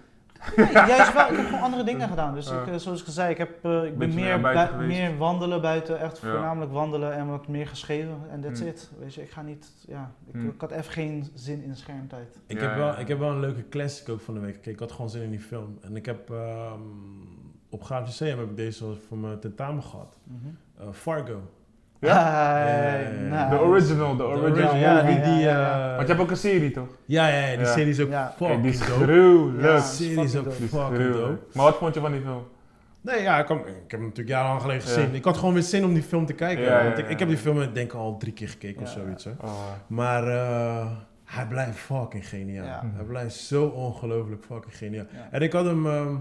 Nee, 0.57 0.73
juist 0.73 1.13
wel. 1.13 1.29
Ik 1.31 1.37
heb 1.37 1.47
gewoon 1.47 1.61
andere 1.61 1.85
dingen 1.85 2.09
gedaan. 2.09 2.35
Dus 2.35 2.51
ik, 2.51 2.59
zoals 2.77 3.01
ik 3.03 3.07
zei, 3.13 3.31
ik, 3.31 3.39
heb, 3.39 3.65
eh, 3.65 3.85
ik 3.85 3.99
ben 3.99 4.15
meer 4.15 4.41
meer, 4.41 4.41
bui- 4.41 5.17
wandelen 5.19 5.61
buiten. 5.61 6.01
Echt 6.01 6.19
Ja. 6.21 6.31
voornamelijk 6.31 6.73
wandelen 6.73 7.13
en 7.15 7.27
wat 7.29 7.49
meer 7.49 7.67
geschreven. 7.67 8.17
En 8.31 8.41
that's 8.41 8.61
Mm. 8.61 8.67
it. 8.67 8.91
Weet 8.99 9.15
je, 9.15 9.23
ik 9.23 9.31
ga 9.31 9.43
niet, 9.43 9.67
ja, 9.89 10.11
ik, 10.27 10.35
Mm. 10.35 10.49
ik 10.49 10.61
had 10.61 10.71
even 10.71 10.93
geen 10.93 11.27
zin 11.35 11.63
in 11.63 11.77
schermtijd. 11.77 12.39
Ik, 12.47 12.61
Ja, 12.61 12.67
heb 12.69 12.77
wel, 12.77 12.99
ik 12.99 13.09
heb 13.09 13.19
wel 13.19 13.31
een 13.31 13.41
leuke 13.41 13.69
classic 13.69 14.09
ook 14.09 14.21
van 14.21 14.35
de 14.35 14.41
week 14.41 14.51
gekeken. 14.55 14.73
Ik 14.73 14.79
had 14.79 14.93
gewoon 14.93 15.11
zin 15.11 15.23
in 15.23 15.31
die 15.31 15.41
film. 15.41 15.79
En 15.83 15.97
ik 15.97 16.07
heb 16.07 16.31
ehm, 16.31 16.81
op 17.73 17.83
Graaf 17.85 18.07
Lyceum 18.07 18.39
heb 18.39 18.49
ik 18.51 18.57
deze 18.57 18.85
voor 19.09 19.19
mijn 19.19 19.39
tentamen 19.39 19.83
gehad. 19.83 20.17
Mhm. 20.25 20.37
Eh, 20.79 20.87
Fargo. 20.93 21.41
Ja? 22.01 22.99
Nice. 23.31 23.49
De 23.51 23.61
original, 23.63 24.17
De 24.17 24.23
original. 24.25 24.77
ja, 24.77 25.03
die, 25.03 25.15
die, 25.21 25.33
Ja, 25.33 25.39
ja, 25.39 25.89
eh, 25.91 25.97
Want 25.97 26.01
je 26.09 26.15
hebt 26.15 26.21
ook 26.21 26.31
een 26.31 26.37
serie, 26.37 26.71
toch? 26.71 26.89
ja, 27.05 27.29
ja, 27.29 27.39
ja, 27.47 27.57
die 27.57 27.67
Ja. 27.67 27.73
serie 27.73 27.89
is 27.91 28.01
ook 28.01 28.09
Ja. 28.11 28.23
Hey, 28.23 28.33
fucking 28.37 28.63
die 28.63 28.71
is 28.73 28.79
dope. 28.79 29.03
gruwelijk. 29.03 29.63
Ja. 29.65 29.75
Die 29.75 29.83
serie 29.85 30.25
is 30.25 30.37
ook 30.37 30.53
fucking 30.53 30.97
Die 30.97 31.09
is 31.09 31.17
dope. 31.17 31.39
Maar 31.53 31.65
wat 31.65 31.77
vond 31.77 31.95
je 31.95 32.01
van 32.01 32.13
die 32.13 32.21
film? 32.21 32.43
Nee, 33.01 33.23
ja, 33.23 33.39
ik, 33.39 33.47
kan- 33.47 33.59
ik 33.59 33.65
heb 33.67 33.91
hem 33.91 34.01
natuurlijk 34.01 34.29
jarenlang 34.29 34.61
geleden 34.61 34.83
Ja. 34.87 34.93
gezien. 34.93 35.15
Ik 35.15 35.25
had 35.25 35.37
gewoon 35.37 35.55
weer 35.55 35.63
zin 35.63 35.85
om 35.85 35.95
die 35.95 36.03
film 36.03 36.27
te 36.27 36.33
kijken. 36.33 36.65
Ja, 36.65 36.79
ja, 36.79 36.85
want 36.85 36.99
ik, 36.99 37.05
ja, 37.05 37.11
ik 37.11 37.19
heb 37.19 37.29
die 37.29 37.37
film 37.37 37.57
denk 37.59 37.77
ik 37.77 37.93
al 37.93 38.17
drie 38.17 38.33
keer 38.33 38.49
gekeken 38.49 38.83
of 38.83 38.89
zoiets. 38.89 39.25
Hè. 39.25 39.31
Oh, 39.41 39.53
Maar 39.87 40.29
eh, 40.29 40.87
hij 41.25 41.47
blijft 41.47 41.79
fucking 41.79 42.29
geniaal. 42.29 42.65
Ja. 42.67 42.83
Hij 42.95 43.05
blijft 43.05 43.35
zo 43.35 43.65
ongelooflijk 43.65 44.45
fucking 44.45 44.77
geniaal. 44.77 45.05
Ja. 45.13 45.29
En 45.31 45.41
ik 45.43 45.53
had 45.53 45.65
hem... 45.65 45.87
ehm, 45.87 46.15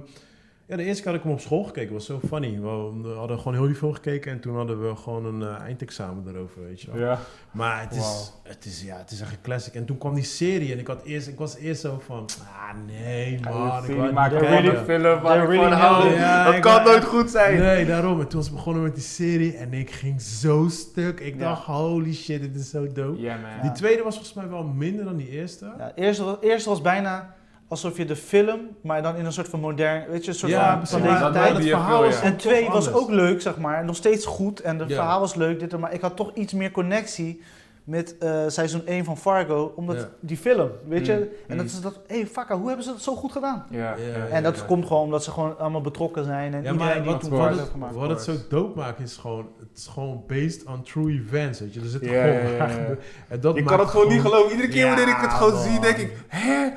ja, 0.71 0.77
de 0.77 0.83
eerste 0.83 1.01
keer 1.03 1.11
had 1.11 1.19
ik 1.19 1.25
hem 1.27 1.35
op 1.35 1.39
school 1.41 1.63
gekeken. 1.63 1.93
was 1.93 2.05
zo 2.05 2.19
funny. 2.27 2.59
We 2.61 3.13
hadden 3.17 3.37
gewoon 3.37 3.53
heel 3.53 3.65
die 3.65 3.75
film 3.75 3.93
gekeken 3.93 4.31
en 4.31 4.39
toen 4.39 4.55
hadden 4.55 4.87
we 4.89 4.95
gewoon 4.95 5.25
een 5.25 5.41
eh, 5.41 5.59
eindexamen 5.61 6.27
erover, 6.35 6.63
weet 6.63 6.81
je 6.81 6.91
wel. 6.91 6.99
ja. 7.01 7.19
Maar 7.51 7.81
het 7.81 7.95
is, 7.95 8.33
het, 8.43 8.65
is, 8.65 8.83
ja, 8.83 8.97
het 8.97 9.11
is 9.11 9.21
echt 9.21 9.31
een 9.31 9.41
classic. 9.41 9.73
En 9.73 9.85
toen 9.85 9.97
kwam 9.97 10.13
die 10.13 10.23
serie 10.23 10.71
en 10.73 10.79
ik, 10.79 10.87
had 10.87 11.03
eerst, 11.03 11.27
ik 11.27 11.37
was 11.37 11.57
eerst 11.57 11.81
zo 11.81 12.01
van... 12.05 12.25
Ah, 12.43 12.77
nee 12.87 13.39
man. 13.39 13.83
Ik 13.83 13.95
wou 13.95 14.29
kijken. 14.29 14.77
een 14.77 14.85
film 14.85 15.21
waar 15.21 15.37
van 15.39 15.47
really 15.47 15.75
hou. 15.75 16.07
it. 16.09 16.15
Ja, 16.15 16.45
Dat 16.45 16.53
ik 16.55 16.61
kan 16.61 16.83
nooit 16.83 17.03
goed 17.03 17.29
zijn. 17.29 17.59
Nee, 17.59 17.85
daarom. 17.85 18.19
En 18.19 18.27
toen 18.27 18.39
was 18.39 18.47
ik 18.47 18.53
begonnen 18.55 18.83
met 18.83 18.95
die 18.95 19.03
serie 19.03 19.57
en 19.57 19.73
ik 19.73 19.91
ging 19.91 20.21
zo 20.21 20.67
stuk. 20.69 21.19
Ik 21.19 21.33
Ja. 21.33 21.39
dacht, 21.39 21.63
holy 21.63 22.13
shit, 22.13 22.41
dit 22.41 22.55
is 22.55 22.69
zo 22.69 22.87
dope. 22.91 23.21
Ja, 23.21 23.35
man. 23.37 23.49
Ja. 23.49 23.61
Die 23.61 23.71
tweede 23.71 24.03
was 24.03 24.13
volgens 24.15 24.35
mij 24.35 24.49
wel 24.49 24.63
minder 24.63 25.05
dan 25.05 25.15
die 25.17 25.29
eerste. 25.29 25.73
Ja, 25.77 25.91
eerst, 25.95 26.19
was- 26.19 26.37
eerst 26.41 26.65
was 26.65 26.81
bijna 26.81 27.33
alsof 27.71 27.97
je 27.97 28.05
de 28.05 28.15
film, 28.15 28.59
maar 28.81 29.01
dan 29.01 29.15
in 29.15 29.25
een 29.25 29.33
soort 29.33 29.47
van 29.49 29.59
modern, 29.59 30.09
weet 30.09 30.23
je, 30.25 30.29
een 30.31 30.37
soort 30.37 30.51
Ja, 30.51 30.85
van, 30.85 31.01
deze 31.01 31.29
tijd. 31.33 31.57
je 31.57 31.63
veel, 31.63 32.05
ja. 32.05 32.21
En 32.21 32.37
twee 32.37 32.67
was 32.67 32.87
anders. 32.87 33.03
ook 33.03 33.09
leuk, 33.09 33.41
zeg 33.41 33.57
maar. 33.57 33.85
Nog 33.85 33.95
steeds 33.95 34.25
goed 34.25 34.59
en 34.59 34.77
de 34.77 34.83
Ja. 34.87 34.95
verhaal 34.95 35.19
was 35.19 35.35
leuk, 35.35 35.59
dit, 35.59 35.73
en 35.73 35.79
maar 35.79 35.93
ik 35.93 36.01
had 36.01 36.15
toch 36.15 36.31
iets 36.33 36.53
meer 36.53 36.71
connectie 36.71 37.41
met 37.83 38.17
eh, 38.17 38.41
seizoen 38.47 38.81
1 38.85 39.05
van 39.05 39.17
Fargo, 39.17 39.73
omdat 39.75 39.95
Ja. 39.95 40.09
die 40.19 40.37
film, 40.37 40.69
weet 40.87 41.05
je? 41.05 41.13
Mm, 41.13 41.27
En 41.47 41.57
dat 41.57 41.65
is 41.65 41.81
dat, 41.81 41.99
hé, 42.07 42.15
hey, 42.15 42.27
fucker, 42.27 42.55
hoe 42.55 42.67
hebben 42.67 42.85
ze 42.85 42.91
dat 42.91 43.01
zo 43.01 43.15
goed 43.15 43.31
gedaan? 43.31 43.65
Ja, 43.69 43.77
Ja, 43.79 43.95
ja, 44.17 44.25
en 44.27 44.43
dat 44.43 44.57
ja. 44.57 44.63
komt 44.63 44.85
gewoon 44.85 45.03
omdat 45.03 45.23
ze 45.23 45.31
gewoon 45.31 45.57
allemaal 45.59 45.81
betrokken 45.81 46.23
zijn 46.25 46.53
en 46.53 46.63
Ja, 46.63 46.71
iedereen 46.71 46.77
maar 46.93 47.01
die 47.03 47.11
wat, 47.11 47.21
toen 47.21 47.29
Fargo 47.29 47.45
heeft 47.47 47.59
het, 47.59 47.69
gemaakt. 47.69 47.95
wat 47.95 48.09
het 48.09 48.21
zo 48.21 48.33
dope 48.49 48.77
maakt 48.79 48.99
is 48.99 49.17
gewoon, 49.17 49.47
het 49.59 49.77
is 49.77 49.87
gewoon 49.87 50.23
based 50.27 50.63
on 50.65 50.81
true 50.83 51.11
events, 51.25 51.59
weet 51.59 51.73
je. 51.73 51.79
Er 51.79 51.85
zit 51.85 52.01
gewoon 52.01 52.15
ja, 52.15 52.25
ja, 52.25 52.57
waar 52.57 52.69
ja. 52.69 52.73
gebeurd. 52.73 53.03
En 53.27 53.39
dat 53.39 53.57
Ik 53.57 53.63
maakt 53.63 53.75
kan 53.75 53.85
het 53.85 53.93
gewoon 53.95 54.07
niet 54.13 54.21
geloven. 54.21 54.51
Iedere 54.51 54.67
keer 54.69 54.85
Ja, 54.85 54.95
wanneer 54.95 55.07
ik 55.15 55.21
het 55.21 55.33
gewoon 55.33 55.53
man. 55.53 55.63
zie, 55.63 55.79
denk 55.79 55.97
ik, 55.97 56.13
hè? 56.27 56.67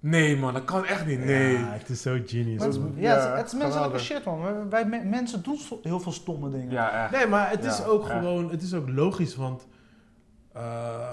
Nee 0.00 0.36
man, 0.36 0.52
dat 0.54 0.64
kan 0.64 0.84
echt 0.84 1.06
niet. 1.06 1.24
Nee. 1.24 1.52
Ja, 1.58 1.72
het 1.72 1.88
is 1.88 2.02
zo 2.02 2.18
genius. 2.26 2.62
Het, 2.62 2.72
is- 2.72 2.78
man. 2.78 2.92
ja, 2.96 3.10
het 3.10 3.18
is- 3.18 3.24
Ja, 3.24 3.36
het 3.36 3.46
is 3.46 3.52
menselijke 3.52 3.98
geweldig. 3.98 4.00
shit, 4.00 4.24
man. 4.24 4.68
Wij 4.70 4.84
me- 4.86 5.04
mensen 5.04 5.42
doen 5.42 5.58
heel 5.82 6.00
veel 6.00 6.12
stomme 6.12 6.50
dingen. 6.50 6.70
Ja, 6.70 7.02
echt. 7.02 7.12
Nee, 7.12 7.26
maar 7.26 7.50
het 7.50 7.64
is 7.64 7.84
ook 7.84 8.02
echt. 8.08 8.10
gewoon, 8.12 8.50
het 8.50 8.62
is 8.62 8.74
ook 8.74 8.88
logisch, 8.88 9.36
want 9.36 9.66
eh, 10.52 10.62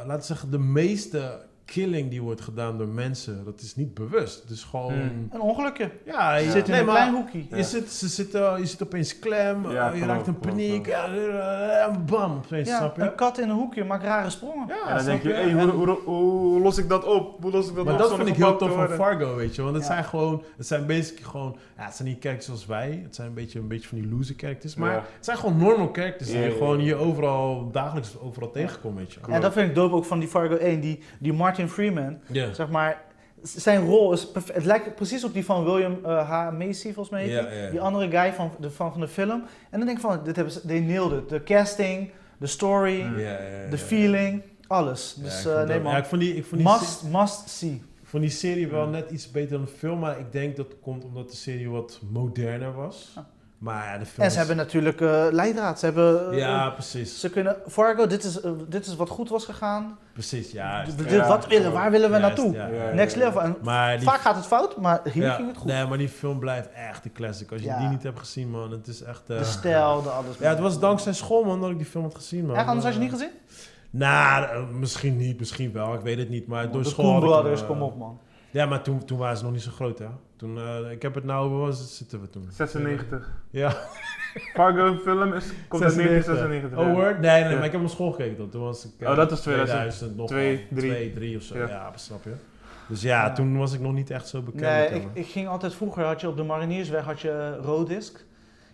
laten 0.05 0.15
we 0.19 0.21
zeggen, 0.25 0.51
de 0.51 0.57
meeste 0.59 1.39
killing 1.65 2.09
die 2.09 2.21
wordt 2.21 2.41
gedaan 2.41 2.77
door 2.77 2.87
mensen, 2.87 3.45
dat 3.45 3.61
is 3.61 3.75
niet 3.75 3.93
bewust. 3.93 4.41
Het 4.41 4.49
is 4.51 4.63
gewoon, 4.63 4.93
Hmm. 4.93 5.27
Een 5.31 5.41
ongelukje. 5.41 5.91
ja, 6.05 6.35
je 6.35 6.51
zit 6.51 6.65
in 6.65 6.71
nee, 6.71 6.79
een 6.79 6.85
maar 6.85 6.95
klein 6.95 7.13
hoekje. 7.13 7.43
Je, 7.57 7.63
zit, 7.63 7.91
ze 7.91 8.07
zitten, 8.07 8.59
je 8.59 8.65
zit 8.65 8.83
opeens 8.83 9.19
klem, 9.19 9.71
Ja, 9.71 9.85
je 9.85 9.91
klopt, 9.91 10.05
raakt 10.11 10.27
in 10.27 10.39
paniek, 10.39 10.83
klopt. 10.83 10.97
eh, 10.97 11.83
en 11.85 12.05
bam, 12.05 12.31
opeens, 12.45 12.69
Ja, 12.69 12.77
snap 12.77 12.95
je? 12.95 13.01
een 13.01 13.15
kat 13.15 13.37
in 13.37 13.49
een 13.49 13.55
hoekje 13.55 13.83
maakt 13.83 14.03
rare 14.03 14.29
sprongen. 14.29 14.67
Ja, 14.67 14.87
En 14.89 14.95
dan 14.95 15.05
denk 15.05 15.21
je, 15.23 15.27
je? 15.29 15.33
hey, 15.35 15.51
hoe, 15.53 15.71
hoe, 15.71 15.99
hoe 16.05 16.59
los 16.59 16.77
ik 16.77 16.89
dat 16.89 17.03
op? 17.05 17.41
Hoe 17.41 17.51
los 17.51 17.69
ik 17.69 17.75
dat 17.75 17.83
Maar 17.85 17.93
op 17.93 17.99
dat 17.99 18.07
zonder 18.09 18.25
vind 18.25 18.37
ik 18.37 18.43
heel 18.43 18.57
tof 18.57 18.73
van? 18.73 18.89
Fargo, 18.89 19.35
weet 19.35 19.55
je. 19.55 19.61
Want 19.61 19.75
het 19.75 19.83
Ja. 19.85 19.91
zijn 19.91 20.03
gewoon, 20.03 20.43
het 20.57 20.67
zijn 20.67 20.85
basically 20.85 21.23
gewoon, 21.29 21.55
ja, 21.77 21.83
het 21.85 21.95
zijn 21.95 22.07
niet 22.07 22.17
characters 22.21 22.45
zoals 22.45 22.65
wij. 22.65 22.99
Het 23.03 23.15
zijn 23.15 23.27
een 23.27 23.33
beetje, 23.33 23.59
een 23.59 23.67
beetje 23.67 23.87
van 23.87 23.97
die 24.01 24.09
loser 24.09 24.35
characters. 24.37 24.75
Maar 24.75 24.91
Ja. 24.91 24.97
het 25.15 25.25
zijn 25.25 25.37
gewoon 25.37 25.57
normal 25.57 25.89
characters 25.93 26.29
die 26.29 26.39
je 26.39 26.45
ja, 26.45 26.51
gewoon 26.51 26.77
ja. 26.77 26.83
hier 26.83 26.97
overal, 26.97 27.71
dagelijks 27.71 28.19
overal 28.19 28.51
tegenkomt, 28.51 28.97
weet 28.97 29.13
je. 29.13 29.19
En 29.29 29.41
dat 29.41 29.53
vind 29.53 29.69
ik 29.69 29.75
dope 29.75 29.95
ook 29.95 30.05
van 30.05 30.19
die 30.19 30.27
Fargo 30.27 30.55
1. 30.55 30.79
Die, 30.79 30.99
die 31.19 31.33
Martin 31.33 31.53
Freeman, 31.69 32.17
Ja. 32.27 32.53
zeg 32.53 32.69
maar, 32.69 33.01
z- 33.43 33.55
zijn 33.55 33.85
rol 33.85 34.13
is 34.13 34.27
Het 34.53 34.65
lijkt 34.65 34.95
precies 34.95 35.23
op 35.23 35.33
die 35.33 35.45
van 35.45 35.63
William 35.63 35.97
eh, 36.05 36.29
H. 36.29 36.51
Macy, 36.57 36.93
volgens 36.93 37.09
mij. 37.09 37.69
die. 37.71 37.81
andere 37.81 38.09
guy 38.09 38.33
van 38.33 38.51
de, 38.59 38.71
van, 38.71 38.91
van 38.91 39.01
de 39.01 39.07
film. 39.07 39.43
En 39.69 39.77
dan 39.77 39.85
denk 39.85 39.97
ik 39.97 39.99
van, 40.03 40.19
dit 40.23 40.35
hebben 40.35 40.53
ze, 40.53 40.65
they 40.67 40.79
nailed 40.79 41.11
it. 41.23 41.29
De 41.29 41.43
casting, 41.43 42.09
de 42.37 42.47
story, 42.47 43.01
Mm. 43.01 43.15
De 43.69 43.77
feeling, 43.77 44.41
alles. 44.67 45.15
Ja, 45.17 45.23
Dus 45.23 45.39
ik 45.41 45.47
eh, 45.51 45.55
vond 45.55 45.67
nee 45.67 45.79
man, 45.79 45.91
Ja, 45.91 45.97
ik 45.97 46.05
vond 46.05 46.21
die, 46.21 46.35
ik 46.35 46.45
vond 46.45 46.61
die, 46.61 46.71
must, 46.71 47.03
must 47.03 47.49
see. 47.49 47.71
ik 48.01 48.07
vond 48.11 48.23
die 48.23 48.31
serie 48.31 48.67
wel 48.67 48.83
Ja. 48.83 48.89
net 48.89 49.09
iets 49.11 49.31
beter 49.31 49.49
dan 49.57 49.61
de 49.65 49.71
film, 49.71 49.99
maar 49.99 50.19
ik 50.19 50.31
denk 50.31 50.55
dat 50.55 50.67
komt 50.81 51.03
omdat 51.03 51.29
de 51.29 51.35
serie 51.35 51.69
wat 51.69 51.99
moderner 52.11 52.73
was. 52.73 53.11
Ja. 53.15 53.27
Maar 53.57 53.85
ja, 53.85 53.97
de 53.97 54.05
film 54.05 54.19
En 54.21 54.25
is- 54.25 54.31
ze 54.31 54.37
hebben 54.37 54.55
natuurlijk 54.57 55.01
eh 55.01 55.25
leidraad. 55.31 55.79
Ze 55.79 55.85
hebben... 55.85 56.31
eh, 56.31 56.37
Ja, 56.37 56.69
precies. 56.69 57.19
Ze 57.19 57.29
kunnen... 57.29 57.55
Fargo, 57.67 58.07
dit 58.07 58.23
is, 58.23 58.41
eh, 58.41 58.51
dit 58.67 58.85
is 58.85 58.95
wat 58.95 59.09
goed 59.09 59.29
was 59.29 59.45
gegaan. 59.45 59.97
Precies, 60.13 60.51
ja. 60.51 60.67
D- 60.69 60.85
juist. 60.85 60.97
dit- 60.97 61.09
Ja, 61.11 61.27
wat 61.27 61.47
willen, 61.47 61.71
waar 61.71 61.91
willen 61.91 62.11
we 62.11 62.17
Juist, 62.19 62.35
naartoe? 62.37 62.53
ja, 62.55 62.67
Ja, 62.67 62.73
ja. 62.83 62.87
ja. 62.89 62.93
Next 62.93 63.15
level. 63.15 63.41
En 63.41 63.55
Maar 63.63 63.97
die 63.97 64.07
vaak 64.07 64.19
gaat 64.19 64.35
het 64.35 64.45
fout, 64.45 64.77
maar 64.77 64.99
hier 65.13 65.23
Ja, 65.23 65.33
ging 65.35 65.47
het 65.47 65.57
goed. 65.57 65.67
Nee, 65.71 65.85
maar 65.85 65.97
die 65.97 66.09
film 66.09 66.39
blijft 66.39 66.69
echt 66.71 67.05
een 67.05 67.11
classic. 67.11 67.51
Als 67.51 67.61
je 67.61 67.67
Ja. 67.67 67.79
die 67.79 67.87
niet 67.87 68.03
hebt 68.03 68.19
gezien, 68.19 68.49
man, 68.49 68.71
het 68.71 68.87
is 68.87 69.01
echt... 69.01 69.21
eh, 69.29 69.37
De 69.37 69.43
stijl, 69.43 70.01
de 70.01 70.09
alles. 70.09 70.37
Ja, 70.39 70.49
het 70.49 70.59
was 70.59 70.79
dankzij 70.79 71.13
school, 71.13 71.43
man, 71.43 71.61
dat 71.61 71.69
ik 71.69 71.77
die 71.77 71.85
film 71.85 72.03
had 72.03 72.15
gezien, 72.15 72.45
man. 72.45 72.55
Echt, 72.55 72.67
anders 72.67 72.85
had 72.85 72.93
je 72.93 72.99
niet 72.99 73.11
gezien? 73.11 73.29
Nou, 73.89 74.43
eh, 74.45 74.67
misschien 74.71 75.17
niet, 75.17 75.39
misschien 75.39 75.71
wel. 75.71 75.93
Ik 75.93 75.99
weet 76.01 76.17
het 76.17 76.29
niet, 76.29 76.47
maar 76.47 76.71
door 76.71 76.83
de 76.83 76.89
school 76.89 77.05
Coen 77.05 77.13
had 77.13 77.23
ik 77.23 77.29
hem, 77.29 77.39
Brothers, 77.39 77.61
eh, 77.61 77.67
kom 77.67 77.81
op 77.81 77.97
man. 77.97 78.19
Ja, 78.55 78.65
maar 78.65 78.81
toen, 78.83 79.05
toen 79.05 79.17
waren 79.17 79.37
ze 79.37 79.43
nog 79.43 79.51
niet 79.51 79.61
zo 79.61 79.71
groot, 79.71 79.99
hè. 79.99 80.05
Toen, 80.35 80.57
eh, 80.57 80.91
ik 80.91 81.01
heb 81.01 81.15
het 81.15 81.23
nou, 81.23 81.49
waar 81.49 81.59
was 81.59 81.79
het, 81.79 81.89
zitten 81.89 82.21
we 82.21 82.29
toen? 82.29 82.47
96. 82.51 83.31
Ja. 83.49 83.69
Fargo 84.53 84.95
film 84.97 85.33
is, 85.33 85.45
komt 85.67 85.83
uit 85.83 85.95
1996. 85.95 86.77
Oh, 86.79 86.93
word? 86.93 87.19
Nee, 87.19 87.41
nee, 87.41 87.49
Ja. 87.51 87.55
maar 87.55 87.65
ik 87.65 87.71
heb 87.71 87.71
hem 87.71 87.83
op 87.83 87.89
school 87.89 88.11
gekeken. 88.11 88.49
Toen 88.49 88.61
was 88.61 88.85
ik... 88.85 88.91
eh, 88.99 89.09
Oh, 89.09 89.15
dat 89.15 89.29
was 89.29 89.41
2000, 89.41 90.15
nog 90.15 90.27
twee, 90.27 90.55
wel, 90.57 90.65
drie. 90.79 90.91
twee, 90.91 91.13
drie 91.13 91.37
of 91.37 91.43
zo. 91.43 91.57
Ja, 91.57 91.67
Ja. 91.67 91.91
snap 91.95 92.23
je. 92.23 92.33
Dus 92.87 93.01
ja, 93.01 93.25
Ja. 93.25 93.31
toen 93.33 93.57
was 93.57 93.73
ik 93.73 93.79
nog 93.79 93.93
niet 93.93 94.09
echt 94.09 94.27
zo 94.27 94.41
bekend. 94.41 94.61
Nee, 94.63 94.87
ik, 94.89 95.07
ik 95.13 95.25
ging 95.27 95.47
altijd 95.47 95.73
vroeger, 95.73 96.03
had 96.03 96.21
je 96.21 96.27
op 96.27 96.37
de 96.37 96.43
Mariniersweg 96.43 97.03
had 97.05 97.19
je 97.19 97.57
Rodisc. 97.61 98.25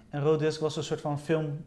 En 0.09 0.21
Rodisc 0.21 0.59
was 0.59 0.75
een 0.77 0.83
soort 0.83 1.01
van 1.01 1.19
film, 1.19 1.65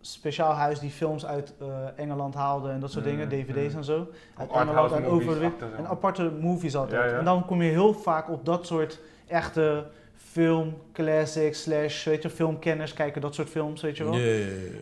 speciaal 0.00 0.52
huis 0.52 0.78
die 0.78 0.90
films 0.90 1.26
uit 1.26 1.54
eh, 1.60 1.66
Engeland 1.96 2.34
haalde 2.34 2.70
en 2.70 2.80
dat 2.80 2.90
soort 2.90 3.04
Mm, 3.04 3.10
dingen, 3.10 3.28
dvd's 3.28 3.72
mm. 3.72 3.78
en 3.78 3.84
zo. 3.84 4.08
Uit 4.36 4.50
Engeland 4.50 4.92
en 4.92 5.04
over 5.04 5.38
de 5.38 5.50
En 5.76 5.86
aparte 5.86 6.30
movies 6.40 6.76
altijd. 6.76 7.02
Ja, 7.02 7.10
ja. 7.10 7.18
En 7.18 7.24
dan 7.24 7.44
kom 7.44 7.62
je 7.62 7.70
heel 7.70 7.94
vaak 7.94 8.30
op 8.30 8.44
dat 8.44 8.66
soort 8.66 9.00
echte 9.26 9.86
film 10.32 10.76
classics 10.92 11.62
slash, 11.62 12.04
weet 12.04 12.22
je, 12.22 12.30
filmkenners 12.30 12.92
kijken, 12.92 13.20
dat 13.20 13.34
soort 13.34 13.48
films, 13.48 13.82
weet 13.82 13.96
je 13.96 14.04
wel. 14.04 14.14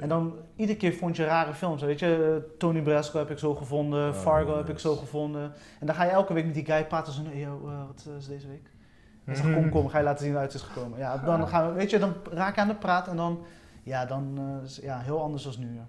En 0.00 0.08
dan 0.08 0.34
iedere 0.56 0.78
keer 0.78 0.92
vond 0.92 1.16
je 1.16 1.24
rare 1.24 1.54
films. 1.54 1.82
Weet 1.82 1.98
je, 1.98 2.40
eh, 2.42 2.50
Tony 2.58 2.82
Brasco 2.82 3.18
heb 3.18 3.30
ik 3.30 3.38
zo 3.38 3.54
gevonden, 3.54 4.08
Oh, 4.08 4.14
Fargo 4.14 4.56
heb 4.56 4.68
ik 4.68 4.78
zo 4.78 4.96
gevonden. 4.96 5.52
En 5.80 5.86
dan 5.86 5.94
ga 5.94 6.04
je 6.04 6.10
elke 6.10 6.32
week 6.32 6.44
met 6.44 6.54
die 6.54 6.64
guy 6.64 6.84
praten. 6.84 7.12
Zo, 7.12 7.22
hey, 7.24 7.38
yo, 7.40 7.60
eh, 7.66 7.86
wat 7.86 8.08
is 8.18 8.26
deze 8.26 8.48
week? 8.48 8.70
Hij 9.24 9.34
zegt, 9.34 9.54
kom, 9.56 9.70
kom, 9.70 9.88
ga 9.88 9.98
je 9.98 10.04
laten 10.04 10.24
zien 10.24 10.32
hoe 10.32 10.42
het 10.42 10.54
is 10.54 10.62
gekomen. 10.62 10.98
Ja, 10.98 11.16
dan 11.16 11.48
gaan 11.48 11.68
we, 11.68 11.74
weet 11.74 11.90
je, 11.90 11.98
dan 11.98 12.14
raak 12.32 12.54
je 12.54 12.60
aan 12.60 12.68
de 12.68 12.74
praat 12.74 13.08
en 13.08 13.16
dan, 13.16 13.44
ja, 13.89 14.07
dan, 14.07 14.39
eh, 14.39 14.64
is- 14.64 14.78
ja, 14.82 14.99
heel 15.01 15.22
anders 15.22 15.47
als 15.47 15.57
nu. 15.59 15.74
Ja. 15.74 15.86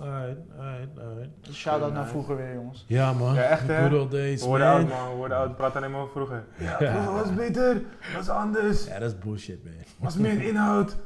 Alright, 0.00 0.38
alright, 0.58 0.98
alright. 1.00 1.30
Dus 1.40 1.56
shout-out 1.56 1.92
naar 1.92 2.06
vroeger 2.06 2.36
weer, 2.36 2.54
jongens. 2.54 2.84
Ja, 2.88 3.12
man. 3.12 3.34
Ja, 3.34 3.42
echt, 3.42 3.66
hè? 3.66 3.88
good 3.88 4.00
old 4.00 4.10
days, 4.10 4.40
We 4.42 4.46
worden 4.48 4.66
man. 4.66 4.76
oud, 4.76 4.88
man. 4.88 5.16
Worden 5.16 5.36
oud. 5.36 5.56
Praat 5.56 5.76
alleen 5.76 5.90
maar 5.90 6.00
over 6.00 6.12
vroeger. 6.12 6.44
Ja, 6.58 6.76
Ja. 6.80 6.92
vroeger 6.92 7.12
was 7.12 7.34
beter. 7.34 7.82
Was 8.16 8.28
anders. 8.28 8.86
Ja, 8.86 8.98
dat 8.98 9.12
is 9.12 9.18
bullshit, 9.18 9.64
man. 9.64 9.72
Was 9.98 10.16
meer 10.16 10.42
inhoud. 10.42 10.96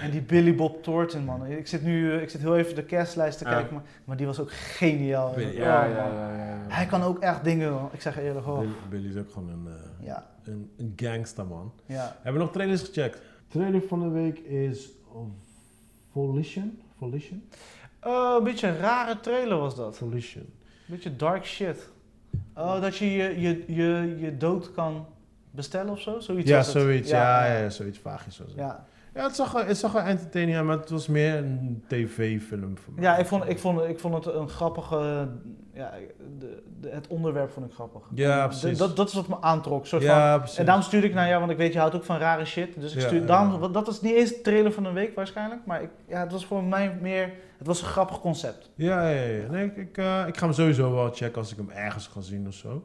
En 0.00 0.10
die 0.10 0.22
Billy 0.22 0.54
Bob 0.54 0.82
Thornton, 0.82 1.24
man. 1.24 1.46
Ik 1.46 1.66
zit 1.66 1.82
nu, 1.82 2.12
eh, 2.14 2.22
ik 2.22 2.30
zit 2.30 2.40
heel 2.40 2.56
even 2.56 2.74
de 2.74 2.84
castlijst 2.86 3.38
te 3.38 3.44
Ja. 3.44 3.50
kijken, 3.50 3.74
maar, 3.74 3.82
maar 4.04 4.16
die 4.16 4.26
was 4.26 4.40
ook 4.40 4.52
geniaal. 4.52 5.32
Billy, 5.34 5.50
Oh, 5.50 5.54
Ja, 5.56 5.84
ja, 5.84 5.96
ja, 5.96 6.06
ja. 6.06 6.44
ja. 6.44 6.58
Hij 6.68 6.86
kan 6.86 7.02
ook 7.02 7.18
echt 7.18 7.44
dingen, 7.44 7.72
man. 7.72 7.88
ik 7.92 8.00
zeg 8.00 8.18
eerlijk, 8.18 8.46
oh. 8.46 8.58
Billy, 8.58 8.72
Billy 8.90 9.08
is 9.08 9.16
ook 9.16 9.30
gewoon 9.32 9.48
een, 9.48 9.66
eh, 9.66 10.06
Ja, 10.06 10.26
een, 10.44 10.70
een 10.78 10.92
gangster, 10.96 11.46
man. 11.46 11.72
ja. 11.86 12.12
Hebben 12.14 12.32
we 12.32 12.38
nog 12.38 12.52
trailers 12.52 12.82
gecheckt? 12.82 13.20
Trailer 13.48 13.82
van 13.88 14.00
de 14.00 14.08
week 14.08 14.38
is 14.38 14.90
Volition. 16.14 16.82
Volition? 16.98 17.48
Oh, 18.02 18.34
een 18.38 18.44
beetje 18.44 18.68
een 18.68 18.78
rare 18.78 19.20
trailer 19.20 19.58
was 19.58 19.76
dat. 19.76 19.96
Volition. 19.96 20.46
Beetje 20.86 21.16
dark 21.16 21.44
shit. 21.44 21.88
Oh, 22.56 22.80
dat 22.80 22.96
je 22.96 23.10
je, 23.12 23.40
je, 23.40 23.64
je, 23.66 24.16
je 24.20 24.36
dood 24.36 24.72
kan 24.72 25.06
bestellen 25.50 25.92
of 25.92 26.00
zo? 26.00 26.20
Zoiets 26.20 26.48
Ja, 26.50 26.62
zoiets. 26.62 27.10
Ja, 27.10 27.46
ja, 27.56 27.70
zoiets 27.70 27.98
vaagjes 27.98 28.38
was 28.38 28.48
het. 28.48 28.56
Ja, 28.56 28.86
Ja, 29.14 29.22
het, 29.22 29.36
zag 29.36 29.52
wel, 29.52 29.64
het 29.64 29.76
zag 29.76 29.94
entertaining 29.94 30.56
uit, 30.56 30.66
maar 30.66 30.76
het 30.78 30.90
was 30.90 31.06
meer 31.06 31.34
een 31.36 31.84
tv-film 31.88 32.78
voor 32.78 32.92
mij. 32.94 33.04
ja 33.04 33.16
ik, 33.16 33.26
vond, 33.26 33.48
ik, 33.48 33.58
vond, 33.58 33.80
ik 33.82 33.98
vond 33.98 34.24
het 34.24 34.34
een 34.34 34.48
grappige... 34.48 35.28
Ja, 35.72 35.92
de, 36.38 36.62
de, 36.80 36.88
het 36.88 37.06
onderwerp 37.06 37.50
vond 37.50 37.66
ik 37.66 37.72
grappig. 37.72 38.02
Ja, 38.14 38.46
precies. 38.46 38.78
Dat, 38.78 38.96
dat 38.96 39.08
is 39.08 39.14
wat 39.14 39.28
me 39.28 39.36
aantrok. 39.40 39.86
Soort 39.86 40.04
van, 40.04 40.14
Ja, 40.14 40.38
precies. 40.38 40.58
en 40.58 40.64
daarom 40.64 40.84
stuurde 40.84 41.06
ik 41.06 41.14
naar 41.14 41.26
jou, 41.28 41.38
want 41.38 41.50
ik 41.52 41.56
weet, 41.56 41.72
je 41.72 41.78
houdt 41.78 41.94
ook 41.94 42.04
van 42.04 42.18
rare 42.18 42.44
shit. 42.44 42.80
Dus 42.80 42.94
ik 42.94 43.00
Ja, 43.00 43.06
stuur, 43.06 43.20
ja, 43.20 43.26
daarom, 43.26 43.62
ja. 43.62 43.68
dat 43.68 43.86
was 43.86 44.00
niet 44.00 44.14
eens 44.14 44.30
de 44.30 44.40
trailer 44.40 44.72
van 44.72 44.84
een 44.84 44.94
week 44.94 45.14
waarschijnlijk. 45.14 45.60
Maar 45.66 45.82
ik, 45.82 45.90
ja, 46.08 46.20
het 46.20 46.32
was 46.32 46.46
voor 46.46 46.64
mij 46.64 46.98
meer... 47.00 47.32
Het 47.58 47.66
was 47.66 47.80
een 47.80 47.86
grappig 47.88 48.20
concept. 48.20 48.70
Ja, 48.74 49.08
ja, 49.08 49.22
ja. 49.22 49.50
Nee, 49.50 49.64
ik, 49.64 49.76
ik, 49.76 49.98
eh, 49.98 50.24
ik 50.26 50.36
ga 50.36 50.44
hem 50.44 50.54
sowieso 50.54 50.94
wel 50.94 51.10
checken 51.12 51.36
als 51.38 51.50
ik 51.50 51.56
hem 51.56 51.70
ergens 51.70 52.06
ga 52.06 52.20
zien 52.20 52.46
of 52.46 52.54
zo. 52.54 52.84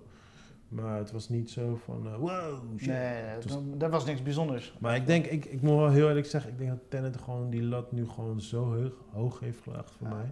Maar 0.70 0.98
het 0.98 1.12
was 1.12 1.30
niet 1.30 1.50
zo 1.50 1.76
van, 1.86 2.08
eh, 2.08 2.16
wow, 2.16 2.64
shit. 2.80 2.88
Nee, 2.88 3.24
was- 3.48 3.58
dat, 3.78 3.92
was 3.92 4.06
niks 4.06 4.22
bijzonders. 4.24 4.74
Maar 4.80 4.96
ik 4.96 5.06
denk, 5.06 5.26
ik, 5.26 5.46
ik 5.46 5.62
moet 5.62 5.76
wel 5.78 5.90
heel 5.90 6.08
eerlijk 6.08 6.26
zeggen, 6.28 6.52
ik 6.52 6.58
denk 6.58 6.70
dat 6.70 6.80
Tenet 6.90 7.18
gewoon 7.18 7.50
die 7.50 7.64
lat 7.64 7.92
nu 7.92 8.08
gewoon 8.08 8.42
zo 8.42 8.64
hoog, 8.76 8.94
hoog 9.12 9.40
heeft 9.40 9.60
gelegd 9.62 9.92
voor 9.92 10.08
Ja, 10.08 10.14
mij. 10.14 10.32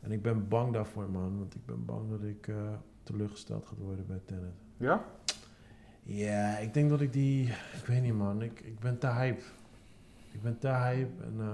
En 0.00 0.12
ik 0.12 0.22
ben 0.22 0.48
bang 0.48 0.72
daarvoor, 0.72 1.10
man. 1.10 1.38
Want 1.38 1.54
ik 1.54 1.66
ben 1.66 1.84
bang 1.84 2.10
dat 2.10 2.22
ik 2.22 2.48
eh, 2.48 2.56
teleurgesteld 3.02 3.66
ga 3.66 3.74
worden 3.78 4.06
bij 4.06 4.20
Tenet. 4.24 4.52
Ja? 4.76 5.04
Ja, 6.02 6.56
ik 6.58 6.74
denk 6.74 6.90
dat 6.90 7.00
ik 7.00 7.12
die... 7.12 7.46
Ik 7.48 7.84
weet 7.86 8.02
niet, 8.02 8.14
man. 8.14 8.42
Ik, 8.42 8.60
ik 8.60 8.78
ben 8.78 8.98
te 8.98 9.06
hype. 9.06 9.42
Ik 10.32 10.42
ben 10.42 10.58
te 10.58 10.68
hype. 10.68 11.22
En 11.22 11.34
eh, 11.38 11.46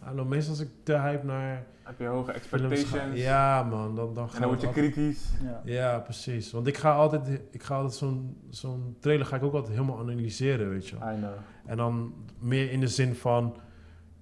I 0.00 0.04
don't 0.04 0.14
know, 0.14 0.26
meestal 0.28 0.50
als 0.50 0.60
ik 0.60 0.68
te 0.82 0.98
hype 0.98 1.26
naar 1.26 1.66
Heb 1.82 1.98
je 1.98 2.06
hoge 2.06 2.32
expectations? 2.32 2.84
ga... 2.90 3.04
Ja, 3.14 3.62
man. 3.62 3.94
Dan, 3.94 4.14
dan, 4.14 4.28
En 4.34 4.40
dan 4.40 4.48
word 4.48 4.60
je 4.60 4.66
altijd- 4.66 4.92
kritisch. 4.92 5.24
Ja. 5.42 5.60
Ja, 5.64 5.98
precies. 5.98 6.52
Want 6.52 6.66
ik 6.66 6.76
ga 6.76 6.92
altijd, 6.94 7.40
ik 7.50 7.62
ga 7.62 7.74
altijd 7.74 7.94
zo'n 7.94 8.36
zo'n 8.50 8.96
trailer 9.00 9.26
ga 9.26 9.36
ik 9.36 9.42
ook 9.42 9.54
altijd 9.54 9.72
helemaal 9.72 9.98
analyseren, 9.98 10.68
weet 10.70 10.88
je 10.88 10.98
wel. 10.98 11.12
I 11.12 11.16
know. 11.16 11.30
En 11.66 11.76
dan 11.76 12.14
meer 12.38 12.70
in 12.70 12.80
de 12.80 12.88
zin 12.88 13.14
van, 13.14 13.56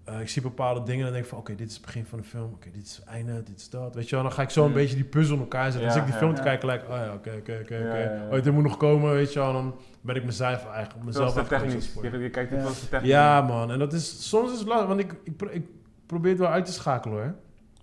eh, 0.06 0.20
ik 0.20 0.28
zie 0.28 0.42
bepaalde 0.42 0.82
dingen 0.82 0.98
en 0.98 1.02
dan 1.04 1.12
denk 1.12 1.24
ik 1.24 1.30
van, 1.30 1.38
oké, 1.38 1.54
dit 1.54 1.68
is 1.68 1.74
het 1.76 1.84
begin 1.84 2.04
van 2.06 2.18
de 2.18 2.24
film, 2.24 2.52
oké, 2.52 2.70
dit 2.70 2.86
is 2.86 2.96
het 2.96 3.04
einde, 3.04 3.42
dit 3.42 3.56
is 3.58 3.70
dat, 3.70 3.94
weet 3.94 4.08
je 4.08 4.14
wel. 4.14 4.24
Dan 4.24 4.32
ga 4.32 4.42
ik 4.42 4.50
zo 4.50 4.62
een 4.62 4.68
Mm. 4.68 4.74
beetje 4.74 4.94
die 4.94 5.04
puzzel 5.04 5.34
in 5.34 5.40
elkaar 5.40 5.62
zetten. 5.72 5.80
Ja, 5.80 5.86
Als 5.86 5.96
ik 5.96 6.02
die 6.04 6.12
ja. 6.12 6.18
film 6.18 6.34
te 6.34 6.42
kijken, 6.42 6.66
lijkt, 6.66 6.84
oh 6.88 6.96
ja, 6.96 7.12
oké, 7.14 7.30
oké, 7.38 7.58
oké. 7.62 8.28
Oh, 8.36 8.42
dit 8.42 8.52
moet 8.52 8.62
nog 8.62 8.76
komen, 8.76 9.12
weet 9.12 9.32
je 9.32 9.38
wel. 9.38 9.52
Dan 9.52 9.74
ben 10.00 10.16
ik 10.16 10.24
mezelf 10.24 10.66
eigenlijk, 10.70 11.04
mezelf 11.04 11.48
technisch. 11.48 11.94
Je, 12.02 12.18
je 12.18 12.30
kijkt 12.30 12.50
technisch. 12.50 12.88
Ja, 13.02 13.40
man. 13.40 13.70
En 13.72 13.78
dat 13.78 13.92
is, 13.92 14.28
soms 14.28 14.52
is 14.52 14.58
het 14.58 14.68
lastig, 14.68 14.86
want 14.88 15.00
ik, 15.00 15.14
ik, 15.24 15.36
pro- 15.36 15.50
ik 15.52 15.66
probeer 16.06 16.30
het 16.30 16.40
wel 16.40 16.48
uit 16.50 16.64
te 16.64 16.72
schakelen, 16.72 17.16
hoor. 17.18 17.34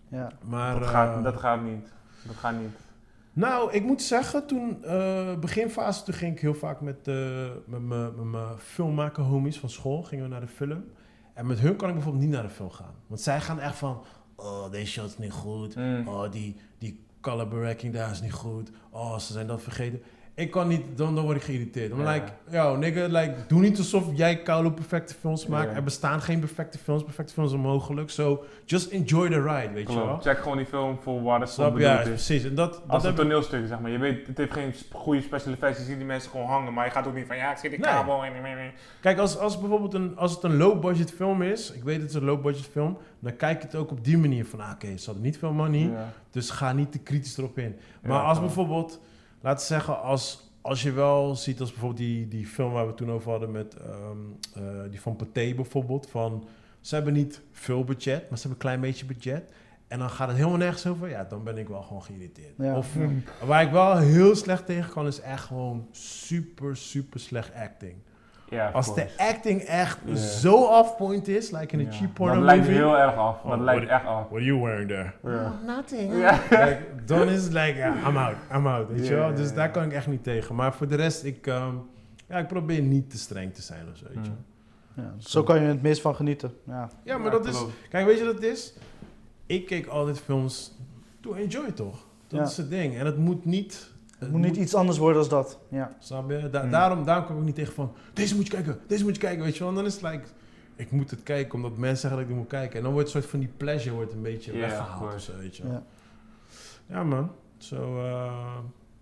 Ja. 0.07 0.31
Maar, 0.47 0.79
Dat 0.79 0.87
gaat, 0.87 1.17
eh, 1.17 1.23
dat 1.23 1.37
gaat 1.37 1.63
niet. 1.63 1.91
Dat 2.23 2.35
gaat 2.35 2.53
niet. 2.59 2.69
Nou, 3.33 3.71
ik 3.71 3.83
moet 3.83 4.01
zeggen, 4.01 4.45
toen 4.47 4.83
eh, 4.83 5.35
beginfase, 5.39 6.03
toen 6.03 6.13
ging 6.13 6.35
ik 6.35 6.39
heel 6.41 6.53
vaak 6.53 6.81
met, 6.81 7.07
eh, 7.07 7.15
met 7.65 7.81
mijn 7.81 8.15
met 8.15 8.25
mijn 8.25 8.57
filmmaker 8.57 9.23
homies 9.23 9.59
van 9.59 9.69
school, 9.69 10.03
gingen 10.03 10.23
we 10.25 10.29
naar 10.31 10.41
de 10.41 10.47
film. 10.47 10.83
En 11.33 11.45
met 11.45 11.59
hun 11.59 11.75
kan 11.75 11.87
ik 11.87 11.93
bijvoorbeeld 11.93 12.23
niet 12.23 12.33
naar 12.33 12.43
de 12.43 12.49
film 12.49 12.71
gaan. 12.71 12.95
Want 13.07 13.21
zij 13.21 13.41
gaan 13.41 13.59
echt 13.59 13.75
van, 13.75 14.03
oh, 14.35 14.71
deze 14.71 14.91
shot 14.91 15.09
is 15.09 15.17
niet 15.17 15.31
goed. 15.31 15.75
Mm. 15.75 16.07
Oh, 16.07 16.31
die, 16.31 16.55
die 16.77 17.05
color 17.21 17.47
breaking 17.47 17.93
daar 17.93 18.11
is 18.11 18.21
niet 18.21 18.33
goed. 18.33 18.71
Oh, 18.89 19.17
ze 19.17 19.33
zijn 19.33 19.47
dat 19.47 19.61
vergeten. 19.61 20.01
Ik 20.35 20.51
kan 20.51 20.67
niet, 20.67 20.81
dan, 20.95 21.15
dan 21.15 21.23
word 21.23 21.37
ik 21.37 21.43
geïrriteerd. 21.43 21.97
Like, 21.97 22.23
yo, 22.49 22.75
nigga, 22.75 23.05
like, 23.07 23.33
doe 23.47 23.61
niet 23.61 23.77
alsof 23.77 24.05
jij 24.15 24.41
koude 24.41 24.71
perfecte 24.71 25.13
films 25.13 25.47
maakt. 25.47 25.75
Er 25.75 25.83
bestaan 25.83 26.21
geen 26.21 26.39
perfecte 26.39 26.77
films. 26.77 27.03
Perfecte 27.03 27.33
films 27.33 27.49
zijn 27.49 27.61
onmogelijk. 27.61 28.09
So, 28.09 28.43
just 28.65 28.91
enjoy 28.91 29.29
the 29.29 29.41
ride, 29.41 29.73
weet 29.73 29.89
je 29.91 29.95
wel. 29.95 30.19
Check 30.21 30.37
gewoon 30.37 30.57
die 30.57 30.65
film 30.65 30.97
voor 31.01 31.23
waar 31.23 31.41
het? 31.41 31.55
Ja, 31.77 31.99
is. 31.99 32.07
precies. 32.07 32.43
En 32.43 32.55
dat, 32.55 32.71
dat 32.73 32.81
Als 32.87 33.03
een 33.03 33.15
toneelstuk, 33.15 33.67
zeg 33.67 33.79
maar. 33.79 33.91
Je 33.91 33.97
weet, 33.97 34.27
het 34.27 34.37
heeft 34.37 34.53
geen 34.53 34.73
goede 34.91 35.21
special 35.21 35.53
effects. 35.53 35.77
Je 35.77 35.83
ziet 35.83 35.97
die 35.97 36.05
mensen 36.05 36.31
gewoon 36.31 36.47
hangen. 36.47 36.73
Maar 36.73 36.85
je 36.85 36.91
gaat 36.91 37.07
ook 37.07 37.15
niet 37.15 37.27
van, 37.27 37.37
ja, 37.37 37.51
ik 37.51 37.57
zie 37.57 37.69
die 37.69 37.79
Nee. 37.79 37.89
kabel. 37.89 38.23
En... 38.23 38.31
Kijk, 39.01 39.17
als, 39.17 39.37
als 39.37 39.59
bijvoorbeeld 39.59 39.93
een, 39.93 40.17
als 40.17 40.31
het 40.31 40.43
een 40.43 40.57
low-budget 40.57 41.11
film 41.11 41.41
is, 41.41 41.71
ik 41.71 41.83
weet 41.83 42.01
het 42.01 42.09
is 42.09 42.15
een 42.15 42.23
low-budget 42.23 42.65
film, 42.65 42.97
dan 43.19 43.35
kijk 43.35 43.61
het 43.61 43.75
ook 43.75 43.91
op 43.91 44.03
die 44.03 44.17
manier 44.17 44.45
van, 44.45 44.59
ah, 44.59 44.71
oké, 44.73 44.97
ze 44.97 45.05
hadden 45.05 45.23
niet 45.23 45.37
veel 45.37 45.53
money, 45.53 45.91
dus 46.31 46.49
ga 46.49 46.73
niet 46.73 46.91
te 46.91 46.99
kritisch 46.99 47.37
erop 47.37 47.57
in. 47.57 47.75
Maar 48.01 48.21
Ja, 48.21 48.27
als 48.27 48.39
bijvoorbeeld, 48.39 48.99
laten 49.43 49.67
we 49.67 49.73
zeggen, 49.73 50.01
als, 50.01 50.51
als 50.61 50.83
je 50.83 50.91
wel 50.91 51.35
ziet 51.35 51.59
als 51.59 51.71
bijvoorbeeld 51.71 51.99
die, 51.99 52.27
die 52.27 52.47
film 52.47 52.71
waar 52.71 52.87
we 52.87 52.93
toen 52.93 53.11
over 53.11 53.31
hadden 53.31 53.51
met 53.51 53.75
ehm, 53.75 54.17
eh, 54.53 54.89
die 54.89 55.01
van 55.01 55.15
Pathé 55.15 55.53
bijvoorbeeld, 55.55 56.09
van 56.09 56.47
ze 56.81 56.95
hebben 56.95 57.13
niet 57.13 57.41
veel 57.51 57.83
budget, 57.83 58.29
maar 58.29 58.37
ze 58.37 58.47
hebben 58.47 58.51
een 58.51 58.57
klein 58.57 58.81
beetje 58.81 59.05
budget. 59.05 59.51
En 59.87 59.99
dan 59.99 60.09
gaat 60.09 60.27
het 60.27 60.37
helemaal 60.37 60.57
nergens 60.57 60.87
over. 60.87 61.09
Ja, 61.09 61.23
dan 61.23 61.43
ben 61.43 61.57
ik 61.57 61.67
wel 61.67 61.81
gewoon 61.81 62.03
geïrriteerd. 62.03 62.53
Ja. 62.57 62.77
Of 62.77 62.97
waar 63.45 63.61
ik 63.61 63.71
wel 63.71 63.97
heel 63.97 64.35
slecht 64.35 64.65
tegen 64.65 64.91
kan, 64.91 65.07
is 65.07 65.19
echt 65.19 65.43
gewoon 65.43 65.87
super, 65.91 66.77
super 66.77 67.19
slecht 67.19 67.53
acting. 67.53 67.95
Als 68.73 68.95
de 68.95 69.07
acting 69.17 69.61
echt 69.61 69.97
zo 70.19 70.53
off-point 70.55 71.27
is, 71.27 71.51
like 71.51 71.77
in 71.77 71.79
een 71.85 71.91
cheap 71.93 72.13
porno 72.13 72.33
Dat 72.33 72.43
lijkt 72.43 72.61
movie. 72.63 72.75
heel 72.77 72.97
erg 72.97 73.15
af. 73.15 73.43
Oh, 73.43 73.49
dat 73.49 73.59
lijkt 73.59 73.81
what- 73.85 73.93
echt 74.01 74.05
af. 74.09 74.19
What 74.19 74.31
are 74.31 74.43
you 74.43 74.61
wearing 74.61 74.87
there? 74.89 75.11
Ja. 75.23 75.59
Nothing. 75.65 76.13
Like, 76.49 76.79
dan 77.05 77.27
is 77.27 77.43
het 77.43 77.53
like, 77.53 77.91
I'm 78.07 78.17
out, 78.17 78.35
I'm 78.55 78.67
out, 78.67 78.89
weet 78.89 79.07
je 79.07 79.15
wel? 79.15 79.33
Dus 79.33 79.53
daar 79.53 79.71
kan 79.71 79.83
ik 79.83 79.93
echt 79.93 80.07
niet 80.07 80.23
tegen. 80.23 80.55
Maar 80.55 80.73
voor 80.73 80.87
de 80.87 80.95
rest, 80.95 81.23
ik, 81.23 81.47
ehm, 81.47 81.73
ja, 82.29 82.37
ik 82.37 82.47
probeer 82.47 82.81
niet 82.81 83.09
te 83.09 83.17
streng 83.17 83.53
te 83.53 83.61
zijn 83.61 83.85
of 83.91 83.97
zo, 83.97 84.05
weet 84.13 84.25
je 84.25 84.31
Mm. 84.31 85.03
Ja, 85.03 85.13
zo 85.17 85.43
kan 85.43 85.61
je 85.61 85.67
het 85.67 85.81
meest 85.81 86.01
van 86.01 86.15
genieten. 86.15 86.53
Ja. 86.67 86.89
Ja, 87.03 87.17
maar 87.17 87.31
dat 87.31 87.45
is... 87.47 87.63
Kijk, 87.89 88.05
weet 88.05 88.17
je 88.17 88.25
wat 88.25 88.33
het 88.35 88.43
is? 88.43 88.73
Ik 89.45 89.65
keek 89.65 89.87
altijd 89.87 90.19
films 90.19 90.77
to 91.21 91.33
enjoy, 91.33 91.71
toch? 91.71 92.05
Dat 92.27 92.39
Ja. 92.39 92.45
is 92.45 92.57
het 92.57 92.69
ding. 92.69 92.97
En 92.97 93.05
het 93.05 93.17
moet 93.17 93.45
niet... 93.45 93.91
Het 94.23 94.31
moet 94.31 94.41
niet 94.41 94.55
iets 94.55 94.75
anders 94.75 94.97
worden 94.97 95.21
dan 95.29 95.29
dat. 95.41 95.59
Ja. 95.69 95.91
Snap 95.99 96.29
je? 96.29 96.49
Da- 96.49 96.63
Mm. 96.63 96.71
daarom, 96.71 97.05
daarom 97.05 97.25
kom 97.25 97.37
ik 97.37 97.43
niet 97.43 97.55
tegen 97.55 97.73
van... 97.73 97.91
Deze 98.13 98.35
moet 98.35 98.45
je 98.47 98.53
kijken, 98.53 98.79
deze 98.87 99.03
moet 99.03 99.15
je 99.15 99.21
kijken, 99.21 99.43
weet 99.43 99.57
je 99.57 99.63
wel? 99.63 99.73
Dan 99.73 99.85
is 99.85 99.93
het 99.93 100.01
like... 100.03 100.23
Ik 100.75 100.91
moet 100.91 101.09
het 101.11 101.23
kijken 101.23 101.53
omdat 101.53 101.77
mensen 101.77 101.97
zeggen 101.97 102.11
dat 102.19 102.19
ik 102.21 102.27
het 102.27 102.37
moet 102.43 102.47
kijken. 102.51 102.77
En 102.77 102.83
dan 102.83 102.91
wordt 102.93 103.07
een 103.07 103.13
soort 103.21 103.25
van 103.31 103.39
die 103.39 103.49
pleasure 103.57 103.95
wordt 103.95 104.13
een 104.13 104.21
beetje 104.21 104.51
weggehaald 104.51 105.13
of 105.13 105.21
zo, 105.21 105.31
weet 105.37 105.57
je 105.57 105.63
wel. 105.63 105.71
Ja. 105.71 105.83
Ja, 106.85 107.03
man. 107.03 107.31
Zo, 107.57 107.97
eh, 108.03 108.57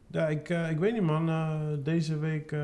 ja, 0.07 0.27
ik, 0.27 0.49
eh, 0.49 0.69
ik 0.69 0.79
weet 0.79 0.93
niet, 0.93 1.01
man. 1.01 1.29
Eh, 1.29 1.59
deze 1.83 2.17
week, 2.19 2.51
eh, 2.51 2.59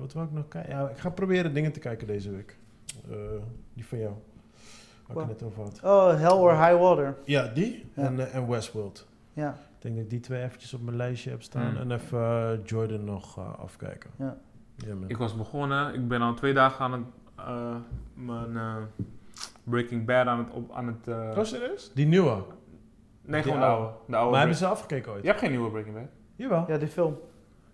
wat 0.00 0.12
wil 0.12 0.22
ik 0.22 0.32
nog 0.32 0.48
kijken? 0.48 0.70
Ja, 0.76 0.88
ik 0.88 0.98
ga 0.98 1.10
proberen 1.10 1.54
dingen 1.54 1.72
te 1.72 1.80
kijken 1.80 2.06
deze 2.06 2.30
week. 2.30 2.56
Eh, 3.10 3.16
die 3.74 3.86
van 3.86 3.98
jou. 3.98 4.12
Waar 5.06 5.22
ik 5.24 5.28
het 5.30 5.40
net 5.40 5.48
over 5.50 5.62
had. 5.62 5.80
Oh, 5.84 6.18
Hell 6.20 6.38
or 6.38 6.66
High 6.66 6.80
Water. 6.80 7.16
Ja, 7.24 7.46
die 7.46 7.84
Ja. 7.94 8.02
En, 8.02 8.32
en 8.32 8.48
Westworld. 8.48 9.06
Ja. 9.32 9.58
Ik 9.80 9.86
denk 9.86 9.94
dat 9.94 10.04
ik 10.04 10.10
die 10.10 10.20
twee 10.20 10.42
eventjes 10.42 10.74
op 10.74 10.82
mijn 10.82 10.96
lijstje 10.96 11.30
heb 11.30 11.42
staan. 11.42 11.70
Mm. 11.70 11.76
En 11.76 11.90
even 11.90 12.18
eh, 12.20 12.58
Jordan 12.64 13.04
nog 13.04 13.38
eh, 13.38 13.58
afkijken. 13.58 14.10
Ja. 14.18 14.36
Ik 15.06 15.16
was 15.16 15.36
begonnen. 15.36 15.94
Ik 15.94 16.08
ben 16.08 16.20
al 16.22 16.34
twee 16.34 16.52
dagen 16.54 16.84
aan 16.84 16.92
het... 16.92 17.02
eh, 17.36 17.74
mijn 18.14 18.56
eh, 18.56 18.76
Breaking 19.64 20.06
Bad 20.06 20.26
aan 20.26 20.38
het... 20.38 20.50
Op, 20.50 20.72
aan 20.72 20.86
het 20.86 21.08
eh, 21.08 21.38
Oh, 21.38 21.44
serieus? 21.44 21.90
Die 21.94 22.06
nieuwe. 22.06 22.30
nee, 23.22 23.42
die 23.42 23.42
gewoon 23.42 23.58
de 23.60 23.64
oude. 23.66 23.82
oude. 23.86 23.98
De 24.06 24.16
oude 24.16 24.30
maar 24.30 24.38
hebben 24.40 24.56
ze 24.58 24.66
afgekeken 24.66 25.12
ooit? 25.12 25.22
Je 25.22 25.28
hebt 25.28 25.40
geen 25.40 25.50
nieuwe 25.50 25.70
Breaking 25.70 25.94
Bad? 25.94 26.08
Jawel. 26.36 26.64
ja, 26.68 26.76
die 26.78 26.88
film. 26.88 27.18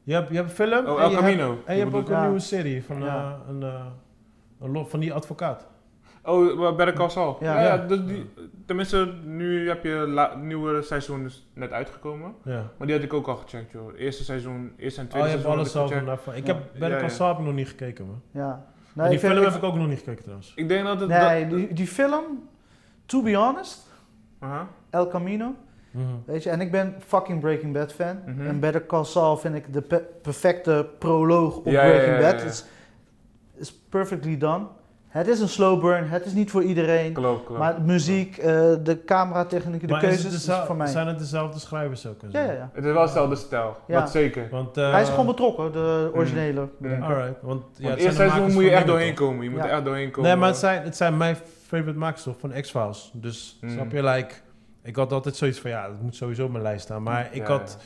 Je, 0.03 0.13
hebt, 0.13 0.29
je 0.29 0.35
hebt 0.37 0.49
een 0.49 0.55
film 0.55 0.87
Oh, 0.87 0.99
en 0.99 1.03
El 1.05 1.11
je 1.11 1.17
Camino. 1.17 1.51
hebt, 1.55 1.65
en 1.67 1.77
je 1.77 1.83
hebt 1.83 1.95
ook 1.95 2.09
Ja. 2.09 2.17
een 2.17 2.23
nieuwe 2.23 2.39
serie 2.39 2.85
van, 2.85 3.01
Ja. 3.03 3.41
een, 3.49 3.63
een 4.61 4.87
van 4.87 5.01
die 5.01 5.13
advocaat. 5.13 5.67
Oh, 6.27 6.45
uh, 6.61 6.77
Better 6.77 6.93
Call 6.95 7.09
Saul. 7.09 7.37
Ja. 7.41 7.61
Ja, 7.63 7.77
dus 7.77 8.05
die, 8.07 8.31
tenminste, 8.67 9.13
nu 9.25 9.69
heb 9.69 9.85
je 9.85 9.91
la, 9.91 10.35
nieuwe 10.35 10.83
seizoen 10.83 11.23
dus 11.23 11.49
net 11.55 11.73
uitgekomen. 11.73 12.35
Ja. 12.45 12.71
Maar 12.79 12.87
die 12.87 12.97
had 12.97 13.05
ik 13.05 13.13
ook 13.13 13.27
al 13.27 13.37
gecheckt, 13.37 13.73
joh. 13.73 13.93
Eerste 13.99 14.25
seizoen, 14.25 14.73
eerste 14.77 15.01
en 15.01 15.07
Oh, 15.07 15.13
tweede 15.13 15.29
je 15.29 15.35
hebt 15.35 15.47
seizoen 15.47 15.81
alles 15.83 15.93
ik 15.93 15.99
vanaf. 15.99 16.27
Ik 16.37 16.47
Ja. 16.47 16.55
heb 16.55 16.63
Better 16.79 16.99
Call. 16.99 17.09
Saul 17.09 17.29
heb 17.29 17.39
ik 17.39 17.45
nog 17.45 17.55
niet 17.55 17.69
gekeken, 17.69 18.07
man. 18.07 18.21
Ja. 18.31 18.65
Nee, 18.93 19.09
die 19.09 19.19
vind- 19.19 19.33
film 19.33 19.45
ik- 19.45 19.51
heb 19.53 19.63
ik 19.63 19.69
ook 19.69 19.77
nog 19.77 19.89
niet 19.89 19.99
gekeken, 19.99 20.23
trouwens. 20.23 20.53
Ik 20.57 20.69
denk 20.69 20.85
dat 20.85 21.01
het... 21.01 21.09
Nee, 21.09 21.47
die, 21.47 21.73
die 21.73 21.87
film, 21.87 22.49
to 23.07 23.23
be 23.23 23.35
honest, 23.37 23.87
Aha. 24.39 24.69
El 24.91 25.07
Camino, 25.09 25.55
Mhm. 25.91 26.05
weet 26.27 26.43
je, 26.43 26.51
en 26.51 26.61
ik 26.61 26.71
ben 26.71 26.95
fucking 27.07 27.41
Breaking 27.41 27.73
Bad 27.73 27.93
fan. 27.93 28.19
Mhm. 28.27 28.47
En 28.47 28.61
Better 28.61 28.87
Call 28.87 29.05
Saul 29.05 29.37
vind 29.37 29.55
ik 29.55 29.73
de 29.73 29.83
pe- 29.83 30.05
perfecte 30.23 30.87
proloog 30.99 31.57
op 31.57 31.63
Breaking 31.63 32.07
ja, 32.07 32.15
ja, 32.19 32.33
Bad. 32.33 32.41
ja. 32.41 32.47
Is, 32.49 32.65
is 33.57 33.73
perfectly 33.89 34.37
done. 34.37 34.65
Het 35.17 35.27
is 35.29 35.41
een 35.41 35.49
slow 35.49 35.81
burn, 35.81 36.09
het 36.09 36.25
is 36.27 36.33
niet 36.33 36.51
voor 36.51 36.63
iedereen. 36.63 37.13
Klopt, 37.13 37.45
klopt. 37.45 37.61
Maar 37.61 37.75
de 37.75 37.81
muziek, 37.81 38.37
eh, 38.37 38.45
de 38.83 38.99
cameratechnieken, 39.07 39.89
de 39.89 39.95
Maar 39.95 40.03
is 40.03 40.11
het 40.13 40.21
keuzes, 40.23 40.49
is 40.49 40.55
voor 40.67 40.77
mij. 40.77 40.87
zijn 40.87 41.07
het 41.07 41.19
dezelfde 41.19 41.59
schrijvers 41.61 42.07
ook? 42.07 42.23
en 42.23 42.31
zo? 42.31 42.39
Ja, 42.39 42.45
ja, 42.45 42.53
ja. 42.53 42.71
Het 42.73 42.85
is 42.85 42.93
wel 42.93 43.07
dezelfde 43.07 43.37
stijl, 43.37 43.77
Ja. 43.87 44.01
dat 44.01 44.11
zeker. 44.11 44.49
Want, 44.51 44.77
eh, 44.77 44.91
Hij 44.93 45.03
is 45.03 45.09
gewoon 45.09 45.27
betrokken, 45.27 45.73
de 45.73 46.11
originele. 46.15 46.69
Mm. 46.79 47.03
Alright, 47.03 47.35
want 47.43 47.63
ja, 47.77 47.89
Want 47.89 48.01
de 48.01 48.13
seizoen 48.13 48.27
makers 48.39 48.55
moet 48.55 48.63
je 48.63 48.71
echt 48.71 48.87
doorheen 48.87 49.15
toch? 49.15 49.27
komen. 49.27 49.45
Je 49.45 49.51
moet 49.51 49.59
Ja. 49.59 49.67
er 49.67 49.71
echt 49.73 49.85
doorheen 49.85 50.11
komen. 50.11 50.31
Nee, 50.31 50.39
maar 50.39 50.49
het 50.49 50.59
zijn, 50.59 50.83
het 50.83 50.97
zijn 50.97 51.17
mijn 51.17 51.37
favorite 51.67 51.99
makers 51.99 52.23
toch, 52.23 52.37
van 52.39 52.53
X-Files. 52.61 53.11
Dus 53.15 53.59
Mm. 53.61 53.71
snap 53.71 53.93
je, 53.93 54.03
like, 54.05 54.35
ik 54.83 54.97
had 54.97 55.13
altijd 55.13 55.37
zoiets 55.37 55.59
van, 55.61 55.71
ja, 55.71 55.87
dat 55.87 56.01
moet 56.01 56.15
sowieso 56.17 56.45
op 56.45 56.51
mijn 56.51 56.63
lijst 56.63 56.85
staan. 56.85 57.03
Maar 57.03 57.29
ik 57.33 57.47
Ja, 57.47 57.53
had, 57.59 57.77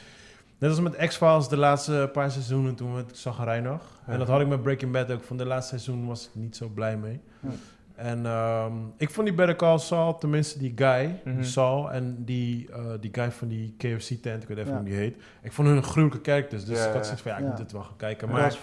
net 0.61 0.71
als 0.71 0.81
met 0.81 0.97
X-Files, 0.97 1.49
de 1.49 1.57
laatste 1.57 2.11
paar 2.13 2.31
seizoenen 2.31 2.75
toen 2.75 2.93
we 2.95 2.99
het 2.99 3.17
zagrijnig. 3.19 3.83
Ja. 4.07 4.13
En 4.13 4.19
dat 4.19 4.29
had 4.29 4.41
ik 4.41 4.47
met 4.49 4.63
Breaking 4.63 4.93
Bad 4.93 5.11
ook. 5.11 5.23
Van 5.23 5.37
de 5.37 5.47
laatste 5.47 5.79
seizoen 5.79 6.07
was 6.07 6.25
ik 6.27 6.31
niet 6.35 6.57
zo 6.57 6.69
blij 6.69 6.97
mee. 6.97 7.21
Ja. 7.41 7.49
En 7.95 8.27
ehm, 8.27 8.73
ik 8.97 9.11
vond 9.11 9.27
die 9.27 9.37
Better 9.37 9.57
Call 9.57 9.79
Saul, 9.79 10.19
tenminste 10.19 10.59
die 10.59 10.73
guy, 10.77 11.21
die 11.25 11.45
Saul 11.45 11.91
en 11.93 12.25
die, 12.25 12.69
eh, 12.73 12.85
die 13.01 13.11
guy 13.13 13.31
van 13.31 13.49
die 13.49 13.75
KFC-tent, 13.79 14.43
ik 14.43 14.49
weet 14.49 14.59
even 14.59 14.71
Ja. 14.71 14.77
hoe 14.77 14.85
die 14.87 14.95
heet. 14.95 15.17
Ik 15.43 15.53
vond 15.53 15.69
hun 15.69 15.77
een 15.77 15.83
gruwelijke 15.83 16.31
characters, 16.31 16.65
dus 16.65 16.79
Ja, 16.79 16.87
ik 16.87 16.93
had 16.95 17.05
zoiets 17.05 17.23
van, 17.23 17.33
ja, 17.33 17.39
ik 17.39 17.45
moet 17.45 17.59
het 17.59 17.73
wel 17.73 17.83
gaan 17.83 17.97
kijken. 17.97 18.29
Maar 18.29 18.59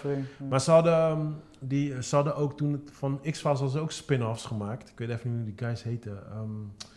maar 0.49 0.61
ze 0.61 0.71
hadden, 0.71 0.93
ehm, 0.93 1.21
die, 1.59 2.03
ze 2.03 2.15
hadden 2.15 2.35
ook 2.35 2.57
toen 2.57 2.71
het 2.71 2.89
van 2.91 3.19
X-Files 3.19 3.43
hadden 3.43 3.69
ze 3.69 3.79
ook 3.79 3.91
spin-offs 3.91 4.45
gemaakt. 4.45 4.89
Ik 4.89 4.97
weet 4.99 5.09
even 5.09 5.29
niet 5.29 5.43
hoe 5.45 5.53
die 5.55 5.65
guys 5.67 5.83
heten. 5.83 6.17
Ehm, 6.31 6.89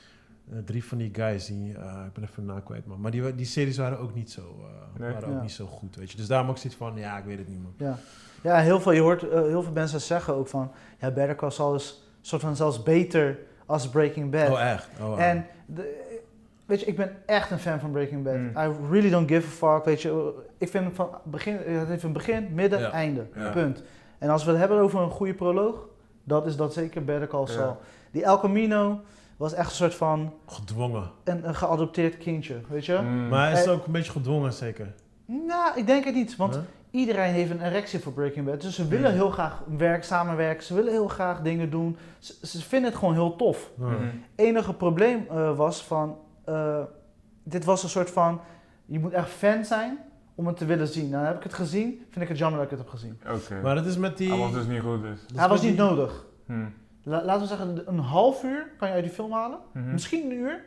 eh, 0.50 0.58
drie 0.64 0.84
van 0.84 0.98
die 0.98 1.10
guys, 1.14 1.46
die, 1.46 1.74
eh, 1.74 2.02
ik 2.06 2.12
ben 2.12 2.22
even 2.24 2.44
naam 2.44 2.62
kwijt, 2.62 2.86
man. 2.86 3.00
Maar 3.00 3.10
die, 3.10 3.34
die 3.34 3.46
series 3.46 3.76
waren 3.76 3.98
ook 3.98 4.14
niet 4.14 4.30
zo, 4.30 4.40
eh, 4.40 5.00
Nee? 5.00 5.12
waren 5.12 5.28
ook 5.28 5.34
Ja. 5.34 5.40
niet 5.40 5.52
zo 5.52 5.66
goed, 5.66 5.96
weet 5.96 6.10
je. 6.10 6.16
Dus 6.16 6.26
daarom 6.26 6.48
ook 6.50 6.58
zoiets 6.58 6.78
van, 6.78 6.96
ja, 6.96 7.18
ik 7.18 7.24
weet 7.24 7.38
het 7.38 7.48
niet, 7.48 7.62
man. 7.62 7.72
Ja, 7.76 7.98
ja 8.42 8.56
heel, 8.56 8.80
veel, 8.80 8.92
je 8.92 9.00
hoort 9.00 9.20
heel 9.20 9.62
veel 9.62 9.72
mensen 9.72 10.00
zeggen 10.00 10.34
ook 10.34 10.48
van... 10.48 10.70
Ja, 10.98 11.10
Better 11.10 11.34
Call 11.34 11.50
Saul 11.50 11.74
is 11.74 12.02
soort 12.20 12.42
van 12.42 12.56
zelfs 12.56 12.82
beter 12.82 13.38
als 13.66 13.88
Breaking 13.88 14.30
Bad. 14.30 14.50
Oh, 14.50 14.60
echt? 14.62 14.88
Oh, 15.00 15.06
wow. 15.06 15.18
En 15.18 15.46
de, 15.66 16.08
weet 16.66 16.80
je, 16.80 16.86
ik 16.86 16.96
ben 16.96 17.16
echt 17.26 17.50
een 17.50 17.58
fan 17.58 17.80
van 17.80 17.90
Breaking 17.90 18.24
Bad. 18.24 18.34
Mm. 18.34 18.48
I 18.56 18.88
really 18.90 19.10
don't 19.10 19.30
give 19.30 19.46
a 19.46 19.74
fuck, 19.74 19.84
weet 19.84 20.02
je. 20.02 20.32
Ik 20.58 20.68
vind 20.68 20.84
hem 20.84 20.94
van 20.94 21.08
begin, 21.24 21.56
het 21.64 21.88
heeft 21.88 22.02
een 22.02 22.12
begin, 22.12 22.48
midden, 22.54 22.80
Ja. 22.80 22.90
einde. 22.90 23.26
Ja. 23.34 23.50
Punt. 23.50 23.82
En 24.18 24.28
als 24.30 24.44
we 24.44 24.50
het 24.50 24.58
hebben 24.60 24.78
over 24.78 25.00
een 25.00 25.10
goede 25.10 25.34
proloog, 25.34 25.88
dat 26.24 26.46
is 26.46 26.56
dat 26.56 26.72
zeker 26.72 27.04
Better 27.04 27.28
Call 27.28 27.40
Ja. 27.46 27.52
Saul. 27.52 27.80
Die 28.10 28.24
El 28.24 28.40
Camino 28.40 29.00
was 29.40 29.52
echt 29.52 29.68
een 29.70 29.76
soort 29.76 29.94
van 29.94 30.32
Gedwongen. 30.46 31.10
een, 31.24 31.48
een 31.48 31.54
geadopteerd 31.54 32.16
kindje, 32.18 32.60
weet 32.68 32.86
je. 32.86 32.98
Mm. 33.02 33.28
Maar 33.28 33.50
hij 33.50 33.60
is 33.60 33.66
Eh, 33.66 33.72
ook 33.72 33.86
een 33.86 33.92
beetje 33.92 34.12
gedwongen, 34.12 34.52
zeker. 34.52 34.92
Nou, 35.26 35.78
ik 35.78 35.86
denk 35.86 36.04
het 36.04 36.14
niet, 36.14 36.36
want 36.36 36.54
Huh? 36.54 36.62
iedereen 36.90 37.32
heeft 37.32 37.50
een 37.50 37.60
erectie 37.62 37.98
voor 38.00 38.12
Breaking 38.12 38.46
Bad. 38.46 38.60
Dus 38.60 38.74
ze 38.74 38.88
willen 38.88 39.10
Mm. 39.10 39.16
heel 39.16 39.30
graag 39.30 39.62
werk, 39.76 40.04
samenwerken, 40.04 40.64
ze 40.64 40.74
willen 40.74 40.92
heel 40.92 41.08
graag 41.08 41.40
dingen 41.40 41.70
doen. 41.70 41.96
Ze, 42.18 42.34
ze 42.46 42.62
vinden 42.62 42.90
het 42.90 42.98
gewoon 42.98 43.14
heel 43.14 43.36
tof. 43.36 43.70
Mhm. 43.74 43.94
enige 44.34 44.74
probleem 44.74 45.26
eh, 45.30 45.56
was 45.56 45.82
van, 45.82 46.16
eh, 46.44 46.78
dit 47.42 47.64
was 47.64 47.82
een 47.82 47.88
soort 47.88 48.10
van, 48.10 48.40
je 48.86 48.98
moet 48.98 49.12
echt 49.12 49.28
fan 49.30 49.64
zijn 49.64 49.98
om 50.34 50.46
het 50.46 50.56
te 50.56 50.64
willen 50.64 50.88
zien. 50.88 51.08
Nou, 51.10 51.26
heb 51.26 51.36
ik 51.36 51.42
het 51.42 51.54
gezien, 51.54 52.02
vind 52.10 52.22
ik 52.24 52.28
het 52.28 52.38
jammer 52.38 52.56
dat 52.60 52.70
ik 52.70 52.76
het 52.78 52.86
heb 52.86 52.88
gezien. 52.98 53.20
Oké. 53.34 53.60
Maar 53.62 53.74
dat 53.74 53.86
is 53.86 53.96
met 53.96 54.16
die... 54.16 54.28
Hij 54.28 54.38
was 54.38 54.52
dus 54.52 54.66
niet 54.66 54.80
goed, 54.82 55.02
dus. 55.02 55.20
Hij 55.34 55.48
was 55.48 55.62
niet 55.62 55.70
die- 55.76 55.80
nodig. 55.80 56.24
Hm. 56.46 56.64
La- 57.02 57.24
laten 57.24 57.40
we 57.42 57.46
zeggen, 57.48 57.82
een 57.86 57.98
half 57.98 58.42
uur 58.44 58.66
kan 58.78 58.88
je 58.88 58.94
uit 58.94 59.02
die 59.04 59.12
film 59.12 59.32
halen. 59.32 59.58
Mhm. 59.72 59.92
Misschien 59.92 60.24
een 60.30 60.36
uur, 60.36 60.64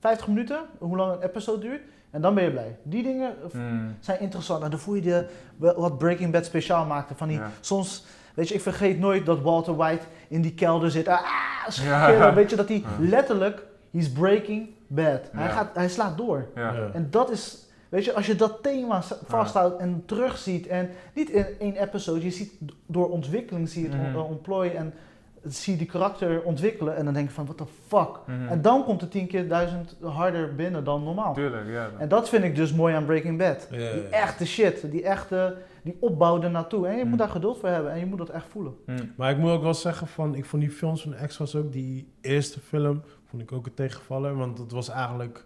50 0.00 0.28
minuten, 0.28 0.58
hoe 0.78 0.96
lang 0.96 1.12
een 1.12 1.22
episode 1.22 1.60
duurt. 1.60 1.80
En 2.10 2.20
dan 2.20 2.34
ben 2.34 2.44
je 2.44 2.50
blij. 2.50 2.76
Die 2.82 3.02
dingen 3.02 3.30
eh, 3.44 3.50
Hm. 3.50 3.88
zijn 4.00 4.20
interessant. 4.20 4.62
En 4.62 4.70
dan 4.70 4.78
voel 4.78 4.94
je 4.94 5.00
de, 5.00 5.26
wat 5.56 5.98
Breaking 5.98 6.32
Bad 6.32 6.44
speciaal 6.44 6.86
maakte. 6.86 7.14
Van 7.14 7.28
die, 7.28 7.38
Ja. 7.38 7.50
Soms, 7.60 8.04
weet 8.34 8.48
je, 8.48 8.54
ik 8.54 8.60
vergeet 8.60 8.98
nooit 8.98 9.26
dat 9.26 9.40
Walter 9.40 9.76
White 9.76 10.04
in 10.28 10.42
die 10.42 10.54
kelder 10.54 10.90
zit. 10.90 11.08
Ah, 11.08 11.20
Ja. 11.64 11.70
schreeuwen. 11.70 12.34
Weet 12.34 12.50
je, 12.50 12.56
dat 12.56 12.68
hij 12.68 12.82
letterlijk, 13.00 13.62
he's 13.92 14.10
breaking 14.12 14.68
bad. 14.86 15.20
Hij, 15.32 15.44
Ja. 15.46 15.50
gaat, 15.50 15.74
hij 15.74 15.88
slaat 15.88 16.16
door. 16.16 16.46
Ja. 16.54 16.72
Ja. 16.72 16.90
En 16.92 17.06
dat 17.10 17.30
is, 17.30 17.66
weet 17.88 18.04
je, 18.04 18.12
als 18.14 18.26
je 18.26 18.36
dat 18.36 18.62
thema 18.62 19.02
vasthoudt 19.26 19.80
en 19.80 20.02
terugziet. 20.06 20.66
En 20.66 20.90
niet 21.14 21.30
in 21.30 21.46
één 21.58 21.76
episode, 21.76 22.24
je 22.24 22.30
ziet 22.30 22.52
door 22.86 23.08
ontwikkeling 23.10 23.68
zie 23.68 23.82
je 23.82 23.88
het 23.96 24.02
Mhm. 24.08 24.16
on- 24.16 24.24
ontplooien. 24.24 24.76
En 24.76 24.94
zie 25.44 25.72
je 25.72 25.78
die 25.78 25.88
karakter 25.88 26.42
ontwikkelen 26.42 26.96
en 26.96 27.04
dan 27.04 27.14
denk 27.14 27.28
je 27.28 27.34
van, 27.34 27.44
what 27.44 27.56
the 27.56 27.66
fuck? 27.86 28.08
Mhm. 28.26 28.48
En 28.48 28.62
dan 28.62 28.84
komt 28.84 29.00
het 29.00 29.10
tien 29.10 29.26
keer 29.26 29.48
duizend 29.48 29.96
harder 30.02 30.54
binnen 30.54 30.84
dan 30.84 31.02
normaal. 31.04 31.34
Tuurlijk, 31.34 31.68
ja. 31.68 31.90
En 31.98 32.08
dat 32.08 32.28
vind 32.28 32.44
ik 32.44 32.54
dus 32.56 32.72
mooi 32.74 32.94
aan 32.94 33.04
Breaking 33.04 33.38
Bad. 33.38 33.68
Ja, 33.70 33.76
Die 33.92 34.02
echte 34.08 34.46
shit, 34.46 34.90
die 34.90 35.02
echte, 35.02 35.56
die 35.82 35.96
opbouw 36.00 36.42
ernaartoe. 36.42 36.86
En 36.86 36.96
je 36.96 37.02
Mm. 37.04 37.08
moet 37.08 37.18
daar 37.18 37.28
geduld 37.28 37.58
voor 37.58 37.68
hebben 37.68 37.92
en 37.92 37.98
je 37.98 38.06
moet 38.06 38.18
dat 38.18 38.28
echt 38.28 38.46
voelen. 38.48 38.74
Mhm. 38.86 39.04
Maar 39.16 39.30
ik 39.30 39.38
moet 39.38 39.50
ook 39.50 39.62
wel 39.62 39.74
zeggen 39.74 40.06
van, 40.06 40.34
ik 40.34 40.44
vond 40.44 40.62
die 40.62 40.70
films 40.72 41.02
van 41.02 41.14
X 41.26 41.36
was 41.38 41.54
ook, 41.56 41.72
die 41.72 42.12
eerste 42.20 42.60
film, 42.60 43.02
vond 43.26 43.42
ik 43.42 43.52
ook 43.52 43.66
een 43.66 43.74
tegenvaller. 43.74 44.36
Want 44.36 44.58
het 44.58 44.72
was 44.72 44.88
eigenlijk 44.88 45.44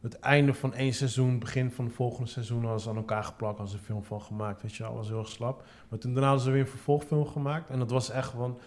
het 0.00 0.18
einde 0.18 0.54
van 0.54 0.74
één 0.74 0.92
seizoen, 0.92 1.38
begin 1.38 1.70
van 1.70 1.84
het 1.84 1.94
volgende 1.94 2.28
seizoen, 2.30 2.64
als 2.66 2.88
aan 2.88 2.96
elkaar 2.96 3.24
geplakt, 3.24 3.60
als 3.60 3.72
een 3.72 3.78
film 3.78 4.04
van 4.04 4.20
gemaakt, 4.22 4.62
weet 4.62 4.74
je 4.74 4.92
was 4.92 5.08
heel 5.08 5.18
erg 5.18 5.28
slap. 5.28 5.62
Maar 5.88 5.98
toen 5.98 6.12
daarna 6.12 6.28
hadden 6.28 6.44
ze 6.46 6.52
weer 6.52 6.60
een 6.60 6.66
vervolgfilm 6.66 7.26
gemaakt 7.26 7.70
en 7.70 7.78
dat 7.78 7.90
was 7.90 8.10
echt 8.10 8.30
van, 8.30 8.58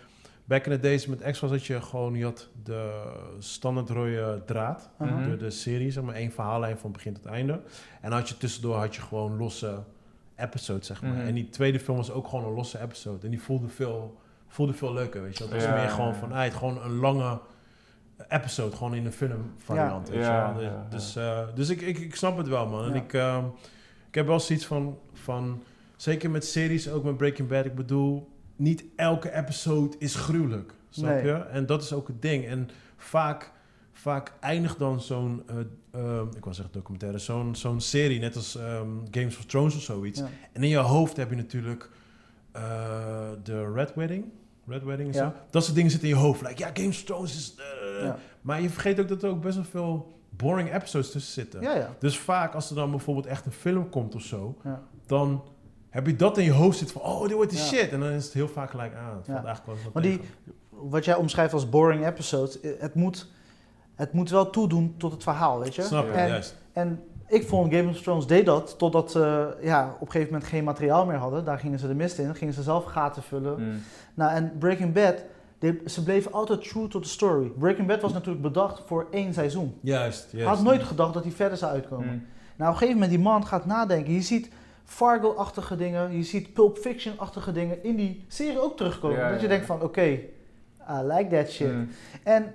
back 0.46 0.66
in 0.66 0.72
the 0.72 0.80
days 0.80 1.06
met 1.06 1.22
X 1.32 1.40
was 1.40 1.50
dat 1.52 1.66
je 1.66 1.82
gewoon, 1.82 2.16
je 2.16 2.24
had 2.24 2.50
de 2.64 3.04
standaard 3.40 3.90
rode 3.90 4.42
draad. 4.46 4.90
Mhm. 4.98 5.30
de, 5.30 5.38
de 5.38 5.50
serie, 5.50 5.92
zeg 5.92 6.04
maar, 6.04 6.16
één 6.16 6.32
verhaallijn 6.32 6.78
van 6.78 6.92
begin 6.92 7.14
tot 7.14 7.26
einde. 7.26 7.62
En 8.02 8.12
had 8.12 8.30
je 8.30 8.38
tussendoor 8.38 8.76
had 8.76 8.96
je 8.96 9.02
gewoon 9.02 9.38
losse 9.38 9.84
episodes, 10.36 10.88
zeg 10.88 11.02
maar. 11.02 11.12
Mhm. 11.12 11.28
En 11.28 11.34
die 11.34 11.50
tweede 11.50 11.80
film 11.80 11.98
was 11.98 12.12
ook 12.12 12.28
gewoon 12.28 12.46
een 12.46 12.54
losse 12.54 12.82
episode. 12.82 13.24
En 13.26 13.30
die 13.30 13.42
voelde 13.42 13.68
veel, 13.68 14.18
voelde 14.48 14.74
veel 14.74 14.94
leuker, 14.94 15.22
weet 15.22 15.38
je. 15.38 15.44
Het 15.44 15.54
was 15.54 15.64
Ja, 15.64 15.76
meer 15.76 15.90
gewoon 15.90 16.16
van, 16.16 16.32
ah, 16.32 16.44
het 16.44 16.54
gewoon 16.54 16.84
een 16.84 16.96
lange 16.96 17.40
episode, 18.30 18.76
gewoon 18.76 18.96
in 18.96 19.06
een 19.06 19.12
film 19.12 19.52
variant, 19.58 20.10
weet 20.10 20.18
je 20.18 20.24
Ja, 20.26 20.54
wel. 20.54 20.64
ja, 20.64 20.70
ja. 20.70 20.88
Dus, 20.90 21.16
eh, 21.16 21.40
dus 21.56 21.70
ik, 21.70 21.82
ik, 21.82 21.98
ik 21.98 22.16
snap 22.16 22.38
het 22.38 22.48
wel, 22.48 22.68
man. 22.68 22.86
En 22.86 22.96
ik, 22.96 23.14
ehm, 23.14 23.46
ik 24.08 24.16
heb 24.16 24.28
wel 24.28 24.40
zoiets 24.40 24.66
van, 24.66 24.98
van, 25.14 25.64
zeker 25.96 26.30
met 26.30 26.46
series, 26.46 26.90
ook 26.90 27.04
met 27.04 27.18
Breaking 27.18 27.48
Bad, 27.48 27.66
ik 27.66 27.76
bedoel, 27.76 28.30
niet 28.56 28.84
elke 28.96 29.34
episode 29.34 29.96
is 30.00 30.16
gruwelijk, 30.16 30.74
snap 30.90 31.10
Nee. 31.14 31.24
je? 31.24 31.34
En 31.34 31.66
dat 31.66 31.82
is 31.84 31.94
ook 31.94 32.08
het 32.08 32.22
ding. 32.22 32.46
En 32.46 32.70
vaak, 32.98 33.52
vaak 33.92 34.34
eindigt 34.40 34.80
dan 34.80 35.02
zo'n, 35.02 35.44
eh, 35.48 35.56
ehm, 35.92 36.28
ik 36.36 36.44
wou 36.44 36.56
zeggen 36.56 36.74
documentaire, 36.74 37.18
zo'n 37.18 37.56
zo'n 37.56 37.82
serie, 37.82 38.20
net 38.20 38.36
als 38.36 38.56
ehm, 38.58 38.88
Games 39.12 39.38
of 39.38 39.46
Thrones 39.46 39.76
of 39.76 39.82
zoiets. 39.82 40.20
Ja. 40.20 40.28
En 40.52 40.64
in 40.64 40.70
je 40.70 40.78
hoofd 40.78 41.18
heb 41.18 41.30
je 41.30 41.36
natuurlijk 41.36 41.90
eh, 42.52 42.62
de 43.44 43.72
Red 43.74 43.94
Wedding. 43.96 44.26
Red 44.68 44.84
Wedding 44.84 45.10
is 45.10 45.16
Ja. 45.16 45.30
zo. 45.30 45.34
Dat 45.50 45.64
soort 45.64 45.76
dingen 45.76 45.92
zitten 45.92 46.10
in 46.10 46.16
je 46.16 46.22
hoofd. 46.22 46.42
Like, 46.42 46.58
ja, 46.64 46.70
Games 46.74 46.98
of 47.00 47.04
Thrones 47.04 47.36
is... 47.36 47.56
eh, 47.58 48.04
Ja. 48.06 48.18
Maar 48.42 48.62
je 48.62 48.70
vergeet 48.70 49.00
ook 49.00 49.08
dat 49.08 49.24
er 49.24 49.30
ook 49.30 49.42
best 49.42 49.56
wel 49.56 49.64
veel 49.66 50.20
boring 50.30 50.74
episodes 50.74 51.12
tussen 51.12 51.34
zitten. 51.34 51.62
Dus 52.00 52.18
vaak 52.20 52.54
als 52.54 52.70
er 52.70 52.76
dan 52.76 52.90
bijvoorbeeld 52.90 53.26
echt 53.26 53.46
een 53.46 53.52
film 53.52 53.90
komt 53.90 54.16
of 54.16 54.22
zo, 54.22 54.58
dan 55.06 55.44
heb 55.96 56.06
je 56.08 56.16
dat 56.16 56.38
in 56.38 56.44
je 56.44 56.52
hoofd 56.52 56.78
zitten 56.78 57.00
van, 57.02 57.12
oh, 57.12 57.22
dit 57.22 57.32
wordt 57.32 57.52
Ja. 57.52 57.58
shit. 57.64 57.92
En 57.92 58.00
dan 58.00 58.10
is 58.10 58.24
het 58.26 58.34
heel 58.34 58.48
vaak 58.48 58.70
gelijk 58.70 58.94
aan. 58.96 59.16
Het 59.18 59.26
Ja. 59.26 59.34
valt 59.34 59.46
eigenlijk 59.46 59.66
wel 59.66 59.76
eens 59.76 59.84
wat 59.84 59.94
Maar 59.94 60.04
die-. 60.04 60.22
Wat 60.70 61.06
jij 61.06 61.16
omschrijft 61.16 61.54
als 61.54 61.70
boring 61.70 62.06
episodes, 62.08 62.60
eh, 62.60 62.72
het 62.80 62.96
moet, 62.96 63.28
het 63.96 64.14
moet 64.14 64.30
wel 64.30 64.50
toedoen 64.50 64.96
tot 64.98 65.12
het 65.12 65.24
verhaal, 65.24 65.60
weet 65.60 65.76
je? 65.76 65.82
Snap 65.82 66.06
je, 66.06 66.12
En- 66.12 66.28
juist. 66.28 66.56
En 66.74 67.04
ik 67.28 67.48
vond 67.48 67.74
Game 67.74 67.90
of 67.90 68.02
Thrones 68.02 68.28
deed 68.28 68.46
dat 68.46 68.76
totdat 68.78 69.12
ze 69.12 69.56
ja, 69.62 69.86
op 70.00 70.06
een 70.06 70.12
gegeven 70.12 70.34
moment 70.34 70.50
geen 70.50 70.64
materiaal 70.64 71.06
meer 71.06 71.18
hadden. 71.18 71.46
Daar 71.46 71.60
gingen 71.60 71.80
ze 71.80 71.88
de 71.88 71.94
mist 71.96 72.18
in, 72.20 72.36
gingen 72.36 72.54
ze 72.54 72.64
zelf 72.64 72.84
gaten 72.84 73.24
vullen. 73.24 73.54
Mhm. 73.68 73.76
Nou, 74.14 74.32
en 74.32 74.52
Breaking 74.60 74.94
Bad, 74.94 75.16
die- 75.60 75.82
ze 75.86 76.04
bleven 76.04 76.32
altijd 76.34 76.70
true 76.70 76.88
to 76.88 77.00
the 77.00 77.10
story. 77.10 77.48
Breaking 77.48 77.88
Bad 77.88 78.02
was 78.02 78.14
natuurlijk 78.14 78.42
bedacht 78.44 78.82
voor 78.86 79.08
één 79.12 79.34
seizoen. 79.34 79.78
Juist, 79.82 80.28
juist. 80.32 80.48
had 80.48 80.62
nooit 80.64 80.84
gedacht 80.84 81.14
dat 81.14 81.24
hij 81.24 81.32
verder 81.32 81.58
zou 81.58 81.72
uitkomen. 81.72 82.06
Mhm. 82.08 82.16
Nou, 82.56 82.70
op 82.72 82.82
een 82.82 82.88
gegeven 82.88 82.94
moment 82.94 83.10
die 83.12 83.20
man 83.20 83.46
gaat 83.46 83.66
nadenken. 83.66 84.14
Je 84.14 84.22
ziet 84.22 84.50
Fargo-achtige 84.86 85.76
dingen, 85.76 86.18
je 86.18 86.24
ziet 86.24 86.54
Pulp 86.54 86.78
Fiction-achtige 86.78 87.52
dingen 87.52 87.84
in 87.84 87.96
die 87.96 88.26
serie 88.28 88.62
ook 88.62 88.78
terugkomen. 88.78 89.18
Ja, 89.18 89.32
dat 89.32 89.42
je 89.42 89.48
denkt 89.48 89.66
van, 89.66 89.82
oké, 89.82 90.02
I 90.02 91.02
like 91.02 91.28
that 91.36 91.50
shit. 91.50 91.72
Mhm. 91.72 91.86
En 92.24 92.54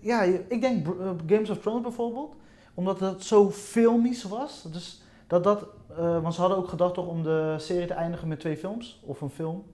ja, 0.00 0.22
ik 0.48 0.60
denk 0.60 0.86
eh, 0.86 1.10
Games 1.26 1.50
of 1.50 1.58
Thrones 1.58 1.82
bijvoorbeeld, 1.82 2.34
omdat 2.74 3.00
het 3.00 3.24
zo 3.24 3.50
filmisch 3.50 4.22
was. 4.22 4.66
Dus 4.72 5.02
dat 5.26 5.44
dat, 5.44 5.66
eh, 5.96 6.22
want 6.22 6.34
ze 6.34 6.40
hadden 6.40 6.58
ook 6.58 6.68
gedacht 6.68 6.94
toch 6.94 7.06
om 7.06 7.22
de 7.22 7.54
serie 7.58 7.86
te 7.86 7.94
eindigen 7.94 8.28
met 8.28 8.40
twee 8.40 8.56
films 8.56 9.02
of 9.06 9.20
een 9.20 9.30
film. 9.30 9.64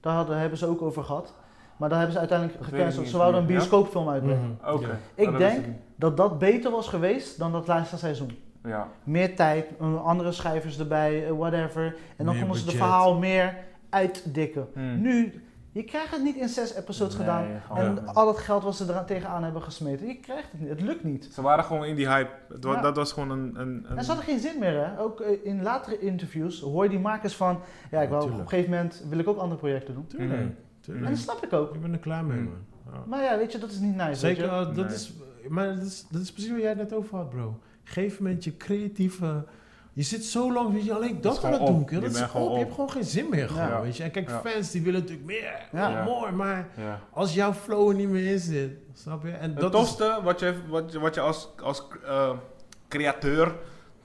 Daar 0.00 0.14
hadden, 0.14 0.38
hebben 0.38 0.58
ze 0.58 0.66
ook 0.66 0.82
over 0.82 1.04
gehad. 1.04 1.32
Maar 1.76 1.88
daar 1.88 1.98
hebben 1.98 2.14
ze 2.14 2.20
uiteindelijk 2.20 2.64
gecanceld. 2.64 3.08
Ze 3.08 3.16
wouden 3.16 3.40
een 3.40 3.46
bioscoopfilm 3.46 4.08
uitbrengen. 4.08 4.58
Mhm. 4.62 4.80
Ja. 4.80 4.98
Ik 5.14 5.28
Oh, 5.28 5.36
denk-. 5.38 5.66
Dat 5.96 6.16
dat 6.16 6.38
beter 6.38 6.70
was 6.70 6.88
geweest 6.88 7.38
dan 7.38 7.52
dat 7.52 7.66
laatste 7.66 7.98
seizoen. 7.98 8.38
Ja. 8.64 8.88
Meer 9.04 9.36
tijd, 9.36 9.66
andere 10.04 10.32
schrijvers 10.32 10.78
erbij, 10.78 11.26
eh, 11.26 11.32
whatever. 11.36 11.96
En 12.16 12.24
dan 12.24 12.38
konden 12.38 12.56
ze 12.56 12.64
het 12.66 12.74
verhaal 12.74 13.18
meer 13.18 13.54
uitdikken. 13.90 14.68
Mhm. 14.74 15.00
Nu, 15.00 15.42
je 15.72 15.84
krijgt 15.84 16.10
het 16.10 16.22
niet 16.22 16.36
in 16.36 16.48
zes 16.48 16.74
episodes 16.74 17.16
Nee, 17.16 17.26
gedaan. 17.26 17.44
En 17.76 17.94
Ja. 18.06 18.12
al 18.12 18.26
het 18.28 18.38
geld 18.38 18.62
wat 18.62 18.76
ze 18.76 18.84
eraan 18.88 19.06
tegenaan 19.06 19.44
hebben 19.44 19.62
gesmeten, 19.62 20.06
je 20.06 20.16
krijgt 20.20 20.50
het 20.52 20.60
niet. 20.60 20.68
Het 20.68 20.80
lukt 20.80 21.04
niet. 21.04 21.28
Ze 21.32 21.42
waren 21.42 21.64
gewoon 21.64 21.84
in 21.84 21.94
die 21.96 22.08
hype. 22.08 22.30
Het 22.48 22.64
wa- 22.64 22.72
Ja. 22.72 22.80
Dat 22.80 22.96
was 22.96 23.12
gewoon 23.12 23.30
een... 23.30 23.60
een, 23.60 23.86
een 23.88 23.96
En 23.96 24.02
ze 24.04 24.08
hadden 24.10 24.24
geen 24.28 24.38
zin 24.40 24.58
meer, 24.58 24.84
hè? 24.86 25.00
Ook 25.00 25.20
eh, 25.20 25.44
in 25.46 25.62
latere 25.62 25.98
interviews 25.98 26.60
hoor 26.60 26.82
je 26.84 26.90
die 26.90 26.98
makers 26.98 27.34
van... 27.36 27.60
Ja, 27.90 28.00
ik 28.00 28.08
wil, 28.08 28.18
op 28.22 28.30
een 28.30 28.48
gegeven 28.48 28.70
moment 28.70 29.04
wil 29.08 29.18
ik 29.18 29.28
ook 29.28 29.38
andere 29.38 29.60
projecten 29.60 29.94
doen. 29.94 30.06
Tuurlijk, 30.06 30.40
Mhm. 30.40 30.48
tuurlijk. 30.80 31.06
En 31.06 31.12
dat 31.12 31.20
snap 31.20 31.44
ik 31.44 31.52
ook. 31.52 31.74
Ik 31.74 31.80
ben 31.80 31.92
er 31.92 31.98
klaar 31.98 32.24
mee, 32.24 32.36
Mhm. 32.38 32.44
man. 32.48 32.92
Ja. 32.94 33.00
Maar 33.06 33.22
ja, 33.22 33.36
weet 33.38 33.52
je, 33.52 33.58
dat 33.58 33.70
is 33.70 33.78
niet 33.78 33.96
nice. 33.96 34.14
Zeker, 34.14 34.42
weet 34.50 34.50
je? 34.64 34.70
uh, 34.70 34.76
dat, 34.76 34.86
Nee. 34.86 34.94
is, 34.94 35.12
maar 35.48 35.66
dat 35.74 35.84
is, 35.84 36.06
dat 36.10 36.20
is 36.20 36.32
precies 36.32 36.50
wat 36.50 36.60
jij 36.60 36.74
net 36.74 36.92
over 36.92 37.16
had, 37.16 37.30
bro. 37.30 37.58
Geef 37.90 38.18
moment 38.20 38.44
je 38.44 38.56
creatieve... 38.56 39.44
Je 39.92 40.02
zit 40.04 40.24
zo 40.24 40.52
lang, 40.52 40.72
weet 40.72 40.84
je, 40.84 40.94
alleen 40.94 41.20
dat 41.20 41.36
is 41.36 41.44
aan 41.44 41.52
het 41.52 41.66
doen. 41.66 41.86
Je 41.90 41.98
Dat 42.00 42.10
is 42.10 42.32
op. 42.32 42.52
Je 42.52 42.58
hebt 42.58 42.74
gewoon 42.74 42.90
geen 42.90 43.04
zin 43.04 43.26
meer, 43.30 43.48
gewoon, 43.48 43.68
Ja. 43.68 43.82
weet 43.82 43.96
je. 43.96 44.02
En 44.02 44.10
kijk, 44.10 44.28
Ja. 44.28 44.40
fans 44.44 44.70
die 44.70 44.82
willen 44.82 45.00
natuurlijk 45.00 45.26
meer, 45.26 45.68
Ja. 45.72 46.04
more, 46.04 46.32
maar 46.32 46.68
als 47.12 47.34
jouw 47.34 47.52
flow 47.52 47.88
er 47.88 47.94
niet 47.94 48.08
meer 48.08 48.32
in 48.32 48.38
zit, 48.38 48.70
snap 48.92 49.22
je? 49.24 49.30
En 49.30 49.50
Het 49.50 49.60
dat 49.60 49.74
is... 49.74 49.80
tofste 49.80 50.20
wat 50.22 50.40
je, 50.40 50.54
wat, 50.68 50.92
je- 50.92 50.98
wat 50.98 51.14
je 51.14 51.20
als, 51.20 51.48
als 51.62 51.82
eh, 52.06 52.30
createur, 52.88 53.54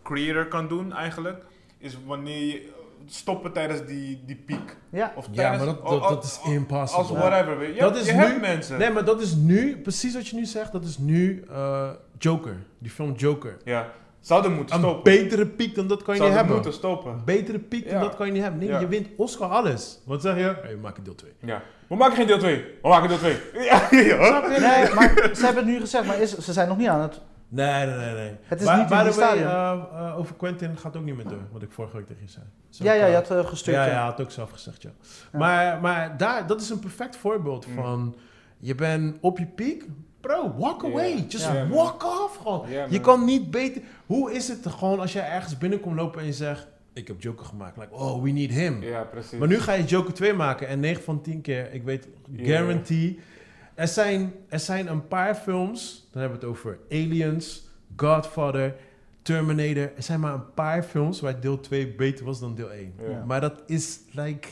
creator 0.03 0.47
kan 0.47 0.67
doen 0.67 0.93
eigenlijk, 0.93 1.45
is 1.77 1.97
wanneer 2.05 2.45
je 2.45 2.71
stoppen 3.05 3.51
tijdens 3.51 3.85
die, 3.85 4.23
die 4.25 4.35
piek. 4.35 4.77
Ja, 4.89 5.13
Of 5.15 5.27
Ja, 5.31 5.49
maar 5.49 5.65
dat, 5.65 5.85
dat, 5.87 6.23
is 6.23 6.39
impossible. 6.45 7.03
Als 7.03 7.11
whatever. 7.11 7.57
weet 7.57 7.73
Je, 7.75 7.79
Dat 7.81 7.95
je 7.95 8.01
is 8.01 8.11
hebt 8.11 8.33
nu- 8.33 8.39
mensen. 8.39 8.77
Nee, 8.77 8.89
maar 8.89 9.05
dat 9.05 9.21
is 9.21 9.35
nu, 9.35 9.77
precies 9.77 10.13
wat 10.13 10.27
je 10.27 10.35
nu 10.35 10.45
zegt, 10.45 10.71
dat 10.71 10.83
is 10.83 10.97
nu 10.97 11.43
eh, 11.51 11.89
Joker. 12.17 12.55
Die 12.79 12.91
film 12.91 13.13
Joker. 13.15 13.57
Ja. 13.63 13.87
Zouden 14.19 14.53
moeten 14.53 14.75
Een 14.75 14.81
stoppen. 14.81 15.03
betere 15.13 15.45
piek 15.45 15.75
dan 15.75 15.87
dat 15.87 16.03
kan 16.03 16.15
je 16.15 16.21
niet 16.21 16.31
Zouden 16.31 16.37
hebben. 16.37 16.55
moeten 16.55 16.73
stoppen. 16.73 17.11
Een 17.11 17.21
betere 17.25 17.59
piek 17.59 17.83
dan 17.89 17.93
Ja. 17.93 18.01
dat 18.01 18.15
kan 18.15 18.25
je 18.25 18.31
niet 18.31 18.41
hebben. 18.41 18.59
Nee, 18.59 18.69
Ja. 18.69 18.79
je 18.79 18.87
wint 18.87 19.07
Oscar 19.17 19.49
alles. 19.49 19.99
Wat 20.05 20.21
zeg 20.21 20.35
je? 20.35 20.41
Hey, 20.61 20.75
we 20.75 20.79
maken 20.81 21.03
deel 21.03 21.15
2. 21.15 21.31
Ja. 21.39 21.61
We 21.87 21.95
maken 21.95 22.15
geen 22.15 22.27
deel 22.27 22.37
2. 22.37 22.65
We 22.81 22.87
maken 22.87 23.07
deel 23.09 23.17
2. 23.17 23.37
Ja, 23.69 23.87
ja. 23.91 24.25
Snap 24.25 24.43
je? 24.43 24.59
nee, 24.59 24.93
maar 24.95 25.29
ze 25.35 25.45
hebben 25.45 25.63
het 25.63 25.73
nu 25.73 25.79
gezegd, 25.79 26.05
maar 26.05 26.19
is, 26.21 26.37
ze 26.37 26.53
zijn 26.53 26.67
nog 26.67 26.77
niet 26.77 26.87
aan 26.87 27.01
het... 27.01 27.21
Nee, 27.53 27.85
nee, 27.85 27.95
nee. 27.95 28.13
nee. 28.13 28.35
Het 28.43 28.61
is 28.61 28.67
niet 28.67 28.79
in 28.79 28.87
way, 28.87 29.11
stadium. 29.11 29.47
eh, 29.47 29.71
eh, 29.93 30.17
over 30.17 30.35
Quentin 30.35 30.77
gaat 30.77 30.97
ook 30.97 31.03
niet 31.03 31.15
meer 31.15 31.27
door. 31.27 31.41
Wat 31.51 31.61
ik 31.61 31.71
vorige 31.71 31.97
week 31.97 32.07
tegen 32.07 32.21
je 32.25 32.29
zei. 32.29 32.45
Zo 32.69 32.83
Ja, 32.83 32.93
ja, 32.93 33.05
je 33.05 33.13
had 33.15 33.31
uh, 33.31 33.45
gestuurd. 33.45 33.77
Ja, 33.77 33.85
ja. 33.85 34.03
had 34.03 34.21
ook 34.21 34.31
zelf 34.31 34.51
gezegd, 34.51 34.81
ja. 34.81 34.89
Ja. 35.31 35.37
Maar, 35.39 35.81
maar 35.81 36.17
daar, 36.17 36.47
dat 36.47 36.61
is 36.61 36.69
een 36.69 36.79
perfect 36.79 37.15
voorbeeld 37.15 37.67
Mm. 37.67 37.75
van... 37.75 38.15
Je 38.59 38.75
bent 38.75 39.17
op 39.21 39.37
je 39.37 39.45
piek. 39.45 39.85
Bro, 40.21 40.53
walk 40.57 40.83
away. 40.83 41.25
Just 41.27 41.53
man. 41.53 41.69
walk 41.69 42.03
off 42.03 42.37
gewoon. 42.37 42.65
Je 42.89 42.99
kan 42.99 43.25
niet 43.25 43.51
beter... 43.51 43.81
Hoe 44.05 44.31
is 44.33 44.47
het 44.47 44.67
gewoon 44.67 44.99
als 44.99 45.13
jij 45.13 45.29
ergens 45.29 45.57
binnenkomt 45.57 45.95
lopen 45.95 46.19
en 46.19 46.25
je 46.25 46.33
zegt... 46.33 46.67
Ik 46.93 47.07
heb 47.07 47.21
Joker 47.21 47.45
gemaakt. 47.45 47.77
Like, 47.77 47.93
oh, 47.93 48.23
we 48.23 48.29
need 48.29 48.49
him. 48.51 48.83
Ja, 48.83 49.03
precies. 49.03 49.39
Maar 49.39 49.47
nu 49.47 49.59
ga 49.59 49.73
je 49.73 49.83
Joker 49.83 50.13
2 50.13 50.33
maken 50.33 50.67
en 50.67 50.79
9 50.79 51.03
van 51.03 51.21
10 51.21 51.41
keer, 51.41 51.73
ik 51.73 51.83
weet, 51.83 52.07
guarantee. 52.35 53.19
Er, 53.75 53.87
zijn, 53.87 54.33
er 54.49 54.59
zijn 54.59 54.87
een 54.87 55.07
paar 55.07 55.35
films, 55.35 56.07
dan 56.11 56.21
hebben 56.21 56.39
we 56.39 56.45
het 56.45 56.55
over 56.55 56.77
Aliens, 56.91 57.67
Godfather, 57.95 58.75
Terminator. 59.21 59.91
Er 59.95 60.03
zijn 60.03 60.19
maar 60.19 60.33
een 60.33 60.53
paar 60.53 60.83
films 60.83 61.19
waar 61.21 61.39
deel 61.39 61.59
2 61.59 61.95
beter 61.95 62.25
was 62.25 62.39
dan 62.39 62.55
deel 62.55 62.71
1. 62.71 62.93
Ja. 63.09 63.23
Maar 63.25 63.41
dat 63.41 63.61
is 63.65 63.99
like 64.11 64.47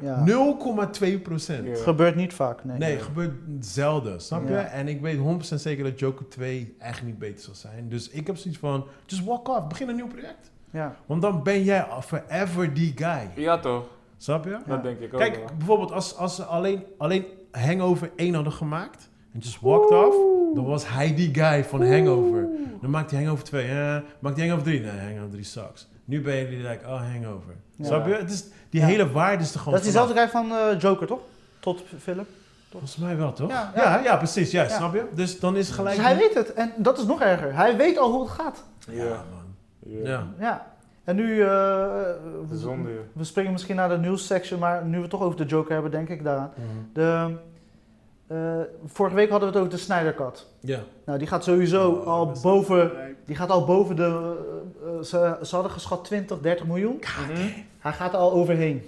Ja. 0.00 0.24
0,2 0.26 1.22
procent. 1.22 1.64
Ja. 1.64 1.70
Het 1.70 1.80
gebeurt 1.80 2.14
niet 2.16 2.34
vaak, 2.34 2.64
nee. 2.64 2.78
Nee, 2.78 2.92
het 2.92 3.02
gebeurt 3.02 3.32
zelden, 3.60 4.20
snap 4.20 4.48
je? 4.48 4.56
En 4.56 4.88
ik 4.88 5.00
weet 5.00 5.18
100% 5.18 5.20
zeker 5.60 5.84
dat 5.84 5.98
Joker 5.98 6.28
2 6.28 6.74
echt 6.78 7.02
niet 7.02 7.18
beter 7.18 7.44
zal 7.44 7.54
zijn. 7.54 7.88
Dus 7.88 8.08
ik 8.08 8.26
heb 8.26 8.36
zoiets 8.36 8.60
van, 8.60 8.86
just 9.06 9.24
walk 9.24 9.48
off, 9.48 9.66
begin 9.66 9.88
een 9.88 9.94
nieuw 9.96 10.06
project. 10.08 10.50
Ja. 10.70 10.96
Want 11.06 11.22
dan 11.22 11.42
ben 11.42 11.62
jij 11.62 11.86
forever 12.04 12.74
die 12.74 12.92
guy. 12.96 13.30
Ja, 13.36 13.58
toch? 13.58 13.84
Snap 14.16 14.44
je? 14.44 14.50
Ja. 14.50 14.62
Dat 14.66 14.82
denk 14.82 15.00
ik 15.00 15.12
ook 15.14 15.20
Kijk, 15.20 15.36
wel. 15.36 15.44
bijvoorbeeld 15.56 15.92
als, 15.92 16.16
als 16.16 16.36
ze 16.36 16.44
alleen, 16.44 16.82
alleen 16.98 17.24
Hangover 17.52 18.10
1 18.16 18.34
hadden 18.34 18.52
gemaakt 18.52 19.08
en 19.32 19.38
just 19.38 19.60
walked 19.60 19.90
off, 20.06 20.16
dan 20.54 20.64
was 20.64 20.88
hij 20.88 21.14
die 21.14 21.34
guy 21.34 21.64
van 21.64 21.86
Hangover. 21.92 22.46
Dan 22.80 22.90
maakt 22.90 23.10
hij 23.10 23.20
Hangover 23.22 23.44
2, 23.44 23.66
ja. 23.66 24.02
Maakt 24.18 24.36
hij 24.36 24.46
Hangover 24.48 24.70
3? 24.70 24.80
Nee, 24.80 24.90
Hangover 25.12 25.30
3 25.30 25.44
sucks. 25.44 25.88
Nu 26.04 26.20
ben 26.22 26.34
je 26.36 26.48
die 26.48 26.58
like, 26.58 26.86
oh, 26.86 27.00
Hangover. 27.12 27.54
Ja. 27.76 27.84
Snap 27.84 28.06
je? 28.06 28.14
Het 28.14 28.30
is, 28.30 28.44
die 28.70 28.80
Ja. 28.80 28.86
hele 28.86 29.10
waarde 29.10 29.42
is 29.42 29.52
er 29.52 29.58
gewoon 29.58 29.74
Dat 29.74 29.82
is 29.86 29.90
diezelfde 29.92 30.14
guy 30.20 30.28
van 30.28 30.50
eh, 30.52 30.78
Joker, 30.80 31.06
toch? 31.06 31.20
Tot 31.60 31.82
film. 32.02 32.24
Volgens 32.70 32.96
mij 32.96 33.16
wel, 33.16 33.32
toch? 33.32 33.50
Ja, 33.50 33.72
Ja, 33.74 33.82
ja. 33.82 34.02
ja, 34.04 34.16
precies. 34.16 34.50
Ja, 34.50 34.62
Ja. 34.62 34.68
snap 34.68 34.94
je? 34.94 35.04
Dus 35.14 35.40
dan 35.40 35.56
is 35.56 35.70
gelijk... 35.70 35.96
Dus 35.96 36.04
hij 36.04 36.16
weet 36.16 36.34
het. 36.34 36.52
En 36.52 36.72
dat 36.76 36.98
is 36.98 37.04
nog 37.04 37.20
erger. 37.20 37.54
Hij 37.54 37.76
weet 37.76 37.98
al 37.98 38.10
hoe 38.10 38.20
het 38.22 38.30
gaat. 38.30 38.64
Ja, 38.88 39.04
man. 39.04 39.54
Ja. 40.02 40.26
Ja. 40.38 40.71
En 41.04 41.16
nu, 41.16 41.40
eh, 41.42 41.48
we, 42.48 43.00
we 43.12 43.24
springen 43.24 43.52
misschien 43.52 43.76
naar 43.76 43.88
de 43.88 43.98
news 43.98 44.26
section, 44.26 44.58
maar 44.60 44.84
nu 44.84 44.94
we 44.96 45.00
het 45.00 45.10
toch 45.10 45.22
over 45.22 45.36
de 45.36 45.44
Joker 45.44 45.72
hebben, 45.72 45.90
denk 45.90 46.08
ik 46.08 46.24
daaraan. 46.24 46.52
De, 46.92 47.34
eh, 48.26 48.36
vorige 48.86 49.14
week 49.16 49.30
hadden 49.30 49.48
we 49.48 49.54
het 49.54 49.64
over 49.64 49.76
de 49.78 49.82
Snyder 49.84 50.14
Cut. 50.14 50.46
Ja. 50.60 50.78
Nou, 51.06 51.18
die 51.18 51.26
gaat 51.26 51.44
sowieso 51.44 51.90
Oh, 51.90 52.06
al 52.06 52.32
boven, 52.42 52.90
die 53.24 53.36
gaat 53.36 53.50
al 53.50 53.64
boven 53.64 53.96
de, 53.96 54.36
eh, 54.84 55.02
ze, 55.02 55.38
ze 55.42 55.54
hadden 55.54 55.72
geschat 55.72 56.04
20, 56.04 56.40
30 56.40 56.66
miljoen. 56.66 56.96
Mhm. 57.30 57.48
Hij 57.78 57.92
gaat 57.92 58.12
er 58.12 58.18
al 58.18 58.32
overheen. 58.32 58.82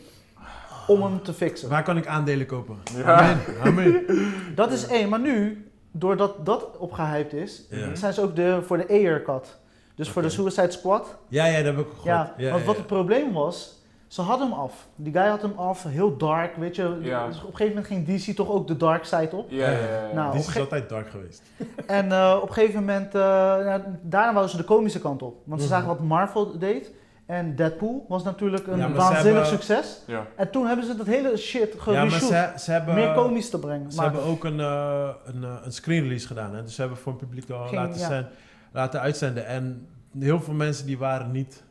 Om 0.86 1.02
hem 1.02 1.22
te 1.22 1.32
fixen. 1.32 1.68
Waar 1.68 1.82
kan 1.82 1.96
ik 1.96 2.06
aandelen 2.06 2.46
kopen? 2.46 2.76
Ja. 2.96 3.20
Amen. 3.20 3.38
Amen. 3.64 4.04
Dat 4.54 4.72
is 4.72 4.86
één, 4.86 5.08
maar 5.08 5.20
nu, 5.20 5.66
doordat 5.90 6.46
dat 6.46 6.76
opgehyped 6.78 7.32
is, 7.32 7.66
Ja. 7.70 7.94
zijn 7.94 8.12
ze 8.12 8.20
ook 8.22 8.36
de, 8.36 8.58
voor 8.62 8.76
de 8.76 8.88
Ayer 8.88 9.22
cut. 9.22 9.56
Dus 9.94 10.08
voor 10.08 10.22
de. 10.22 10.28
Suicide 10.28 10.70
Squad. 10.70 11.16
Ja, 11.28 11.46
ja, 11.46 11.56
dat 11.62 11.76
heb 11.76 11.78
ik 11.78 11.86
gehoord. 11.90 12.04
Ja, 12.06 12.34
ja, 12.36 12.48
want 12.50 12.60
ja, 12.60 12.66
wat 12.66 12.76
het 12.76 12.86
probleem 12.86 13.32
was, 13.32 13.82
ze 14.06 14.20
hadden 14.22 14.48
hem 14.50 14.58
af. 14.58 14.86
Die 14.96 15.12
guy 15.12 15.26
had 15.26 15.42
hem 15.42 15.52
af, 15.56 15.82
heel 15.88 16.16
dark, 16.16 16.56
weet 16.56 16.76
je. 16.76 16.98
Ja. 17.02 17.26
Dus 17.26 17.36
op 17.42 17.50
een 17.50 17.56
gegeven 17.56 17.82
moment 17.82 18.08
ging 18.08 18.30
DC 18.30 18.36
toch 18.36 18.48
ook 18.48 18.66
de 18.66 18.76
dark 18.76 19.04
side 19.04 19.30
op. 19.36 19.50
Ja, 19.50 19.70
ja. 19.70 19.78
Nou, 20.14 20.36
is 20.36 20.58
altijd 20.58 20.88
dark 20.88 21.08
geweest. 21.10 21.42
En 21.86 22.12
eh, 22.12 22.38
op 22.42 22.48
een 22.48 22.54
gegeven 22.54 22.80
moment, 22.80 23.14
eh, 23.14 23.20
ja, 23.20 23.84
daarna 24.02 24.30
wouden 24.32 24.50
ze 24.50 24.56
de 24.56 24.64
komische 24.64 25.00
kant 25.00 25.22
op. 25.22 25.36
Want 25.44 25.60
ze 25.60 25.66
Mhm. 25.66 25.76
zagen 25.76 25.88
wat 25.96 26.00
Marvel 26.00 26.58
deed. 26.58 26.90
En 27.26 27.56
Deadpool 27.56 28.04
was 28.08 28.22
natuurlijk 28.24 28.66
een 28.66 28.78
Ja, 28.78 28.90
waanzinnig 28.92 29.24
hebben- 29.24 29.46
succes. 29.46 30.02
Ja. 30.06 30.26
En 30.36 30.50
toen 30.50 30.66
hebben 30.66 30.84
ze 30.86 30.96
dat 30.96 31.06
hele 31.06 31.36
shit 31.36 31.72
Ja, 31.72 31.78
gereshoot. 31.82 32.20
ze, 32.20 32.52
ze 32.56 32.70
hebben... 32.70 32.94
meer 32.94 33.14
komisch 33.14 33.50
te 33.50 33.58
brengen. 33.58 33.90
Ze 33.92 33.96
Maar 33.96 34.04
hebben 34.12 34.24
ook 34.30 34.44
een, 34.44 34.60
eh, 34.60 35.08
een, 35.24 35.42
een 35.64 35.72
screen 35.72 36.02
release 36.02 36.26
gedaan. 36.26 36.54
Hè? 36.54 36.62
Dus 36.62 36.74
ze 36.74 36.80
hebben 36.80 36.98
voor 36.98 37.12
het 37.12 37.20
publiek 37.20 37.50
al 37.50 37.66
Ging- 37.66 37.80
laten, 37.80 38.00
ja. 38.00 38.28
Laten 38.74 39.00
uitzenden. 39.00 39.46
En 39.46 39.86
heel 40.18 40.40
veel 40.40 40.54
mensen 40.54 40.86
die 40.86 40.98
waren 40.98 41.30
niet 41.30 41.62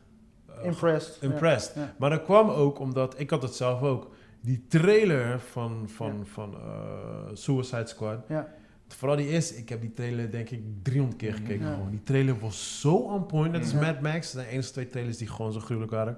eh, 0.47 0.66
impressed. 0.66 1.18
ja. 1.22 1.28
impressed. 1.28 1.76
Ja. 1.76 1.93
Maar 1.97 2.10
dat 2.10 2.24
kwam 2.24 2.49
ook 2.49 2.80
omdat, 2.80 3.20
ik 3.20 3.30
had 3.30 3.41
het 3.41 3.56
zelf 3.56 3.82
ook, 3.82 4.12
die 4.41 4.66
trailer 4.68 5.39
van, 5.39 5.89
van, 5.89 6.26
van 6.26 6.54
eh, 6.54 7.30
Suicide 7.34 7.88
Squad. 7.88 8.20
Ja. 8.28 8.47
Vooral 8.88 9.18
die 9.18 9.28
eerste, 9.28 9.56
ik 9.56 9.70
heb 9.70 9.82
die 9.82 9.93
trailer 9.93 10.32
denk 10.32 10.49
ik 10.49 10.62
300 10.82 11.20
keer 11.20 11.34
gekeken. 11.34 11.68
Gewoon. 11.74 11.89
Die 11.89 12.04
trailer 12.04 12.39
was 12.39 12.80
zo 12.80 12.95
on 12.95 13.26
point. 13.26 13.56
Als 13.56 13.72
Ja. 13.72 13.80
Mad 13.80 14.01
Max, 14.01 14.32
de 14.32 14.47
enige 14.47 14.72
twee 14.72 14.89
trailers 14.89 15.18
die 15.18 15.28
gewoon 15.28 15.54
zo 15.54 15.60
gruwelijk 15.60 15.91
waren. 15.91 16.18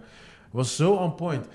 Was 0.52 0.76
zo 0.76 0.94
on 0.94 1.16
point. 1.16 1.48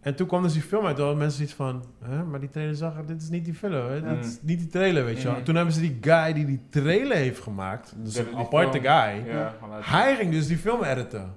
En 0.00 0.14
toen 0.14 0.26
kwam 0.26 0.42
dus 0.42 0.52
die 0.52 0.62
film 0.62 0.86
uit, 0.86 0.96
toen 0.96 1.04
hadden 1.04 1.22
mensen 1.24 1.42
iets 1.42 1.52
van, 1.52 1.84
hè, 2.04 2.24
maar 2.24 2.40
die 2.40 2.48
trailer 2.48 2.74
zag 2.74 2.96
er, 2.96 3.06
dit 3.06 3.22
is 3.22 3.28
niet 3.28 3.44
die 3.44 3.54
film, 3.54 3.88
hè? 3.88 4.02
Dit 4.16 4.24
is 4.24 4.38
niet 4.42 4.58
die 4.58 4.68
trailer, 4.68 5.04
weet 5.04 5.20
je 5.22 5.28
wel. 5.28 5.36
En 5.36 5.42
toen 5.42 5.54
hebben 5.54 5.74
ze 5.74 5.80
die 5.80 5.98
guy 6.00 6.32
die 6.32 6.44
die 6.46 6.60
trailer 6.70 7.16
heeft 7.16 7.40
gemaakt, 7.40 7.94
dus 7.96 8.16
een 8.16 8.24
die 8.24 8.36
aparte 8.36 8.80
film. 8.80 8.92
guy, 8.92 9.32
Ja, 9.34 9.54
hij 9.80 10.16
ging 10.16 10.32
dus 10.32 10.46
die 10.46 10.56
film 10.58 10.82
editen. 10.82 11.34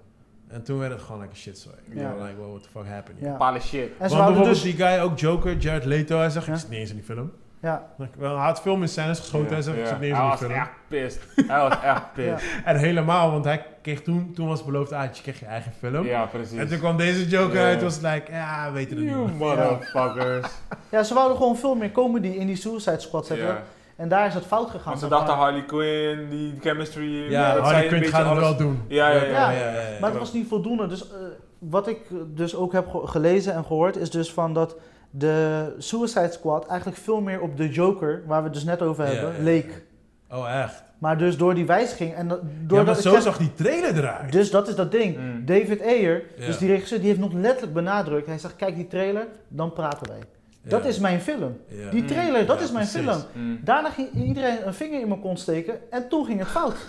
En 0.48 0.64
toen 0.64 0.80
werd 0.80 0.92
het 0.92 1.02
gewoon 1.02 1.22
like 1.22 1.34
a 1.34 1.38
shit 1.38 1.58
sorry. 1.58 1.78
Ja. 1.94 2.10
Like, 2.14 2.36
well, 2.38 2.48
what 2.50 2.64
the 2.64 2.70
fuck 2.70 2.86
happened? 2.88 3.20
Ja. 3.20 3.34
Pale 3.38 3.60
shit. 3.60 3.90
En 3.98 4.10
ze 4.10 4.16
Want 4.16 4.28
bijvoorbeeld 4.28 4.46
dus... 4.46 4.62
die 4.62 4.74
guy, 4.86 5.00
ook 5.00 5.20
Joker, 5.20 5.58
Jared 5.58 5.86
Leto, 5.86 6.18
hij 6.18 6.30
zegt, 6.30 6.46
Ja. 6.46 6.54
ik 6.54 6.60
zit 6.60 6.70
niet 6.70 6.80
eens 6.80 6.90
in 6.90 6.96
die 6.96 7.06
film. 7.06 7.32
Ja, 7.62 7.88
hij 8.20 8.28
had 8.30 8.62
veel 8.62 8.76
in 8.76 8.88
scènes 8.88 9.20
geschoten, 9.20 9.64
zegt, 9.64 9.78
ik 9.78 9.86
zit 9.86 10.00
niet 10.00 10.10
eens 10.10 10.18
Hij 10.18 10.26
in 10.26 10.30
was 10.30 10.42
echt 10.58 10.70
pissed. 10.88 11.22
Hij 11.48 11.60
was 11.60 11.82
echt 11.84 12.14
pissed. 12.14 12.50
En 12.66 12.76
helemaal, 12.78 13.32
want 13.32 13.46
hij 13.46 13.66
kreeg 13.82 14.02
toen, 14.02 14.32
toen 14.36 14.48
was 14.48 14.66
beloofd, 14.66 14.92
ah, 14.92 15.04
je 15.14 15.22
kreeg 15.22 15.40
je 15.40 15.46
eigen 15.46 15.72
film. 15.80 16.06
Ja, 16.06 16.26
precies. 16.26 16.58
En 16.58 16.68
toen 16.68 16.80
kwam 16.80 16.98
deze 16.98 17.28
Joker 17.28 17.60
Ja. 17.60 17.66
uit, 17.66 17.82
was 17.84 17.94
het 17.94 18.04
like, 18.04 18.32
ja, 18.32 18.66
we 18.68 18.72
weten 18.74 18.98
het 18.98 19.06
You 19.06 19.26
niet. 19.26 19.38
motherfuckers. 19.46 20.48
ja, 20.90 21.04
ze 21.04 21.14
wouden 21.14 21.38
gewoon 21.38 21.58
veel 21.58 21.76
meer 21.76 21.92
comedy 21.92 22.28
in 22.28 22.48
die 22.48 22.56
Suicide 22.56 23.00
Squad 23.00 23.26
zetten. 23.26 23.48
Ja. 23.48 23.62
En 23.96 24.10
daar 24.10 24.28
is 24.28 24.34
het 24.34 24.46
fout 24.46 24.70
gegaan. 24.70 24.86
Want 24.88 25.00
ze 25.00 25.08
dachten 25.08 25.34
Harley 25.34 25.66
Quinn, 25.66 26.30
die 26.30 26.58
chemistry. 26.62 27.30
Ja, 27.32 27.54
dat 27.54 27.64
Harley 27.64 27.88
Quinn 27.88 28.06
gaat 28.06 28.30
het 28.30 28.40
wel 28.40 28.58
doen. 28.58 28.82
Ja, 28.88 29.10
ja, 29.10 29.24
ja. 29.24 29.52
Ja, 29.52 29.72
Maar 30.00 30.10
het 30.10 30.20
was 30.20 30.34
niet 30.34 30.48
voldoende. 30.48 30.88
Dus 30.88 31.08
eh, 31.12 31.18
wat 31.60 31.88
ik 31.88 32.00
dus 32.28 32.56
ook 32.56 32.72
heb 32.74 32.88
ge- 32.90 33.08
gelezen 33.08 33.54
en 33.54 33.64
gehoord, 33.66 33.98
is 33.98 34.10
dus 34.10 34.34
van 34.34 34.54
dat 34.54 34.76
de 35.12 35.66
Suicide 35.78 36.32
Squad 36.32 36.68
eigenlijk 36.68 37.00
veel 37.00 37.22
meer 37.22 37.42
op 37.42 37.58
de 37.58 37.70
Joker, 37.70 38.24
waar 38.26 38.38
we 38.40 38.44
het 38.46 38.54
dus 38.54 38.64
net 38.64 38.82
over 38.82 39.06
Ja, 39.06 39.12
hebben, 39.12 39.34
ja, 39.38 39.44
leek. 39.44 39.84
Oh, 40.32 40.62
echt? 40.62 40.84
Maar 40.98 41.18
dus 41.18 41.38
door 41.38 41.54
die 41.56 41.66
wijziging 41.66 42.14
en 42.14 42.28
dat- 42.28 42.40
Ja, 42.68 42.84
maar 42.84 42.96
zo 42.96 43.12
zeg- 43.12 43.22
zag 43.22 43.38
die 43.38 43.54
trailer 43.54 43.96
eruit. 43.98 44.32
Dus 44.32 44.52
dat 44.52 44.68
is 44.68 44.76
dat 44.76 44.92
ding. 44.92 45.18
Mm. 45.18 45.46
David 45.46 45.82
Ayer, 45.82 46.24
Ja. 46.38 46.46
dus 46.46 46.58
die 46.58 46.68
regisseur, 46.68 46.98
die 47.00 47.08
heeft 47.08 47.20
nog 47.20 47.34
letterlijk 47.34 47.74
benadrukt. 47.74 48.28
Hij 48.28 48.38
zegt, 48.38 48.56
kijk 48.56 48.76
die 48.76 48.88
trailer, 48.88 49.28
dan 49.48 49.74
praten 49.74 50.08
wij. 50.08 50.20
Dat 50.64 50.86
is 50.86 51.00
mijn 51.00 51.22
film. 51.22 51.58
Ja. 51.68 51.90
Die 51.90 52.02
Mm. 52.02 52.08
trailer, 52.08 52.46
dat 52.46 52.58
Ja, 52.60 52.64
is 52.64 52.72
mijn 52.72 52.88
precies. 52.90 53.10
film. 53.10 53.24
Mm. 53.34 53.60
Daarna 53.64 53.90
ging 53.90 54.10
iedereen 54.14 54.68
een 54.68 54.74
vinger 54.74 55.00
in 55.02 55.08
mijn 55.08 55.20
kont 55.22 55.40
steken 55.40 55.92
en 55.92 56.08
toen 56.10 56.26
ging 56.26 56.40
het 56.40 56.48
fout. 56.48 56.76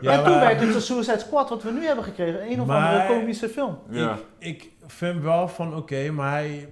Ja, 0.00 0.12
en 0.12 0.18
toen 0.24 0.30
maar 0.30 0.40
werd 0.40 0.60
het 0.60 0.72
de 0.72 0.80
Suicide 0.80 1.18
Squad 1.18 1.48
wat 1.48 1.62
we 1.62 1.70
nu 1.72 1.84
hebben 1.86 2.04
gekregen. 2.04 2.50
Een 2.50 2.60
of 2.60 2.66
Maar- 2.66 2.86
andere 3.00 3.18
komische 3.18 3.48
film. 3.48 3.78
Ja. 3.90 4.18
ik, 4.38 4.62
ik 4.62 4.70
vind 4.86 5.22
wel 5.22 5.48
van, 5.48 5.76
oké, 5.76 6.10
maar 6.10 6.30
hij, 6.32 6.68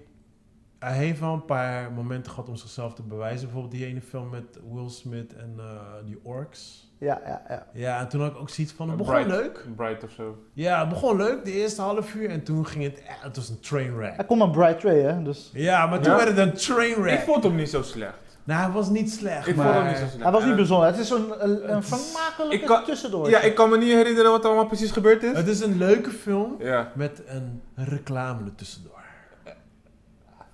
hij 0.87 1.05
heeft 1.05 1.21
wel 1.21 1.33
een 1.33 1.45
paar 1.45 1.93
momenten 1.93 2.31
gehad 2.33 2.49
om 2.49 2.57
zichzelf 2.57 2.95
te 2.95 3.03
bewijzen. 3.03 3.41
Bijvoorbeeld 3.45 3.73
die 3.75 3.87
ene 3.87 4.01
film 4.01 4.29
met 4.31 4.59
Will 4.73 4.89
Smith 4.89 5.35
en 5.37 5.55
eh, 5.59 5.65
die 6.05 6.19
orks. 6.23 6.85
Ja, 6.99 7.21
ja, 7.27 7.43
ja. 7.49 7.67
Ja, 7.73 8.01
en 8.01 8.09
toen 8.09 8.21
had 8.21 8.31
ik 8.31 8.39
ook 8.39 8.51
zoiets 8.51 8.73
van, 8.73 8.89
het 8.89 8.97
begon 8.97 9.15
Bright. 9.15 9.31
leuk. 9.31 9.65
Bright 9.77 10.05
of 10.05 10.11
zo. 10.11 10.39
Ja, 10.53 10.81
het 10.81 10.89
begon 10.89 11.17
leuk, 11.17 11.45
de 11.45 11.53
eerste 11.53 11.81
half 11.83 12.15
uur. 12.15 12.31
En 12.31 12.43
toen 12.43 12.67
ging 12.67 12.85
het, 12.85 12.99
eh, 13.03 13.05
het 13.21 13.37
was 13.37 13.49
een 13.49 13.61
trainwreck. 13.61 14.17
Hij 14.17 14.25
komt 14.25 14.43
aan 14.43 14.51
Bright 14.51 14.83
Ray, 14.83 14.99
hè? 15.01 15.23
Dus 15.23 15.51
Ja, 15.53 15.87
maar 15.87 16.01
toen 16.01 16.11
Ja? 16.13 16.17
werd 16.19 16.29
het 16.29 16.39
een 16.39 16.49
Ik 16.49 16.55
trainwreck. 16.59 17.21
vond 17.21 17.43
hem 17.45 17.55
niet 17.55 17.71
zo 17.71 17.83
slecht. 17.83 18.15
Nou, 18.45 18.61
hij 18.63 18.71
was 18.71 18.89
niet 18.89 19.13
slecht, 19.13 19.47
Ik 19.47 19.57
maar... 19.57 19.67
vond 19.67 19.79
hem 19.79 19.87
niet 19.87 19.97
zo 19.97 20.05
slecht. 20.07 20.23
hij 20.23 20.33
was 20.33 20.45
niet 20.45 20.57
bijzonder. 20.57 20.87
Het 20.87 20.99
is 20.99 21.09
zo'n 21.09 21.45
een, 21.45 21.73
een 21.75 21.83
vermakelijke 21.83 22.55
Ik 22.57 22.65
kan- 22.67 22.85
tussendoor. 22.85 23.29
Ja, 23.31 23.41
ik 23.41 23.55
kan 23.55 23.71
me 23.71 23.79
niet 23.79 23.93
herinneren 23.93 24.31
wat 24.31 24.41
er 24.43 24.47
allemaal 24.47 24.67
precies 24.67 24.91
gebeurd 24.91 25.23
is. 25.23 25.37
Het 25.37 25.49
is 25.49 25.61
een 25.61 25.77
leuke 25.79 26.11
film 26.11 26.55
Ja. 26.59 26.93
met 26.95 27.23
een 27.27 27.63
reclame 27.75 28.45
er 28.45 28.55
tussendoor. 28.55 28.95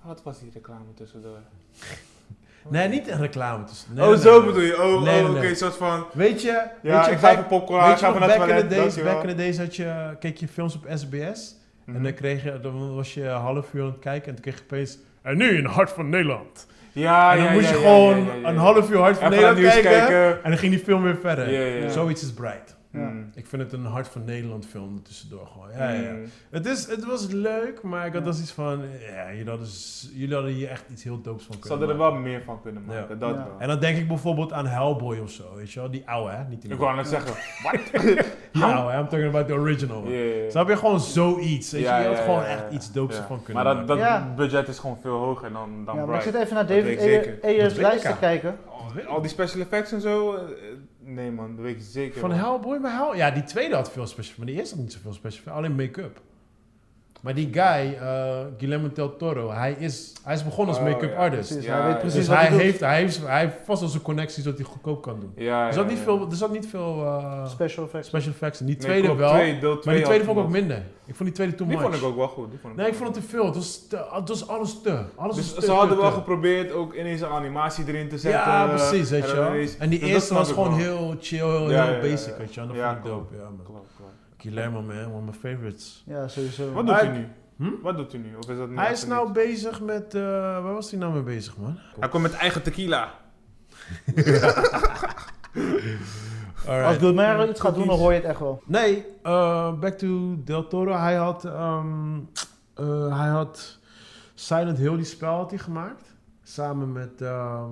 Wat 0.05 0.23
was 0.23 0.39
die 0.39 0.49
reclame 0.53 0.93
tussendoor? 0.95 1.37
Nee, 2.69 2.87
niet 2.87 3.07
een 3.07 3.19
reclame 3.19 3.63
tussendoor. 3.63 4.03
oh, 4.05 4.09
Nee, 4.11 4.17
nee, 4.23 4.31
zo 4.31 4.37
nee. 4.37 4.47
bedoel 4.47 4.61
je? 4.63 4.73
Oh, 4.83 4.83
Nee, 4.83 4.97
oh 4.97 5.01
nee, 5.23 5.29
oké, 5.29 5.39
nee. 5.39 5.55
soort 5.55 5.75
van... 5.75 6.05
Weet 6.13 6.41
je, 6.41 6.47
Ja, 6.51 6.71
weet 6.81 7.05
je, 7.05 7.11
ik 7.11 7.17
ga 7.17 7.21
back- 7.21 7.31
even 7.31 7.47
popcorn 7.47 7.79
halen, 7.79 7.89
weet 7.89 8.03
ik 8.09 8.13
je 8.13 8.19
ga 8.19 8.25
nog, 8.27 8.37
back 8.37 8.49
in 8.61 8.67
the 8.67 8.75
days, 8.75 9.03
back 9.03 9.23
in 9.23 9.29
the 9.29 9.35
days 9.35 9.57
had 9.57 9.75
je, 9.75 10.15
keek 10.19 10.37
je 10.37 10.47
films 10.47 10.75
op 10.75 10.85
SBS. 10.95 11.55
Mhm. 11.85 11.95
En 11.97 12.03
dan, 12.03 12.13
kreeg 12.13 12.43
je, 12.43 12.59
dan 12.59 12.95
was 12.95 13.13
je 13.13 13.23
een 13.23 13.39
half 13.41 13.73
uur 13.73 13.81
aan 13.83 13.87
het 13.87 13.99
kijken 13.99 14.27
en 14.27 14.33
toen 14.33 14.41
kreeg 14.43 14.55
je 14.57 14.63
opeens... 14.63 14.97
En 15.21 15.37
nu 15.37 15.57
in 15.57 15.65
Hart 15.65 15.89
van 15.89 16.09
Nederland. 16.09 16.67
Ja, 16.91 17.31
en 17.31 17.37
dan 17.37 17.45
ja, 17.45 17.51
moest 17.53 17.69
ja, 17.69 17.75
je 17.75 17.79
ja, 17.81 17.83
gewoon 17.87 18.17
ja, 18.25 18.33
ja, 18.33 18.39
ja. 18.39 18.47
een 18.49 18.57
half 18.57 18.89
uur 18.91 18.97
Hart 18.97 19.17
van 19.17 19.29
Nederland 19.29 19.59
kijken, 19.59 19.91
kijken. 19.91 20.43
En 20.43 20.49
dan 20.49 20.57
ging 20.59 20.73
die 20.73 20.83
film 20.83 21.03
weer 21.03 21.17
verder. 21.17 21.51
Ja, 21.51 21.59
ja, 21.59 21.83
ja. 21.83 21.89
Zoiets 21.89 22.23
is 22.23 22.33
Bright. 22.33 22.75
Ja. 22.93 22.99
Mm. 23.09 23.29
Ik 23.35 23.47
vind 23.47 23.61
het 23.61 23.73
een 23.73 23.85
Hart 23.85 24.07
van 24.07 24.23
Nederland 24.25 24.65
film 24.65 24.95
er 24.95 25.01
tussendoor 25.01 25.47
gewoon. 25.47 25.67
Ja, 25.77 25.89
ja, 25.89 26.01
ja. 26.01 26.11
Mm. 26.11 26.25
Het, 26.51 26.65
is, 26.65 26.87
het 26.87 27.05
was 27.05 27.27
leuk, 27.27 27.81
maar 27.81 28.05
ik 28.05 28.13
had 28.13 28.23
Ja. 28.23 28.29
dus 28.31 28.41
iets 28.41 28.51
van... 28.51 28.81
Ja, 29.15 29.31
jullie 29.33 29.49
hadden, 29.49 29.67
jullie 30.13 30.33
hadden 30.35 30.53
hier 30.53 30.69
echt 30.69 30.83
iets 30.91 31.03
heel 31.03 31.21
doops 31.21 31.43
van 31.45 31.53
Ze 31.53 31.59
kunnen 31.59 31.77
hadden 31.79 31.95
er 31.97 32.11
wel 32.11 32.21
meer 32.21 32.41
van 32.43 32.61
kunnen 32.61 32.83
maken, 32.85 33.07
Ja. 33.09 33.15
dat 33.15 33.29
Ja. 33.29 33.35
wel. 33.35 33.55
En 33.59 33.67
dan 33.67 33.79
denk 33.79 33.97
ik 33.97 34.07
bijvoorbeeld 34.07 34.53
aan 34.53 34.65
Hellboy 34.67 35.17
of 35.17 35.31
zo, 35.31 35.55
weet 35.55 35.71
je 35.71 35.79
wel? 35.79 35.89
Die 35.91 36.03
oude, 36.09 36.31
hè? 36.33 36.43
Niet 36.49 36.61
die 36.61 36.71
Ik 36.71 36.77
wou 36.77 36.95
net 36.95 37.07
zeggen, 37.07 37.33
Die 38.51 38.63
oude, 38.63 38.91
hè? 38.91 38.99
I'm 38.99 39.07
talking 39.07 39.27
about 39.29 39.47
the 39.47 39.53
original. 39.53 40.03
Snap 40.49 40.67
je? 40.69 40.77
Gewoon 40.77 40.99
zoiets, 40.99 41.71
weet 41.71 41.81
je? 41.81 41.87
Je 41.87 42.07
had 42.07 42.19
gewoon 42.19 42.43
echt 42.43 42.63
iets 42.71 42.91
doops 42.91 43.15
van 43.15 43.43
kunnen 43.43 43.63
Maar 43.63 43.75
dat, 43.75 43.87
maken. 43.87 43.87
dat 43.87 43.97
Ja. 43.97 44.33
budget 44.35 44.67
is 44.67 44.79
gewoon 44.79 44.97
veel 45.01 45.17
hoger 45.17 45.51
dan, 45.51 45.85
dan 45.85 45.95
Ja, 45.95 46.05
maar 46.05 46.15
ik 46.15 46.21
zit 46.21 46.33
even 46.35 46.53
naar 46.55 46.67
Dat 46.67 46.77
David 46.77 47.43
Ayers 47.43 47.73
Dat 47.73 47.81
lijst 47.81 48.05
te 48.05 48.15
kijken. 48.19 48.57
Al 49.07 49.21
die 49.21 49.29
special 49.29 49.61
effects 49.61 49.91
en 49.91 50.01
zo, 50.01 50.33
eh, 50.33 50.41
nee 51.05 51.31
man, 51.31 51.55
dat 51.55 51.65
weet 51.65 51.75
ik 51.75 51.81
zeker. 51.81 52.19
Van. 52.19 52.31
Hellboy, 52.31 52.77
maar 52.77 52.91
Hell... 52.91 53.17
Ja, 53.17 53.31
die 53.31 53.43
tweede 53.43 53.75
had 53.75 53.91
veel 53.91 54.07
special, 54.07 54.35
maar 54.37 54.47
die 54.47 54.55
eerste 54.55 54.75
had 54.75 54.83
niet 54.83 54.93
zoveel 54.93 55.13
special, 55.13 55.55
alleen 55.55 55.75
make-up. 55.75 56.21
Maar 57.23 57.33
die 57.33 57.49
guy, 57.51 57.97
eh 58.01 58.39
Guillermo 58.57 58.89
del 58.93 59.15
Toro, 59.17 59.51
hij 59.51 59.75
is, 59.79 60.13
hij 60.23 60.33
is 60.33 60.43
begonnen 60.43 60.75
als 60.75 60.83
Oh, 60.83 60.89
make-up 60.91 61.11
ja, 61.11 61.17
artist. 61.17 61.47
Precies, 61.49 61.65
Ja, 61.67 61.77
hij 61.81 61.87
weet 61.87 61.99
precies 61.99 62.17
Dus 62.19 62.27
wat 62.27 62.37
hij 62.37 62.47
heeft, 62.47 62.79
hij, 62.79 62.95
heeft, 62.97 63.27
hij 63.27 63.39
heeft 63.39 63.55
vast 63.65 63.81
al 63.81 63.87
zijn 63.87 64.03
connecties 64.03 64.43
dat 64.43 64.55
hij 64.57 64.65
goedkoop 64.65 65.01
kan 65.01 65.19
doen. 65.19 65.31
Ja, 65.35 65.67
Er 65.67 65.73
zat 65.73 65.83
ja, 65.83 65.89
niet 65.89 65.97
ja. 65.97 66.03
veel, 66.03 66.27
er 66.29 66.35
zat 66.35 66.51
niet 66.51 66.67
veel 66.67 67.03
eh, 67.05 67.47
Special 67.49 67.85
effects. 67.85 68.07
special 68.07 68.31
effects 68.31 68.59
in. 68.59 68.65
Die 68.65 68.75
Nee, 68.75 68.85
tweede 68.85 69.03
klopt, 69.07 69.19
wel, 69.19 69.29
twee, 69.31 69.59
maar 69.83 69.93
die 69.95 70.03
tweede 70.03 70.23
vond 70.23 70.37
ik 70.37 70.43
ook 70.43 70.49
minder. 70.49 70.77
Ik 71.05 71.15
vond 71.15 71.29
die 71.29 71.31
tweede 71.37 71.55
Die 71.55 71.65
much. 71.65 71.81
vond 71.81 71.95
ik 71.95 72.03
ook 72.03 72.15
wel 72.15 72.27
goed. 72.27 72.49
Die 72.49 72.59
vond 72.59 72.73
ik 72.73 72.79
Nee, 72.79 72.87
ik 72.89 72.95
vond 72.95 73.15
het 73.15 73.23
te 73.23 73.29
veel. 73.29 73.45
Het 73.45 73.55
was, 73.55 73.87
te, 73.89 74.05
het 74.11 74.29
was 74.29 74.47
alles 74.47 74.81
te. 74.81 74.99
Alles 75.15 75.35
Dus 75.35 75.45
was 75.53 75.59
ze 75.63 75.69
te, 75.69 75.75
hadden 75.75 75.95
te, 75.95 76.01
wel 76.01 76.11
te. 76.11 76.17
geprobeerd 76.17 76.71
ook 76.71 76.93
ineens 76.95 77.21
een 77.21 77.27
animatie 77.29 77.83
erin 77.87 78.09
te 78.09 78.17
zetten. 78.17 78.41
Ja, 78.41 78.65
precies, 78.67 79.09
weet 79.09 79.23
en 79.33 79.59
je 79.59 79.75
En 79.79 79.89
die 79.89 79.99
dus 79.99 80.09
eerste 80.09 80.33
was 80.33 80.51
gewoon 80.51 80.73
heel 80.73 81.15
chill, 81.21 81.47
heel 81.47 81.99
basic, 82.01 82.35
weet 82.37 82.53
je. 82.53 82.61
Dat 82.67 82.75
Ja, 82.75 82.85
vond 82.93 82.97
ik 82.97 83.03
klopt. 83.11 83.29
dope, 83.31 83.35
ja 83.43 83.49
man. 83.49 83.81
Guillermo 84.43 84.81
man, 84.81 85.05
one 85.05 85.13
of 85.15 85.23
my 85.25 85.33
favorites. 85.51 86.03
Ja, 86.05 86.27
sowieso. 86.27 86.71
Wat 86.71 86.85
doet 86.85 86.95
Hij- 86.95 87.05
hij 87.05 87.17
nu? 87.17 87.27
Hm? 87.57 87.81
Wat 87.81 87.97
doet 87.97 88.11
hij 88.11 88.21
nu? 88.21 88.35
Of 88.35 88.49
is 88.49 88.57
dat 88.57 88.69
nu 88.69 88.75
Hij 88.77 88.91
is 88.91 89.05
nou 89.05 89.23
niet? 89.25 89.33
bezig 89.33 89.81
met, 89.81 90.13
eh, 90.15 90.21
waar 90.21 90.73
was 90.73 90.89
hij 90.91 90.99
nou 90.99 91.13
mee 91.13 91.21
bezig 91.21 91.57
man? 91.57 91.77
Hij 91.99 92.09
komt 92.09 92.23
met 92.23 92.33
eigen 92.33 92.61
tequila. 92.63 93.11
Als. 96.67 96.97
Gilmero 96.97 97.49
iets 97.49 97.59
gaat 97.59 97.75
doen, 97.75 97.87
dan 97.87 97.97
hoor 97.99 98.11
je 98.13 98.19
het 98.19 98.27
echt 98.29 98.39
wel. 98.39 98.61
Nee, 98.65 99.05
eh, 99.23 99.73
back 99.79 99.93
to 99.93 100.35
Del 100.43 100.67
Toro. 100.67 100.93
Hij 100.97 101.15
had, 101.15 101.45
ehm, 101.45 102.17
eh, 102.75 103.17
hij 103.19 103.29
had 103.29 103.79
Silent 104.33 104.77
Hill, 104.77 104.95
die 104.95 105.05
spel 105.05 105.35
had 105.35 105.49
hij 105.49 105.59
gemaakt. 105.59 106.15
Samen 106.43 106.91
met, 106.91 107.21
ehm 107.21 107.69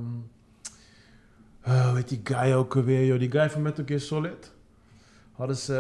eh, 1.61 1.85
hoe 1.88 1.95
heet 1.95 2.10
die 2.10 2.22
guy 2.23 2.53
ook 2.53 2.73
weer, 2.73 3.06
joh? 3.06 3.19
Die 3.19 3.31
guy 3.31 3.49
van 3.49 3.61
Metal 3.61 3.85
Gear 3.88 3.99
Solid. 3.99 4.52
Hadden 5.41 5.57
ze 5.57 5.76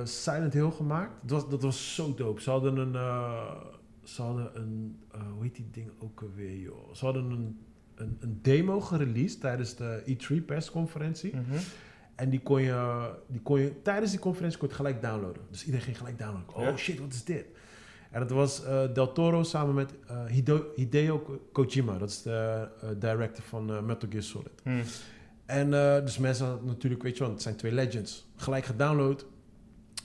eh, 0.00 0.06
Silent 0.06 0.52
Hill 0.52 0.70
gemaakt. 0.70 1.12
Dat 1.22 1.30
was, 1.42 1.50
dat 1.50 1.62
was 1.62 1.94
zo 1.94 2.14
dope. 2.14 2.40
Ze 2.42 2.50
hadden 2.50 2.76
een, 2.76 2.94
eh, 2.94 3.50
ze 4.02 4.22
hadden 4.22 4.50
een 4.54 4.98
eh, 5.12 5.20
hoe 5.34 5.42
heet 5.42 5.54
die 5.56 5.68
ding 5.70 5.90
ook 5.98 6.22
alweer, 6.22 6.56
joh? 6.58 6.94
Ze 6.94 7.04
hadden 7.04 7.30
een, 7.30 7.58
een, 7.94 8.16
een 8.20 8.38
demo 8.42 8.80
gereleased 8.80 9.40
tijdens 9.40 9.74
de 9.76 10.02
E3 10.06 10.44
persconferentie. 10.46 11.34
Mhm. 11.36 11.58
En 12.14 12.30
die 12.30 12.40
kon, 12.40 12.62
je, 12.62 13.10
die 13.28 13.40
kon 13.40 13.60
je, 13.60 13.82
tijdens 13.82 14.10
die 14.10 14.20
conferentie 14.20 14.58
kon 14.58 14.68
je 14.68 14.74
gelijk 14.74 15.02
downloaden. 15.02 15.42
Dus 15.50 15.64
iedereen 15.64 15.84
ging 15.84 15.96
gelijk 15.98 16.18
downloaden. 16.18 16.54
Oh 16.54 16.62
Ja. 16.62 16.76
shit, 16.76 16.98
wat 17.00 17.12
is 17.12 17.24
dit? 17.24 17.46
En 18.10 18.20
dat 18.20 18.30
was 18.30 18.62
Del 18.92 19.12
Toro 19.12 19.42
samen 19.42 19.74
met 19.74 19.92
Hido- 20.28 20.66
Hideo 20.74 21.18
Ko- 21.18 21.40
Kojima. 21.52 21.98
Dat 21.98 22.08
is 22.08 22.22
de 22.22 22.68
eh, 22.80 22.88
director 22.98 23.44
van 23.44 23.86
Metal 23.86 24.08
Gear 24.10 24.22
Solid. 24.22 24.60
Hm. 24.62 24.70
En 25.48 25.74
eh, 25.74 26.04
dus 26.04 26.18
mensen 26.18 26.46
hadden 26.46 26.66
natuurlijk, 26.66 27.02
weet 27.02 27.16
je 27.16 27.22
wel, 27.24 27.32
het 27.32 27.42
zijn 27.42 27.56
twee 27.56 27.72
legends. 27.72 28.26
Gelijk 28.36 28.64
gedownload, 28.64 29.26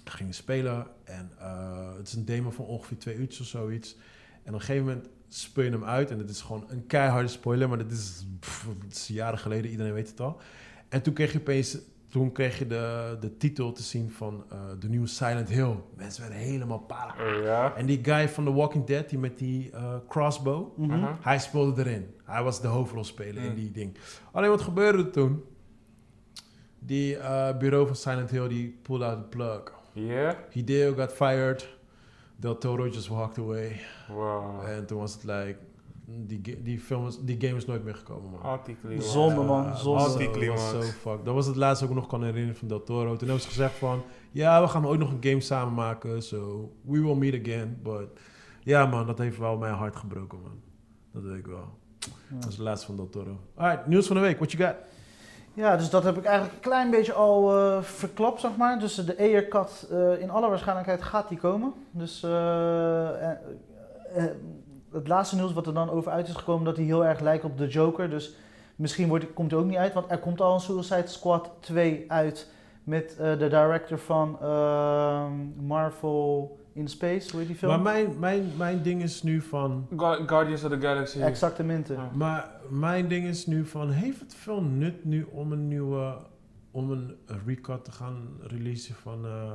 gingen 0.04 0.34
spelen. 0.34 0.88
En 1.04 1.32
eh, 1.40 1.96
het 1.98 2.08
is 2.08 2.14
een 2.14 2.26
demo 2.26 2.52
van 2.52 2.66
ongeveer 2.66 2.98
twee 2.98 3.16
uurtjes 3.16 3.40
of 3.40 3.46
zoiets. 3.48 3.96
En 4.44 4.54
op 4.54 4.60
een 4.60 4.66
gegeven 4.66 4.86
moment 4.86 5.08
speel 5.28 5.64
je 5.64 5.70
hem 5.70 5.84
uit. 5.86 6.12
En 6.12 6.18
het 6.18 6.30
is 6.30 6.42
gewoon 6.42 6.66
een 6.68 6.86
keiharde 6.88 7.28
spoiler, 7.28 7.70
maar 7.70 7.78
dit 7.78 7.92
is, 7.92 8.26
pff, 8.40 8.68
het 8.84 8.94
is 8.94 9.08
jaren 9.08 9.40
geleden, 9.40 9.72
iedereen 9.72 9.94
weet 9.94 10.10
het 10.10 10.20
al. 10.20 10.38
En 10.90 11.02
toen 11.02 11.14
kreeg 11.14 11.32
je 11.32 11.40
opeens, 11.40 11.78
toen 12.10 12.32
kreeg 12.32 12.60
je 12.60 12.68
de, 12.68 13.18
de 13.20 13.38
titel 13.38 13.72
te 13.72 13.84
zien 13.84 14.12
van 14.12 14.44
eh, 14.50 14.58
de 14.80 14.90
nieuwe 14.90 15.08
Silent 15.08 15.50
Hill. 15.50 15.76
Mensen 15.96 16.22
werden 16.22 16.40
helemaal 16.42 16.80
para. 16.80 17.30
Ja. 17.44 17.76
En 17.76 17.86
die 17.86 18.00
guy 18.04 18.30
van 18.30 18.44
The 18.46 18.54
Walking 18.54 18.86
Dead, 18.86 19.10
die 19.10 19.20
met 19.20 19.38
die 19.38 19.72
crossbow, 20.08 20.78
Mhm. 20.78 21.06
Hij 21.22 21.40
speelde 21.40 21.86
erin. 21.86 22.13
Hij 22.24 22.44
was 22.44 22.62
de 22.62 22.68
hoofdrolspeler 22.68 23.44
in 23.44 23.56
die 23.56 23.72
ding. 23.72 23.98
Alleen 24.32 24.50
wat 24.50 24.62
gebeurde 24.62 25.04
er 25.04 25.12
toen? 25.12 25.44
Die 26.80 27.18
eh, 27.18 27.58
bureau 27.58 27.88
van 27.88 27.96
Silent 27.96 28.30
Hill, 28.30 28.48
die 28.48 28.80
pulled 28.82 29.02
out 29.02 29.18
the 29.22 29.38
plug. 29.38 29.62
Ja? 29.94 30.38
Hideo 30.50 30.94
got 30.94 31.14
fired. 31.14 31.78
Del 32.36 32.58
Toro 32.58 32.88
just 32.88 33.08
walked 33.08 33.38
away. 33.38 33.82
Wow. 34.08 34.66
En 34.68 34.86
toen 34.86 35.00
was 35.00 35.14
het 35.14 35.24
like... 35.24 35.58
Die, 36.06 36.62
die, 36.64 36.80
film 36.80 37.08
is, 37.08 37.20
die 37.20 37.42
game 37.42 37.56
is 37.56 37.66
nooit 37.66 37.84
meer 37.84 37.96
gekomen, 37.96 38.32
man. 38.32 38.42
Anticlimax. 38.42 39.12
Zonde, 39.12 39.42
man, 39.44 39.64
Ja, 39.64 39.76
zonde. 39.76 40.48
was 40.48 40.70
zo 40.70 40.82
fuck. 40.82 41.26
Dat 41.26 41.34
was 41.34 41.46
het 41.46 41.56
laatste 41.56 41.86
ook 41.86 41.94
nog 41.94 42.08
kan 42.08 42.24
herinneren 42.24 42.56
van 42.56 42.68
Del 42.68 42.84
Toro. 42.84 43.10
Toen 43.16 43.28
hebben 43.28 43.42
ze 43.42 43.48
gezegd 43.48 43.74
van... 43.74 44.04
Ja, 44.32 44.62
we 44.62 44.68
gaan 44.68 44.88
ooit 44.88 45.00
nog 45.00 45.12
een 45.12 45.24
game 45.24 45.42
samen 45.42 45.74
maken. 45.74 46.24
So, 46.24 46.72
we 46.82 47.02
will 47.02 47.16
meet 47.16 47.46
again. 47.46 47.80
But... 47.84 48.20
Ja, 48.60 48.86
man, 48.86 49.06
dat 49.06 49.18
heeft 49.18 49.38
wel 49.38 49.58
mijn 49.58 49.74
hart 49.74 49.96
gebroken, 49.96 50.42
man. 50.42 50.62
Dat 51.12 51.24
weet 51.24 51.38
ik 51.38 51.48
wel. 51.48 51.78
Dat 52.30 52.50
is 52.50 52.56
het 52.56 52.64
laatste 52.64 52.86
van 52.86 52.96
Del 52.96 53.10
Toro. 53.10 53.38
Alright, 53.56 53.88
nieuws 53.88 54.08
van 54.08 54.16
de 54.16 54.22
week. 54.22 54.38
What 54.38 54.52
you 54.52 54.64
got? 54.64 54.76
Ja, 55.54 55.78
dus 55.78 55.90
dat 55.90 56.04
heb 56.04 56.18
ik 56.18 56.24
eigenlijk 56.24 56.56
een 56.56 56.70
klein 56.70 56.90
beetje 56.90 57.14
al 57.14 57.58
eh, 57.58 57.82
verklapt, 57.82 58.40
zeg 58.40 58.58
maar. 58.58 58.80
Dus 58.80 58.96
de 58.96 59.18
Aircut, 59.18 59.88
eh 59.92 60.22
in 60.22 60.30
alle 60.30 60.50
waarschijnlijkheid 60.50 61.02
gaat 61.02 61.30
die 61.30 61.38
komen. 61.38 61.74
Dus 61.92 62.24
eh, 62.24 63.10
het 64.92 65.08
laatste 65.08 65.36
nieuws 65.36 65.54
wat 65.54 65.68
er 65.68 65.74
dan 65.74 65.90
over 65.90 66.12
uit 66.12 66.28
is 66.28 66.36
gekomen, 66.36 66.66
dat 66.66 66.76
hij 66.76 66.86
heel 66.86 67.06
erg 67.06 67.20
lijkt 67.20 67.44
op 67.44 67.58
de 67.58 67.68
Joker. 67.68 68.10
Dus 68.10 68.36
misschien 68.76 69.08
wordt, 69.08 69.34
komt 69.34 69.52
hij 69.52 69.60
ook 69.60 69.66
niet 69.66 69.78
uit, 69.78 69.94
want 69.94 70.12
er 70.12 70.20
komt 70.20 70.42
al 70.42 70.54
een 70.54 70.60
Suicide 70.60 71.08
Squad 71.08 71.50
2 71.60 72.06
uit 72.08 72.52
met 72.84 73.16
eh, 73.18 73.32
de 73.32 73.48
director 73.48 73.98
van 73.98 74.38
ehm, 74.42 75.32
Marvel 75.66 76.58
in 76.74 76.88
Space. 76.88 77.30
Hoe 77.32 77.40
heet 77.40 77.48
die 77.48 77.58
film? 77.58 77.72
Maar 77.72 77.82
mijn, 77.82 78.20
mijn, 78.20 78.52
mijn 78.58 78.82
ding 78.82 79.02
is 79.02 79.24
nu 79.24 79.42
van... 79.42 79.88
Gu- 79.98 80.28
Guardians 80.28 80.64
of 80.64 80.72
the 80.72 80.80
Galaxy. 80.82 81.20
Exactamente. 81.22 81.94
Ja. 81.94 82.10
Maar 82.14 82.50
mijn 82.70 83.08
ding 83.08 83.26
is 83.28 83.46
nu 83.46 83.66
van... 83.66 83.90
Heeft 83.90 84.20
het 84.20 84.36
veel 84.36 84.62
nut 84.62 85.06
nu 85.06 85.28
om 85.32 85.52
een 85.52 85.68
nieuwe... 85.68 86.16
Om 86.72 86.92
een 86.92 87.16
recut 87.46 87.84
te 87.84 87.92
gaan 87.92 88.28
releasen 88.42 88.96
van... 88.96 89.26
eh 89.26 89.32
eh, 89.32 89.52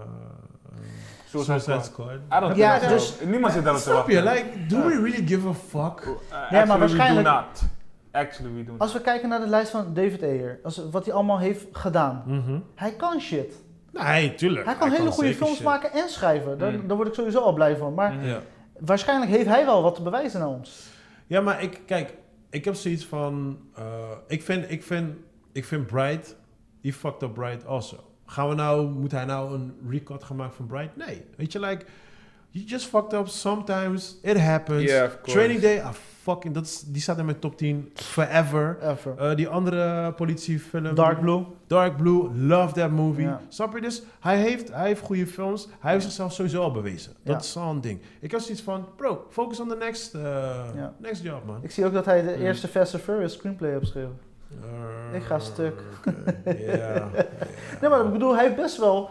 Suicide 1.26 1.58
Suicide 1.58 1.82
Squad. 1.84 1.84
Squad? 1.84 2.38
I 2.38 2.40
don't 2.46 2.56
Ja, 2.56 2.78
so. 2.80 2.88
dus- 2.88 3.14
Niemand 3.26 3.52
zit 3.52 3.62
daarop 3.64 3.82
te 3.82 3.88
Snap 3.90 4.08
je? 4.08 4.22
wachten. 4.22 4.44
Like, 4.44 4.66
do 4.66 4.76
we 4.76 4.88
really 5.10 5.26
give 5.26 5.48
a 5.48 5.52
fuck? 5.54 6.06
Uh, 6.06 6.10
maar 6.30 6.42
actually, 6.60 6.78
waarschijnlijk- 6.78 7.26
we 7.26 7.32
do 7.32 7.40
not. 7.40 7.62
Actually, 8.10 8.54
we 8.54 8.64
do 8.64 8.70
not. 8.72 8.80
Als 8.80 8.92
we 8.92 9.00
kijken 9.00 9.28
naar 9.28 9.40
de 9.40 9.46
lijst 9.48 9.70
van 9.70 9.94
David 9.94 10.22
Ayer, 10.22 10.58
als, 10.62 10.82
wat 10.90 11.04
hij 11.04 11.14
allemaal 11.14 11.38
heeft 11.38 11.66
gedaan. 11.72 12.22
Mhm. 12.26 12.58
Hij 12.74 12.92
kan 12.92 13.20
shit. 13.20 13.54
Nee, 14.02 14.34
tuurlijk. 14.34 14.64
Hij 14.66 14.74
kan 14.74 14.90
hele 14.90 15.10
goede 15.10 15.34
films 15.34 15.54
shit. 15.54 15.64
maken 15.64 15.92
en 15.92 16.08
schrijven. 16.08 16.58
Daar, 16.58 16.72
Mm. 16.72 16.86
daar 16.88 16.96
word 16.96 17.08
ik 17.08 17.14
sowieso 17.14 17.40
al 17.40 17.52
blij 17.52 17.76
van. 17.76 17.94
Maar 17.94 18.12
Mhm. 18.14 18.26
Ja. 18.26 18.40
waarschijnlijk 18.78 19.30
heeft 19.30 19.46
hij 19.46 19.64
wel 19.64 19.82
wat 19.82 19.94
te 19.94 20.02
bewijzen 20.02 20.40
naar 20.40 20.48
ons. 20.48 20.86
ja, 21.26 21.40
maar 21.40 21.62
ik, 21.62 21.80
kijk, 21.86 22.14
ik 22.50 22.64
heb 22.64 22.74
zoiets 22.74 23.04
van... 23.06 23.58
eh, 23.76 23.84
ik, 24.26 24.42
vind, 24.42 24.70
ik, 24.70 24.82
vind, 24.82 25.16
ik 25.52 25.64
vind 25.64 25.86
Bright... 25.86 26.36
He 26.82 26.92
fucked 26.92 27.22
up 27.22 27.34
Bright 27.34 27.66
also. 27.66 27.96
Gaan 28.26 28.48
we 28.48 28.54
nou... 28.54 28.86
Moet 28.88 29.12
hij 29.12 29.24
nou 29.24 29.54
een 29.54 29.74
recut 29.88 30.24
gaan 30.24 30.36
maken 30.36 30.54
van 30.56 30.66
Bright? 30.66 30.96
Nee. 30.96 31.24
Weet 31.36 31.52
je, 31.52 31.60
like... 31.60 31.84
You 32.50 32.64
just 32.64 32.86
fucked 32.86 33.12
up 33.12 33.28
sometimes. 33.28 34.18
It 34.22 34.38
happens. 34.40 34.82
Yeah, 34.82 35.04
of 35.04 35.12
course. 35.14 35.30
Training 35.32 35.60
Day, 35.60 35.80
ah, 35.82 35.90
fucking... 36.28 36.54
Dat 36.54 36.64
is, 36.64 36.82
die 36.86 37.02
staat 37.02 37.18
in 37.18 37.24
mijn 37.24 37.38
top 37.38 37.56
10 37.56 37.90
forever. 37.94 38.76
Ever. 38.82 39.14
Eh, 39.18 39.36
die 39.36 39.48
andere 39.48 40.12
politiefilm... 40.12 40.94
Dark 40.94 41.20
Blue. 41.20 41.44
Dark 41.66 41.96
Blue, 41.96 42.30
love 42.34 42.74
that 42.74 42.90
movie. 42.90 43.24
Ja. 43.24 43.40
Snap 43.48 43.74
je? 43.74 43.80
Dus 43.80 44.02
hij 44.20 44.38
heeft, 44.38 44.72
hij 44.72 44.86
heeft 44.86 45.00
goede 45.02 45.26
films. 45.26 45.68
Hij 45.80 45.92
heeft 45.92 46.04
zichzelf 46.04 46.32
sowieso 46.32 46.62
al 46.62 46.72
bewezen. 46.72 47.12
Dat 47.22 47.34
Ja. 47.34 47.40
is 47.40 47.56
al 47.56 47.70
een 47.70 47.80
ding. 47.80 48.00
Ik 48.20 48.32
had 48.32 48.42
zoiets 48.42 48.62
van, 48.62 48.86
bro, 48.96 49.26
focus 49.30 49.60
on 49.60 49.68
the 49.68 49.76
next, 49.76 50.14
eh, 50.14 50.60
next 50.96 51.22
job, 51.22 51.44
man. 51.46 51.58
Ik 51.62 51.70
zie 51.70 51.84
ook 51.86 51.92
dat 51.92 52.04
hij 52.04 52.22
de 52.22 52.34
Mm. 52.36 52.42
eerste 52.42 52.68
Fast 52.68 52.94
and 52.94 53.02
Furious 53.02 53.32
screenplay. 53.32 53.70
Eh, 53.74 53.76
Ik 55.12 55.22
ga 55.22 55.38
stuk. 55.38 55.82
Ja. 56.44 57.08
Nee, 57.80 57.90
maar 57.90 58.04
ik 58.04 58.12
bedoel, 58.12 58.34
hij 58.34 58.44
heeft 58.44 58.56
best 58.56 58.76
wel... 58.78 59.10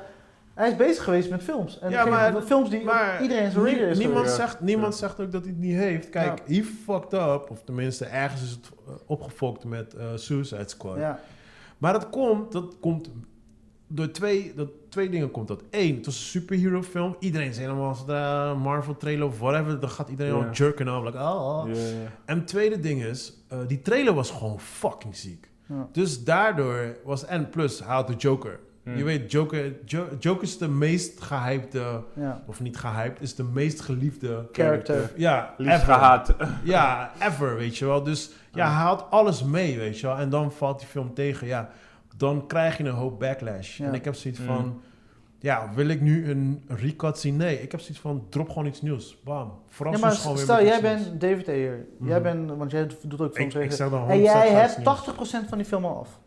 Hij 0.57 0.69
is 0.69 0.75
bezig 0.75 1.03
geweest 1.03 1.29
met 1.29 1.43
films. 1.43 1.79
En 1.79 1.89
Ja, 1.89 2.05
maar- 2.05 2.41
films 2.41 2.69
die 2.69 2.83
maar 2.83 3.21
iedereen 3.21 3.51
zijn 3.51 3.65
is 3.89 3.97
niemand, 3.97 4.17
geweest. 4.19 4.35
zegt, 4.35 4.59
niemand 4.61 4.93
Ja. 4.93 4.99
zegt 4.99 5.19
ook 5.19 5.31
dat 5.31 5.41
hij 5.43 5.51
het 5.51 5.59
niet 5.61 5.75
heeft. 5.75 6.09
Kijk, 6.09 6.41
he 6.47 6.63
fucked 6.63 7.13
up. 7.13 7.47
Of 7.49 7.63
tenminste, 7.63 8.05
ergens 8.05 8.41
is 8.41 8.49
het 8.51 8.69
eh, 8.87 8.93
opgefokt 9.05 9.63
met 9.63 9.93
eh, 9.93 10.05
Suicide 10.15 10.63
Squad. 10.69 10.97
Ja. 10.97 11.19
Maar 11.77 11.93
dat 11.93 12.09
komt, 12.09 12.51
dat 12.51 12.75
komt 12.79 13.09
door 13.87 14.11
twee, 14.11 14.53
dat, 14.55 14.69
twee 14.89 15.09
dingen 15.09 15.31
komt 15.31 15.47
dat. 15.47 15.63
Eén, 15.69 15.95
het 15.95 16.05
was 16.05 16.15
een 16.15 16.21
superhero 16.21 16.83
film. 16.83 17.15
Iedereen 17.19 17.47
is 17.49 17.57
helemaal 17.57 17.87
als 17.87 18.05
de 18.05 18.53
Marvel 18.63 18.97
trailer 18.97 19.27
of 19.27 19.39
whatever. 19.39 19.79
Dan 19.79 19.89
gaat 19.89 20.09
iedereen 20.09 20.37
Ja. 20.37 20.45
al 20.47 20.51
jerken 20.53 20.95
op. 20.97 21.03
Like, 21.05 21.17
oh. 21.17 21.63
Ja, 21.67 21.73
ja. 21.73 22.11
En 22.25 22.37
het 22.37 22.47
tweede 22.47 22.79
ding 22.79 23.03
is, 23.03 23.33
eh, 23.47 23.57
die 23.67 23.81
trailer 23.81 24.13
was 24.13 24.31
gewoon 24.31 24.59
fucking 24.59 25.15
ziek. 25.15 25.49
Ja. 25.69 25.87
Dus 25.91 26.23
daardoor 26.23 26.97
was, 27.03 27.25
en 27.25 27.49
plus, 27.49 27.79
hij 27.79 27.95
had 27.95 28.07
de 28.07 28.13
Joker. 28.15 28.59
Hmm. 28.87 28.97
Je 28.97 29.03
weet, 29.03 29.31
Joker, 29.31 29.73
Jo- 29.85 30.07
Joker 30.19 30.43
is 30.43 30.57
de 30.57 30.67
meest 30.67 31.21
gehypte, 31.21 32.03
Ja. 32.15 32.43
of 32.47 32.59
niet 32.59 32.77
gehyped, 32.77 33.21
is 33.21 33.35
de 33.35 33.43
meest 33.43 33.81
geliefde 33.81 34.47
Character. 34.51 35.11
Ja, 35.15 35.53
Liefst 35.57 35.73
ever. 35.81 35.93
gehaat. 35.93 36.35
Ja, 36.63 37.11
ever, 37.19 37.55
weet 37.55 37.77
je 37.77 37.85
wel. 37.85 38.03
Dus 38.03 38.31
ja, 38.53 38.65
hij 38.75 38.83
had 38.85 39.05
alles 39.09 39.43
mee, 39.43 39.77
weet 39.77 39.99
je 39.99 40.07
wel. 40.07 40.17
En 40.17 40.29
dan 40.29 40.51
valt 40.51 40.79
die 40.79 40.87
film 40.87 41.13
tegen, 41.13 41.47
ja. 41.47 41.69
Dan 42.17 42.47
krijg 42.47 42.77
je 42.77 42.83
een 42.83 42.93
hoop 42.93 43.19
backlash. 43.19 43.77
Ja. 43.77 43.85
En 43.87 43.93
ik 43.93 44.05
heb 44.05 44.15
zoiets 44.15 44.39
Mm. 44.39 44.45
van... 44.45 44.81
Ja, 45.39 45.69
wil 45.75 45.87
ik 45.87 46.01
nu 46.01 46.29
een 46.29 46.63
recut 46.67 47.17
zien? 47.17 47.35
Nee, 47.35 47.61
ik 47.61 47.71
heb 47.71 47.79
zoiets 47.81 47.99
van, 47.99 48.25
drop 48.29 48.47
gewoon 48.47 48.65
iets 48.65 48.81
nieuws. 48.81 49.17
Bam. 49.23 49.51
Verras 49.67 49.93
Ja, 49.95 49.99
maar 49.99 50.09
ons 50.09 50.19
gewoon 50.21 50.35
weer 50.35 50.45
stel, 50.45 50.63
jij 50.65 50.81
bent 50.81 51.21
David 51.21 51.47
Ayer. 51.47 51.85
Jij 52.01 52.19
Mhm. 52.19 52.21
bent, 52.21 52.57
want 52.57 52.71
jij 52.71 52.87
doet 53.03 53.21
ook 53.21 53.27
Ik, 53.29 53.35
films. 53.35 53.55
ik 53.55 53.71
zeg 53.71 53.89
dan 53.89 53.99
en 54.09 54.19
100% 54.19 54.23
jij 54.23 54.49
hebt 54.49 54.77
nieuws. 54.77 54.83
80% 54.83 55.49
van 55.49 55.57
die 55.57 55.67
film 55.67 55.85
al 55.85 55.99
af. 55.99 56.19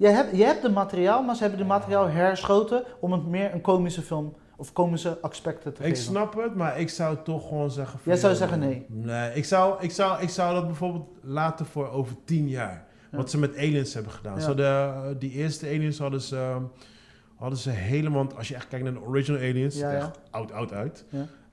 Jij 0.00 0.12
hebt, 0.12 0.36
je 0.36 0.44
hebt 0.44 0.62
de 0.62 0.68
materiaal, 0.70 1.22
maar 1.22 1.34
ze 1.34 1.42
hebben 1.42 1.60
de 1.60 1.66
materiaal 1.66 2.08
herschoten 2.08 2.84
om 3.00 3.12
het 3.12 3.26
meer 3.26 3.54
een 3.54 3.60
komische 3.60 4.02
film 4.02 4.34
of 4.56 4.72
komische 4.72 5.18
aspecten 5.20 5.72
te 5.74 5.80
Ik 5.82 5.88
geven. 5.88 6.02
snap 6.02 6.34
het, 6.42 6.54
maar 6.54 6.80
ik 6.80 6.88
zou 6.88 7.16
toch 7.24 7.48
gewoon 7.48 7.70
zeggen... 7.70 8.00
Jij 8.02 8.16
zou 8.16 8.34
zeggen 8.34 8.58
nee. 8.58 8.86
Nee, 8.88 9.34
ik 9.34 9.44
zou, 9.44 9.82
ik, 9.82 9.90
zou, 9.90 10.22
ik 10.22 10.28
zou 10.28 10.54
dat 10.54 10.66
bijvoorbeeld 10.66 11.08
laten 11.22 11.66
voor 11.66 11.90
over 11.90 12.16
tien 12.24 12.48
jaar. 12.48 12.86
Ja. 13.10 13.16
Wat 13.16 13.30
ze 13.30 13.38
met 13.38 13.56
Aliens 13.56 13.94
hebben 13.94 14.12
gedaan. 14.12 14.34
Ja. 14.38 14.40
Zo 14.40 14.54
de, 14.54 15.16
die 15.18 15.30
eerste 15.30 15.66
Aliens 15.66 15.98
hadden 15.98 16.20
ze, 16.20 16.36
ehm, 16.36 16.62
hadden 17.36 17.58
ze 17.58 17.70
helemaal... 17.70 18.26
Als 18.36 18.48
je 18.48 18.54
echt 18.54 18.68
kijkt 18.68 18.84
naar 18.84 18.94
de 18.94 19.00
original 19.06 19.40
Aliens, 19.40 19.76
ja. 19.78 19.92
echt 19.92 20.18
oud, 20.30 20.52
oud 20.52 20.72
uit. 20.72 21.04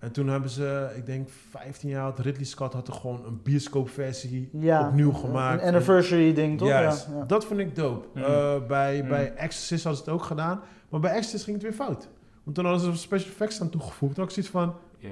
En 0.08 0.14
toen 0.14 0.28
hebben 0.28 0.50
ze, 0.50 0.88
ik 0.96 1.06
denk 1.06 1.30
15 1.50 1.90
jaar 1.90 2.04
oud, 2.04 2.20
Ridley 2.20 2.46
Scott 2.46 2.74
had 2.74 2.88
er 2.88 2.94
gewoon 2.94 3.22
een 3.26 3.40
bioscoopversie 3.44 4.50
Ja, 4.52 4.88
opnieuw 4.88 5.12
gemaakt. 5.12 5.62
Een 5.62 5.68
anniversary 5.68 6.34
ding, 6.34 6.58
toch? 6.58 6.68
Juist, 6.68 7.08
Ja, 7.12 7.18
ja. 7.18 7.24
dat 7.26 7.46
vind 7.46 7.60
ik 7.60 7.76
dope. 7.76 8.08
Mm. 8.14 8.24
Eh, 8.24 8.54
bij, 8.68 9.02
Mm. 9.02 9.08
bij 9.10 9.34
Exorcist 9.36 9.84
hadden 9.84 10.04
ze 10.04 10.10
het 10.10 10.20
ook 10.20 10.26
gedaan. 10.28 10.60
Maar 10.90 11.00
bij 11.00 11.12
Exorcist 11.12 11.44
ging 11.44 11.56
het 11.56 11.66
weer 11.66 11.76
fout. 11.86 12.08
Want 12.44 12.56
toen 12.56 12.66
hadden 12.66 12.94
ze 12.94 12.98
special 13.02 13.30
effects 13.32 13.62
aan 13.62 13.70
toegevoegd. 13.70 14.16
Toen 14.16 14.24
had 14.24 14.38
ik 14.38 14.44
zoiets 14.44 14.52
van, 14.52 14.74
Ja. 14.98 15.10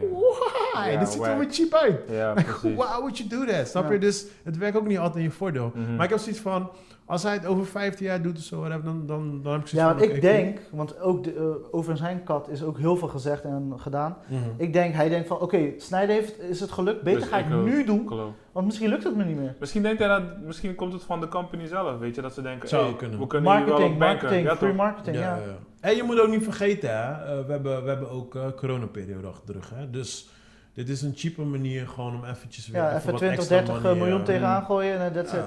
why? 0.74 0.98
Dit 0.98 1.10
ziet 1.10 1.22
er 1.26 1.38
weer 1.40 1.52
cheap 1.52 1.74
uit. 1.74 2.00
Ja, 2.10 2.34
Like, 2.36 2.44
precies. 2.52 2.76
why 2.78 2.98
would 3.00 3.18
you 3.18 3.30
do 3.30 3.46
that? 3.46 3.68
Snap 3.68 3.92
je? 3.92 3.98
Dus 3.98 4.26
het 4.44 4.58
werkt 4.58 4.78
ook 4.78 4.88
niet 4.88 4.98
altijd 4.98 5.16
in 5.18 5.24
je 5.24 5.32
voordeel. 5.32 5.72
Mhm. 5.76 5.96
Maar 5.96 6.04
ik 6.04 6.10
heb 6.12 6.20
zoiets 6.20 6.40
van, 6.42 6.70
als 7.06 7.24
hij 7.24 7.34
het 7.34 7.46
over 7.46 7.66
15 7.66 8.06
jaar 8.06 8.22
doet 8.22 8.38
of 8.38 8.44
zo, 8.44 8.68
dan, 8.70 8.82
dan, 8.84 9.08
dan 9.44 9.52
heb 9.54 9.62
ik 9.62 9.68
zoiets 9.68 9.72
Ja, 9.72 9.88
want 9.88 10.02
ik 10.02 10.22
denk, 10.22 10.60
want 10.72 11.00
ook 11.00 11.24
de, 11.24 11.34
eh, 11.34 11.74
over 11.74 11.98
zijn 11.98 12.24
kat 12.24 12.50
is 12.50 12.64
ook 12.64 12.78
heel 12.78 12.98
veel 12.98 13.08
gezegd 13.08 13.44
en 13.44 13.74
gedaan. 13.78 14.18
Mhm. 14.28 14.40
Ik 14.58 14.74
denk, 14.74 14.94
hij 14.94 15.10
denkt 15.10 15.28
van, 15.28 15.40
oké, 15.40 15.74
Snijder 15.78 16.16
heeft, 16.16 16.40
is 16.40 16.60
het 16.60 16.72
gelukt, 16.72 17.02
beter 17.04 17.20
Dus 17.20 17.30
ga 17.30 17.38
ik 17.38 17.46
ik 17.46 17.54
ook. 17.54 17.66
nu 17.66 17.86
doen, 17.86 18.08
Geloof. 18.08 18.32
want 18.52 18.66
misschien 18.66 18.90
lukt 18.90 19.04
het 19.04 19.16
me 19.16 19.24
niet 19.24 19.38
meer. 19.38 19.56
Misschien 19.60 19.82
denkt 19.82 20.00
hij 20.00 20.08
dat, 20.08 20.24
misschien 20.42 20.76
komt 20.76 20.94
het 20.94 21.04
van 21.04 21.20
de 21.20 21.28
company 21.28 21.66
zelf, 21.68 21.98
weet 22.00 22.16
je, 22.16 22.22
dat 22.22 22.34
ze 22.34 22.42
denken, 22.42 22.70
Zou 22.70 22.86
hey, 22.86 22.96
kunnen. 22.96 23.20
we 23.20 23.28
kunnen 23.28 23.52
hier 23.56 23.60
wel 23.66 23.70
Marketing, 23.70 24.00
banken. 24.00 24.20
marketing, 24.22 24.48
Ja, 24.48 24.56
free 24.56 24.70
toch? 24.70 24.78
marketing, 24.78 25.16
ja. 25.16 25.22
Ja, 25.22 25.36
ja. 25.36 25.58
En 25.90 25.96
je 25.96 26.04
moet 26.04 26.20
ook 26.20 26.30
niet 26.30 26.44
vergeten, 26.44 26.90
hè, 26.90 27.12
eh, 27.12 27.46
we, 27.46 27.52
hebben, 27.52 27.84
we 27.84 27.90
hebben 27.90 28.10
ook 28.10 28.36
eh 28.36 28.42
coronaperiode 28.56 29.28
achter 29.28 29.46
de 29.46 29.52
rug. 29.54 29.72
Hè? 29.76 29.90
Dus 29.90 30.30
dit 30.74 30.90
is 30.90 31.02
een 31.02 31.14
cheape 31.16 31.42
manier 31.42 31.88
gewoon 31.88 32.16
om 32.16 32.26
eventjes 32.26 32.68
weer 32.68 32.82
Ja, 32.82 32.88
even, 32.88 32.98
even 33.00 33.10
wat 33.12 33.20
20, 33.20 33.38
extra 33.40 33.56
30 33.58 33.82
money, 33.84 33.98
miljoen 33.98 34.24
tegenaan 34.24 34.66
gooien 34.66 35.00
en 35.00 35.14
that's 35.14 35.34
it. 35.34 35.40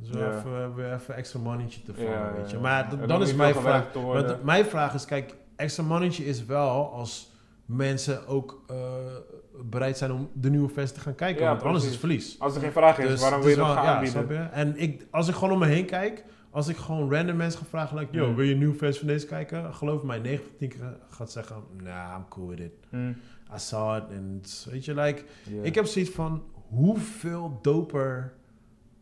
Dus 0.00 0.08
Ja. 0.18 0.36
even, 0.38 0.74
weer 0.74 0.92
even 0.94 1.14
extra 1.14 1.38
monnetje 1.40 1.82
te 1.82 1.94
vangen, 1.94 2.10
Ja, 2.10 2.32
weet 2.36 2.50
je. 2.50 2.58
Maar 2.58 2.88
dan 2.90 3.08
dan 3.08 3.22
is 3.22 3.34
mijn 3.34 3.54
vraag... 3.54 3.92
Want 3.92 4.42
mijn 4.44 4.64
vraag 4.64 4.94
is, 4.94 5.04
kijk, 5.04 5.34
extra 5.56 5.82
monnetje 5.82 6.24
is 6.24 6.44
wel 6.44 6.92
als 6.92 7.32
mensen 7.64 8.26
ook 8.26 8.62
eh, 8.66 8.76
bereid 9.64 9.98
zijn 9.98 10.12
om 10.12 10.30
de 10.34 10.50
nieuwe 10.50 10.68
versie 10.68 10.94
te 10.96 11.00
gaan 11.02 11.14
kijken. 11.14 11.46
Want 11.46 11.62
anders 11.62 11.84
is 11.84 11.90
het 11.90 11.98
verlies. 11.98 12.36
Als 12.40 12.54
er 12.54 12.60
geen 12.60 12.72
vraag 12.72 12.98
is, 12.98 13.08
Dus 13.08 13.20
waarom 13.20 13.40
wil 13.40 13.50
je 13.50 13.56
dat 13.56 13.66
gaan 13.66 13.86
aanbieden? 13.86 14.52
En 14.52 14.76
ik, 14.76 15.06
als 15.10 15.28
ik 15.28 15.34
gewoon 15.34 15.52
om 15.52 15.58
me 15.58 15.66
heen 15.66 15.84
kijk, 15.86 16.24
als 16.50 16.68
ik 16.68 16.76
gewoon 16.76 17.12
random 17.12 17.36
mensen 17.36 17.60
ga 17.60 17.66
vragen, 17.68 17.98
like, 17.98 18.16
yo, 18.16 18.24
Hmm. 18.24 18.34
wil 18.34 18.44
je 18.44 18.52
een 18.52 18.58
nieuwe 18.58 18.74
versie 18.74 18.98
van 18.98 19.08
deze 19.08 19.26
kijken? 19.26 19.74
Geloof 19.74 20.02
mij, 20.02 20.18
9 20.18 20.44
van 20.44 20.54
10 20.58 20.68
keer 20.68 20.96
gaat 21.10 21.32
zeggen, 21.32 21.56
nah, 21.82 22.14
I'm 22.16 22.28
cool 22.28 22.48
with 22.48 22.58
it. 22.60 22.72
Hmm. 22.90 23.08
I 23.54 23.58
saw 23.58 23.96
it. 23.96 24.02
En 24.10 24.40
weet 24.70 24.84
je, 24.84 24.94
like, 24.94 25.22
ik 25.62 25.74
heb 25.74 25.86
zoiets 25.86 26.10
van, 26.10 26.42
hoeveel 26.68 27.58
doper 27.62 28.32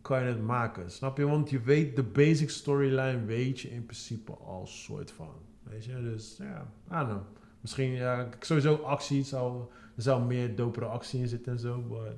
kan 0.09 0.23
je 0.23 0.27
het 0.27 0.43
maken? 0.43 0.91
Snap 0.91 1.17
je? 1.17 1.27
Want 1.27 1.51
je 1.51 1.61
weet, 1.61 1.97
de 1.97 2.03
basic 2.03 2.51
storyline 2.51 3.25
weet 3.25 3.61
je 3.61 3.71
in 3.71 3.85
principe 3.85 4.33
al 4.33 4.67
soort 4.67 5.11
van. 5.11 5.33
Weet 5.63 5.85
je? 5.85 6.03
Dus 6.03 6.37
ja, 6.37 6.67
I 6.91 6.95
don't 6.95 7.09
know. 7.09 7.23
Misschien, 7.61 7.91
ja, 7.91 8.29
sowieso 8.41 8.75
actie, 8.75 9.25
zou, 9.25 9.63
er 9.97 10.03
zou 10.03 10.25
meer 10.25 10.57
dopere 10.57 10.87
actie 10.87 11.21
in 11.21 11.29
zitten 11.29 11.53
en 11.53 11.59
zo, 11.59 11.83
maar... 11.83 12.13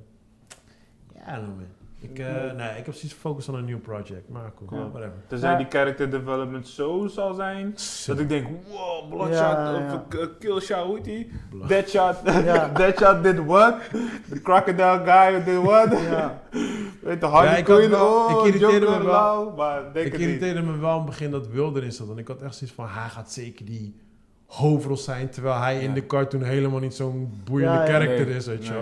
Ja, 1.15 1.39
I 1.39 1.45
don't 1.45 1.57
know. 1.57 1.80
Ik, 2.03 2.19
eh, 2.19 2.27
nee, 2.57 2.69
ik 2.79 2.85
heb 2.87 2.95
zoiets 2.95 3.13
gefocust 3.13 3.49
op 3.49 3.55
een 3.55 3.65
nieuw 3.65 3.79
project, 3.81 4.29
maar 4.29 4.53
cool, 4.57 4.81
Ja. 4.81 4.89
whatever. 4.89 5.13
Tenzij 5.29 5.51
Ja. 5.51 5.57
die 5.57 5.67
character 5.69 6.11
development 6.11 6.69
zo 6.69 7.07
zal 7.07 7.35
zijn, 7.35 7.75
dat 8.07 8.19
ik 8.19 8.29
denk, 8.29 8.47
wow, 8.69 9.09
Bloodshot, 9.09 9.37
Ja, 9.39 9.75
of 9.75 9.79
ja. 10.13 10.19
uh, 10.21 10.27
Killshot, 10.39 10.85
hoe 10.85 10.95
heet 10.95 11.05
die? 11.05 11.31
Blood. 11.51 11.69
Deadshot, 11.69 13.23
did 13.23 13.45
what? 13.47 13.75
The 14.31 14.41
crocodile 14.43 15.01
guy 15.05 15.45
did 15.45 15.63
what? 15.63 16.01
Ja. 16.01 16.41
Weet 17.03 17.21
de 17.21 17.27
Harley 17.27 17.51
Ja, 17.53 17.57
ik 17.59 17.67
had 17.67 17.77
Quinn, 17.77 17.91
wel- 17.91 18.07
oh, 18.27 18.31
ik 18.39 18.45
irriteerde 18.55 18.87
Joker, 18.87 18.99
me 18.99 19.05
wel. 19.07 19.53
maar 19.57 19.93
denk 19.93 20.07
ik 20.07 20.13
het 20.13 20.21
niet. 20.21 20.29
irriteerde 20.31 20.63
me 20.63 20.79
wel 20.79 20.91
in 20.93 20.97
het 20.97 21.07
begin 21.07 21.31
dat 21.31 21.47
Will 21.49 21.73
erin 21.75 21.93
zat. 21.93 22.07
Want 22.07 22.19
ik 22.19 22.29
had 22.29 22.43
echt 22.43 22.55
zoiets 22.55 22.77
van, 22.77 22.87
hij 22.89 23.09
gaat 23.09 23.33
zeker 23.33 23.65
die 23.65 23.97
hoofdrol 24.47 24.97
zijn. 24.97 25.31
Terwijl 25.31 25.59
hij 25.61 25.81
in 25.81 25.95
de 25.95 26.07
cartoon 26.07 26.43
helemaal 26.43 26.81
niet 26.81 26.95
zo'n 26.95 27.41
boeiende 27.45 27.73
Ja, 27.75 27.81
ja. 27.85 27.91
karakter 27.91 28.27
Nee, 28.27 28.35
is, 28.37 28.47
weet 28.47 28.67
je 28.67 28.73
nee. 28.73 28.81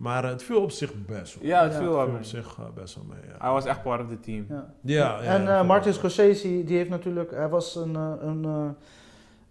Maar 0.00 0.24
het 0.24 0.42
viel 0.42 0.62
op 0.62 0.70
zich 0.70 0.92
best 1.06 1.34
wel. 1.34 1.44
Ja, 1.48 1.62
het 1.62 1.72
Ja. 1.72 1.78
viel 1.78 2.00
Het 2.00 2.08
op 2.08 2.24
zich 2.24 2.56
eh, 2.58 2.64
best 2.74 2.94
wel 2.94 3.04
mee, 3.04 3.18
ja. 3.28 3.34
Hij 3.38 3.50
was 3.50 3.64
echt 3.64 3.82
part 3.82 4.00
of 4.02 4.08
the 4.08 4.20
team. 4.20 4.46
Ja. 4.48 4.66
Ja, 4.80 5.22
ja, 5.22 5.22
en 5.22 5.48
eh, 5.48 5.66
Martin. 5.66 5.92
Scorsese, 5.92 6.64
die 6.64 6.76
heeft 6.76 6.90
natuurlijk, 6.90 7.30
hij 7.30 7.48
was 7.48 7.76
een, 7.76 7.96
eh, 7.96 8.12
een, 8.20 8.44
eh, 8.44 8.68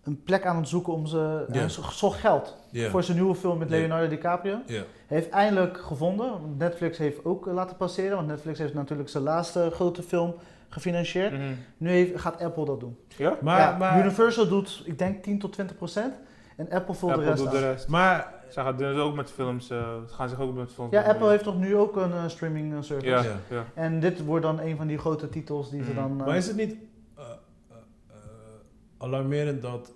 een 0.03 0.23
plek 0.23 0.45
aan 0.45 0.55
het 0.57 0.67
zoeken 0.67 0.93
om 0.93 1.05
ze, 1.05 1.45
hij 1.51 1.69
zocht 1.69 2.19
geld 2.19 2.57
voor 2.73 3.03
zijn 3.03 3.17
nieuwe 3.17 3.35
film 3.35 3.57
met. 3.57 3.69
Leonardo 3.69 4.07
DiCaprio. 4.07 4.57
Ja. 4.65 4.83
Hij 5.07 5.17
heeft 5.17 5.29
eindelijk 5.29 5.77
gevonden, 5.77 6.29
want 6.31 6.57
Netflix 6.57 6.97
heeft 6.97 7.25
ook 7.25 7.45
laten 7.45 7.77
passeren, 7.77 8.15
want 8.15 8.27
Netflix 8.27 8.59
heeft 8.59 8.73
natuurlijk 8.73 9.09
zijn 9.09 9.23
laatste 9.23 9.69
grote 9.73 10.03
film 10.03 10.35
gefinancierd. 10.69 11.31
Mhm. 11.31 11.41
Nu 11.77 11.89
heeft, 11.89 12.19
gaat 12.19 12.41
Apple 12.41 12.65
dat 12.65 12.79
doen. 12.79 12.97
Ja? 13.17 13.37
Maar, 13.41 13.59
Ja, 13.59 13.77
maar, 13.77 13.99
Universal 13.99 14.47
doet, 14.47 14.81
ik 14.85 14.97
denk 14.97 15.23
10 15.23 15.39
tot 15.39 15.53
20 15.53 15.75
procent 15.77 16.13
en 16.59 16.69
Apple 16.71 16.93
vult 16.95 17.15
de 17.15 17.23
rest 17.23 17.37
doet 17.43 17.51
de 17.51 17.57
aan. 17.57 17.63
rest. 17.63 17.87
maar 17.87 18.33
Ze 18.49 18.59
gaan 18.61 18.77
dus 18.77 18.97
ook 18.97 19.15
met 19.15 19.31
films, 19.31 19.69
eh, 19.69 19.77
ze 20.07 20.13
gaan 20.13 20.29
zich 20.29 20.39
ook 20.39 20.55
met 20.55 20.71
films 20.71 20.91
Ja. 20.91 21.01
Apple 21.01 21.29
heeft 21.29 21.43
toch 21.43 21.57
nu 21.59 21.75
ook 21.75 21.95
een 21.95 22.11
eh, 22.11 22.27
streaming 22.27 22.73
eh, 22.73 22.81
service. 22.81 23.07
Ja, 23.09 23.21
Ja. 23.23 23.35
ja. 23.49 23.65
En 23.73 23.99
dit 23.99 24.25
wordt 24.25 24.43
dan 24.45 24.59
een 24.59 24.77
van 24.77 24.87
die 24.87 24.97
grote 24.97 25.29
titels 25.29 25.69
die 25.69 25.83
ze 25.83 25.89
Mm. 25.89 25.95
dan... 25.95 26.19
eh, 26.19 26.25
Maar 26.25 26.37
is 26.37 26.47
het 26.47 26.55
niet 26.55 26.75
eh, 27.15 27.23
eh, 27.23 27.75
eh, 28.09 28.15
alarmerend 28.97 29.61
dat 29.61 29.93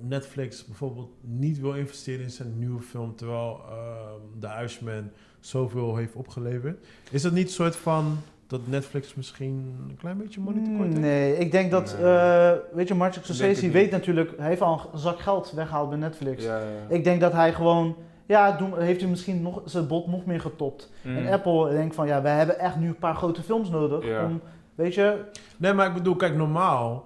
Netflix 0.00 0.64
bijvoorbeeld 0.66 1.10
niet 1.20 1.60
wil 1.60 1.72
investeren 1.74 2.22
in 2.24 2.30
zijn 2.30 2.58
nieuwe 2.58 2.80
film, 2.80 3.16
terwijl 3.16 3.60
uh, 3.68 3.74
The 4.40 4.46
Irishman 4.46 5.10
zoveel 5.40 5.96
heeft 5.96 6.14
opgeleverd? 6.14 6.86
Is 7.10 7.22
dat 7.22 7.32
niet 7.32 7.46
een 7.46 7.52
soort 7.52 7.76
van 7.76 8.18
dat 8.46 8.60
Netflix 8.64 9.14
misschien 9.14 9.76
een 9.88 9.96
klein 9.96 10.16
beetje 10.18 10.40
money 10.40 10.64
tekort 10.64 10.88
heeft? 10.88 11.00
Nee, 11.00 11.36
ik 11.38 11.50
denk 11.50 11.70
dat, 11.70 11.96
Nee. 12.00 12.12
eh, 12.12 12.52
weet 12.72 12.88
je, 12.88 12.94
Martin 12.94 13.22
Scorsese 13.22 13.70
weet 13.70 13.90
natuurlijk, 13.90 14.32
hij 14.38 14.48
heeft 14.48 14.60
al 14.60 14.90
een 14.92 14.98
zak 14.98 15.20
geld 15.20 15.52
weggehaald 15.52 15.88
bij 15.88 15.98
Netflix. 15.98 16.44
Ja, 16.44 16.58
ja. 16.58 16.64
Ik 16.88 17.04
denk 17.04 17.20
dat 17.20 17.32
hij 17.32 17.52
gewoon, 17.52 17.96
ja, 18.26 18.52
doen, 18.52 18.78
heeft 18.80 19.00
hij 19.00 19.10
misschien 19.10 19.42
nog, 19.42 19.62
zijn 19.64 19.86
bot 19.86 20.06
nog 20.06 20.26
meer 20.26 20.40
getopt. 20.40 20.92
Mm. 21.02 21.16
En 21.16 21.32
Apple 21.32 21.70
denkt 21.70 21.94
van, 21.94 22.06
ja, 22.06 22.22
wij 22.22 22.36
hebben 22.36 22.58
echt 22.58 22.76
nu 22.76 22.88
een 22.88 22.98
paar 22.98 23.14
grote 23.14 23.42
films 23.42 23.70
nodig 23.70 24.04
Ja. 24.06 24.24
om, 24.24 24.40
weet 24.74 24.94
je... 24.94 25.24
Nee, 25.56 25.72
maar 25.72 25.86
ik 25.86 25.94
bedoel, 25.94 26.16
kijk, 26.16 26.36
normaal, 26.36 27.04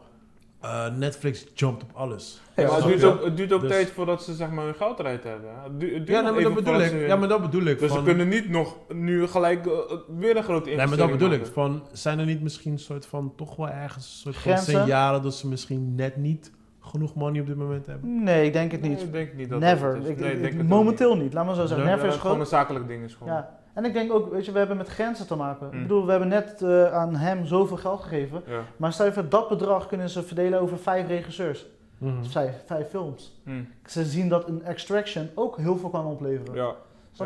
eh, 0.61 0.87
Netflix 0.97 1.47
jumpt 1.55 1.83
op 1.83 1.91
alles. 1.95 2.41
Ja, 2.57 2.67
maar 2.67 2.77
het 2.77 2.85
duurt 2.87 3.05
ook, 3.05 3.25
het 3.25 3.37
duurt 3.37 3.53
ook 3.53 3.61
Dus- 3.61 3.71
tijd 3.71 3.91
voordat 3.91 4.23
ze 4.23 4.35
zeg 4.35 4.51
maar 4.51 4.65
hun 4.65 4.75
geld 4.75 4.99
eruit 4.99 5.25
hebben. 5.25 5.51
Het 5.63 5.81
du- 5.81 5.87
het 5.87 5.95
duurt 6.07 6.09
Ja, 6.09 6.21
nee, 6.21 6.33
maar 6.33 6.43
dat 6.43 6.55
bedoel 6.55 6.81
ik. 6.81 7.07
Ja, 7.07 7.17
maar 7.17 7.29
dat 7.29 7.41
bedoel 7.41 7.63
ik. 7.65 7.79
Dus 7.79 7.89
van, 7.89 7.99
ze 7.99 8.05
kunnen 8.05 8.29
niet 8.29 8.49
nog 8.51 8.77
nu 8.89 9.27
gelijk 9.27 9.67
eh, 9.67 9.73
weer 10.19 10.37
een 10.37 10.43
grote 10.43 10.65
Nee, 10.69 10.77
maar 10.77 10.85
investering 10.85 10.99
dat 11.21 11.29
bedoel 11.29 11.33
ik. 11.47 11.53
Van, 11.53 11.83
zijn 11.93 12.19
er 12.19 12.27
niet 12.27 12.43
misschien 12.43 12.79
soort 12.79 13.07
van, 13.07 13.33
toch 13.37 13.57
wel 13.57 13.69
ergens 13.69 14.05
een 14.25 14.33
soort 14.33 14.37
van 14.37 14.59
signalen 14.59 15.23
dat 15.23 15.35
ze 15.35 15.49
misschien 15.49 15.95
net 15.95 16.17
niet 16.17 16.53
genoeg 16.81 17.15
money 17.15 17.41
op 17.41 17.47
dit 17.47 17.57
moment 17.57 17.87
hebben? 17.87 18.23
Nee, 18.23 18.47
ik 18.47 18.53
denk 18.53 18.73
het 18.73 18.81
Nee, 18.81 18.91
niet. 18.91 19.01
ik 19.03 19.13
denk 19.13 19.33
niet 19.35 19.49
dat 19.49 19.61
Never. 19.61 19.95
dat 19.95 20.03
is. 20.05 20.09
Ik, 20.09 20.19
Nee, 20.19 20.29
ik 20.31 20.35
ik- 20.37 20.41
denk 20.43 20.53
het 20.53 20.63
ook 20.63 20.69
momenteel 20.69 21.17
niet. 21.17 21.33
laat 21.33 21.45
maar 21.47 21.55
zo 21.55 21.67
zeggen. 21.67 21.87
Ja, 21.87 21.91
Never 21.93 22.05
dat 22.07 22.15
is 22.15 22.21
gewoon 22.21 22.41
een 22.41 22.47
zakelijk 22.47 22.89
ding 22.89 23.05
is 23.05 23.15
gewoon. 23.15 23.33
Ja. 23.33 23.59
En 23.75 23.85
ik 23.85 23.93
denk 23.93 24.13
ook, 24.13 24.33
weet 24.33 24.45
je, 24.45 24.53
we 24.53 24.59
hebben 24.59 24.77
met 24.77 24.89
grenzen 24.89 25.27
te 25.27 25.37
maken. 25.37 25.67
Ik 25.67 25.73
Mm. 25.73 25.83
bedoel, 25.83 26.05
we 26.05 26.11
hebben 26.11 26.29
net 26.29 26.63
eh, 26.63 26.93
aan 26.93 27.15
hem 27.17 27.47
zoveel 27.47 27.77
geld 27.77 28.01
gegeven. 28.03 28.43
Ja. 28.47 28.61
Maar 28.77 28.93
stel 28.93 29.07
je 29.07 29.13
voor, 29.13 29.29
dat 29.29 29.49
bedrag 29.49 29.87
kunnen 29.87 30.09
ze 30.11 30.23
verdelen 30.23 30.61
over 30.61 30.79
vijf 30.79 31.07
regisseurs. 31.07 31.67
Mhm. 31.99 32.25
Vijf, 32.25 32.63
vijf 32.67 32.89
films. 32.89 33.41
Hm. 33.45 33.63
Ze 33.87 34.05
zien 34.05 34.29
dat 34.29 34.49
een 34.49 34.65
Extraction 34.65 35.29
ook 35.35 35.57
heel 35.57 35.77
veel 35.77 35.89
kan 35.91 36.07
opleveren. 36.07 36.55
Ja. 36.55 36.75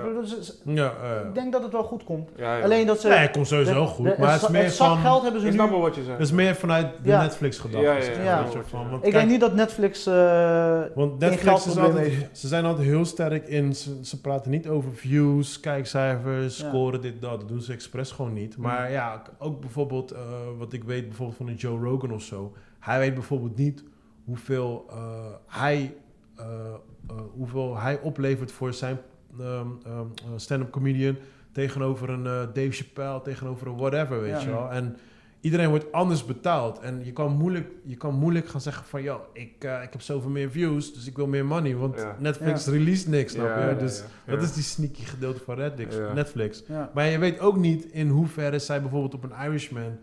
Je? 0.02 0.20
Dus, 0.36 0.60
Ja, 0.64 0.92
eh. 1.02 1.28
ik 1.28 1.34
denk 1.34 1.52
dat 1.52 1.62
het 1.62 1.72
wel 1.72 1.82
goed 1.82 2.04
komt. 2.04 2.30
Ja, 2.36 2.56
ja. 2.56 2.64
Alleen 2.64 2.86
dat 2.86 3.00
ze... 3.00 3.08
Nee, 3.08 3.18
het 3.18 3.30
komt 3.30 3.46
sowieso 3.46 3.80
de- 3.80 3.86
goed. 3.86 4.04
de- 4.06 4.14
maar 4.18 4.26
het 4.32 4.36
is 4.36 4.42
het 4.42 4.50
meer 4.50 4.70
van... 4.70 4.98
geld 4.98 5.22
hebben 5.22 5.40
ze 5.40 5.46
nu... 5.46 5.52
snap 5.52 5.70
wel 5.70 5.80
wat 5.80 5.94
je 5.94 6.02
zegt. 6.02 6.18
Het 6.18 6.26
is 6.26 6.32
meer 6.32 6.54
vanuit 6.54 6.86
de 7.02 7.08
Ja. 7.08 7.22
Netflix. 7.22 7.62
Ja, 7.70 7.80
ja, 7.80 7.92
maar, 7.92 8.24
ja. 8.24 8.46
van, 8.66 8.90
want 8.90 8.94
Ik 8.94 9.00
kijk, 9.00 9.12
denk 9.14 9.28
niet 9.30 9.40
dat 9.40 9.54
Netflix... 9.54 10.06
eh, 10.06 10.80
Want 10.94 11.18
Netflix 11.18 11.66
is 11.66 11.76
altijd, 11.78 12.06
heeft. 12.06 12.38
ze 12.38 12.48
zijn 12.48 12.64
altijd 12.64 12.86
heel 12.86 13.04
sterk 13.04 13.48
in, 13.48 13.74
ze, 13.74 13.98
ze 14.04 14.20
praten 14.20 14.50
niet 14.50 14.68
over 14.68 14.94
views, 14.94 15.60
kijkcijfers, 15.60 16.58
Ja. 16.58 16.68
scoren, 16.68 17.00
dit, 17.00 17.20
dat. 17.20 17.40
Dat 17.40 17.48
doen 17.48 17.60
ze 17.60 17.72
expres 17.72 18.10
gewoon 18.10 18.32
niet. 18.32 18.56
Maar 18.56 18.86
Mm. 18.86 18.92
ja, 18.92 19.16
k- 19.24 19.30
ook 19.44 19.60
bijvoorbeeld, 19.60 20.10
eh, 20.10 20.20
wat 20.58 20.72
ik 20.72 20.84
weet 20.84 21.06
bijvoorbeeld 21.08 21.36
van 21.36 21.48
een 21.48 21.54
Joe 21.54 21.78
Rogan 21.84 22.12
of 22.12 22.22
zo. 22.22 22.52
Hij 22.80 22.98
weet 22.98 23.14
bijvoorbeeld 23.14 23.56
niet 23.56 23.84
hoeveel 24.24 24.86
eh, 24.90 24.96
hij, 25.46 25.94
hoeveel 27.36 27.76
hij 27.78 28.00
oplevert 28.00 28.52
voor 28.52 28.72
zijn 28.74 28.98
ehm, 29.40 29.66
ehm, 29.84 29.98
eh, 30.24 30.30
stand-up 30.36 30.70
comedian 30.70 31.16
tegenover 31.52 32.10
een 32.10 32.26
eh, 32.26 32.32
Dave 32.54 32.70
Chappelle, 32.70 33.22
tegenover 33.22 33.66
een 33.66 33.76
whatever, 33.76 34.20
weet 34.20 34.30
Ja. 34.30 34.40
je 34.40 34.50
wel. 34.50 34.70
En 34.70 34.96
iedereen 35.40 35.68
wordt 35.68 35.92
anders 35.92 36.24
betaald. 36.24 36.78
En 36.80 37.04
je 37.04 37.12
kan 37.12 37.32
moeilijk, 37.32 37.70
je 37.82 37.96
kan 37.96 38.14
moeilijk 38.14 38.48
gaan 38.48 38.60
zeggen 38.60 38.84
van... 38.86 39.02
...joh, 39.02 39.20
ik, 39.32 39.64
eh, 39.64 39.82
ik 39.82 39.92
heb 39.92 40.00
zoveel 40.00 40.30
meer 40.30 40.50
views, 40.50 40.94
dus 40.94 41.06
ik 41.06 41.16
wil 41.16 41.26
meer 41.26 41.44
money. 41.46 41.76
Want 41.76 41.96
Ja. 41.98 42.16
Netflix 42.18 42.66
release 42.66 43.08
niks, 43.08 43.32
snap 43.32 43.46
Ja, 43.46 43.60
je? 43.60 43.66
ja, 43.74 43.78
dus 43.78 43.98
ja. 43.98 44.04
dat 44.32 44.40
Ja. 44.40 44.46
is 44.46 44.52
die 44.52 44.62
sneaky 44.62 45.02
gedeelte 45.02 45.40
van 45.44 45.58
Netflix. 45.58 45.96
Ja. 45.96 46.12
Netflix. 46.12 46.62
ja. 46.68 46.90
Maar 46.94 47.06
je 47.06 47.18
weet 47.18 47.40
ook 47.40 47.56
niet 47.56 47.84
in 47.84 48.08
hoeverre 48.08 48.58
zij 48.58 48.80
bijvoorbeeld 48.80 49.14
op 49.14 49.24
een 49.24 49.44
Irishman... 49.46 49.96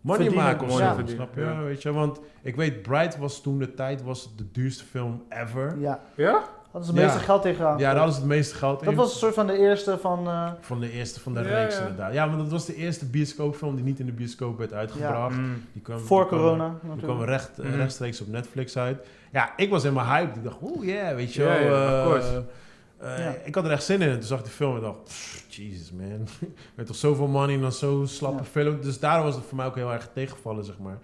...money 0.00 0.20
Verdienen. 0.22 0.48
maken 0.50 0.66
of 0.68 0.78
Ja. 0.78 0.88
zo, 0.88 0.94
Verdienen, 0.94 1.24
snap 1.26 1.34
je? 1.34 1.40
ja. 1.40 1.62
Weet 1.62 1.82
je? 1.82 1.92
Want 1.92 2.20
ik 2.42 2.56
weet, 2.56 2.82
Bright 2.82 3.16
was 3.18 3.42
toen 3.42 3.58
de 3.58 3.74
tijd 3.74 4.02
was 4.02 4.36
de 4.36 4.44
duurste 4.52 4.84
film 4.84 5.22
ever. 5.28 5.78
ja. 5.78 6.00
Ja? 6.16 6.44
Hadden 6.76 6.94
ze 6.94 7.00
het 7.00 7.04
meeste 7.10 7.18
Ja. 7.18 7.24
geld 7.32 7.42
tegenaan. 7.42 7.78
Ja, 7.78 7.88
daar 7.88 7.96
hadden 7.96 8.14
ze 8.14 8.20
het 8.20 8.28
meeste 8.28 8.54
geld 8.54 8.80
in. 8.80 8.86
Dat 8.86 8.94
was 8.94 9.12
een 9.12 9.18
soort 9.18 9.34
van 9.34 9.46
de 9.46 9.58
eerste 9.58 9.98
van... 9.98 10.26
eh, 10.28 10.50
Van 10.60 10.80
de 10.80 10.90
eerste 10.92 11.20
van 11.20 11.34
de 11.34 11.40
Ja, 11.40 11.46
reeks 11.46 11.74
ja. 11.74 11.80
inderdaad. 11.80 12.12
Ja, 12.12 12.26
want 12.28 12.38
dat 12.42 12.50
was 12.50 12.66
de 12.66 12.74
eerste 12.74 13.06
bioscoopfilm 13.06 13.74
die 13.74 13.84
niet 13.84 13.98
in 13.98 14.06
de 14.06 14.12
bioscoop 14.12 14.58
werd 14.58 14.72
uitgebracht. 14.72 15.36
Mm. 15.36 15.62
Die 15.72 15.82
kwam, 15.82 15.98
voor 15.98 16.18
die 16.20 16.26
kwam- 16.28 16.40
corona 16.40 16.74
Die 16.94 17.02
kwam 17.04 17.22
recht, 17.22 17.58
eh, 17.58 17.66
Mhm. 17.66 17.76
rechtstreeks 17.76 18.20
op 18.20 18.28
Netflix 18.28 18.76
uit. 18.78 19.06
Ja, 19.32 19.52
ik 19.56 19.70
was 19.70 19.82
helemaal 19.82 20.04
hyped. 20.06 20.36
Ik 20.36 20.44
dacht, 20.44 20.56
oeh, 20.62 20.86
yeah, 20.86 21.14
weet 21.14 21.34
je 21.34 21.42
wel. 21.42 21.50
eh, 21.52 22.16
eh, 22.16 23.18
Ja. 23.18 23.34
Ik 23.44 23.54
had 23.54 23.64
er 23.64 23.70
echt 23.70 23.84
zin 23.84 24.00
in. 24.00 24.08
En 24.08 24.14
toen 24.18 24.22
zag 24.28 24.38
ik 24.38 24.44
die 24.44 24.54
film 24.54 24.74
en 24.76 24.80
dacht, 24.82 25.04
pff, 25.04 25.44
Jesus 25.48 25.92
man. 25.92 26.28
Met 26.76 26.86
toch 26.86 26.96
zoveel 26.96 27.26
money 27.26 27.54
en 27.54 27.60
dan 27.60 27.72
zo'n 27.72 28.06
slappe 28.06 28.42
Ja. 28.42 28.48
film. 28.50 28.80
Dus 28.80 28.98
daarom 28.98 29.24
was 29.26 29.34
het 29.34 29.44
voor 29.44 29.56
mij 29.56 29.66
ook 29.66 29.74
heel 29.74 29.92
erg 29.92 30.08
tegenvallen, 30.14 30.64
zeg 30.64 30.78
maar. 30.78 30.98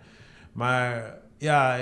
Maar 0.53 1.15
ja, 1.43 1.78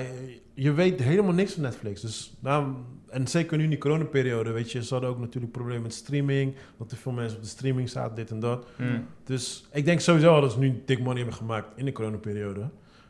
je 0.54 0.72
weet 0.72 1.00
helemaal 1.00 1.32
niks 1.32 1.52
van 1.52 1.62
Netflix. 1.62 2.00
Dus, 2.00 2.32
nou, 2.40 2.74
en 3.08 3.26
zeker 3.28 3.56
nu 3.56 3.62
in 3.64 3.70
die 3.70 3.78
coronaperiode, 3.78 4.50
weet 4.50 4.72
je, 4.72 4.84
ze 4.84 4.92
hadden 4.92 5.10
ook 5.10 5.18
natuurlijk 5.18 5.52
problemen 5.52 5.82
met 5.82 5.94
streaming. 5.94 6.54
Dat 6.78 6.90
er 6.90 6.96
veel 6.96 7.12
mensen 7.12 7.36
op 7.36 7.42
de 7.42 7.48
streaming 7.48 7.88
zaten, 7.88 8.14
dit 8.16 8.30
en 8.30 8.40
dat. 8.40 8.66
Mm. 8.76 9.06
Dus 9.24 9.64
ik 9.72 9.84
denk 9.84 10.00
sowieso 10.00 10.40
dat 10.40 10.52
ze 10.52 10.58
nu 10.58 10.82
dik 10.86 10.98
money 10.98 11.16
hebben 11.16 11.34
gemaakt 11.36 11.68
in 11.76 11.84
de 11.84 11.92
coronaperiode. 11.92 12.68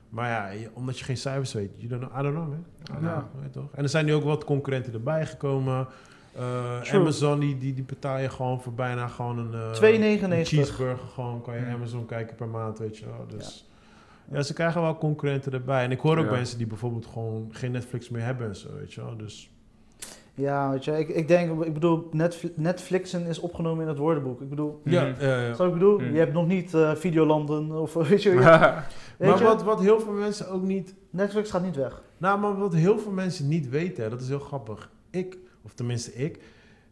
Maar 0.08 0.28
ja, 0.28 0.48
je- 0.48 0.70
omdat 0.72 0.98
je 0.98 1.04
geen 1.04 1.16
cijfers 1.16 1.52
weet, 1.52 1.70
you 1.76 1.88
don't 1.88 2.02
know, 2.02 2.18
I 2.20 2.22
don't 2.22 2.34
know, 2.34 2.48
man. 2.48 2.64
Don't 2.82 3.02
Ja. 3.04 3.12
know, 3.12 3.24
weet 3.42 3.54
je 3.54 3.60
toch? 3.60 3.68
En 3.74 3.82
er 3.82 3.88
zijn 3.88 4.04
nu 4.04 4.14
ook 4.14 4.24
wat 4.24 4.44
concurrenten 4.44 4.92
erbij 4.92 5.26
gekomen. 5.26 5.86
Eh. 6.36 6.80
Amazon, 6.92 7.40
die, 7.40 7.58
die, 7.58 7.74
die 7.74 7.84
betaal 7.84 8.18
je 8.18 8.28
gewoon 8.28 8.60
voor 8.62 8.72
bijna 8.72 9.06
gewoon 9.08 9.38
een... 9.38 9.54
eh, 9.54 9.72
2,99. 9.72 10.38
een 10.38 10.44
cheeseburger 10.44 11.06
gewoon, 11.14 11.42
kan 11.42 11.54
je 11.54 11.60
Ja. 11.60 11.72
Amazon 11.72 12.06
kijken 12.06 12.36
per 12.36 12.48
maand, 12.48 12.78
weet 12.78 12.98
je 12.98 13.04
wel. 13.06 13.26
Dus 13.28 13.66
ja. 13.68 13.69
Ze 14.38 14.52
krijgen 14.54 14.80
wel 14.82 14.96
concurrenten 14.98 15.52
erbij. 15.52 15.84
En 15.84 15.90
ik 15.90 16.00
hoor 16.00 16.18
ook 16.18 16.24
Ja. 16.24 16.30
mensen 16.30 16.58
die 16.58 16.66
bijvoorbeeld 16.66 17.06
gewoon 17.06 17.48
geen 17.50 17.70
Netflix 17.72 18.08
meer 18.08 18.22
hebben 18.22 18.46
en 18.48 18.56
zo, 18.56 18.68
weet 18.78 18.92
je 18.92 19.00
wel. 19.00 19.16
Dus 19.16 19.50
Ja, 20.34 20.70
weet 20.70 20.84
je, 20.84 20.98
ik, 20.98 21.08
ik 21.08 21.28
denk, 21.28 21.64
ik 21.64 21.72
bedoel, 21.74 22.08
Netflix, 22.12 22.54
Netflixen 22.56 23.26
is 23.26 23.38
opgenomen 23.38 23.82
in 23.82 23.88
het 23.88 23.98
woordenboek. 23.98 24.40
Ik 24.40 24.48
bedoel, 24.48 24.80
ja, 24.84 25.04
ja, 25.20 25.40
ja. 25.40 25.54
Zo 25.54 25.66
ik 25.66 25.72
bedoel, 25.72 25.98
Hmm. 26.00 26.12
je 26.12 26.18
hebt 26.18 26.32
nog 26.32 26.46
niet 26.46 26.74
eh, 26.74 26.94
Videolanden 26.94 27.70
of 27.80 27.92
weet 28.08 28.22
je, 28.22 28.30
ja, 28.40 28.84
weet 29.18 29.28
Maar 29.28 29.38
je, 29.38 29.44
wat, 29.44 29.62
wat 29.62 29.80
heel 29.80 30.00
veel 30.00 30.12
mensen 30.12 30.48
ook 30.50 30.62
niet 30.62 30.94
Netflix 31.10 31.50
gaat 31.50 31.62
niet 31.62 31.76
weg. 31.76 32.02
Nou, 32.18 32.40
maar 32.40 32.58
wat 32.58 32.74
heel 32.74 32.98
veel 32.98 33.12
mensen 33.12 33.48
niet 33.48 33.68
weten, 33.68 34.10
dat 34.10 34.20
is 34.20 34.28
heel 34.28 34.38
grappig. 34.38 34.90
Ik, 35.10 35.38
of 35.62 35.72
tenminste 35.72 36.14
ik, 36.14 36.38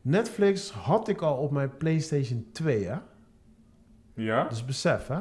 Netflix 0.03 0.71
had 0.71 1.09
ik 1.09 1.21
al 1.23 1.37
op 1.37 1.51
mijn 1.51 1.77
PlayStation 1.77 2.47
2, 2.53 2.85
hè? 2.85 2.97
Ja? 4.15 4.45
Dus 4.49 4.65
besef, 4.65 5.07
hè? 5.07 5.19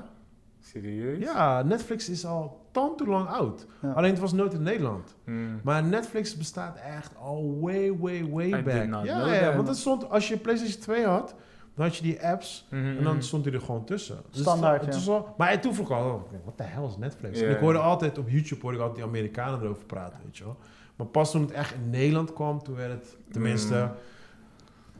Serieus? 0.71 1.17
Ja, 1.19 1.61
Netflix 1.61 2.09
is 2.09 2.25
al 2.25 2.67
tant 2.71 3.07
lang 3.07 3.27
oud. 3.27 3.65
Ja. 3.81 3.91
Alleen 3.91 4.11
het 4.11 4.19
was 4.19 4.33
nooit 4.33 4.53
in 4.53 4.63
Nederland. 4.63 5.15
Mm. 5.23 5.59
Maar 5.63 5.83
Netflix 5.83 6.37
bestaat 6.37 6.77
echt 6.97 7.15
al 7.17 7.59
way, 7.59 7.97
way, 7.97 8.29
way 8.29 8.47
I 8.47 8.63
back. 8.63 9.05
ja, 9.05 9.33
ja, 9.33 9.55
want 9.55 9.67
het 9.67 9.77
stond, 9.77 10.09
als 10.09 10.27
je 10.27 10.37
PlayStation 10.37 10.81
2 10.81 11.05
had, 11.05 11.35
dan 11.75 11.85
had 11.85 11.95
je 11.95 12.03
die 12.03 12.25
apps 12.25 12.67
Mhm, 12.69 12.85
en 12.85 13.03
dan 13.03 13.13
mhm. 13.13 13.21
stond 13.21 13.45
hij 13.45 13.53
er 13.53 13.61
gewoon 13.61 13.85
tussen. 13.85 14.17
Dus 14.31 14.41
Standaard, 14.41 14.85
het 14.85 15.05
ja. 15.05 15.23
maar 15.37 15.61
toen 15.61 15.73
vroeg 15.73 15.89
ik 15.89 15.95
al, 15.95 16.27
wat 16.45 16.57
de 16.57 16.63
hel 16.63 16.87
is 16.87 16.97
Netflix? 16.97 17.41
En 17.41 17.49
ik 17.49 17.57
hoorde 17.57 17.79
altijd 17.79 18.17
op 18.17 18.29
YouTube 18.29 18.61
hoorde 18.61 18.77
ik 18.77 18.83
altijd 18.83 19.03
die 19.03 19.09
Amerikanen 19.09 19.61
erover 19.61 19.85
praten, 19.85 20.19
weet 20.23 20.37
je 20.37 20.43
wel. 20.43 20.57
Maar 20.95 21.07
pas 21.07 21.31
toen 21.31 21.41
het 21.41 21.51
echt 21.51 21.73
in 21.73 21.89
Nederland 21.89 22.33
kwam, 22.33 22.63
toen 22.63 22.75
werd 22.75 22.91
het, 22.91 23.17
tenminste, 23.31 23.91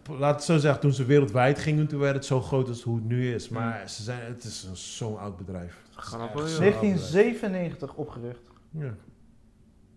laat 0.08 0.36
het 0.36 0.44
zo 0.44 0.58
zeggen, 0.58 0.82
toen 0.82 0.94
ze 0.94 1.06
wereldwijd 1.06 1.60
gingen, 1.60 1.88
toen 1.88 2.00
werd 2.00 2.16
het 2.16 2.26
zo 2.26 2.42
groot 2.42 2.68
als 2.68 2.82
hoe 2.84 2.96
het 2.96 3.06
nu 3.06 3.34
is. 3.34 3.50
Maar 3.50 3.90
ze 3.90 4.04
zijn, 4.04 4.20
het 4.26 4.44
is 4.44 4.64
een 4.70 4.76
zo'n 4.78 5.18
oud 5.20 5.38
bedrijf. 5.38 5.82
Grappig, 5.96 6.42
echt 6.42 6.50
joh. 6.50 6.58
zo'n 6.58 6.64
oud 6.74 6.82
bedrijf. 6.82 7.10
1997 7.10 7.94
opgericht. 7.96 8.42
Ja. 8.72 8.94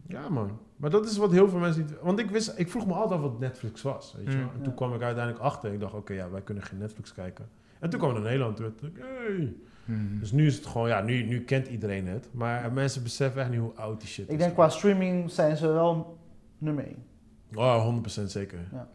ja, 0.06 0.28
man. 0.28 0.58
Maar 0.76 0.90
dat 0.90 1.06
is 1.06 1.16
wat 1.16 1.32
heel 1.32 1.48
veel 1.48 1.58
mensen 1.58 1.82
niet... 1.82 1.94
Want 2.02 2.18
ik, 2.18 2.30
wist, 2.30 2.52
ik 2.56 2.70
vroeg 2.70 2.86
me 2.86 2.92
altijd 2.92 3.20
af 3.20 3.26
wat 3.26 3.38
Netflix 3.38 3.82
was, 3.82 4.14
weet 4.16 4.26
je 4.32 4.38
wel. 4.38 4.46
Mm. 4.46 4.52
En 4.54 4.58
toen 4.62 4.68
Ja. 4.72 4.74
kwam 4.76 4.94
ik 4.94 5.02
uiteindelijk 5.02 5.44
achter. 5.44 5.72
Ik 5.72 5.80
dacht, 5.80 5.94
oké, 5.94 6.12
ja, 6.12 6.30
wij 6.30 6.40
kunnen 6.42 6.64
geen 6.64 6.78
Netflix 6.78 7.12
kijken. 7.12 7.48
En 7.78 7.90
toen 7.90 7.98
kwam 7.98 8.14
het 8.14 8.22
naar 8.22 8.30
Nederland. 8.30 8.56
Toen 8.56 8.66
dacht 8.78 8.96
ik, 8.96 9.02
hey. 9.04 9.54
Mhm. 9.84 10.18
Dus 10.18 10.32
nu 10.32 10.46
is 10.46 10.56
het 10.56 10.66
gewoon, 10.66 10.88
ja, 10.88 11.00
nu, 11.00 11.22
nu 11.22 11.40
kent 11.44 11.66
iedereen 11.68 12.06
het. 12.06 12.28
Maar 12.32 12.72
mensen 12.72 13.02
beseffen 13.02 13.40
echt 13.40 13.50
niet 13.50 13.60
hoe 13.60 13.72
oud 13.74 14.00
die 14.00 14.08
shit 14.08 14.26
is. 14.26 14.32
Ik 14.32 14.38
denk 14.38 14.54
qua 14.54 14.68
streaming 14.68 15.30
zijn 15.30 15.56
ze 15.56 15.66
wel 15.66 16.18
nummer 16.58 16.84
1. 16.84 16.96
Oh, 17.54 17.96
100% 18.20 18.24
zeker. 18.26 18.58
Ja. 18.72 18.88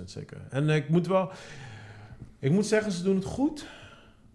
100% 0.00 0.04
zeker. 0.04 0.36
En 0.50 0.68
ik 0.68 0.88
moet 0.88 1.06
wel... 1.06 1.30
Ik 2.38 2.50
moet 2.50 2.66
zeggen, 2.66 2.92
ze 2.92 3.02
doen 3.02 3.14
het 3.14 3.24
goed. 3.24 3.66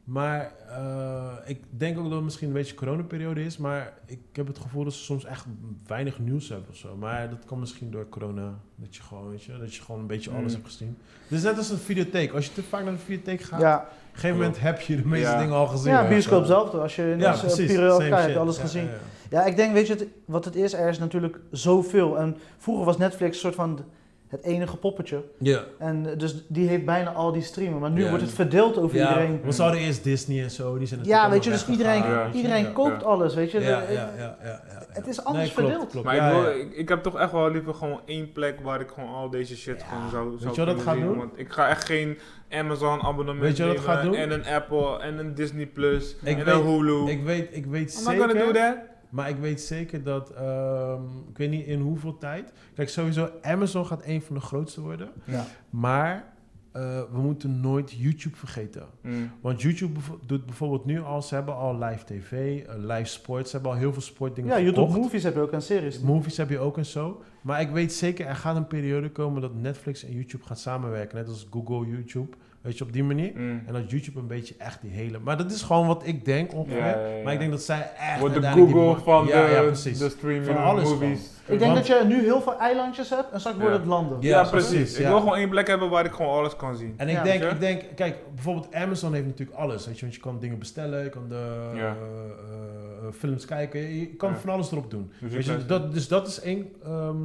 Maar 0.03 0.51
eh, 0.69 1.33
ik 1.45 1.61
denk 1.69 1.97
ook 1.97 2.03
dat 2.03 2.13
het 2.13 2.23
misschien 2.23 2.47
een 2.47 2.53
beetje 2.53 2.75
coronaperiode 2.75 3.43
is. 3.45 3.57
Maar 3.57 3.93
ik 4.05 4.19
heb 4.33 4.47
het 4.47 4.57
gevoel 4.59 4.83
dat 4.83 4.93
ze 4.93 5.03
soms 5.03 5.25
echt 5.25 5.45
weinig 5.87 6.19
nieuws 6.19 6.49
hebben 6.49 6.69
of 6.69 6.75
zo. 6.75 6.95
Maar 6.95 7.29
dat 7.29 7.39
kan 7.45 7.59
misschien 7.59 7.91
door 7.91 8.09
corona. 8.09 8.53
Dat 8.75 8.95
je 8.95 9.01
gewoon, 9.01 9.29
weet 9.29 9.43
je, 9.43 9.57
dat 9.57 9.75
je 9.75 9.81
gewoon 9.81 10.01
een 10.01 10.07
beetje 10.07 10.29
alles 10.31 10.51
Mm. 10.51 10.57
hebt 10.61 10.65
gezien. 10.65 10.97
Het 11.27 11.37
is 11.37 11.43
net 11.43 11.57
als 11.57 11.69
een 11.69 11.77
videotheek. 11.77 12.33
Als 12.33 12.45
je 12.45 12.53
te 12.53 12.63
vaak 12.63 12.83
naar 12.83 12.93
de 12.93 12.99
videotheek 12.99 13.41
gaat, 13.41 13.61
Ja, 13.61 13.77
op 13.77 13.83
een 14.13 14.19
gegeven 14.19 14.37
moment 14.37 14.59
heb 14.59 14.79
je 14.81 14.95
de 14.95 15.07
meeste 15.07 15.27
Ja. 15.31 15.39
dingen 15.39 15.55
al 15.55 15.67
gezien. 15.67 15.91
ja 15.91 16.07
bioscoop 16.07 16.45
zelf. 16.45 16.73
Als 16.73 16.95
je 16.95 17.11
in 17.11 17.19
Ja, 17.19 17.31
precies. 17.37 17.75
Kijkt, 17.75 18.15
heb 18.21 18.29
je 18.29 18.37
alles 18.39 18.55
Ja, 18.55 18.61
gezien. 18.61 18.89
Ja, 19.29 19.45
ik 19.45 19.55
denk, 19.55 19.73
weet 19.73 19.87
je 19.87 19.93
het, 19.93 20.07
wat 20.25 20.45
het 20.45 20.55
is? 20.55 20.73
Er 20.73 20.89
is 20.89 20.99
natuurlijk 20.99 21.39
zoveel. 21.51 22.17
En 22.17 22.37
vroeger 22.57 22.85
was 22.85 22.97
Netflix 22.97 23.33
een 23.35 23.39
soort 23.41 23.55
van 23.55 23.79
het 24.27 24.43
enige 24.43 24.77
poppetje. 24.77 25.23
Ja. 25.37 25.63
En 25.79 26.17
dus 26.17 26.45
die 26.47 26.67
heeft 26.67 26.85
bijna 26.85 27.11
al 27.11 27.31
die 27.31 27.41
streamen. 27.41 27.79
Maar 27.79 27.91
nu 27.91 28.01
Ja. 28.03 28.09
wordt 28.09 28.23
het 28.23 28.33
verdeeld 28.33 28.77
over 28.77 28.97
Ja, 28.97 29.07
iedereen. 29.09 29.41
we 29.43 29.51
zouden 29.51 29.79
eerst 29.79 30.03
Disney 30.03 30.43
en 30.43 30.51
zo, 30.51 30.77
die 30.77 30.87
zijn 30.87 30.99
Ja, 31.03 31.29
weet 31.29 31.43
je, 31.43 31.49
dus 31.49 31.67
iedereen, 31.67 32.03
Ja. 32.03 32.23
weet 32.25 32.33
iedereen 32.35 32.63
Ja. 32.63 32.69
koopt 32.71 33.01
Ja. 33.01 33.07
alles, 33.07 33.35
weet 33.35 33.51
je. 33.51 33.59
Ja, 33.59 33.67
ja, 33.69 33.81
ja, 33.91 34.11
ja, 34.17 34.37
ja, 34.43 34.61
Het 34.89 35.07
is 35.07 35.23
anders 35.23 35.53
klopt, 35.53 35.69
verdeeld. 35.69 35.89
klopt. 35.91 36.05
Maar 36.05 36.15
Ja, 36.15 36.29
ik, 36.29 36.41
wil, 36.43 36.61
ik, 36.61 36.73
ik 36.73 36.89
heb 36.89 37.03
toch 37.03 37.17
echt 37.19 37.31
wel 37.31 37.51
liever 37.51 37.73
gewoon 37.73 37.99
één 38.05 38.31
plek 38.31 38.59
waar 38.63 38.79
ik 38.81 38.89
gewoon 38.89 39.13
al 39.13 39.29
deze 39.29 39.55
shit 39.57 39.79
Ja. 39.79 39.85
gewoon 39.87 40.09
zou, 40.09 40.23
zou 40.39 40.39
je 40.39 40.45
wat 40.45 40.55
dat 40.55 40.65
kunnen 40.65 40.83
gaat 40.83 41.07
doen? 41.07 41.17
Want 41.17 41.39
ik 41.39 41.51
ga 41.51 41.67
echt 41.69 41.85
geen 41.85 42.17
Amazon 42.51 43.01
abonnement 43.01 43.39
Weet 43.41 43.57
je 43.57 43.65
wat 43.65 43.75
dat 43.75 43.85
gaat 43.85 44.03
doen? 44.03 44.15
en 44.15 44.31
een 44.31 44.45
Apple 44.45 44.99
en 44.99 45.17
een 45.17 45.35
Disney 45.35 45.65
Plus 45.65 46.15
en 46.23 46.35
weet- 46.35 46.47
een 46.47 46.61
Hulu. 46.65 47.09
Ik 47.09 47.23
weet, 47.23 47.47
ik 47.51 47.65
weet 47.65 47.97
I'm 47.97 48.03
not 48.03 48.13
gonna 48.27 48.33
do 48.33 48.39
zeker, 48.39 48.53
that. 48.53 48.75
Maar 49.09 49.29
ik 49.29 49.37
weet 49.37 49.61
zeker 49.61 50.03
dat, 50.03 50.29
ehm, 50.29 51.01
ik 51.29 51.37
weet 51.37 51.49
niet 51.49 51.65
in 51.65 51.79
hoeveel 51.79 52.17
tijd. 52.17 52.53
Kijk, 52.75 52.89
sowieso, 52.89 53.29
Amazon 53.41 53.85
gaat 53.85 54.05
een 54.05 54.21
van 54.21 54.35
de 54.35 54.41
grootste 54.41 54.81
worden. 54.81 55.09
Ja. 55.23 55.45
Maar 55.69 56.35
eh, 56.77 57.01
we 57.11 57.21
moeten 57.21 57.59
nooit 57.61 57.91
YouTube 57.91 58.35
vergeten. 58.35 58.85
Mm. 59.01 59.31
Want 59.41 59.61
YouTube 59.61 59.99
doet 60.25 60.45
bijvoorbeeld 60.45 60.85
nu 60.85 61.01
al, 61.01 61.21
ze 61.21 61.35
hebben 61.35 61.55
al 61.55 61.77
live 61.77 62.05
tv, 62.05 62.63
eh, 62.65 62.75
live 62.77 63.09
sport. 63.09 63.47
Ze 63.47 63.55
hebben 63.55 63.71
al 63.71 63.77
heel 63.77 63.93
veel 63.93 64.01
sportdingen 64.01 64.57
Ja, 64.57 64.61
YouTube. 64.61 64.99
Movies 64.99 65.23
heb 65.23 65.33
je 65.33 65.39
ook 65.39 65.51
een 65.51 65.61
series. 65.61 65.99
Movies 65.99 66.37
heb 66.37 66.49
je 66.49 66.59
ook 66.59 66.77
en 66.77 66.85
zo. 66.85 67.23
Maar 67.41 67.61
ik 67.61 67.69
weet 67.69 67.93
zeker, 67.93 68.25
er 68.25 68.35
gaat 68.35 68.55
een 68.55 68.67
periode 68.67 69.11
komen 69.11 69.41
dat 69.41 69.53
Netflix 69.53 70.03
en 70.03 70.13
YouTube 70.13 70.43
gaat 70.43 70.59
samenwerken. 70.59 71.17
Net 71.17 71.27
als 71.27 71.47
Google, 71.51 71.87
YouTube. 71.87 72.37
Weet 72.67 72.77
je, 72.77 72.83
op 72.83 72.93
die 72.93 73.03
manier. 73.03 73.31
Mm. 73.35 73.63
En 73.65 73.73
dat 73.73 73.89
YouTube 73.91 74.19
een 74.19 74.27
beetje 74.27 74.55
echt 74.57 74.81
die 74.81 74.91
hele... 74.91 75.19
Maar 75.19 75.37
dat 75.37 75.51
is 75.51 75.61
gewoon 75.61 75.87
wat 75.87 76.01
ik 76.05 76.25
denk 76.25 76.53
ongeveer. 76.53 76.77
Ja, 76.77 76.87
ja, 76.99 77.07
ja. 77.07 77.23
Maar 77.23 77.33
ik 77.33 77.39
denk 77.39 77.51
dat 77.51 77.61
zij 77.61 77.89
echt... 77.99 78.19
Wordt 78.19 78.35
de 78.35 78.47
Google 78.47 78.95
van 79.03 79.27
ja, 79.27 79.45
de, 79.45 79.51
ja, 79.51 79.61
precies. 79.61 79.97
de 79.97 80.09
streaming 80.09 80.45
Van 80.45 80.57
alles 80.57 80.83
movies. 80.83 81.19
Ik 81.45 81.59
denk 81.59 81.61
Want- 81.73 81.87
dat 81.87 81.87
je 81.87 82.05
nu 82.07 82.21
heel 82.23 82.41
veel 82.41 82.59
eilandjes 82.59 83.09
hebt 83.09 83.31
en 83.31 83.39
straks 83.39 83.57
Ja. 83.57 83.61
worden 83.63 83.79
het 83.79 83.89
landen. 83.89 84.17
Ja, 84.21 84.41
Ja, 84.41 84.49
precies. 84.49 84.97
Ik 84.99 85.07
wil 85.07 85.19
gewoon 85.19 85.35
één 85.35 85.49
plek 85.49 85.67
hebben 85.67 85.89
waar 85.89 86.05
ik 86.05 86.11
gewoon 86.11 86.37
alles 86.37 86.55
kan 86.55 86.75
zien. 86.77 86.93
En 86.97 87.07
ik, 87.07 87.15
Ja. 87.15 87.23
denk, 87.23 87.43
ik 87.43 87.59
denk, 87.59 87.83
kijk, 87.95 88.17
bijvoorbeeld 88.33 88.73
Amazon 88.73 89.13
heeft 89.13 89.25
natuurlijk 89.25 89.57
alles. 89.57 89.85
Weet 89.85 89.95
je, 89.95 90.01
want 90.01 90.15
je 90.15 90.21
kan 90.21 90.39
dingen 90.39 90.59
bestellen, 90.59 91.03
je 91.03 91.09
kan 91.09 91.25
de 91.29 91.71
Ja. 91.75 91.81
eh, 91.81 91.87
eh, 91.87 93.13
films 93.13 93.45
kijken, 93.45 93.79
je, 93.79 94.07
kan 94.15 94.29
Ja. 94.31 94.37
van 94.37 94.49
alles 94.49 94.71
erop 94.71 94.91
doen. 94.91 95.11
Dus 95.21 95.33
Weet 95.33 95.45
je 95.45 95.65
dat, 95.65 95.93
dus 95.93 96.07
dat 96.07 96.27
is 96.27 96.39
één 96.41 96.67
ehm, 96.83 97.15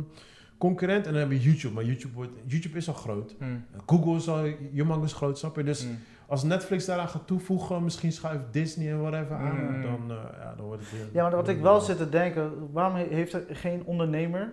concurrent. 0.67 1.07
En 1.07 1.13
dan 1.13 1.21
heb 1.23 1.31
je 1.31 1.41
YouTube, 1.41 1.75
maar 1.75 1.85
YouTube, 1.85 2.15
wordt, 2.15 2.33
YouTube 2.47 2.77
is 2.79 2.89
al 2.89 2.95
groot. 2.95 3.35
Mm. 3.39 3.65
Google 3.87 4.15
is 4.17 4.29
al 4.29 4.43
humongous 4.73 5.13
groot, 5.13 5.39
snap 5.39 5.57
je? 5.57 5.63
Dus 5.65 5.87
Mm. 5.87 5.99
als 6.27 6.43
Netflix 6.43 6.85
daaraan 6.85 7.09
gaat 7.09 7.27
toevoegen, 7.27 7.85
misschien 7.85 8.13
schuift 8.13 8.45
Disney 8.53 8.91
en 8.93 9.01
whatever 9.01 9.37
aan, 9.37 9.57
Mm. 9.77 9.83
dan, 9.83 10.01
eh, 10.17 10.23
ja, 10.41 10.55
dan 10.57 10.67
wordt 10.67 10.83
het 10.83 10.91
weer... 10.93 11.09
Ja, 11.13 11.23
maar 11.23 11.37
wat 11.37 11.49
ik 11.49 11.61
wel 11.61 11.81
zit 11.81 11.97
te 11.97 12.09
denken, 12.09 12.53
waarom 12.73 12.95
he- 12.97 13.07
heeft 13.15 13.33
er 13.33 13.45
geen 13.51 13.83
ondernemer 13.85 14.53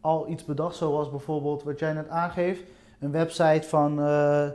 al 0.00 0.28
iets 0.30 0.44
bedacht, 0.44 0.76
zoals 0.76 1.10
bijvoorbeeld 1.10 1.62
wat 1.62 1.78
jij 1.78 1.92
net 1.92 2.08
aangeeft, 2.08 2.62
een 3.00 3.10
website 3.10 3.62
van 3.68 4.00
eh, 4.00 4.44
eh, 4.46 4.52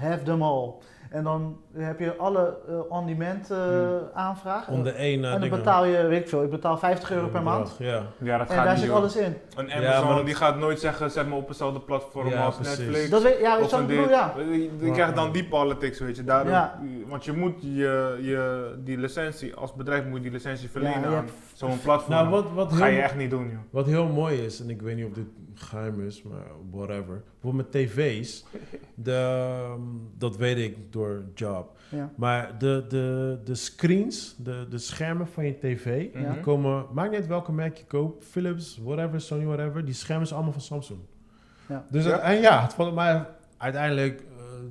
Have 0.00 0.22
Them 0.24 0.42
All. 0.42 0.72
En 1.10 1.24
dan 1.24 1.56
heb 1.76 1.98
je 2.00 2.16
alle 2.16 2.56
eh, 2.68 2.74
on-demand 2.88 3.50
eh, 3.50 3.58
Hmm. 3.58 3.98
aanvragen. 4.14 4.72
Om 4.72 4.82
de 4.82 4.96
ene 4.96 5.28
en 5.28 5.40
dan 5.40 5.48
betaal 5.48 5.84
je, 5.84 6.06
weet 6.06 6.20
ik 6.20 6.28
veel, 6.28 6.42
ik 6.42 6.50
betaal 6.50 6.78
50 6.78 7.10
euro 7.12 7.28
per 7.28 7.42
maand. 7.42 7.76
Ja. 7.78 8.02
Ja, 8.18 8.38
dat 8.38 8.48
En 8.48 8.54
gaat 8.54 8.64
daar 8.64 8.74
niet, 8.74 8.82
zit 8.84 8.92
alles 8.92 9.16
in. 9.16 9.34
Een 9.56 9.72
Amazon 9.72 10.24
die 10.24 10.34
gaat 10.34 10.58
nooit 10.58 10.80
zeggen, 10.80 11.10
zet 11.10 11.28
me 11.28 11.34
op 11.34 11.48
eenzelfde 11.48 11.80
platform 11.80 12.28
Ja, 12.28 12.44
als 12.44 12.56
precies. 12.56 12.78
Netflix. 12.78 13.10
Dat 13.10 13.22
weet, 13.22 13.38
ja, 13.40 13.58
een 13.58 13.86
bedoel 13.86 14.08
ja. 14.08 14.34
Je, 14.80 14.90
krijgt 14.92 15.14
dan 15.14 15.32
die 15.32 15.44
politics, 15.48 15.98
weet 15.98 16.16
je. 16.16 16.24
Daarom, 16.24 16.48
Ja. 16.52 16.80
Want 17.06 17.24
je 17.24 17.32
moet 17.32 17.54
je, 17.62 18.18
je, 18.20 18.74
die 18.84 18.98
licentie, 18.98 19.54
als 19.54 19.74
bedrijf 19.74 20.04
moet 20.04 20.16
je 20.16 20.22
die 20.22 20.32
licentie 20.32 20.70
verlenen 20.70 21.04
aan 21.04 21.26
zo'n 21.54 21.80
platform. 21.80 22.12
Nou, 22.14 22.28
wat, 22.28 22.44
wat 22.54 22.70
dat 22.70 22.78
ga 22.78 22.86
je 22.86 22.94
heel- 22.94 23.02
echt 23.02 23.16
niet 23.16 23.30
doen, 23.30 23.48
joh. 23.50 23.58
Wat 23.70 23.86
heel 23.86 24.06
mooi 24.06 24.44
is, 24.44 24.60
en 24.60 24.70
ik 24.70 24.82
weet 24.82 24.96
niet 24.96 25.06
of 25.06 25.12
dit 25.12 25.26
geheim 25.54 26.06
is, 26.06 26.22
maar 26.22 26.46
whatever. 26.70 27.22
Bijvoorbeeld 27.40 27.72
met 27.72 27.82
tv's, 27.88 28.44
de, 28.94 29.12
ehm, 29.12 29.80
dat 30.18 30.36
weet 30.36 30.58
ik 30.58 30.92
door 30.92 31.22
job. 31.34 31.69
Ja. 31.90 32.10
Maar 32.14 32.58
de, 32.58 32.84
de, 32.88 33.38
de 33.44 33.54
screens, 33.54 34.34
de, 34.38 34.66
de 34.70 34.78
schermen 34.78 35.26
van 35.26 35.44
je 35.46 35.58
tv, 35.58 36.06
Ja. 36.14 36.32
die 36.32 36.40
komen, 36.40 36.84
maakt 36.92 37.10
niet 37.10 37.18
uit 37.18 37.28
welke 37.28 37.52
merk 37.52 37.76
je 37.76 37.84
koopt, 37.84 38.24
Philips, 38.24 38.78
whatever, 38.82 39.20
Sony, 39.20 39.44
whatever, 39.44 39.84
die 39.84 39.94
schermen 39.94 40.26
zijn 40.26 40.38
allemaal 40.38 40.58
van 40.58 40.66
Samsung. 40.66 41.00
Ja. 41.66 41.84
Dus 41.90 42.04
Ja? 42.04 42.10
het- 42.10 42.20
en 42.20 42.40
ja, 42.40 42.62
het 42.62 42.74
valt 42.74 42.94
mij 42.94 43.26
uiteindelijk, 43.56 44.20
eh, 44.20 44.26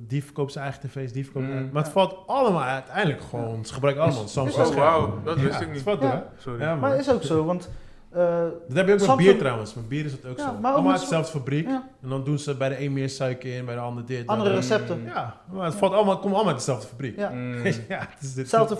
die 0.06 0.24
verkoopt 0.24 0.52
zijn 0.52 0.64
eigen 0.64 0.88
tv's, 0.88 1.12
die 1.12 1.24
verkoopt, 1.24 1.46
Mm. 1.46 1.68
maar 1.72 1.82
het 1.82 1.92
valt 1.92 2.16
allemaal 2.26 2.62
uiteindelijk 2.62 3.20
gewoon, 3.22 3.64
ze 3.64 3.72
gebruiken 3.74 4.04
allemaal 4.04 4.28
Samsung 4.28 4.66
Oh, 4.66 4.74
wauw, 4.74 5.20
dat 5.24 5.40
wist 5.40 5.54
Ja, 5.58 5.60
ik 5.60 5.66
niet. 5.66 5.74
het 5.74 5.84
valt 5.84 6.00
Ja. 6.00 6.10
hè? 6.10 6.40
Sorry. 6.42 6.60
Ja, 6.60 6.74
Maar 6.74 6.96
is 6.96 7.10
ook 7.10 7.22
zo, 7.22 7.44
want 7.44 7.70
eh, 8.10 8.38
Dat 8.68 8.76
heb 8.76 8.86
je 8.86 8.92
ook 8.92 9.06
met 9.06 9.16
bier 9.16 9.38
trouwens. 9.38 9.74
Met 9.74 9.88
bier 9.88 10.04
is 10.04 10.12
het 10.12 10.26
ook 10.26 10.38
Ja, 10.38 10.44
zo. 10.44 10.52
maar 10.60 10.70
ook 10.70 10.76
Allemaal 10.76 10.92
uit 10.92 11.00
dezelfde 11.00 11.38
fabriek. 11.38 11.66
ja, 11.66 11.88
En 12.02 12.08
dan 12.08 12.24
doen 12.24 12.38
ze 12.38 12.54
bij 12.56 12.68
de 12.68 12.80
een 12.84 12.92
meer 12.92 13.08
suiker 13.10 13.54
in, 13.56 13.64
bij 13.64 13.74
de 13.74 13.80
ander 13.80 14.06
dit. 14.06 14.26
andere 14.26 14.54
recepten. 14.54 15.02
Ja, 15.04 15.36
maar 15.52 15.64
het 15.64 15.74
valt 15.74 15.92
allemaal, 15.92 16.18
komt 16.18 16.34
allemaal 16.34 16.46
uit 16.52 16.58
dezelfde 16.58 16.86
fabriek. 16.88 17.16
Ja. 17.16 17.28
Mm. 17.28 17.64
ja, 17.88 18.08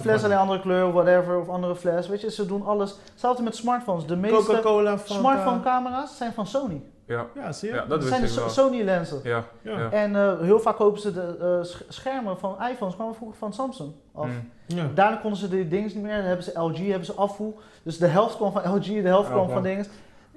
fles, 0.01 0.25
alleen 0.25 0.37
andere 0.37 0.61
kleur 0.61 0.87
of 0.87 0.93
whatever, 0.93 1.41
of 1.41 1.49
andere 1.49 1.77
fles. 1.77 2.09
Weet 2.09 2.21
je, 2.21 2.31
ze 2.31 2.47
doen 2.47 2.63
alles. 2.67 2.95
Hetzelfde 3.11 3.43
met 3.43 3.57
smartphones. 3.57 4.07
De 4.07 4.17
meeste 4.17 4.61
smartphone 5.05 5.61
camera's 5.63 6.17
zijn 6.17 6.33
van 6.33 6.47
Sony. 6.47 6.83
Ja, 7.11 7.27
Ja, 7.35 7.53
zie 7.53 7.69
je? 7.69 7.75
ja, 7.75 7.81
dat 7.81 8.01
Dat 8.01 8.09
zijn 8.09 8.21
de 8.21 8.29
So-. 8.29 8.49
Sony 8.49 8.83
lenzen. 8.83 9.21
Ja, 9.23 9.45
Ja. 9.63 9.79
ja. 9.79 9.91
En 9.91 10.17
eh, 10.17 10.41
heel 10.41 10.61
vaak 10.61 10.77
kopen 10.77 11.01
ze 11.01 11.13
de 11.13 11.37
eh, 11.61 11.65
sch- 11.71 11.83
schermen 11.89 12.39
van 12.39 12.57
iPhones, 12.71 12.95
kwamen 12.95 13.15
vroeger 13.15 13.37
van 13.39 13.53
Samsung 13.53 13.93
af. 14.13 14.27
Mm. 14.27 14.51
Ja. 14.67 14.89
Daarna 14.95 15.17
konden 15.17 15.39
ze 15.39 15.49
die 15.49 15.69
dingen 15.69 15.87
niet 15.95 16.03
meer, 16.03 16.17
dan 16.17 16.25
hebben 16.27 16.45
ze 16.45 16.59
LG, 16.61 16.77
hebben 16.79 17.05
ze 17.07 17.13
afvoer. 17.15 17.53
Dus 17.83 17.99
de 17.99 18.07
helft 18.07 18.37
kwam 18.37 18.53
van 18.53 18.75
LG, 18.77 18.85
de 18.85 19.01
helft 19.09 19.31
kwam 19.31 19.49
van 19.51 19.63
dingen. 19.63 19.87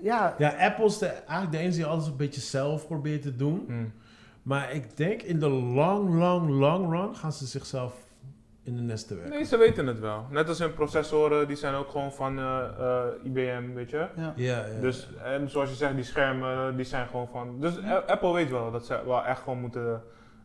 Ja, 0.01 0.35
Ja, 0.37 0.53
Apple 0.59 0.85
is 0.85 0.97
de, 0.97 1.05
eigenlijk 1.05 1.51
de 1.51 1.57
enige 1.57 1.75
die 1.75 1.85
alles 1.85 2.07
een 2.07 2.15
beetje 2.15 2.41
zelf 2.41 2.87
probeert 2.87 3.21
te 3.21 3.35
doen. 3.35 3.65
Mm. 3.67 3.91
Maar 4.43 4.71
ik 4.73 4.97
denk 4.97 5.21
in 5.21 5.39
de 5.39 5.49
long, 5.49 6.13
long, 6.19 6.49
long 6.49 6.91
run 6.91 7.15
gaan 7.15 7.31
ze 7.33 7.45
zichzelf 7.45 7.93
in 8.63 8.75
de 8.75 8.81
nesten 8.81 9.15
werken. 9.17 9.35
Nee, 9.35 9.45
ze 9.45 9.57
weten 9.57 9.87
het 9.87 9.99
wel. 9.99 10.25
Net 10.29 10.47
als 10.47 10.59
hun 10.59 10.73
processoren, 10.73 11.47
die 11.47 11.55
zijn 11.55 11.73
ook 11.73 11.89
gewoon 11.89 12.13
van 12.13 12.39
eh, 12.39 12.63
eh, 12.79 13.05
IBM, 13.23 13.73
weet 13.73 13.89
je. 13.89 14.07
ja. 14.15 14.33
Ja, 14.35 14.65
ja. 14.65 14.79
Dus, 14.81 15.09
en 15.23 15.49
zoals 15.49 15.69
je 15.69 15.75
zegt, 15.75 15.95
die 15.95 16.03
schermen, 16.03 16.75
die 16.75 16.85
zijn 16.85 17.07
gewoon 17.07 17.27
van... 17.27 17.59
Dus 17.59 17.73
Apple 18.07 18.33
weet 18.33 18.49
wel 18.49 18.71
dat 18.71 18.85
ze 18.85 19.01
wel 19.05 19.25
echt 19.25 19.41
gewoon 19.41 19.59
moeten 19.59 20.03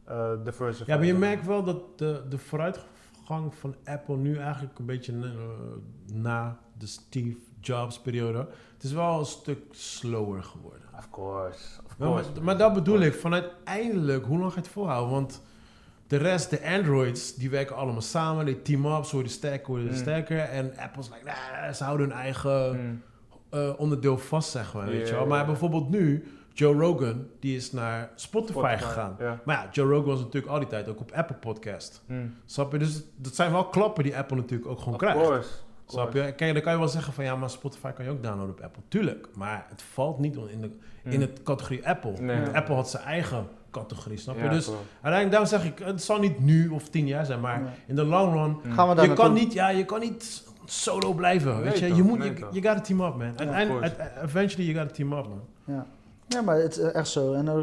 eh 0.08 0.32
diversify. 0.44 0.90
Ja, 0.90 0.96
maar 0.96 1.06
je 1.06 1.14
merkt 1.14 1.46
wel 1.46 1.62
dat 1.62 1.98
de, 1.98 2.22
de 2.28 2.38
vooruitgang 2.38 3.54
van 3.54 3.74
Apple 3.84 4.16
nu 4.16 4.36
eigenlijk 4.38 4.78
een 4.78 4.86
beetje 4.86 5.14
na 6.12 6.58
de 6.78 6.86
Steve 6.86 7.36
Jobs 7.60 8.00
periode. 8.00 8.38
Het 8.74 8.82
is 8.82 8.92
wel 8.92 9.18
een 9.18 9.24
stuk 9.24 9.58
slower 9.70 10.42
geworden. 10.42 10.82
Of 10.98 11.10
course, 11.10 11.80
of 11.84 11.98
maar, 11.98 12.08
course. 12.08 12.40
maar 12.40 12.58
dat 12.58 12.74
bedoel 12.74 13.00
ik, 13.00 13.14
van 13.14 13.32
uiteindelijk, 13.32 14.24
hoe 14.24 14.38
lang 14.38 14.50
ga 14.50 14.56
je 14.56 14.62
het 14.62 14.72
volhouden? 14.72 15.10
Want 15.10 15.42
de 16.08 16.16
rest, 16.16 16.50
de 16.50 16.66
Androids, 16.66 17.34
die 17.34 17.50
werken 17.50 17.76
allemaal 17.76 18.00
samen, 18.00 18.44
die 18.46 18.62
team 18.62 18.86
up, 18.86 19.04
zo 19.04 19.12
worden 19.14 19.32
sterker, 19.32 19.68
worden 19.68 19.86
Mm. 19.90 19.94
sterker. 19.96 20.38
En 20.38 20.72
Apple's 20.78 21.08
like, 21.08 21.24
nah, 21.24 21.72
ze 21.72 21.84
houden 21.84 22.08
hun 22.08 22.16
eigen 22.18 22.76
Mm. 22.80 23.02
eh, 23.50 23.70
onderdeel 23.76 24.18
vast, 24.18 24.50
zeg 24.50 24.74
maar, 24.74 24.86
weet 24.86 25.08
je 25.08 25.14
wel. 25.14 25.26
Maar 25.26 25.46
bijvoorbeeld 25.46 25.88
nu, 25.90 26.24
Joe 26.52 26.74
Rogan, 26.74 27.26
die 27.40 27.56
is 27.56 27.72
naar 27.72 28.10
Spotify, 28.14 28.58
Spotify, 28.58 28.82
gegaan. 28.84 29.16
Ja. 29.18 29.40
Maar 29.44 29.56
ja, 29.56 29.68
Joe 29.72 29.88
Rogan 29.90 30.04
was 30.08 30.18
natuurlijk 30.18 30.52
al 30.52 30.58
die 30.58 30.68
tijd 30.68 30.88
ook 30.88 31.00
op 31.00 31.12
Apple 31.12 31.36
Podcast. 31.36 32.02
Mm. 32.06 32.34
Snap 32.46 32.72
je? 32.72 32.78
Dus 32.78 33.02
dat 33.16 33.34
zijn 33.34 33.52
wel 33.52 33.64
klappen 33.68 34.04
die 34.04 34.16
Apple 34.16 34.36
natuurlijk 34.36 34.70
ook 34.70 34.78
gewoon 34.78 34.94
Of 34.94 35.00
krijgt. 35.00 35.18
course. 35.20 35.48
Snap 35.86 36.12
je? 36.12 36.32
Kijk, 36.32 36.52
dan 36.52 36.62
kan 36.62 36.72
je 36.72 36.78
wel 36.78 36.88
zeggen 36.88 37.12
van 37.12 37.24
ja, 37.24 37.36
maar 37.36 37.50
Spotify 37.50 37.90
kan 37.90 38.04
je 38.04 38.10
ook 38.10 38.22
downloaden 38.22 38.54
op 38.54 38.60
Apple. 38.60 38.82
Tuurlijk, 38.88 39.28
maar 39.34 39.66
het 39.68 39.82
valt 39.82 40.18
niet 40.18 40.36
in 40.36 40.60
de, 40.60 40.70
in 41.04 41.14
Mm. 41.14 41.20
het 41.20 41.42
categorie 41.42 41.88
Apple. 41.88 42.12
Nee. 42.20 42.40
Want 42.40 42.54
Apple 42.54 42.74
had 42.74 42.90
zijn 42.90 43.02
eigen 43.04 43.48
categorie, 43.70 44.18
snap 44.18 44.36
je? 44.36 44.42
Ja, 44.42 44.48
dus 44.50 44.68
uiteindelijk, 45.00 45.30
daarom 45.30 45.48
zeg 45.48 45.64
ik, 45.64 45.78
het 45.86 46.02
zal 46.02 46.18
niet 46.18 46.40
nu 46.40 46.68
of 46.68 46.88
tien 46.88 47.06
jaar 47.06 47.26
zijn, 47.26 47.40
maar 47.40 47.62
in 47.86 47.94
de 47.94 48.04
long 48.04 48.32
run, 48.32 48.56
Mm. 48.64 48.72
Gaan 48.72 48.88
we 48.88 48.94
daar 48.94 49.04
je 49.08 49.12
kan, 49.12 49.32
niet, 49.32 49.52
ja, 49.52 49.68
je 49.68 49.84
kan 49.84 50.00
niet 50.00 50.46
solo 50.64 51.12
blijven, 51.12 51.54
Nee, 51.54 51.62
weet 51.62 51.78
je? 51.78 51.88
toch, 51.88 51.96
Je 51.96 52.02
moet, 52.02 52.18
nee, 52.18 52.28
je, 52.28 52.38
you 52.38 52.52
gotta 52.62 52.80
team 52.80 53.00
up, 53.00 53.14
man. 53.16 53.32
Uiteindelijk, 53.36 53.82
uit- 53.98 54.12
eventually, 54.24 54.64
you 54.70 54.78
gotta 54.78 54.94
team 54.94 55.12
up, 55.12 55.26
man. 55.28 55.40
Ja. 55.64 55.86
ja, 56.28 56.40
maar 56.42 56.56
het 56.56 56.76
is 56.78 56.92
echt 56.92 57.08
zo. 57.08 57.32
En 57.32 57.48
eh, 57.48 57.54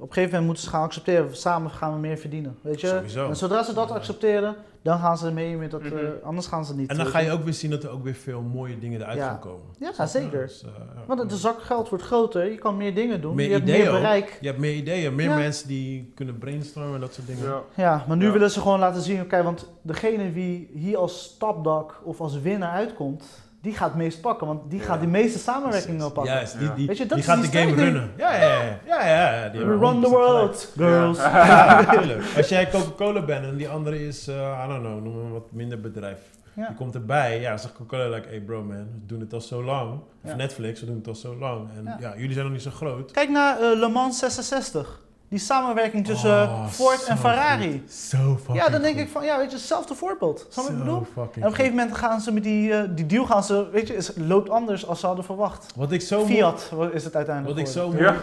op 0.00 0.08
een 0.08 0.12
gegeven 0.14 0.28
moment 0.30 0.44
moeten 0.46 0.64
ze 0.64 0.70
gaan 0.70 0.82
accepteren, 0.82 1.36
samen 1.36 1.70
gaan 1.70 1.92
we 1.92 1.98
meer 1.98 2.16
verdienen. 2.18 2.56
Weet 2.62 2.80
je? 2.80 2.86
Sowieso. 2.86 3.28
En 3.28 3.36
zodra 3.36 3.62
ze 3.62 3.74
dat 3.74 3.90
accepteren, 3.90 4.56
dan 4.82 4.98
gaan 4.98 5.18
ze 5.18 5.32
mee 5.32 5.56
met 5.56 5.70
dat, 5.70 5.80
eh, 5.80 5.90
Mhm. 5.92 6.02
anders 6.22 6.46
gaan 6.46 6.64
ze 6.64 6.74
niet. 6.74 6.90
En 6.90 6.96
dan 6.96 7.06
ga 7.06 7.18
je 7.18 7.30
ook 7.30 7.44
weer 7.44 7.52
zien 7.54 7.70
dat 7.70 7.82
er 7.82 7.90
ook 7.90 8.02
weer 8.04 8.14
veel 8.14 8.40
mooie 8.40 8.78
dingen 8.78 9.00
eruit 9.00 9.16
Ja. 9.18 9.28
gaan 9.28 9.38
komen. 9.38 9.66
Ja, 9.78 10.06
zeker. 10.06 10.46
Dus, 10.46 10.62
eh. 10.64 10.70
Want 11.06 11.30
de 11.30 11.36
zak 11.36 11.62
geld 11.62 11.88
wordt 11.88 12.04
groter, 12.04 12.50
je 12.50 12.58
kan 12.58 12.76
meer 12.76 12.94
dingen 12.94 13.20
doen, 13.20 13.34
Meer 13.34 13.46
je 13.46 13.52
hebt 13.52 13.64
meer 13.64 13.86
ook. 13.90 13.94
bereik. 13.96 14.38
Je 14.40 14.46
hebt 14.46 14.58
meer 14.58 14.74
ideeën, 14.74 15.14
meer 15.14 15.28
Ja. 15.28 15.36
mensen 15.36 15.68
die 15.68 16.12
kunnen 16.14 16.38
brainstormen 16.38 16.94
en 16.94 17.00
dat 17.00 17.14
soort 17.14 17.26
dingen. 17.26 17.44
Ja. 17.44 17.60
Ja, 17.74 18.04
maar 18.08 18.16
nu 18.16 18.26
Ja. 18.26 18.32
willen 18.32 18.50
ze 18.50 18.60
gewoon 18.60 18.78
laten 18.78 19.02
zien, 19.02 19.20
oké, 19.20 19.42
want 19.42 19.70
degene 19.82 20.32
wie 20.32 20.70
hier 20.74 20.96
als 20.96 21.22
stapdak 21.22 22.00
of 22.04 22.20
als 22.20 22.40
winnaar 22.40 22.72
uitkomt, 22.72 23.24
die 23.68 23.76
gaat 23.76 23.88
het 23.88 23.96
meest 23.98 24.20
pakken, 24.20 24.46
want 24.46 24.70
die 24.70 24.78
Ja. 24.80 24.84
gaat 24.86 25.00
de 25.00 25.06
meeste 25.06 25.38
samenwerkingen 25.38 26.12
pakken. 26.12 26.32
Juist, 26.34 26.58
die, 26.58 26.68
Ja. 26.68 26.74
die, 26.74 26.86
Weet 26.86 26.96
je, 26.98 27.06
dat 27.06 27.18
die 27.18 27.26
is 27.26 27.32
gaat 27.32 27.42
die 27.42 27.50
de 27.50 27.58
game 27.58 27.74
runnen. 27.74 28.10
Ja, 28.16 28.34
ja, 28.34 28.62
ja. 28.62 28.78
ja, 28.86 29.42
ja, 29.42 29.48
die 29.48 29.60
run 29.64 29.78
the 30.00 30.06
100% 30.06 30.10
world, 30.10 30.72
girls. 30.76 31.18
Ja, 31.18 31.80
natuurlijk. 31.86 32.22
Als 32.36 32.48
jij 32.48 32.68
Coca-Cola 32.70 33.22
bent 33.22 33.44
en 33.44 33.56
die 33.56 33.68
andere 33.68 34.06
is, 34.06 34.28
eh, 34.28 34.62
I 34.64 34.68
don't 34.68 34.80
know, 34.84 35.02
noem 35.04 35.18
een 35.18 35.32
wat 35.32 35.52
minder 35.52 35.80
bedrijf. 35.80 36.18
Ja. 36.54 36.66
Die 36.66 36.76
komt 36.76 36.94
erbij, 36.94 37.40
ja, 37.40 37.48
dan 37.48 37.58
zegt 37.58 37.74
Coca-Cola 37.74 38.08
like, 38.14 38.28
hey 38.28 38.40
bro 38.40 38.62
man, 38.62 38.76
we 38.76 39.06
doen 39.06 39.20
het 39.20 39.32
al 39.32 39.40
zo 39.40 39.64
lang. 39.64 39.92
Of 40.24 40.30
Ja. 40.30 40.36
Netflix, 40.36 40.80
we 40.80 40.86
doen 40.86 40.96
het 40.96 41.08
al 41.08 41.14
zo 41.14 41.36
lang. 41.36 41.68
En 41.76 41.84
Ja. 41.84 41.96
ja, 42.00 42.12
jullie 42.16 42.32
zijn 42.32 42.44
nog 42.44 42.52
niet 42.54 42.62
zo 42.62 42.70
groot. 42.70 43.10
Kijk 43.12 43.28
naar 43.28 43.60
eh, 43.60 43.78
Le 43.78 43.88
Mans 43.88 44.18
66. 44.18 45.00
Die 45.28 45.38
samenwerking 45.38 46.06
tussen 46.06 46.42
Oh, 46.42 46.66
Ford 46.66 47.04
en 47.04 47.18
Ferrari. 47.18 47.84
Zo 47.88 48.36
fucking 48.36 48.56
Ja, 48.56 48.68
dan 48.68 48.82
denk 48.82 48.94
goed. 48.96 49.04
ik 49.06 49.10
van, 49.12 49.24
ja, 49.24 49.38
weet 49.38 49.50
je, 49.50 49.56
hetzelfde 49.56 49.94
voorbeeld. 49.94 50.46
Snap 50.50 50.64
wat 50.64 50.72
ik 50.74 50.78
bedoel? 50.78 51.06
En 51.16 51.22
op 51.22 51.34
een 51.36 51.42
gegeven 51.54 51.76
moment 51.76 51.96
gaan 51.96 52.20
ze 52.20 52.32
met 52.32 52.42
die, 52.42 52.72
eh, 52.74 52.88
die 52.94 53.06
deal 53.06 53.24
gaan 53.26 53.44
ze, 53.44 53.68
weet 53.72 53.86
je, 53.88 53.94
is, 53.94 54.10
loopt 54.16 54.50
anders 54.50 54.86
als 54.86 55.00
ze 55.00 55.06
hadden 55.06 55.24
verwacht. 55.24 55.66
Wat 55.76 55.92
ik 55.92 56.00
zo 56.00 56.18
mooi- 56.18 56.34
Fiat 56.34 56.70
is 56.92 57.04
het 57.04 57.16
uiteindelijk 57.16 57.58
Wat 57.58 57.66
ik, 57.66 57.72
zo 57.72 57.86
mooi, 57.86 57.96
geworden. 57.98 58.22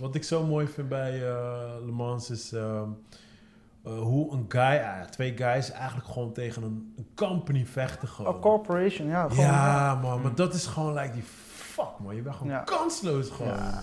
wat 0.00 0.14
ik 0.14 0.24
zo 0.24 0.42
mooi 0.44 0.66
vind 0.66 0.88
bij 0.88 1.14
eh, 1.14 1.32
Le 1.86 1.92
Mans 1.92 2.30
is 2.30 2.52
ehm, 2.52 2.88
eh, 3.84 3.98
hoe 3.98 4.32
een 4.32 4.44
guy, 4.48 4.80
twee 5.10 5.36
guys 5.36 5.70
eigenlijk 5.72 6.08
gewoon 6.08 6.32
tegen 6.32 6.62
een, 6.62 6.94
een 6.96 7.06
company 7.14 7.66
vechten 7.66 8.08
gewoon. 8.08 8.34
A 8.34 8.38
corporation, 8.38 9.08
ja. 9.08 9.28
Gewoon, 9.28 9.44
ja 9.44 9.94
man, 10.02 10.22
maar 10.22 10.34
dat 10.34 10.54
is 10.54 10.66
gewoon 10.66 10.92
like 10.94 11.12
die 11.12 11.24
fuck 11.56 11.90
man, 11.98 12.14
je 12.14 12.22
bent 12.22 12.34
gewoon 12.36 12.52
Ja. 12.52 12.58
kansloos 12.60 13.30
gewoon. 13.30 13.52
Ja. 13.52 13.82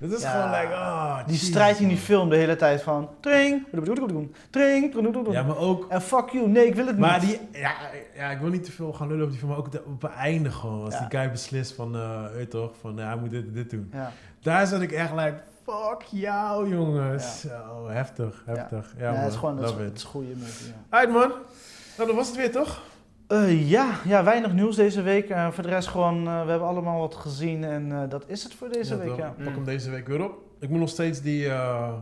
Dat 0.00 0.10
is 0.10 0.22
Ja. 0.22 0.30
gewoon 0.30 0.60
like, 0.60 0.74
ah, 0.74 1.26
Die 1.26 1.38
strijd 1.38 1.78
in 1.78 1.88
die 1.88 1.96
film 1.96 2.28
de 2.28 2.36
hele 2.36 2.56
tijd 2.56 2.82
van, 2.82 3.08
tring, 3.20 3.66
tring, 4.50 4.94
Ja, 5.30 5.42
maar 5.42 5.56
ook, 5.56 5.86
en 5.88 6.02
fuck 6.02 6.28
you, 6.28 6.48
nee, 6.48 6.66
ik 6.66 6.74
wil 6.74 6.86
het 6.86 6.98
maar 6.98 7.20
niet. 7.20 7.28
die, 7.52 7.60
ja, 7.60 7.72
ja, 8.16 8.30
ik 8.30 8.38
wil 8.38 8.50
niet 8.50 8.64
te 8.64 8.72
veel 8.72 8.92
gaan 8.92 9.06
lullen 9.06 9.20
over 9.20 9.30
die 9.30 9.38
film, 9.40 9.50
maar 9.50 9.60
ook 9.60 9.72
de- 9.72 9.82
op 9.86 10.02
het 10.02 10.10
einde 10.12 10.50
gewoon, 10.50 10.84
als 10.84 10.94
Ja. 10.94 11.06
die 11.08 11.18
guy 11.18 11.30
beslist 11.30 11.72
van, 11.72 11.94
eh 11.96 12.22
je 12.38 12.48
toch, 12.48 12.70
van 12.80 12.96
ja, 12.96 13.06
hij 13.06 13.16
moet 13.16 13.30
dit, 13.30 13.54
dit 13.54 13.70
doen. 13.70 13.90
Ja. 13.92 14.12
Daar 14.42 14.66
zat 14.66 14.80
ik 14.80 14.92
echt 14.92 15.10
like, 15.12 15.40
fuck 15.64 16.02
jou 16.10 16.68
jongens. 16.68 17.40
Zo, 17.40 17.88
heftig, 17.88 18.42
heftig. 18.46 18.94
Ja, 18.98 19.12
het 19.14 19.30
is 19.32 19.36
gewoon 19.38 19.58
is, 19.62 19.70
love 19.70 19.82
het 19.82 19.96
is 19.96 20.02
een 20.02 20.08
goede 20.08 20.34
movie. 20.36 20.72
Alright 20.88 21.12
man, 21.18 21.28
nou 21.96 22.08
dat 22.08 22.14
was 22.14 22.26
het 22.26 22.36
weer 22.36 22.52
toch? 22.52 22.82
Eh, 23.30 23.68
ja, 23.70 23.94
ja, 24.04 24.24
weinig 24.24 24.52
nieuws 24.52 24.76
deze 24.76 25.02
week. 25.02 25.28
Eh, 25.28 25.50
voor 25.50 25.62
de 25.62 25.68
rest 25.68 25.88
gewoon, 25.88 26.26
eh, 26.26 26.42
we 26.44 26.50
hebben 26.50 26.68
allemaal 26.68 26.98
wat 27.00 27.14
gezien 27.14 27.64
en 27.64 27.92
eh, 27.92 28.08
dat 28.08 28.24
is 28.26 28.42
het 28.42 28.54
voor 28.54 28.68
deze 28.72 28.94
Ja, 28.96 29.00
week, 29.00 29.16
ja. 29.16 29.34
Pak 29.44 29.54
hem 29.54 29.64
deze 29.64 29.90
week 29.90 30.06
weer 30.08 30.24
op. 30.24 30.38
Ik 30.58 30.68
moet 30.68 30.78
nog 30.78 30.88
steeds 30.88 31.20
die, 31.22 31.48
eh, 31.48 31.92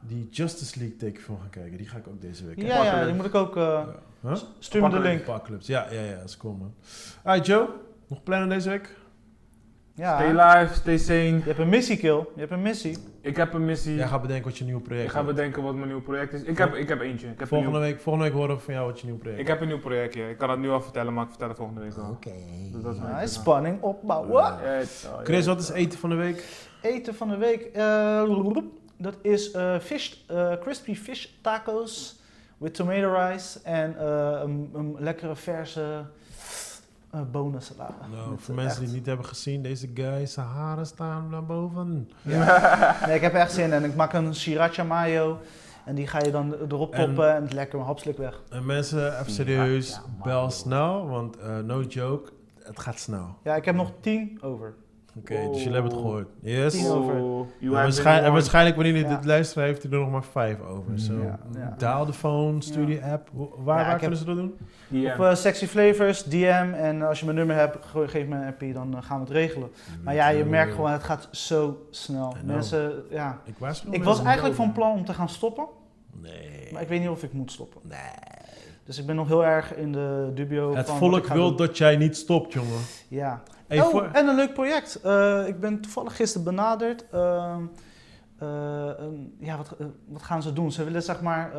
die 0.00 0.28
Justice 0.30 0.78
League 0.78 0.96
tekenfilm 0.96 1.38
gaan 1.40 1.50
kijken. 1.50 1.76
Die 1.76 1.88
ga 1.88 1.96
ik 1.96 2.08
ook 2.08 2.20
deze 2.20 2.46
week 2.46 2.56
Ja, 2.56 2.66
kijken. 2.66 2.98
ja, 2.98 3.04
die 3.04 3.14
moet 3.14 3.24
ik 3.24 3.34
ook, 3.34 3.56
eh 3.56 3.82
Huh? 4.20 4.36
stuur 4.58 4.82
me 4.82 4.88
de 4.90 4.98
link. 5.00 5.28
Apocalypse. 5.28 5.72
Ja, 5.72 5.86
ja, 5.90 6.00
ja, 6.00 6.16
dat 6.16 6.24
is 6.28 6.36
cool 6.36 6.54
man. 6.54 6.74
Alright 7.22 7.46
Joe, 7.46 7.68
nog 8.06 8.22
plannen 8.22 8.48
deze 8.48 8.68
week? 8.68 8.96
Ja, 9.94 10.14
Stay 10.16 10.26
je 10.26 10.34
live, 10.34 10.74
stay 10.74 10.98
sane. 10.98 11.40
hebt 11.44 11.58
een 11.58 11.68
missie, 11.68 11.96
Kill. 11.96 12.16
Je 12.34 12.40
hebt 12.40 12.50
een 12.52 12.62
missie. 12.62 12.96
Ik 13.20 13.36
heb 13.36 13.52
een 13.52 13.64
missie. 13.64 13.94
Jij 13.94 14.06
gaat 14.08 14.20
bedenken 14.22 14.44
wat 14.50 14.58
je 14.58 14.64
nieuwe 14.64 14.80
project 14.80 15.04
ik 15.06 15.10
ga 15.10 15.22
wordt. 15.22 15.36
bedenken 15.36 15.62
wat 15.62 15.74
mijn 15.74 15.86
nieuwe 15.86 16.02
project 16.02 16.32
is. 16.32 16.42
Ik 16.42 16.58
heb, 16.58 16.74
ik 16.74 16.88
heb 16.88 17.00
eentje. 17.00 17.26
Ik 17.26 17.32
heb, 17.32 17.40
een 17.40 17.46
Volgende 17.46 17.78
nieuw, 17.78 17.88
week, 17.88 18.00
volgende 18.00 18.28
week 18.28 18.38
horen 18.38 18.56
we 18.56 18.62
van 18.62 18.74
jou 18.74 18.86
wat 18.86 18.98
je 19.00 19.04
nieuwe 19.06 19.20
project 19.20 19.40
ik 19.40 19.46
heb 19.46 19.60
een 19.60 19.66
nieuw 19.66 19.78
project, 19.78 20.14
ja. 20.14 20.26
Ik 20.26 20.38
kan 20.38 20.50
het 20.50 20.58
nu 20.58 20.70
al 20.70 20.80
vertellen, 20.80 21.14
maar 21.14 21.22
ik 21.24 21.28
vertel 21.30 21.48
het 21.48 21.56
volgende 21.56 21.80
week 21.80 21.92
wel. 21.94 22.10
Oké. 22.10 22.30
Dus 22.72 22.82
dat 22.82 22.94
is 22.94 23.00
Ja, 23.00 23.26
spanning 23.26 23.82
opbouwen. 23.82 24.42
Ja. 24.42 24.58
Het- 24.60 25.08
oh, 25.12 25.18
Chris, 25.24 25.46
wat 25.46 25.60
is 25.60 25.70
eten 25.70 25.98
van 25.98 26.10
de 26.10 26.16
week? 26.16 26.44
Eten 26.82 27.14
van 27.14 27.28
de 27.28 27.36
week. 27.36 27.62
eh, 27.62 28.56
dat 28.98 29.16
is 29.22 29.50
eh 29.50 29.78
fish, 29.78 30.12
eh, 30.28 30.52
crispy 30.60 30.94
fish 30.94 31.26
tacos 31.40 32.20
with 32.58 32.74
tomato 32.74 33.14
rice 33.14 33.58
en 33.62 33.98
eh, 33.98 34.40
een, 34.42 34.70
een 34.74 34.96
lekkere 34.98 35.36
verse 35.36 36.04
eh 37.12 37.20
bonensalade. 37.30 37.92
Nou, 38.10 38.38
voor 38.38 38.54
eh, 38.54 38.60
mensen 38.62 38.64
echt- 38.64 38.76
die 38.78 38.86
het 38.86 38.94
niet 38.96 39.06
hebben 39.06 39.26
gezien, 39.26 39.62
deze 39.62 39.90
guy, 39.94 40.26
zijn 40.26 40.46
haren 40.46 40.86
staan 40.86 41.28
naar 41.30 41.44
boven. 41.44 42.10
Nee, 43.06 43.14
ik 43.14 43.20
heb 43.20 43.34
echt 43.34 43.52
zin 43.52 43.64
in. 43.64 43.72
En 43.72 43.84
ik 43.84 43.94
maak 43.94 44.12
een 44.12 44.34
sriracha 44.34 44.84
mayo. 44.84 45.38
En 45.84 45.94
die 45.94 46.06
ga 46.06 46.18
je 46.24 46.30
dan 46.30 46.54
erop 46.68 46.94
En- 46.94 47.04
toppen 47.06 47.34
en, 47.34 47.42
het 47.42 47.52
lekker 47.52 47.80
hapslik 47.80 48.16
weg. 48.16 48.40
En 48.50 48.66
mensen, 48.66 49.18
even 49.20 49.32
serieus, 49.32 49.88
Ja, 49.90 50.02
ja, 50.18 50.24
bel 50.24 50.50
snel, 50.50 51.08
want 51.08 51.36
eh, 51.36 51.58
no 51.58 51.82
joke, 51.82 52.30
het 52.62 52.80
gaat 52.80 52.98
snel. 52.98 53.36
Ja, 53.42 53.54
ik 53.56 53.64
heb 53.64 53.74
nog 53.74 53.92
tien 54.00 54.38
over. 54.42 54.74
Oké, 55.16 55.34
dus 55.48 55.56
jullie 55.58 55.72
hebben 55.72 55.90
het 55.92 56.00
gehoord. 56.00 56.28
Yes. 56.40 56.72
Tien 56.74 56.90
over. 56.90 57.14
Oh, 57.22 57.46
waarschijn- 57.70 58.24
en 58.24 58.32
waarschijnlijk 58.32 58.76
wanneer 58.76 58.94
jullie 58.94 59.08
Ja. 59.10 59.16
dit 59.16 59.24
luisteren, 59.24 59.64
heeft 59.64 59.82
hij 59.82 59.92
er 59.92 59.98
nog 59.98 60.10
maar 60.10 60.24
vijf 60.24 60.60
over. 60.60 60.98
Zo, 61.00 61.12
Ja, 61.22 61.38
ja. 61.54 61.74
daal 61.78 62.06
de 62.06 62.12
phone, 62.12 62.62
stuur 62.62 62.86
die 62.86 63.04
app. 63.04 63.28
Waar, 63.32 63.78
Ja, 63.78 63.86
waar 63.86 63.98
kunnen 63.98 64.18
heb- 64.18 64.18
ze 64.18 64.24
dat 64.24 64.36
doen? 64.36 64.54
warned. 64.88 65.14
Op 65.18 65.24
eh, 65.24 65.34
Sexy 65.34 65.66
Flavors, 65.66 66.24
DM. 66.24 66.72
En 66.74 67.02
als 67.02 67.18
je 67.18 67.24
mijn 67.24 67.36
nummer 67.36 67.56
hebt, 67.56 67.86
ge- 67.86 68.08
geef 68.08 68.26
me 68.26 68.36
een 68.36 68.46
appie, 68.46 68.72
dan 68.72 68.96
eh, 68.96 69.02
gaan 69.02 69.16
we 69.18 69.24
het 69.24 69.32
regelen. 69.32 69.68
Maar 70.04 70.14
ja, 70.14 70.28
je 70.28 70.44
merkt 70.44 70.74
gewoon, 70.74 70.90
het 70.90 71.02
gaat 71.02 71.28
zo 71.30 71.86
snel. 71.90 72.36
Mensen, 72.44 72.92
ja. 73.10 73.38
Ik 73.44 73.54
waarschuw 73.58 73.92
Ik 73.92 74.04
was 74.04 74.22
eigenlijk 74.22 74.54
van 74.56 74.72
plan 74.72 74.92
om 74.92 75.04
te 75.04 75.12
gaan 75.14 75.28
stoppen. 75.28 75.64
Nee. 76.20 76.68
Maar 76.72 76.82
ik 76.82 76.88
weet 76.88 77.00
niet 77.00 77.08
of 77.08 77.22
ik 77.22 77.32
moet 77.32 77.52
stoppen. 77.52 77.80
Nee. 77.84 77.98
Dus 78.84 78.98
ik 78.98 79.06
ben 79.06 79.16
nog 79.16 79.28
heel 79.28 79.44
erg 79.44 79.74
in 79.74 79.92
de 79.92 80.30
dubio 80.34 80.74
Het 80.74 80.86
van 80.86 80.96
volk 80.98 81.26
wil 81.26 81.48
doen. 81.48 81.56
dat 81.66 81.78
jij 81.78 81.96
niet 81.96 82.16
stopt, 82.16 82.52
jongen. 82.52 82.78
Ja. 83.08 83.42
Hey, 83.66 83.80
oh, 83.80 83.88
voor- 83.88 84.08
en 84.12 84.28
een 84.28 84.34
leuk 84.34 84.52
project. 84.54 85.00
Eh, 85.02 85.46
ik 85.46 85.60
ben 85.60 85.80
toevallig 85.80 86.16
gisteren 86.16 86.44
benaderd. 86.44 87.04
Ehm, 87.10 87.62
eh, 88.38 88.48
ja, 89.38 89.56
wat, 89.56 89.74
eh, 89.78 89.86
wat 90.08 90.22
gaan 90.22 90.42
ze 90.42 90.52
doen? 90.52 90.72
Ze 90.72 90.84
willen 90.84 91.02
zeg 91.02 91.20
maar 91.22 91.52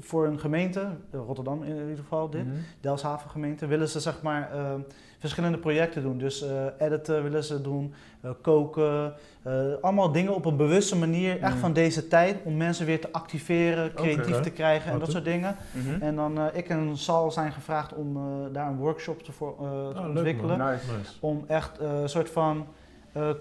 voor 0.00 0.26
een 0.26 0.40
gemeente, 0.40 0.88
Rotterdam 1.12 1.62
in 1.62 1.76
ieder 1.76 1.96
geval 1.96 2.30
dit, 2.30 2.44
Mhm. 2.46 2.54
Delfshaven 2.80 3.30
gemeente, 3.30 3.66
willen 3.66 3.88
ze 3.88 4.00
zeg 4.00 4.22
maar 4.22 4.52
eh, 4.52 4.74
verschillende 5.18 5.58
projecten 5.58 6.02
doen. 6.02 6.18
Dus 6.18 6.42
eh, 6.42 6.50
editen 6.78 7.22
willen 7.22 7.44
ze 7.44 7.60
doen, 7.60 7.94
eh, 8.20 8.30
koken, 8.42 9.14
eh, 9.42 9.52
allemaal 9.80 10.12
dingen 10.12 10.34
op 10.34 10.44
een 10.44 10.56
bewuste 10.56 10.96
manier, 10.96 11.40
echt 11.40 11.52
Mhm. 11.52 11.60
van 11.60 11.72
deze 11.72 12.08
tijd, 12.08 12.36
om 12.44 12.56
mensen 12.56 12.86
weer 12.86 13.00
te 13.00 13.12
activeren, 13.12 13.94
creatief 13.94 14.40
te 14.40 14.50
krijgen 14.50 14.86
en 14.86 14.92
Wat 14.92 15.00
dat 15.00 15.10
soort 15.10 15.24
dingen. 15.24 15.56
Mhm. 15.72 16.02
En 16.02 16.16
dan 16.16 16.38
ik 16.52 16.68
en 16.68 16.96
Sal 16.96 17.30
zijn 17.30 17.52
gevraagd 17.52 17.94
om 17.94 18.18
daar 18.52 18.68
een 18.68 18.76
workshop 18.76 19.22
te, 19.22 19.32
voor, 19.32 19.54
te 19.56 19.62
Oh, 19.62 19.92
leuk, 19.94 20.06
ontwikkelen. 20.16 20.58
Nice. 20.58 21.12
Om 21.20 21.44
echt 21.46 21.78
een 21.80 22.08
soort 22.08 22.30
van 22.30 22.66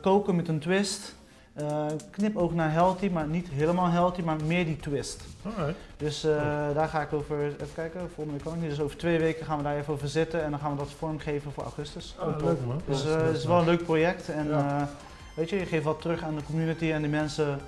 koken 0.02 0.36
met 0.36 0.48
een 0.48 0.60
twist. 0.60 1.16
Eh 1.58 1.86
knipoog 2.12 2.54
naar 2.54 2.72
healthy, 2.72 3.10
maar 3.10 3.28
niet 3.28 3.48
helemaal 3.50 3.88
healthy, 3.90 4.22
maar 4.22 4.36
meer 4.46 4.66
die 4.66 4.78
twist. 4.80 5.24
Alright. 5.44 5.78
Dus 5.98 6.24
eh, 6.24 6.36
daar 6.74 6.88
ga 6.88 7.02
ik 7.02 7.14
over, 7.14 7.38
even 7.46 7.68
kijken, 7.76 8.00
volgende 8.00 8.32
week 8.32 8.44
kan 8.44 8.54
ik 8.54 8.60
niet. 8.62 8.70
Dus 8.70 8.80
over 8.82 8.98
twee 8.98 9.20
weken 9.20 9.46
gaan 9.46 9.58
we 9.58 9.64
daar 9.64 9.78
even 9.78 9.94
over 9.94 10.08
zitten 10.08 10.44
en 10.44 10.52
dan 10.52 10.60
gaan 10.60 10.72
we 10.72 10.78
dat 10.78 10.90
vormgeven 10.98 11.52
voor 11.52 11.64
augustus. 11.64 12.16
Oh, 12.20 12.28
leuk 12.44 12.66
man. 12.66 12.82
Dus 12.86 13.06
eh, 13.06 13.12
dat 13.12 13.22
het 13.22 13.38
is 13.38 13.46
wel 13.46 13.60
een 13.60 13.66
leuk 13.66 13.84
project 13.84 14.30
en 14.30 14.48
Ja. 14.48 14.80
eh, 14.82 14.88
weet 15.36 15.50
je, 15.50 15.56
je 15.60 15.66
geeft 15.66 15.84
wat 15.84 16.02
terug 16.02 16.24
aan 16.24 16.36
de 16.36 16.44
community 16.44 16.92
en 16.92 17.02
de 17.02 17.08
mensen. 17.08 17.60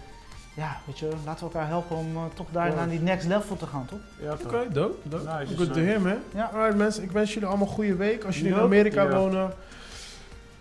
Ja, 0.55 0.77
weet 0.85 0.99
je, 0.99 1.09
laten 1.25 1.47
we 1.47 1.53
elkaar 1.53 1.67
helpen 1.67 1.95
om 1.95 2.07
toch 2.33 2.47
daar 2.51 2.75
naar 2.75 2.89
die 2.89 2.99
next 2.99 3.27
level 3.27 3.55
te 3.57 3.65
gaan, 3.65 3.85
toch? 3.85 3.99
Ja. 4.21 4.31
Oké, 4.33 4.65
dope. 4.71 4.95
dope. 5.03 5.23
Nice, 5.39 5.55
Good 5.55 5.73
to 5.73 5.79
hear, 5.79 6.01
man. 6.01 6.17
Ja. 6.35 6.49
Alright, 6.53 6.77
mensen. 6.77 7.03
Ik 7.03 7.11
wens 7.11 7.33
jullie 7.33 7.47
allemaal 7.47 7.67
een 7.67 7.73
goede 7.73 7.95
week. 7.95 8.23
Als 8.23 8.37
jullie 8.37 8.51
in. 8.53 8.59
Amerika 8.59 9.09
wonen, 9.09 9.53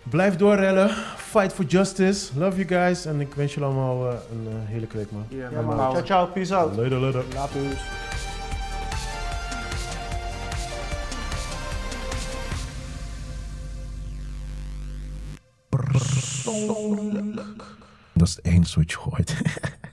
blijf 0.09 0.35
doorrellen. 0.35 0.89
Fight 1.17 1.53
for 1.53 1.65
justice. 1.65 2.39
Love 2.39 2.65
you 2.65 2.67
guys. 2.67 3.05
En 3.05 3.19
ik 3.19 3.33
wens 3.33 3.53
jullie 3.53 3.69
allemaal 3.69 4.09
eh, 4.09 4.17
een 4.31 4.47
eh, 4.47 4.69
heerlijke 4.69 4.97
week, 4.97 5.11
man. 5.11 5.25
Ja, 5.29 5.49
Ja, 5.51 5.61
man. 5.61 5.77
Ciao, 5.77 6.03
ciao, 6.03 6.25
peace 6.25 6.55
out. 6.55 6.75
Later, 6.75 6.99
later. 6.99 7.23
Later. 7.33 7.61
Dat 18.13 18.39
is 18.43 18.75
wat 18.75 18.91
je 18.91 18.97
gooit. 18.97 19.35